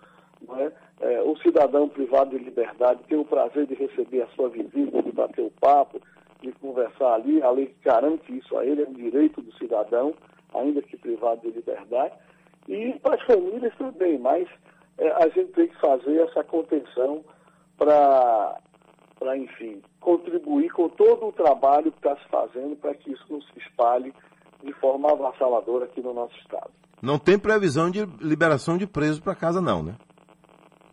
é? 0.57 0.71
É, 0.99 1.21
o 1.21 1.35
cidadão 1.37 1.89
privado 1.89 2.37
de 2.37 2.43
liberdade 2.43 3.03
tem 3.07 3.17
o 3.17 3.25
prazer 3.25 3.67
de 3.67 3.75
receber 3.75 4.21
a 4.21 4.27
sua 4.29 4.49
visita, 4.49 5.01
de 5.01 5.11
bater 5.11 5.45
o 5.45 5.51
papo, 5.59 6.01
de 6.41 6.51
conversar 6.53 7.13
ali, 7.15 7.41
a 7.41 7.49
lei 7.51 7.75
garante 7.83 8.37
isso 8.37 8.57
a 8.57 8.65
ele, 8.65 8.83
é 8.83 8.87
um 8.87 8.93
direito 8.93 9.41
do 9.41 9.53
cidadão, 9.57 10.13
ainda 10.53 10.81
que 10.81 10.97
privado 10.97 11.41
de 11.41 11.51
liberdade, 11.51 12.13
e 12.67 12.93
para 12.99 13.15
as 13.15 13.23
famílias 13.23 13.73
também, 13.77 14.17
mas 14.19 14.47
é, 14.97 15.09
a 15.23 15.27
gente 15.29 15.51
tem 15.53 15.67
que 15.67 15.79
fazer 15.79 16.17
essa 16.21 16.43
contenção 16.43 17.23
para, 17.77 18.57
enfim, 19.37 19.81
contribuir 19.99 20.69
com 20.71 20.89
todo 20.89 21.27
o 21.27 21.31
trabalho 21.31 21.91
que 21.91 21.99
está 21.99 22.15
se 22.17 22.27
fazendo 22.29 22.75
para 22.75 22.93
que 22.95 23.11
isso 23.11 23.25
não 23.29 23.41
se 23.41 23.59
espalhe 23.59 24.13
de 24.63 24.73
forma 24.73 25.11
avassaladora 25.11 25.85
aqui 25.85 26.01
no 26.01 26.13
nosso 26.13 26.35
estado. 26.39 26.71
Não 27.01 27.19
tem 27.19 27.37
previsão 27.37 27.91
de 27.91 28.05
liberação 28.19 28.77
de 28.77 28.87
presos 28.87 29.19
para 29.19 29.35
casa 29.35 29.61
não, 29.61 29.83
né? 29.83 29.95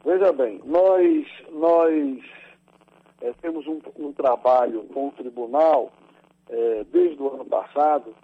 Veja 0.04 0.32
bem, 0.34 0.60
nós, 0.66 1.26
nós 1.50 2.22
é, 3.22 3.32
temos 3.40 3.66
um, 3.66 3.80
um, 3.96 4.12
trabalho 4.12 4.84
com 4.92 5.08
o 5.08 5.12
tribunal 5.12 5.90
é, 6.50 6.84
desde 6.92 7.22
o 7.22 7.32
ano 7.32 7.46
passado. 7.46 8.14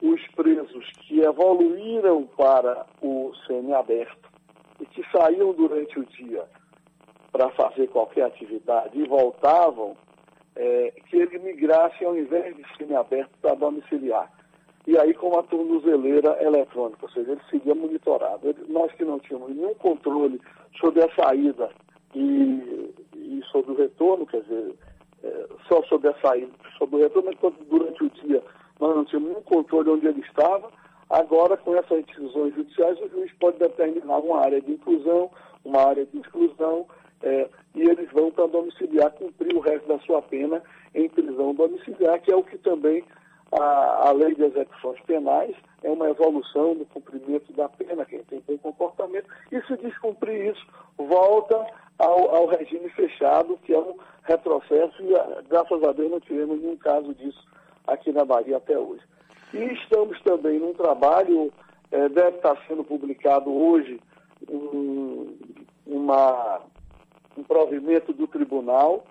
Os 0.00 0.26
presos 0.28 0.90
que 1.00 1.20
evoluíram 1.20 2.26
para 2.38 2.86
o 3.02 3.32
semiaberto 3.46 4.30
e 4.80 4.86
que 4.86 5.02
saíam 5.10 5.52
durante 5.52 5.98
o 5.98 6.06
dia 6.06 6.44
para 7.30 7.50
fazer 7.50 7.88
qualquer 7.88 8.24
atividade 8.24 8.98
e 8.98 9.06
voltavam, 9.06 9.94
é, 10.54 10.90
que 11.06 11.18
ele 11.18 11.38
migrasse 11.38 12.02
ao 12.02 12.16
invés 12.16 12.56
de 12.56 12.64
semiaberto 12.78 13.36
para 13.42 13.54
domiciliar. 13.54 14.32
E 14.86 14.96
aí 14.98 15.12
com 15.14 15.36
a 15.38 15.42
tornozeleira 15.42 16.40
eletrônica, 16.42 17.04
ou 17.04 17.10
seja, 17.10 17.32
ele 17.32 17.40
seria 17.50 17.74
monitorado. 17.74 18.48
Ele, 18.48 18.64
nós 18.68 18.92
que 18.92 19.04
não 19.04 19.18
tínhamos 19.18 19.54
nenhum 19.54 19.74
controle 19.74 20.40
sobre 20.78 21.02
a 21.02 21.14
saída 21.14 21.68
e, 22.14 22.94
e 23.14 23.42
sobre 23.50 23.72
o 23.72 23.76
retorno, 23.76 24.26
quer 24.26 24.42
dizer, 24.42 24.74
é, 25.24 25.46
só 25.68 25.82
sobre 25.84 26.08
a 26.08 26.14
saída, 26.20 26.52
sobre 26.78 26.96
o 26.96 26.98
retorno, 27.00 27.32
enquanto 27.32 27.64
durante 27.64 28.04
o 28.04 28.10
dia 28.10 28.42
nós 28.78 28.94
não 28.94 29.04
tínhamos 29.04 29.30
nenhum 29.30 29.42
controle 29.42 29.90
onde 29.90 30.06
ele 30.06 30.20
estava. 30.20 30.70
Agora, 31.10 31.56
com 31.56 31.74
essas 31.74 32.04
decisões 32.04 32.54
judiciais, 32.54 33.00
o 33.00 33.08
juiz 33.08 33.32
pode 33.40 33.58
determinar 33.58 34.18
uma 34.18 34.40
área 34.40 34.60
de 34.60 34.72
inclusão, 34.72 35.30
uma 35.64 35.82
área 35.82 36.04
de 36.06 36.18
exclusão, 36.18 36.86
é, 37.22 37.48
e 37.74 37.82
eles 37.82 38.10
vão 38.12 38.30
para 38.30 38.46
domiciliar, 38.46 39.10
cumprir 39.12 39.54
o 39.54 39.60
resto 39.60 39.88
da 39.88 39.98
sua 40.00 40.20
pena 40.22 40.62
em 40.94 41.08
prisão 41.08 41.54
domiciliar, 41.54 42.20
que 42.20 42.30
é 42.30 42.36
o 42.36 42.42
que 42.42 42.58
também 42.58 43.04
a, 43.52 44.08
a 44.08 44.12
lei 44.12 44.34
de 44.34 44.44
execuções 44.44 45.00
penais 45.02 45.54
é 45.82 45.90
uma 45.90 46.08
evolução 46.08 46.74
do 46.74 46.84
cumprimento 46.86 47.52
da 47.52 47.68
pena, 47.68 48.04
quem 48.04 48.22
tem 48.24 48.42
bom 48.46 48.58
comportamento, 48.58 49.28
e 49.52 49.60
se 49.62 49.76
descumprir 49.76 50.50
isso, 50.50 50.66
volta 50.98 51.66
ao, 51.98 52.34
ao 52.34 52.46
regime 52.46 52.88
fechado, 52.90 53.58
que 53.64 53.72
é 53.72 53.78
um 53.78 53.96
retrocesso, 54.24 54.94
e 55.02 55.12
graças 55.48 55.82
a 55.84 55.92
Deus 55.92 56.10
não 56.10 56.20
tivemos 56.20 56.60
nenhum 56.60 56.76
caso 56.76 57.14
disso 57.14 57.46
aqui 57.86 58.10
na 58.12 58.24
Bahia 58.24 58.56
até 58.56 58.76
hoje. 58.78 59.02
E 59.54 59.58
estamos 59.74 60.20
também 60.22 60.58
num 60.58 60.74
trabalho, 60.74 61.52
é, 61.92 62.08
deve 62.08 62.38
estar 62.38 62.56
sendo 62.66 62.82
publicado 62.82 63.50
hoje, 63.50 64.00
um, 64.50 65.36
uma, 65.86 66.60
um 67.38 67.42
provimento 67.44 68.12
do 68.12 68.26
tribunal 68.26 69.04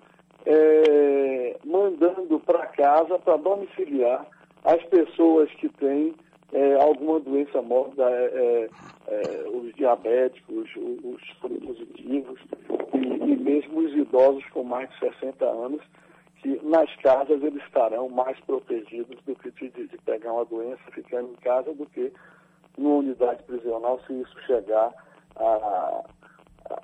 é, 0.46 1.56
mandando 1.64 2.38
para 2.40 2.66
casa, 2.68 3.18
para 3.18 3.36
domiciliar, 3.36 4.26
as 4.64 4.82
pessoas 4.84 5.50
que 5.54 5.68
têm 5.68 6.14
é, 6.52 6.74
alguma 6.80 7.18
doença 7.20 7.60
mórbida, 7.60 8.04
é, 8.08 8.68
é, 9.08 9.48
os 9.48 9.74
diabéticos, 9.74 10.70
os, 10.76 11.02
os 11.04 11.32
positivos 11.40 12.40
e, 12.94 13.32
e, 13.32 13.36
mesmo 13.36 13.80
os 13.80 13.92
idosos 13.92 14.44
com 14.50 14.62
mais 14.62 14.88
de 14.90 14.98
60 15.00 15.44
anos, 15.44 15.82
que 16.40 16.60
nas 16.64 16.94
casas 16.96 17.42
eles 17.42 17.62
estarão 17.64 18.08
mais 18.08 18.38
protegidos 18.40 19.20
do 19.24 19.34
que 19.34 19.50
de, 19.50 19.88
de 19.88 19.98
pegar 19.98 20.32
uma 20.32 20.44
doença 20.44 20.82
ficando 20.92 21.32
em 21.32 21.36
casa 21.36 21.74
do 21.74 21.86
que 21.86 22.12
numa 22.78 22.96
unidade 22.96 23.42
prisional 23.44 24.00
se 24.06 24.12
isso 24.12 24.40
chegar 24.46 24.92
a, 25.36 26.04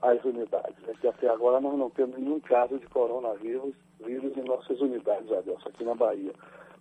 as 0.02 0.24
unidades. 0.24 0.76
É 0.88 0.92
que 0.94 1.08
até 1.08 1.28
agora 1.28 1.60
nós 1.60 1.76
não 1.78 1.90
temos 1.90 2.18
nenhum 2.18 2.40
caso 2.40 2.78
de 2.78 2.86
coronavírus 2.86 3.74
vírus 4.04 4.36
em 4.36 4.42
nossas 4.42 4.80
unidades, 4.80 5.30
Adelson, 5.30 5.68
aqui 5.68 5.84
na 5.84 5.94
Bahia. 5.94 6.32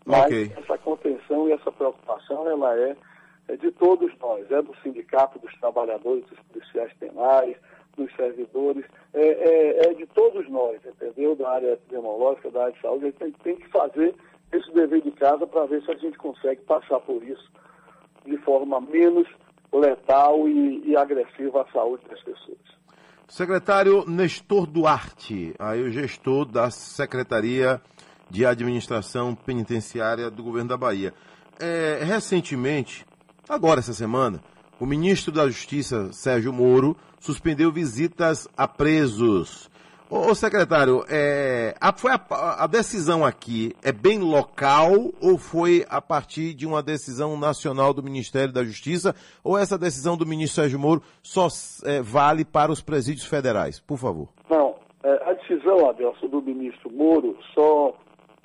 Mas 0.05 0.25
okay. 0.25 0.51
essa 0.57 0.77
contenção 0.79 1.47
e 1.47 1.53
essa 1.53 1.71
preocupação, 1.71 2.47
ela 2.49 2.77
é, 2.77 2.95
é, 3.47 3.55
de 3.55 3.71
todos 3.71 4.11
nós, 4.19 4.49
é 4.51 4.61
do 4.61 4.75
sindicato 4.81 5.37
dos 5.39 5.53
trabalhadores, 5.59 6.25
dos 6.25 6.39
policiais 6.51 6.91
penais, 6.93 7.55
dos 7.95 8.13
servidores, 8.15 8.85
é, 9.13 9.21
é, 9.21 9.85
é 9.85 9.93
de 9.93 10.05
todos 10.07 10.49
nós, 10.49 10.79
entendeu? 10.85 11.35
Da 11.35 11.49
área 11.51 11.73
epidemiológica, 11.73 12.49
da 12.49 12.63
área 12.63 12.73
de 12.73 12.81
saúde, 12.81 13.05
a 13.05 13.07
gente 13.09 13.17
tem, 13.17 13.31
tem 13.31 13.55
que 13.57 13.69
fazer 13.69 14.15
esse 14.51 14.71
dever 14.71 15.01
de 15.01 15.11
casa 15.11 15.45
para 15.45 15.65
ver 15.65 15.83
se 15.83 15.91
a 15.91 15.95
gente 15.95 16.17
consegue 16.17 16.61
passar 16.61 16.99
por 17.01 17.21
isso 17.23 17.51
de 18.25 18.37
forma 18.37 18.81
menos 18.81 19.27
letal 19.71 20.47
e, 20.47 20.81
e 20.85 20.97
agressiva 20.97 21.61
à 21.61 21.71
saúde 21.71 22.03
das 22.09 22.21
pessoas. 22.23 22.80
Secretário 23.31 24.03
Nestor 24.05 24.67
Duarte, 24.67 25.55
aí 25.57 25.81
o 25.81 25.89
gestor 25.89 26.43
da 26.43 26.69
Secretaria 26.69 27.81
de 28.29 28.45
Administração 28.45 29.33
Penitenciária 29.33 30.29
do 30.29 30.43
Governo 30.43 30.67
da 30.67 30.75
Bahia. 30.75 31.13
É, 31.57 32.01
recentemente, 32.03 33.05
agora 33.47 33.79
essa 33.79 33.93
semana, 33.93 34.43
o 34.81 34.85
ministro 34.85 35.31
da 35.31 35.47
Justiça, 35.47 36.11
Sérgio 36.11 36.51
Moro, 36.51 36.97
suspendeu 37.21 37.71
visitas 37.71 38.49
a 38.57 38.67
presos. 38.67 39.70
Ô, 40.13 40.35
secretário, 40.35 41.05
é, 41.09 41.73
a, 41.79 41.93
foi 41.93 42.11
a, 42.11 42.65
a, 42.65 42.67
decisão 42.67 43.23
aqui 43.23 43.73
é 43.81 43.93
bem 43.93 44.19
local 44.19 44.91
ou 45.21 45.37
foi 45.37 45.85
a 45.89 46.01
partir 46.01 46.53
de 46.53 46.67
uma 46.67 46.83
decisão 46.83 47.39
nacional 47.39 47.93
do 47.93 48.03
Ministério 48.03 48.53
da 48.53 48.61
Justiça 48.61 49.15
ou 49.41 49.57
essa 49.57 49.77
decisão 49.77 50.17
do 50.17 50.25
ministro 50.25 50.63
Sérgio 50.63 50.77
Moro 50.77 51.01
só 51.23 51.47
é, 51.85 52.01
vale 52.01 52.43
para 52.43 52.73
os 52.73 52.81
presídios 52.81 53.25
federais? 53.25 53.79
Por 53.79 53.97
favor. 53.97 54.27
Não, 54.49 54.75
é, 55.01 55.29
a 55.29 55.31
decisão, 55.31 55.89
Adelson, 55.89 56.27
do 56.27 56.41
ministro 56.41 56.91
Moro 56.91 57.37
só 57.53 57.95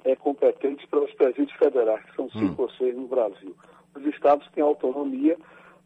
é 0.04 0.14
competente 0.14 0.86
para 0.86 1.00
os 1.00 1.12
presídios 1.14 1.58
federais, 1.58 2.00
que 2.04 2.14
são 2.14 2.30
cinco 2.30 2.62
hum. 2.62 2.66
ou 2.66 2.70
seis 2.78 2.94
no 2.94 3.08
Brasil. 3.08 3.56
Os 3.96 4.06
estados 4.06 4.48
têm 4.54 4.62
autonomia, 4.62 5.36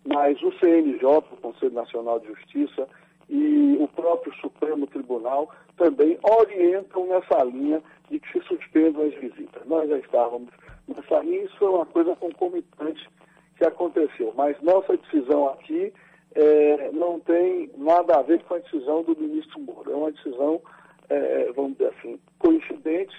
mas 0.04 0.42
o 0.42 0.52
CNJ, 0.58 1.06
o 1.06 1.22
Conselho 1.40 1.72
Nacional 1.72 2.20
de 2.20 2.26
Justiça, 2.26 2.86
e 3.30 3.78
o 3.80 3.86
próprio 3.86 4.34
Supremo 4.40 4.88
Tribunal 4.88 5.48
também 5.76 6.18
orientam 6.22 7.06
nessa 7.06 7.44
linha 7.44 7.80
de 8.10 8.18
que 8.18 8.32
se 8.32 8.44
suspendam 8.46 9.04
as 9.04 9.14
visitas. 9.14 9.64
Nós 9.66 9.88
já 9.88 9.98
estávamos 9.98 10.50
nessa 10.88 11.20
linha, 11.20 11.44
isso 11.44 11.56
foi 11.56 11.68
uma 11.68 11.86
coisa 11.86 12.16
concomitante 12.16 13.08
que 13.56 13.64
aconteceu. 13.64 14.34
Mas 14.36 14.60
nossa 14.60 14.96
decisão 14.96 15.48
aqui 15.48 15.92
é, 16.34 16.90
não 16.92 17.20
tem 17.20 17.70
nada 17.76 18.18
a 18.18 18.22
ver 18.22 18.42
com 18.42 18.54
a 18.54 18.58
decisão 18.58 19.04
do 19.04 19.16
ministro 19.16 19.60
Moro. 19.60 19.92
É 19.92 19.94
uma 19.94 20.10
decisão, 20.10 20.60
é, 21.08 21.52
vamos 21.52 21.72
dizer 21.78 21.94
assim, 21.98 22.18
coincidente, 22.38 23.14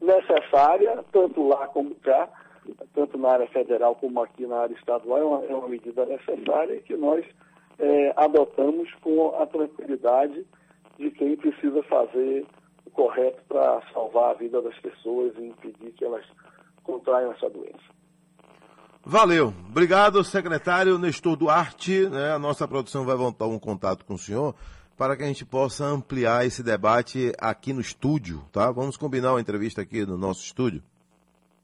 necessária, 0.00 1.04
tanto 1.10 1.46
lá 1.46 1.66
como 1.66 1.92
cá, 1.96 2.28
tanto 2.94 3.18
na 3.18 3.30
área 3.32 3.48
federal 3.48 3.96
como 3.96 4.22
aqui 4.22 4.46
na 4.46 4.58
área 4.58 4.74
estadual, 4.74 5.18
é 5.18 5.24
uma, 5.24 5.44
é 5.44 5.54
uma 5.54 5.68
medida 5.68 6.06
necessária 6.06 6.80
que 6.82 6.94
nós 6.96 7.24
é, 7.78 8.12
adotamos 8.16 8.92
com 9.00 9.34
a 9.40 9.46
tranquilidade 9.46 10.44
de 10.98 11.10
quem 11.12 11.36
precisa 11.36 11.82
fazer 11.84 12.46
o 12.84 12.90
correto 12.90 13.40
para 13.48 13.82
salvar 13.92 14.30
a 14.32 14.34
vida 14.34 14.60
das 14.60 14.78
pessoas 14.80 15.32
e 15.38 15.46
impedir 15.46 15.92
que 15.92 16.04
elas 16.04 16.24
contraiam 16.82 17.32
essa 17.32 17.48
doença. 17.48 17.98
Valeu. 19.04 19.54
Obrigado, 19.70 20.22
secretário 20.24 20.98
Nestor 20.98 21.36
Duarte. 21.36 22.08
Né? 22.08 22.32
A 22.32 22.38
nossa 22.38 22.66
produção 22.66 23.04
vai 23.04 23.16
voltar 23.16 23.46
um 23.46 23.58
contato 23.58 24.04
com 24.04 24.14
o 24.14 24.18
senhor 24.18 24.54
para 24.96 25.16
que 25.16 25.22
a 25.22 25.26
gente 25.26 25.46
possa 25.46 25.84
ampliar 25.84 26.44
esse 26.44 26.62
debate 26.62 27.32
aqui 27.38 27.72
no 27.72 27.80
estúdio, 27.80 28.42
tá? 28.50 28.70
Vamos 28.72 28.96
combinar 28.96 29.32
uma 29.32 29.40
entrevista 29.40 29.80
aqui 29.80 30.04
no 30.04 30.18
nosso 30.18 30.42
estúdio? 30.42 30.82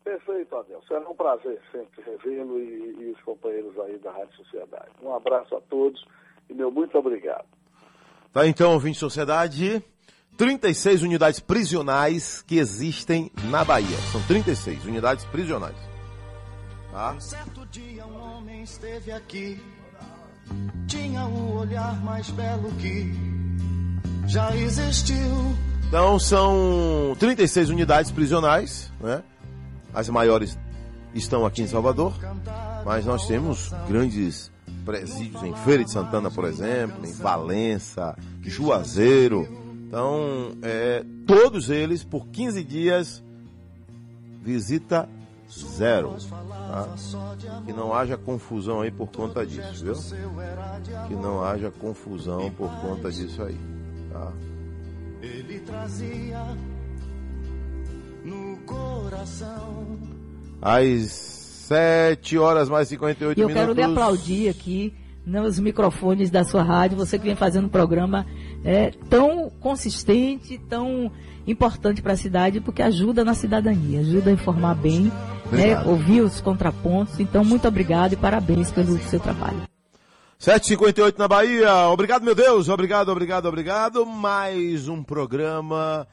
Perfeito, 0.05 0.55
Adel. 0.55 0.83
Será 0.87 1.09
um 1.09 1.15
prazer 1.15 1.59
sempre 1.73 2.03
revê-lo 2.03 2.59
e, 2.59 2.97
e 3.01 3.15
os 3.17 3.21
companheiros 3.23 3.77
aí 3.81 3.99
da 3.99 4.13
Rádio 4.13 4.37
Sociedade. 4.37 4.91
Um 5.03 5.15
abraço 5.15 5.57
a 5.57 5.61
todos 5.63 6.05
e 6.49 6.53
meu 6.53 6.71
muito 6.71 6.97
obrigado. 6.99 7.47
Tá 8.31 8.47
então, 8.47 8.73
ouvinte 8.75 8.99
Sociedade, 8.99 9.83
36 10.37 11.03
unidades 11.03 11.41
prisionais 11.41 12.43
que 12.43 12.59
existem 12.59 13.31
na 13.45 13.65
Bahia. 13.65 13.97
São 14.13 14.21
36 14.27 14.85
unidades 14.85 15.25
prisionais. 15.25 15.77
Tá? 16.93 17.13
Um 17.13 17.21
certo 17.21 17.65
dia 17.67 18.05
um 18.07 18.21
homem 18.21 18.63
esteve 18.63 19.11
aqui, 19.11 19.59
tinha 20.87 21.25
o 21.25 21.59
olhar 21.59 21.99
mais 22.05 22.29
belo 22.31 22.71
que 22.73 23.11
já 24.29 24.55
existiu. 24.55 25.17
Então 25.89 26.19
são 26.19 27.17
36 27.19 27.71
unidades 27.71 28.11
prisionais, 28.11 28.93
né? 29.01 29.23
As 29.95 30.09
maiores 30.09 30.59
estão 31.15 31.47
aqui 31.47 31.63
em 31.63 31.67
Salvador, 31.67 32.13
mas 32.85 33.07
nós 33.07 33.27
temos 33.27 33.73
grandes 33.89 34.51
presídios 34.85 35.43
em 35.43 35.55
Feira 35.55 35.85
de 35.85 35.91
Santana, 35.91 36.31
por 36.31 36.45
exemplo, 36.45 37.07
em 37.07 37.13
Valença, 37.13 38.17
Juazeiro. 38.43 39.49
Então, 39.87 40.53
é, 40.63 41.05
todos 41.27 41.71
eles, 41.71 42.03
por 42.03 42.27
15 42.27 42.65
dias, 42.65 43.23
visita 44.43 45.09
zero. 45.51 46.17
Tá? 46.29 46.95
Que 47.65 47.73
não 47.73 47.95
haja 47.95 48.17
confusão 48.17 48.81
aí 48.81 48.91
por 48.91 49.09
conta 49.09 49.47
disso, 49.47 49.85
viu? 49.85 49.95
Que 51.07 51.15
não 51.15 51.45
haja 51.45 51.71
confusão 51.71 52.51
por 52.51 52.71
conta 52.81 53.11
disso 53.11 53.43
aí. 53.43 53.59
Tá? 54.13 54.33
Ele 55.23 55.61
trazia 55.61 56.45
coração. 58.65 59.87
Às 60.61 61.35
7 61.69 62.39
horas 62.39 62.69
mais 62.69 62.89
58 62.89 63.39
minutos. 63.39 63.39
E 63.39 63.59
eu 63.59 63.67
quero 63.67 63.73
lhe 63.73 63.83
aplaudir 63.83 64.49
aqui 64.49 64.95
nos 65.25 65.59
microfones 65.59 66.31
da 66.31 66.45
sua 66.45 66.63
rádio, 66.63 66.99
você 66.99 67.19
que 67.19 67.25
vem 67.25 67.35
fazendo 67.35 67.67
um 67.67 67.71
programa 67.71 68.27
é, 68.65 68.91
tão 69.09 69.51
consistente, 69.61 70.59
tão 70.69 71.11
importante 71.47 72.03
para 72.03 72.13
a 72.13 72.17
cidade, 72.17 72.61
porque 72.61 72.83
ajuda 72.83 73.25
na 73.25 73.35
cidadania, 73.35 74.01
ajuda 74.01 74.31
a 74.31 74.33
informar 74.33 74.75
bem, 74.75 75.11
né, 75.51 75.81
ouvir 75.87 76.21
os 76.21 76.41
contrapontos. 76.41 77.21
Então, 77.21 77.45
muito 77.45 77.67
obrigado 77.67 78.13
e 78.13 78.17
parabéns 78.17 78.71
pelo 78.71 78.99
seu 78.99 79.21
trabalho. 79.21 79.63
7h58 80.41 81.17
na 81.17 81.29
Bahia. 81.29 81.89
Obrigado, 81.89 82.23
meu 82.23 82.35
Deus. 82.35 82.69
Obrigado, 82.69 83.11
obrigado, 83.11 83.47
obrigado. 83.47 84.05
Mais 84.05 84.89
um 84.89 85.03
programa 85.03 86.07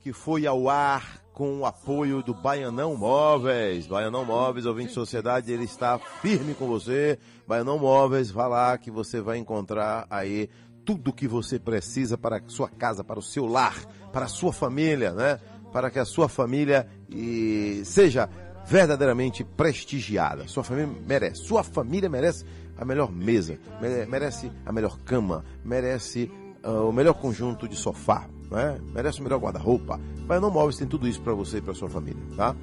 que 0.00 0.12
foi 0.12 0.46
ao 0.46 0.68
ar 0.68 1.21
com 1.32 1.58
o 1.60 1.66
apoio 1.66 2.22
do 2.22 2.34
Baianão 2.34 2.94
Móveis. 2.96 3.86
Baianão 3.86 4.24
Móveis, 4.24 4.66
ouvinte 4.66 4.92
sociedade, 4.92 5.52
ele 5.52 5.64
está 5.64 5.98
firme 5.98 6.54
com 6.54 6.66
você. 6.66 7.18
Baianão 7.46 7.78
Móveis, 7.78 8.30
vá 8.30 8.46
lá 8.46 8.76
que 8.78 8.90
você 8.90 9.20
vai 9.20 9.38
encontrar 9.38 10.06
aí 10.10 10.48
tudo 10.84 11.08
o 11.10 11.12
que 11.12 11.28
você 11.28 11.58
precisa 11.58 12.18
para 12.18 12.36
a 12.36 12.40
sua 12.48 12.68
casa, 12.68 13.02
para 13.04 13.18
o 13.18 13.22
seu 13.22 13.46
lar, 13.46 13.84
para 14.12 14.26
a 14.26 14.28
sua 14.28 14.52
família, 14.52 15.12
né? 15.12 15.38
Para 15.72 15.90
que 15.90 15.98
a 15.98 16.04
sua 16.04 16.28
família 16.28 16.86
e, 17.08 17.82
seja 17.84 18.28
verdadeiramente 18.66 19.42
prestigiada. 19.42 20.46
Sua 20.48 20.62
família 20.62 20.92
merece. 21.06 21.42
Sua 21.44 21.62
família 21.62 22.08
merece 22.08 22.44
a 22.76 22.84
melhor 22.84 23.10
mesa, 23.10 23.58
mere- 23.80 24.06
merece 24.06 24.50
a 24.66 24.72
melhor 24.72 24.98
cama, 25.04 25.44
merece 25.64 26.30
ah, 26.62 26.82
o 26.82 26.92
melhor 26.92 27.14
conjunto 27.14 27.68
de 27.68 27.76
sofá, 27.76 28.28
né? 28.52 28.78
merece 28.94 29.20
o 29.20 29.22
melhor 29.24 29.38
guarda-roupa. 29.40 29.98
Baianão 30.26 30.50
Móveis 30.50 30.76
tem 30.76 30.86
tudo 30.86 31.08
isso 31.08 31.20
para 31.20 31.32
você 31.32 31.58
e 31.58 31.60
para 31.60 31.74
sua 31.74 31.88
família, 31.88 32.22
tá? 32.36 32.54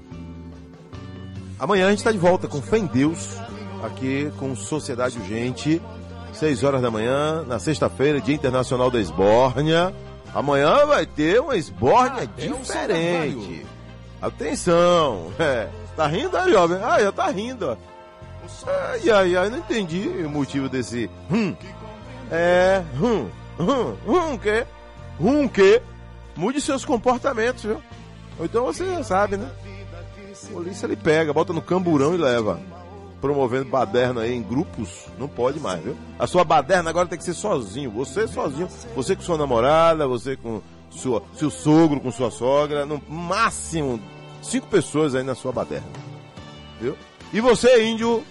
Amanhã 1.59 1.87
a 1.87 1.89
gente 1.89 1.99
está 1.99 2.11
de 2.11 2.17
volta 2.17 2.47
com 2.47 2.61
fé 2.61 2.77
em 2.77 2.85
Deus, 2.85 3.35
aqui 3.83 4.31
com 4.37 4.55
Sociedade 4.55 5.19
Urgente, 5.19 5.81
6 6.31 6.63
horas 6.63 6.81
da 6.81 6.89
manhã, 6.89 7.43
na 7.43 7.59
sexta-feira, 7.59 8.21
Dia 8.21 8.35
Internacional 8.35 8.89
da 8.89 8.99
Esbórnia. 8.99 9.93
Amanhã 10.33 10.85
vai 10.85 11.05
ter 11.05 11.41
uma 11.41 11.57
esbórnia 11.57 12.27
diferente. 12.27 13.65
Atenção! 14.21 15.31
É. 15.39 15.67
Tá 15.95 16.07
rindo 16.07 16.37
aí, 16.37 16.49
jovem? 16.49 16.77
Ah, 16.81 17.01
já 17.01 17.11
tá 17.11 17.29
rindo, 17.29 17.67
ó. 17.67 17.77
Ai, 18.65 19.09
ai, 19.09 19.35
ai, 19.35 19.49
não 19.49 19.57
entendi 19.57 20.07
o 20.25 20.29
motivo 20.29 20.69
desse 20.69 21.09
hum. 21.29 21.53
É, 22.31 22.81
hum, 23.01 23.27
hum, 23.59 23.95
hum, 24.07 24.33
o 24.35 24.39
quê? 24.39 24.65
Hum, 25.19 25.45
o 25.45 25.49
quê? 25.49 25.81
Mude 26.35 26.61
seus 26.61 26.85
comportamentos, 26.85 27.63
viu? 27.63 27.81
Ou 28.37 28.45
então 28.45 28.65
você 28.65 28.85
já 28.85 29.03
sabe, 29.03 29.37
né? 29.37 29.51
A 30.43 30.53
polícia 30.53 30.85
ele 30.85 30.95
pega, 30.95 31.33
bota 31.33 31.51
no 31.51 31.61
camburão 31.61 32.15
e 32.15 32.17
leva. 32.17 32.59
Promovendo 33.19 33.65
baderna 33.65 34.21
aí 34.21 34.33
em 34.33 34.41
grupos, 34.41 35.07
não 35.17 35.27
pode 35.27 35.59
mais, 35.59 35.83
viu? 35.83 35.97
A 36.17 36.25
sua 36.25 36.45
baderna 36.45 36.89
agora 36.89 37.07
tem 37.07 37.17
que 37.17 37.25
ser 37.25 37.33
sozinho, 37.33 37.91
você 37.91 38.25
sozinho, 38.27 38.69
você 38.95 39.13
com 39.13 39.21
sua 39.21 39.37
namorada, 39.37 40.07
você 40.07 40.37
com 40.37 40.61
sua, 40.89 41.21
seu 41.35 41.49
sogro, 41.49 41.99
com 41.99 42.11
sua 42.11 42.31
sogra, 42.31 42.85
no 42.85 43.01
máximo 43.09 43.99
cinco 44.41 44.67
pessoas 44.67 45.15
aí 45.15 45.23
na 45.23 45.35
sua 45.35 45.51
baderna, 45.51 45.87
viu? 46.79 46.95
E 47.33 47.41
você, 47.41 47.83
índio, 47.85 48.23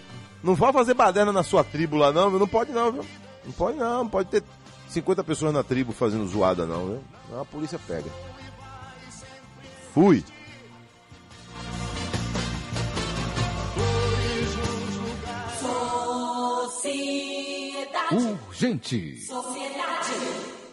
não 0.43 0.55
vai 0.55 0.73
fazer 0.73 0.95
baderna 0.95 1.33
na 1.33 1.43
sua 1.43 1.63
tribo 1.63 1.97
lá 1.97 2.11
não, 2.11 2.31
viu? 2.31 2.39
Não 2.39 2.49
pode 2.49 2.73
não, 2.73 2.91
viu? 2.91 3.05
Não 3.45 3.53
pode 3.53 3.77
não 3.77 4.09
pode 4.09 4.29
ter 4.31 4.43
50 4.89 5.23
pessoas 5.25 5.53
na 5.53 5.63
tribo 5.63 5.93
fazendo 5.93 6.27
zoada 6.27 6.67
não? 6.67 7.01
Não, 7.31 7.41
a 7.41 7.45
polícia 7.45 7.79
pega. 7.79 8.11
Fui. 9.93 10.25
Sociedade. 16.71 18.17
Urgente. 18.47 19.21
Sociedade. 19.21 20.48